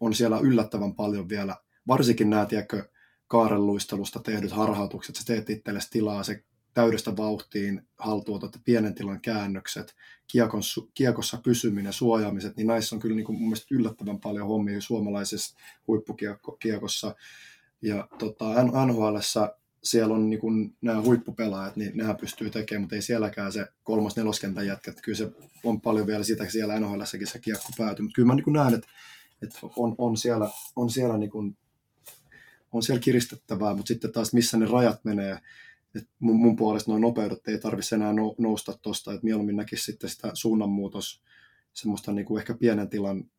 on 0.00 0.14
siellä 0.14 0.38
yllättävän 0.38 0.94
paljon 0.94 1.28
vielä, 1.28 1.56
varsinkin 1.86 2.30
nämä, 2.30 2.46
tiedätkö, 2.46 2.88
kaarenluistelusta 3.26 4.20
tehdyt 4.20 4.52
harhautukset, 4.52 5.16
sä 5.16 5.22
teet 5.26 5.50
itsellesi 5.50 5.90
tilaa, 5.90 6.22
se 6.22 6.44
täydestä 6.74 7.16
vauhtiin 7.16 7.88
haltuotat 7.98 8.60
pienen 8.64 8.94
tilan 8.94 9.20
käännökset, 9.20 9.96
kiekon, 10.26 10.60
kiekossa 10.94 11.40
pysyminen, 11.44 11.92
suojaamiset, 11.92 12.56
niin 12.56 12.66
näissä 12.66 12.96
on 12.96 13.00
kyllä 13.00 13.16
niin 13.16 13.26
kuin 13.26 13.38
mun 13.38 13.48
mielestä 13.48 13.74
yllättävän 13.74 14.20
paljon 14.20 14.46
hommia 14.46 14.80
suomalaisessa 14.80 15.56
huippukiekossa. 15.86 17.14
Ja 17.82 18.08
tota, 18.18 18.44
NHLssä 18.62 19.56
siellä 19.82 20.14
on 20.14 20.30
niin 20.30 20.76
nämä 20.80 21.02
huippupelaajat, 21.02 21.76
niin 21.76 21.92
nehän 21.94 22.16
pystyy 22.16 22.50
tekemään, 22.50 22.82
mutta 22.82 22.96
ei 22.96 23.02
sielläkään 23.02 23.52
se 23.52 23.66
kolmas 23.82 24.16
neloskentän 24.16 24.66
jätkät. 24.66 25.00
Kyllä 25.00 25.18
se 25.18 25.32
on 25.64 25.80
paljon 25.80 26.06
vielä 26.06 26.24
sitä, 26.24 26.50
siellä 26.50 26.80
nhl 26.80 27.02
se 27.04 27.38
kiekko 27.38 27.68
päätyy. 27.78 28.02
Mutta 28.02 28.14
kyllä 28.14 28.26
mä 28.26 28.34
niin 28.34 28.52
näen, 28.52 28.74
että, 28.74 28.88
että 29.42 29.58
on, 29.76 29.94
on, 29.98 30.16
siellä, 30.16 30.50
on, 30.76 30.90
siellä 30.90 31.18
niin 31.18 31.30
kuin, 31.30 31.56
on 32.72 32.82
siellä 32.82 33.00
kiristettävää, 33.00 33.74
mutta 33.74 33.88
sitten 33.88 34.12
taas 34.12 34.32
missä 34.32 34.56
ne 34.56 34.66
rajat 34.66 35.04
menee, 35.04 35.38
että 35.94 36.10
mun, 36.18 36.36
mun 36.36 36.56
puolesta 36.56 36.90
noin 36.90 37.00
nopeudet 37.00 37.48
ei 37.48 37.58
tarvitse 37.58 37.96
enää 37.96 38.12
nousta 38.38 38.78
tuosta, 38.82 39.12
että 39.12 39.24
mieluummin 39.24 39.56
näkisi 39.56 39.84
sitten 39.84 40.10
sitä 40.10 40.30
suunnanmuutos, 40.34 41.22
semmoista 41.72 42.12
niin 42.12 42.26
kuin 42.26 42.40
ehkä 42.40 42.54
pienen 42.54 42.88
tilan 42.88 43.30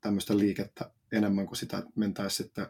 tämmöistä 0.00 0.38
liikettä 0.38 0.90
enemmän 1.12 1.46
kuin 1.46 1.56
sitä, 1.56 1.78
että 1.78 1.90
mentäisiin 1.94 2.46
sitten 2.46 2.66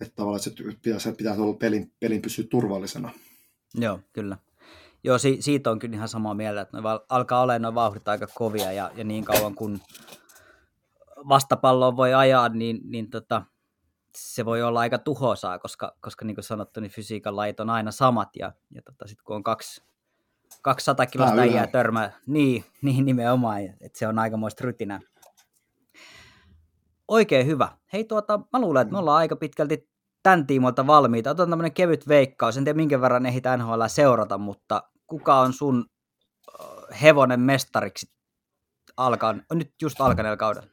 että 0.00 0.14
tavallaan 0.16 0.40
se 0.40 0.50
pitää, 0.82 0.98
se 0.98 1.12
pitää 1.12 1.34
olla 1.34 1.56
pelin, 1.56 1.92
pelin 2.00 2.22
pysyä 2.22 2.44
turvallisena. 2.50 3.10
Joo, 3.74 4.00
kyllä. 4.12 4.38
Joo, 5.04 5.18
si- 5.18 5.42
siitä 5.42 5.70
on 5.70 5.78
kyllä 5.78 5.94
ihan 5.94 6.08
samaa 6.08 6.34
mieltä, 6.34 6.60
että 6.60 6.82
va- 6.82 7.04
alkaa 7.08 7.42
olla 7.42 7.58
noin 7.58 7.74
vauhdit 7.74 8.08
aika 8.08 8.26
kovia 8.34 8.72
ja, 8.72 8.90
ja 8.94 9.04
niin 9.04 9.24
kauan 9.24 9.54
kun 9.54 9.80
vastapalloa 11.28 11.96
voi 11.96 12.14
ajaa, 12.14 12.48
niin, 12.48 12.80
niin 12.84 13.10
tota, 13.10 13.42
se 14.16 14.44
voi 14.44 14.62
olla 14.62 14.80
aika 14.80 14.98
tuhoisaa, 14.98 15.58
koska, 15.58 15.96
koska 16.00 16.24
niin 16.24 16.34
kuin 16.34 16.44
sanottu, 16.44 16.80
niin 16.80 16.90
fysiikan 16.90 17.36
lait 17.36 17.60
on 17.60 17.70
aina 17.70 17.90
samat 17.90 18.36
ja, 18.36 18.52
ja 18.74 18.82
tota, 18.82 19.08
sitten 19.08 19.24
kun 19.24 19.36
on 19.36 19.42
kaksi, 19.42 19.82
200 20.62 21.06
kilosta 21.06 21.40
äijää 21.40 21.66
törmää. 21.66 22.12
Niin, 22.26 22.64
niin 22.82 23.04
nimenomaan, 23.04 23.62
että 23.62 23.98
se 23.98 24.08
on 24.08 24.18
aikamoista 24.18 24.64
rytinää. 24.64 25.00
Oikein 27.08 27.46
hyvä. 27.46 27.68
Hei 27.92 28.04
tuota, 28.04 28.40
mä 28.52 28.60
luulen, 28.60 28.82
että 28.82 28.92
me 28.92 28.98
ollaan 28.98 29.18
aika 29.18 29.36
pitkälti 29.36 29.88
tämän 30.22 30.46
tiimoilta 30.46 30.86
valmiita. 30.86 31.30
Otan 31.30 31.50
tämmöinen 31.50 31.72
kevyt 31.72 32.08
veikkaus. 32.08 32.56
En 32.56 32.64
tiedä 32.64 32.76
minkä 32.76 33.00
verran 33.00 33.26
ehditään 33.26 33.60
NHL 33.60 33.82
seurata, 33.86 34.38
mutta 34.38 34.82
kuka 35.06 35.40
on 35.40 35.52
sun 35.52 35.86
hevonen 37.02 37.40
mestariksi 37.40 38.12
alkaan, 38.96 39.42
nyt 39.54 39.72
just 39.82 40.00
alkaneella 40.00 40.36
kaudella? 40.36 40.68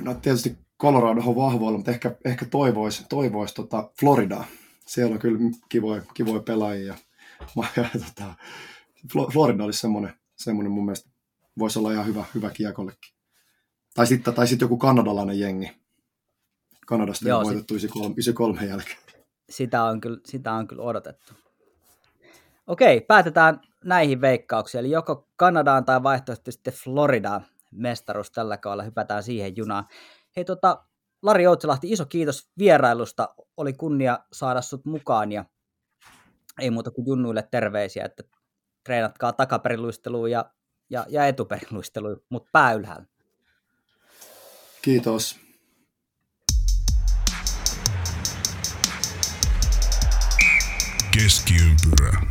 No 0.00 0.14
tietysti 0.14 0.58
Colorado 0.80 1.20
on 1.26 1.36
vahvoilla, 1.36 1.78
mutta 1.78 1.90
ehkä, 1.90 2.16
ehkä 2.24 2.46
toivoisi 2.46 3.06
toivois 3.08 3.54
tota 3.54 3.90
Floridaa. 4.00 4.44
Siellä 4.86 5.14
on 5.14 5.18
kyllä 5.18 5.38
kivoja, 5.68 6.02
kivoja 6.14 6.42
pelaajia. 6.42 6.94
Ja, 7.76 7.84
tota, 8.06 8.34
Florida 9.32 9.64
olisi 9.64 9.80
semmoinen, 9.80 10.14
semmoinen 10.36 10.72
mun 10.72 10.84
mielestä, 10.84 11.10
voisi 11.58 11.78
olla 11.78 11.92
ihan 11.92 12.06
hyvä, 12.06 12.24
hyvä 12.34 12.50
kiekollekin. 12.50 13.19
Tai 13.94 14.06
sitten 14.06 14.34
tai 14.34 14.46
sit 14.46 14.60
joku 14.60 14.76
kanadalainen 14.76 15.40
jengi. 15.40 15.80
Kanadasta 16.86 17.28
Joo, 17.28 17.38
on 17.38 17.44
voitettu 17.44 17.74
93, 17.74 18.12
93 18.12 18.66
jälkeen. 18.66 18.98
Sitä 19.50 19.84
on, 19.84 20.00
kyllä, 20.00 20.20
sitä 20.26 20.52
on 20.52 20.66
kyllä 20.66 20.82
odotettu. 20.82 21.32
Okei, 22.66 23.00
päätetään 23.00 23.60
näihin 23.84 24.20
veikkauksiin. 24.20 24.78
Eli 24.80 24.90
joko 24.90 25.28
Kanadaan 25.36 25.84
tai 25.84 26.02
vaihtoehtoisesti 26.02 26.52
sitten 26.52 26.74
Floridaan 26.74 27.46
mestaruus 27.70 28.30
tällä 28.30 28.56
kaudella. 28.56 28.82
Hypätään 28.82 29.22
siihen 29.22 29.56
junaan. 29.56 29.84
Hei 30.36 30.44
tota, 30.44 30.84
Lari 31.22 31.42
Joutselahti, 31.44 31.92
iso 31.92 32.06
kiitos 32.06 32.50
vierailusta. 32.58 33.34
Oli 33.56 33.72
kunnia 33.72 34.18
saada 34.32 34.62
sut 34.62 34.84
mukaan 34.84 35.32
ja 35.32 35.44
ei 36.60 36.70
muuta 36.70 36.90
kuin 36.90 37.06
junnuille 37.06 37.48
terveisiä, 37.50 38.04
että 38.04 38.22
treenatkaa 38.84 39.32
takaperiluisteluun 39.32 40.30
ja, 40.30 40.50
ja, 40.90 41.06
ja 41.08 41.26
etuperiluisteluun, 41.26 42.22
mutta 42.28 42.50
pää 42.52 42.72
ylhäällä. 42.72 43.06
Kiitos. 44.82 45.38
Keskiympyrä. 51.12 52.22